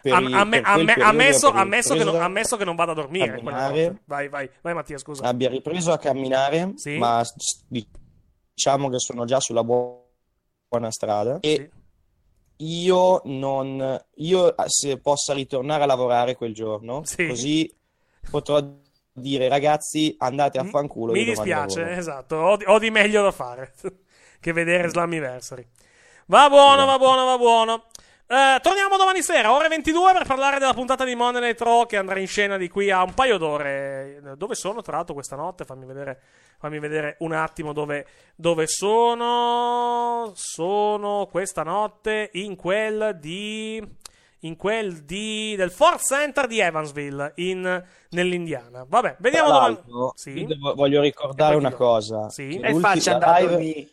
Am- 0.04 0.32
amme- 0.32 0.60
amme- 0.60 0.92
ammesso, 0.92 1.50
che 1.50 2.04
non, 2.04 2.14
ammesso 2.20 2.56
che 2.56 2.64
non 2.64 2.76
vada 2.76 2.92
a 2.92 2.94
dormire. 2.94 3.40
notte. 3.40 4.00
Vai, 4.04 4.28
vai, 4.28 4.48
vai, 4.60 4.74
Mattia, 4.74 4.98
scusa. 4.98 5.24
abbia 5.24 5.48
ripreso 5.48 5.92
a 5.92 5.98
camminare, 5.98 6.72
Sì. 6.76 6.98
ma 6.98 7.24
diciamo 7.66 8.88
che 8.90 8.98
sono 8.98 9.24
già 9.24 9.40
sulla 9.40 9.64
buona 9.64 10.90
strada. 10.90 11.38
E 11.40 11.70
io 12.58 13.22
non 13.24 14.04
io 14.16 14.54
se 14.66 14.98
possa 15.00 15.32
ritornare 15.34 15.82
a 15.82 15.86
lavorare 15.86 16.36
quel 16.36 16.54
giorno, 16.54 17.02
Sì. 17.04 17.26
così 17.26 17.74
potrò 18.30 18.62
dire 19.12 19.48
ragazzi 19.48 20.14
andate 20.18 20.58
a 20.58 20.64
fanculo. 20.64 21.12
Mi 21.12 21.24
dispiace, 21.24 21.80
lavoro". 21.80 21.98
esatto. 21.98 22.36
Ho 22.36 22.56
di, 22.56 22.64
ho 22.66 22.78
di 22.78 22.90
meglio 22.90 23.22
da 23.22 23.32
fare 23.32 23.72
che 24.40 24.52
vedere 24.52 24.88
Slammiversary. 24.88 25.66
Va 26.26 26.48
buono, 26.48 26.86
va 26.86 26.98
buono, 26.98 27.24
va 27.24 27.36
buono. 27.38 27.84
Eh, 28.28 28.58
torniamo 28.60 28.96
domani 28.96 29.22
sera, 29.22 29.52
ore 29.52 29.68
22, 29.68 30.12
per 30.12 30.26
parlare 30.26 30.58
della 30.58 30.74
puntata 30.74 31.04
di 31.04 31.14
Monday 31.14 31.40
Night 31.40 31.60
Raw 31.60 31.86
che 31.86 31.96
andrà 31.96 32.18
in 32.18 32.26
scena 32.26 32.56
di 32.56 32.68
qui 32.68 32.90
a 32.90 33.04
un 33.04 33.14
paio 33.14 33.38
d'ore. 33.38 34.20
Dove 34.36 34.56
sono, 34.56 34.82
tra 34.82 34.96
l'altro, 34.96 35.14
questa 35.14 35.36
notte? 35.36 35.64
Fammi 35.64 35.86
vedere, 35.86 36.20
fammi 36.58 36.80
vedere 36.80 37.16
un 37.20 37.32
attimo 37.32 37.72
dove, 37.72 38.04
dove 38.34 38.66
sono. 38.66 40.32
Sono 40.34 41.28
questa 41.30 41.62
notte 41.62 42.30
in 42.32 42.56
quel 42.56 43.16
di. 43.20 44.04
In 44.40 44.56
quel 44.56 45.04
di, 45.04 45.54
del 45.56 45.70
Ford 45.72 45.98
Center 45.98 46.46
di 46.46 46.60
Evansville, 46.60 47.32
in, 47.36 47.84
nell'Indiana. 48.10 48.84
Vabbè, 48.86 49.16
vediamo 49.18 49.48
l'altro, 49.48 50.12
Sì. 50.14 50.46
voglio 50.74 51.00
ricordare 51.00 51.56
una 51.56 51.72
cosa. 51.72 52.28
Sì. 52.28 52.58
E 52.58 52.74
faccia 52.74 53.14
andare 53.14 53.44
a 53.44 53.48
dormire. 53.48 53.88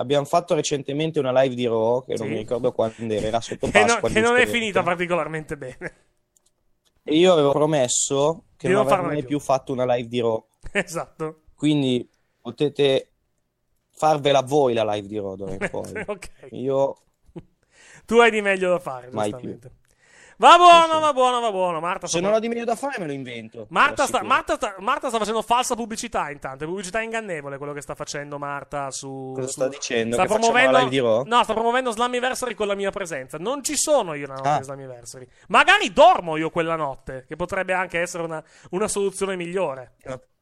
Abbiamo 0.00 0.24
fatto 0.24 0.54
recentemente 0.54 1.18
una 1.18 1.32
live 1.42 1.54
di 1.56 1.66
Raw, 1.66 2.04
che 2.04 2.14
non 2.16 2.26
Sì. 2.28 2.32
mi 2.32 2.38
ricordo 2.38 2.72
quando 2.72 3.12
era, 3.12 3.26
era 3.26 3.40
sotto 3.40 3.66
che, 3.70 3.72
Pasqua. 3.72 4.00
non- 4.08 4.12
che 4.12 4.20
non 4.20 4.36
è 4.36 4.42
giustamente. 4.42 4.50
finita 4.58 4.82
particolarmente 4.82 5.56
bene. 5.56 5.94
E 7.02 7.16
io 7.16 7.32
avevo 7.32 7.50
promesso 7.52 8.44
che 8.56 8.68
Di 8.68 8.74
non 8.74 8.84
non 8.84 8.92
avrei 8.92 9.06
mai 9.08 9.18
più. 9.18 9.26
più 9.28 9.38
fatto 9.40 9.72
una 9.72 9.84
live 9.94 10.08
di 10.08 10.20
Raw. 10.20 10.46
esatto. 10.72 11.40
Quindi 11.54 12.08
potete 12.40 13.10
farvela 13.90 14.42
voi 14.42 14.74
la 14.74 14.84
live 14.92 15.08
di 15.08 15.18
Raw 15.18 15.34
d'ora 15.34 15.52
in 15.52 15.58
poi. 15.70 15.92
Ok. 16.06 16.30
Io 16.52 16.96
Tu 18.06 18.16
hai 18.18 18.30
di 18.30 18.40
meglio 18.40 18.70
da 18.70 18.78
fare, 18.78 19.10
Mai 19.10 19.30
giustamente. 19.30 19.70
Va 20.40 20.56
buono, 20.56 21.00
va 21.00 21.12
buono, 21.12 21.40
va 21.40 21.50
buono. 21.50 21.80
Marta 21.80 22.06
Se 22.06 22.20
non 22.20 22.32
ho 22.32 22.38
di 22.38 22.46
meglio 22.48 22.64
da 22.64 22.76
fare, 22.76 23.00
me 23.00 23.06
lo 23.06 23.12
invento. 23.12 23.66
Marta 23.70 24.06
sta. 24.06 24.22
Marta, 24.22 24.54
sta, 24.54 24.76
Marta 24.78 25.08
sta 25.08 25.18
facendo 25.18 25.42
falsa 25.42 25.74
pubblicità 25.74 26.30
intanto, 26.30 26.62
è 26.62 26.66
pubblicità 26.68 27.00
ingannevole 27.00 27.58
quello 27.58 27.72
che 27.72 27.80
sta 27.80 27.96
facendo 27.96 28.38
Marta 28.38 28.90
su... 28.92 29.32
Cosa 29.34 29.46
su- 29.48 29.52
sta 29.54 29.68
dicendo? 29.68 30.14
Sta 30.14 30.26
promuovendo, 30.26 31.24
no, 31.24 31.42
sta 31.42 31.52
promuovendo 31.54 31.90
Slammiversary 31.90 32.54
con 32.54 32.68
la 32.68 32.76
mia 32.76 32.90
presenza. 32.92 33.36
Non 33.38 33.64
ci 33.64 33.76
sono 33.76 34.14
io 34.14 34.28
la 34.28 34.34
notte 34.34 34.48
Ah. 34.48 34.58
di 34.58 34.64
Slammiversary. 34.64 35.26
Magari 35.48 35.92
dormo 35.92 36.36
io 36.36 36.50
quella 36.50 36.76
notte, 36.76 37.24
che 37.26 37.34
potrebbe 37.34 37.72
anche 37.72 37.98
essere 38.00 38.22
una, 38.22 38.42
una 38.70 38.86
soluzione 38.86 39.34
migliore. 39.34 39.94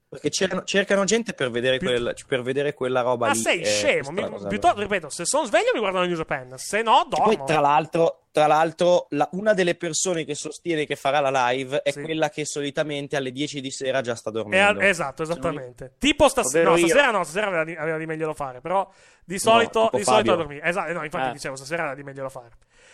Perché 0.08 0.30
cercano, 0.30 0.62
cercano 0.62 1.02
gente 1.02 1.32
per 1.34 1.50
vedere, 1.50 1.78
quel- 1.78 2.14
per 2.28 2.40
vedere 2.42 2.74
quella 2.74 3.00
roba 3.00 3.26
Ma 3.26 3.32
lì. 3.32 3.38
sei 3.40 3.60
eh, 3.60 3.64
scemo? 3.64 4.10
Mi- 4.12 4.22
è 4.22 4.46
piuttosto, 4.46 4.78
ripeto, 4.80 5.08
se 5.08 5.24
sono 5.26 5.44
sveglio 5.46 5.70
mi 5.74 5.80
guardo 5.80 5.98
la 5.98 6.06
New 6.06 6.14
Japan, 6.16 6.54
se 6.56 6.80
no 6.82 7.04
dormo. 7.08 7.24
Poi, 7.26 7.42
tra 7.44 7.58
l'altro, 7.58 8.26
tra 8.30 8.46
l'altro 8.46 9.08
la- 9.10 9.28
una 9.32 9.52
delle 9.52 9.74
persone 9.74 10.24
che 10.24 10.36
sostiene 10.36 10.86
che 10.86 10.94
farà 10.94 11.18
la 11.18 11.48
live 11.50 11.82
è 11.82 11.92
quella 11.92 12.30
che 12.30 12.44
solitamente 12.46 13.16
alle 13.16 13.32
10 13.32 13.60
di 13.60 13.72
sera 13.72 14.00
già 14.00 14.14
sta 14.14 14.30
dormendo. 14.30 14.78
esatto, 14.80 15.24
esattamente. 15.24 15.94
Tipo 15.98 16.28
stas- 16.28 16.46
Ovvero 16.54 16.70
no, 16.70 16.76
stasera 16.76 17.10
no, 17.10 17.24
stasera 17.24 17.46
aveva 17.48 17.64
di, 17.64 17.74
aveva 17.74 17.98
di 17.98 18.06
meglio 18.06 18.26
da 18.28 18.34
fare, 18.34 18.60
però 18.60 18.88
di 19.24 19.38
solito, 19.40 19.84
tipo 19.86 19.96
di 19.96 20.04
solito 20.04 20.32
a 20.34 20.36
dormire. 20.36 20.62
Esatto, 20.64 20.92
no, 20.92 21.02
infatti 21.02 21.30
Eh. 21.30 21.32
dicevo, 21.32 21.56
stasera 21.56 21.80
aveva 21.82 21.96
di 21.96 22.04
meglio 22.04 22.22
da 22.22 22.28
fare. 22.28 22.50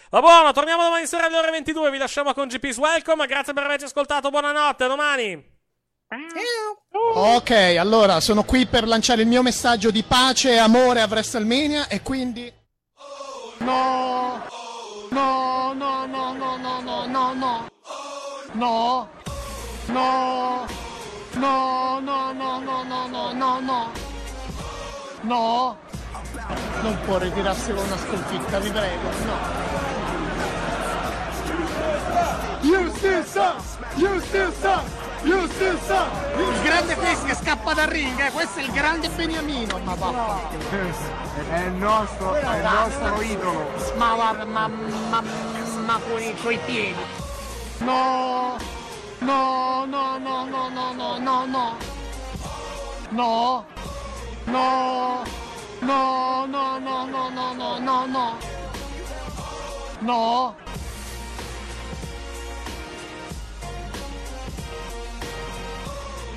Va 0.09 0.21
buono, 0.21 0.51
torniamo 0.53 0.83
domani 0.83 1.07
sera 1.07 1.27
alle 1.27 1.37
ore 1.37 1.51
22, 1.51 1.91
vi 1.91 1.99
lasciamo 1.99 2.33
con 2.33 2.47
GP's 2.49 2.79
Welcome, 2.79 3.27
grazie 3.27 3.53
per 3.53 3.65
averci 3.65 3.85
ascoltato, 3.85 4.31
buonanotte, 4.31 4.85
a 4.85 4.89
domani. 4.89 5.52
Ok, 7.15 7.51
allora 7.79 8.21
sono 8.21 8.43
qui 8.45 8.67
per 8.67 8.87
lanciare 8.87 9.23
il 9.23 9.29
mio 9.29 9.43
messaggio 9.43 9.91
di 9.91 10.03
pace 10.03 10.53
e 10.53 10.59
amore 10.59 11.01
a 11.01 11.07
WrestleMania 11.07 11.89
e 11.89 12.03
quindi. 12.03 12.53
No! 13.59 14.43
No, 15.11 15.73
no, 15.75 16.07
no, 16.07 16.33
no, 16.35 16.57
no, 16.57 16.81
no, 16.81 17.07
no, 17.07 17.33
no! 17.35 17.67
No! 18.53 19.09
No! 19.87 20.67
No, 21.35 22.01
no, 22.01 22.33
no, 22.33 22.61
no, 22.61 22.83
no, 22.83 23.07
no, 23.07 23.33
no, 23.33 23.61
no! 23.61 23.93
No! 25.23 25.79
Non 26.83 26.99
può 27.05 27.19
ritirarsi 27.19 27.73
con 27.73 27.85
una 27.85 27.97
sconfitta, 27.97 28.59
vi 28.59 28.71
prego, 28.71 29.11
no! 29.25 29.37
You 32.61 32.91
still 32.97 33.25
suck! 33.25 33.63
You 33.97 34.21
still 34.21 34.53
suck! 34.53 35.02
Suck! 35.23 36.11
Il 36.37 36.63
grande 36.63 36.97
Face 36.97 37.25
che 37.25 37.35
scappa 37.37 37.75
dal 37.75 37.87
ring, 37.87 38.19
eh, 38.21 38.31
questo 38.33 38.59
è 38.59 38.63
il 38.63 38.73
grande 38.73 39.09
Beniamino, 39.09 39.79
ma 39.85 39.95
va. 39.95 40.41
È 41.49 41.59
il 41.61 41.73
nostro, 41.75 42.35
è 42.35 42.57
il 42.57 42.63
nostro 42.63 43.21
idolo. 43.23 43.71
Ma 43.97 44.15
guarda, 44.15 44.45
ma, 44.45 44.67
ma, 44.67 45.23
ma 45.87 46.01
coi, 46.09 46.35
coi 46.43 46.59
piedi. 46.67 47.01
No, 47.79 48.57
no, 49.21 49.85
no, 49.85 50.19
no, 50.19 50.45
no, 50.45 50.69
no, 50.69 50.93
no, 50.93 51.19
no, 51.19 51.47
no. 51.47 51.77
No, 53.11 53.65
no, 54.47 55.25
no, 55.81 56.47
no, 56.47 56.47
no, 56.47 57.07
no, 57.07 57.29
no, 57.29 57.53
no, 57.53 57.79
no, 57.79 58.07
no. 58.07 58.37
No. 60.01 60.55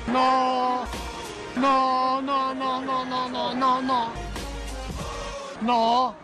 No! 0.06 0.86
No, 1.56 2.20
no, 2.20 2.52
no, 2.52 2.80
no, 2.80 3.04
no, 3.04 3.28
no, 3.28 3.52
no, 3.54 3.80
no! 3.80 4.12
No! 5.60 6.14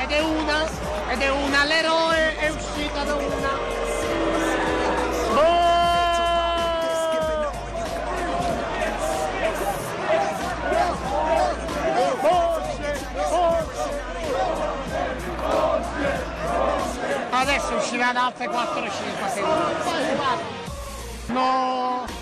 Ed 0.00 0.10
è 0.10 0.20
una, 0.20 0.68
ed 1.08 1.20
è 1.20 1.30
una, 1.30 1.64
l'eroe 1.64 2.36
è 2.36 2.48
uscita 2.50 3.04
da 3.04 3.14
una! 3.14 3.50
Oh! 5.34 5.72
adesso 17.42 17.74
uscirà 17.74 18.12
da 18.12 18.26
altre 18.26 18.46
4 18.48 18.80
o 18.80 18.90
5 18.90 19.28
secondi. 19.28 19.72
No! 21.26 22.21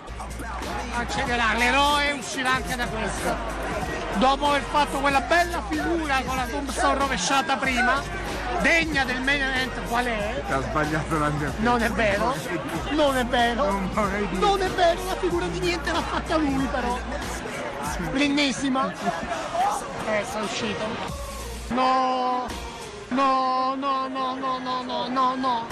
Accederà, 0.95 1.53
l'eroe 1.57 2.11
uscirà 2.11 2.53
anche 2.55 2.75
da 2.75 2.85
questo. 2.85 3.35
Dopo 4.15 4.47
aver 4.47 4.61
fatto 4.63 4.99
quella 4.99 5.21
bella 5.21 5.63
figura 5.67 6.21
con 6.25 6.35
la 6.35 6.45
tombstone 6.45 6.97
rovesciata 6.97 7.55
prima, 7.57 8.01
degna 8.61 9.03
del 9.05 9.21
main 9.21 9.41
event 9.41 9.81
qual 9.87 10.05
è? 10.05 10.43
Ha 10.49 10.61
sbagliato 10.61 11.17
l'Undertaker. 11.17 11.63
Non 11.63 11.81
è 11.81 11.89
vero, 11.91 12.35
non 12.91 13.17
è 13.17 13.25
vero, 13.25 13.79
Non 14.31 14.61
è 14.61 14.69
vero, 14.69 15.05
la 15.05 15.15
figura 15.15 15.47
di 15.47 15.59
niente 15.59 15.91
l'ha 15.91 16.01
fatta 16.01 16.37
lui 16.37 16.65
però. 16.65 16.97
L'ennesima. 18.13 18.91
Eh, 20.07 20.21
è 20.21 20.41
uscito. 20.41 20.85
No, 21.69 22.45
no, 23.09 23.75
no, 23.75 24.07
no, 24.07 24.35
no, 24.35 24.57
no, 24.59 24.81
no, 24.83 25.07
no, 25.07 25.35
no. 25.35 25.67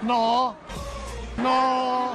No, 0.00 0.56
no, 1.36 2.14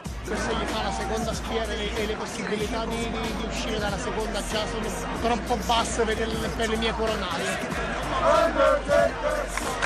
Questo 0.23 0.53
gli 0.53 0.65
fa 0.65 0.83
la 0.83 0.91
seconda 0.91 1.33
schiera 1.33 1.73
e 1.73 2.05
le 2.05 2.15
possibilità 2.15 2.85
di, 2.85 2.95
di, 2.95 3.35
di 3.35 3.45
uscire 3.49 3.79
dalla 3.79 3.97
seconda 3.97 4.41
già 4.47 4.65
sono 4.67 4.87
troppo 5.21 5.55
basse 5.65 6.03
per, 6.03 6.19
il, 6.19 6.51
per 6.55 6.69
le 6.69 6.75
mie 6.77 6.93
coronarie. 6.93 7.57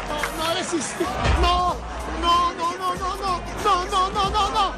No, 0.06 0.44
no, 0.44 0.54
esisti! 0.60 1.06
No! 1.40 1.76
No, 2.20 2.54
no, 2.58 2.76
no, 2.78 2.94
no, 2.94 3.16
no! 3.16 3.42
No, 3.64 3.84
no, 3.86 4.08
no, 4.10 4.30
no, 4.30 4.50
no! 4.50 4.74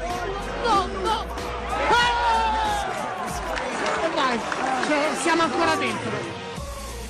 No, 0.64 0.86
no! 1.02 1.24
Eh! 1.90 2.14
Dai, 4.14 4.40
cioè, 4.86 5.16
siamo 5.20 5.42
ancora 5.42 5.74
dentro. 5.74 6.10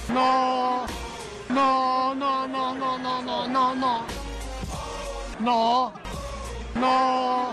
No! 0.07 0.87
No, 1.49 2.13
no, 2.15 2.47
no, 2.47 2.73
no, 2.73 2.97
no, 2.97 3.21
no, 3.21 3.47
no, 3.47 3.75
no! 3.75 4.05
No! 5.39 5.93
No! 6.75 7.53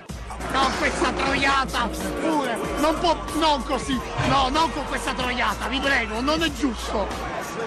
No, 0.51 0.69
questa 0.77 1.11
troiata! 1.11 1.87
Pure! 1.87 2.57
Non 2.79 2.97
può. 2.99 3.15
Non 3.35 3.63
così! 3.63 3.99
No, 4.27 4.49
non 4.49 4.71
con 4.73 4.85
questa 4.85 5.13
troiata, 5.13 5.67
vi 5.67 5.79
prego, 5.79 6.19
non 6.21 6.41
è 6.43 6.51
giusto! 6.51 7.07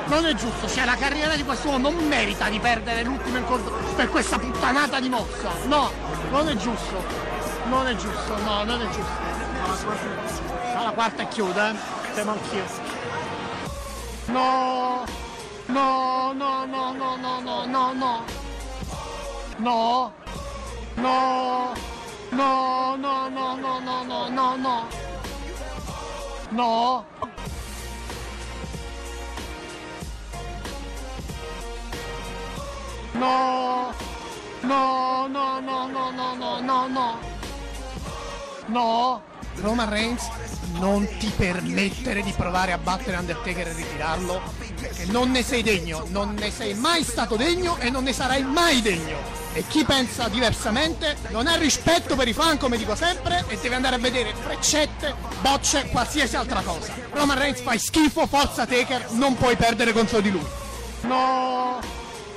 Non 0.07 0.27
è 0.27 0.35
giusto, 0.35 0.69
cioè 0.69 0.85
la 0.85 0.97
carriera 0.97 1.35
di 1.35 1.45
quest'uomo 1.45 1.79
non 1.79 2.07
merita 2.07 2.49
di 2.49 2.59
perdere 2.59 3.03
l'ultimo 3.05 3.39
incontro 3.39 3.73
per 3.95 4.09
questa 4.11 4.39
puttanata 4.39 5.01
di 5.01 5.09
mossa! 5.09 5.51
No, 5.65 5.91
non 6.31 6.49
è 6.49 6.57
giusto! 6.57 7.03
Non 7.69 7.87
è 7.87 7.97
giusto, 7.97 8.37
no, 8.43 8.65
non 8.65 8.81
è 8.83 8.87
giusto! 8.87 9.33
Alla 10.77 10.91
quarta 10.91 11.23
e 11.23 11.29
chiude, 11.29 11.71
eh? 11.71 11.75
Temo 12.15 12.33
anch'io. 12.33 12.65
No! 14.27 15.05
No, 15.67 16.33
no, 16.35 16.65
no, 16.67 16.93
no, 16.93 17.17
no, 17.17 17.41
no, 17.41 17.65
no, 17.65 17.93
no! 17.93 18.25
No! 19.57 20.13
No! 20.97 21.94
No, 22.35 22.97
no, 22.97 23.29
no, 23.29 23.55
no, 23.55 23.79
no, 23.79 24.03
no, 24.03 24.29
no, 24.29 24.57
no. 24.57 24.89
No. 26.51 27.05
No. 33.13 33.95
No, 34.63 35.27
no, 35.29 35.61
no, 35.61 35.87
no, 35.87 36.11
no, 36.11 36.35
no, 36.35 36.61
no, 36.61 36.89
no. 36.89 37.19
No, 38.67 39.23
Roman 39.57 39.89
Reigns, 39.89 40.29
non 40.81 41.07
ti 41.19 41.31
permettere 41.37 42.23
di 42.23 42.33
provare 42.33 42.73
a 42.73 42.79
battere 42.79 43.17
Undertaker 43.17 43.69
e 43.69 43.73
ritirarlo, 43.75 44.43
perché 44.59 45.05
non 45.07 45.31
ne 45.31 45.45
sei 45.45 45.63
degno, 45.63 46.05
non 46.09 46.35
ne 46.35 46.51
sei 46.51 46.75
mai 46.75 47.05
stato 47.05 47.37
degno 47.37 47.77
e 47.79 47.91
non 47.91 48.03
ne 48.03 48.13
sarai 48.13 48.43
mai 48.43 48.83
degno. 48.83 49.44
E 49.57 49.65
chi 49.69 49.85
pensa 49.85 50.29
diversamente 50.29 51.17
non 51.29 51.47
ha 51.47 51.55
rispetto 51.55 52.17
per 52.17 52.27
i 52.27 52.33
fan, 52.33 52.59
come 52.59 52.77
dico 52.77 52.97
sempre, 52.97 53.45
e 53.47 53.57
deve 53.63 53.77
andare 53.77 53.95
a 53.95 53.99
vedere 53.99 54.35
freccette, 54.35 55.15
bocce, 55.43 55.91
qualsiasi 55.91 56.35
altra 56.35 56.61
cosa. 56.61 56.93
Roman 57.13 57.39
Reigns 57.39 57.61
fai 57.61 57.79
schifo, 57.79 58.27
forza 58.27 58.67
Taker, 58.67 59.11
non 59.11 59.37
puoi 59.37 59.55
perdere 59.55 59.93
contro 59.93 60.21
di 60.21 60.33
lui. 60.33 60.45
No, 61.03 61.79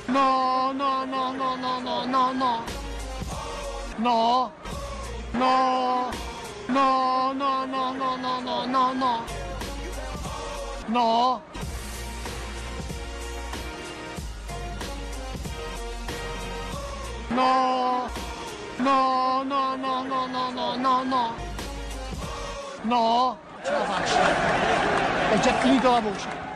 no, 0.06 0.72
no, 0.72 1.04
no, 1.04 1.32
no, 1.32 1.56
no, 1.56 1.80
no, 1.80 2.04
no, 2.04 2.32
no. 2.32 2.64
No, 3.96 4.52
no, 5.32 6.10
no, 6.68 7.32
no, 7.32 7.32
no, 7.32 7.64
no, 7.64 8.16
no, 8.16 8.40
no, 8.40 8.64
no, 8.64 8.92
no. 8.92 9.24
No. 10.86 11.42
No! 17.30 18.08
No, 18.78 19.42
no, 19.42 19.76
no, 19.76 20.02
no, 20.02 20.26
no, 20.26 20.50
no, 20.50 20.76
no, 20.76 21.02
no! 21.04 21.34
No! 22.82 23.38
Non 23.50 23.64
ce 23.64 23.70
la 23.70 23.84
faccio! 23.84 25.34
È 25.34 25.38
già 25.40 25.52
finita 25.58 25.90
la 25.90 26.00
voce! 26.00 26.46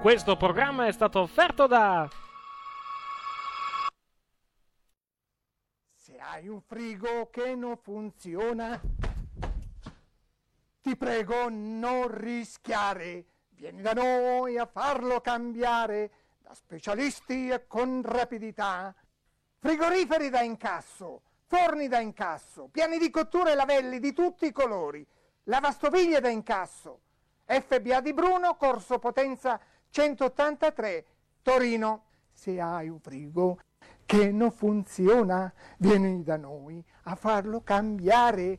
Questo 0.00 0.36
programma 0.36 0.86
è 0.86 0.92
stato 0.92 1.20
offerto 1.20 1.66
da... 1.66 2.08
Se 5.94 6.18
hai 6.18 6.48
un 6.48 6.60
frigo 6.60 7.30
che 7.30 7.54
non 7.54 7.76
funziona, 7.76 8.80
ti 10.82 10.96
prego 10.96 11.48
non 11.48 12.08
rischiare. 12.08 13.24
Vieni 13.48 13.80
da 13.80 13.92
noi 13.92 14.58
a 14.58 14.66
farlo 14.66 15.20
cambiare 15.20 16.23
specialisti 16.54 17.48
e 17.48 17.66
con 17.66 18.02
rapidità. 18.02 18.94
Frigoriferi 19.58 20.30
da 20.30 20.42
incasso, 20.42 21.22
forni 21.46 21.88
da 21.88 22.00
incasso, 22.00 22.68
piani 22.70 22.98
di 22.98 23.10
cottura 23.10 23.50
e 23.50 23.54
lavelli 23.54 23.98
di 23.98 24.12
tutti 24.12 24.46
i 24.46 24.52
colori, 24.52 25.06
lavastoviglie 25.44 26.20
da 26.20 26.28
incasso. 26.28 27.00
FBA 27.46 28.00
di 28.00 28.14
Bruno, 28.14 28.56
corso 28.56 28.98
potenza 28.98 29.60
183, 29.90 31.06
Torino. 31.42 32.04
Se 32.32 32.60
hai 32.60 32.88
un 32.88 32.98
frigo 32.98 33.58
che 34.06 34.32
non 34.32 34.50
funziona, 34.50 35.52
vieni 35.78 36.22
da 36.22 36.36
noi 36.36 36.84
a 37.04 37.14
farlo 37.14 37.60
cambiare. 37.62 38.58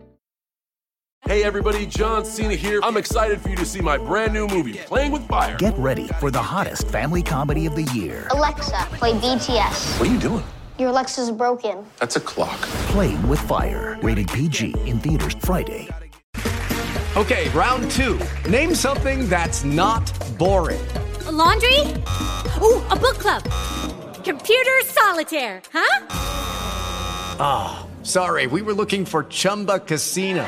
Hey 1.25 1.43
everybody, 1.43 1.85
John 1.85 2.25
Cena 2.25 2.55
here. 2.55 2.79
I'm 2.83 2.97
excited 2.97 3.39
for 3.39 3.49
you 3.49 3.55
to 3.57 3.65
see 3.65 3.79
my 3.79 3.95
brand 3.97 4.33
new 4.33 4.47
movie, 4.47 4.79
Playing 4.79 5.11
with 5.11 5.25
Fire. 5.27 5.55
Get 5.57 5.77
ready 5.77 6.07
for 6.19 6.31
the 6.31 6.41
hottest 6.41 6.87
family 6.87 7.21
comedy 7.21 7.67
of 7.67 7.75
the 7.75 7.83
year. 7.93 8.27
Alexa, 8.31 8.87
play 8.93 9.13
BTS. 9.13 9.99
What 9.99 10.09
are 10.09 10.11
you 10.11 10.19
doing? 10.19 10.43
Your 10.79 10.89
Alexa's 10.89 11.29
broken. 11.31 11.85
That's 11.99 12.15
a 12.15 12.19
clock. 12.19 12.59
Playing 12.91 13.25
with 13.29 13.39
Fire. 13.41 13.99
Rated 14.01 14.29
PG 14.29 14.73
in 14.87 14.99
theaters 14.99 15.35
Friday. 15.41 15.87
Okay, 17.15 17.49
round 17.49 17.91
two. 17.91 18.19
Name 18.49 18.73
something 18.73 19.29
that's 19.29 19.63
not 19.63 20.11
boring. 20.39 20.81
A 21.27 21.31
laundry? 21.31 21.79
Ooh, 22.61 22.81
a 22.89 22.95
book 22.95 23.19
club. 23.19 23.43
Computer 24.23 24.81
solitaire, 24.85 25.61
huh? 25.71 26.07
Ah, 27.39 27.83
oh, 27.85 28.03
sorry, 28.03 28.47
we 28.47 28.61
were 28.63 28.73
looking 28.73 29.05
for 29.05 29.23
Chumba 29.25 29.79
Casino. 29.79 30.47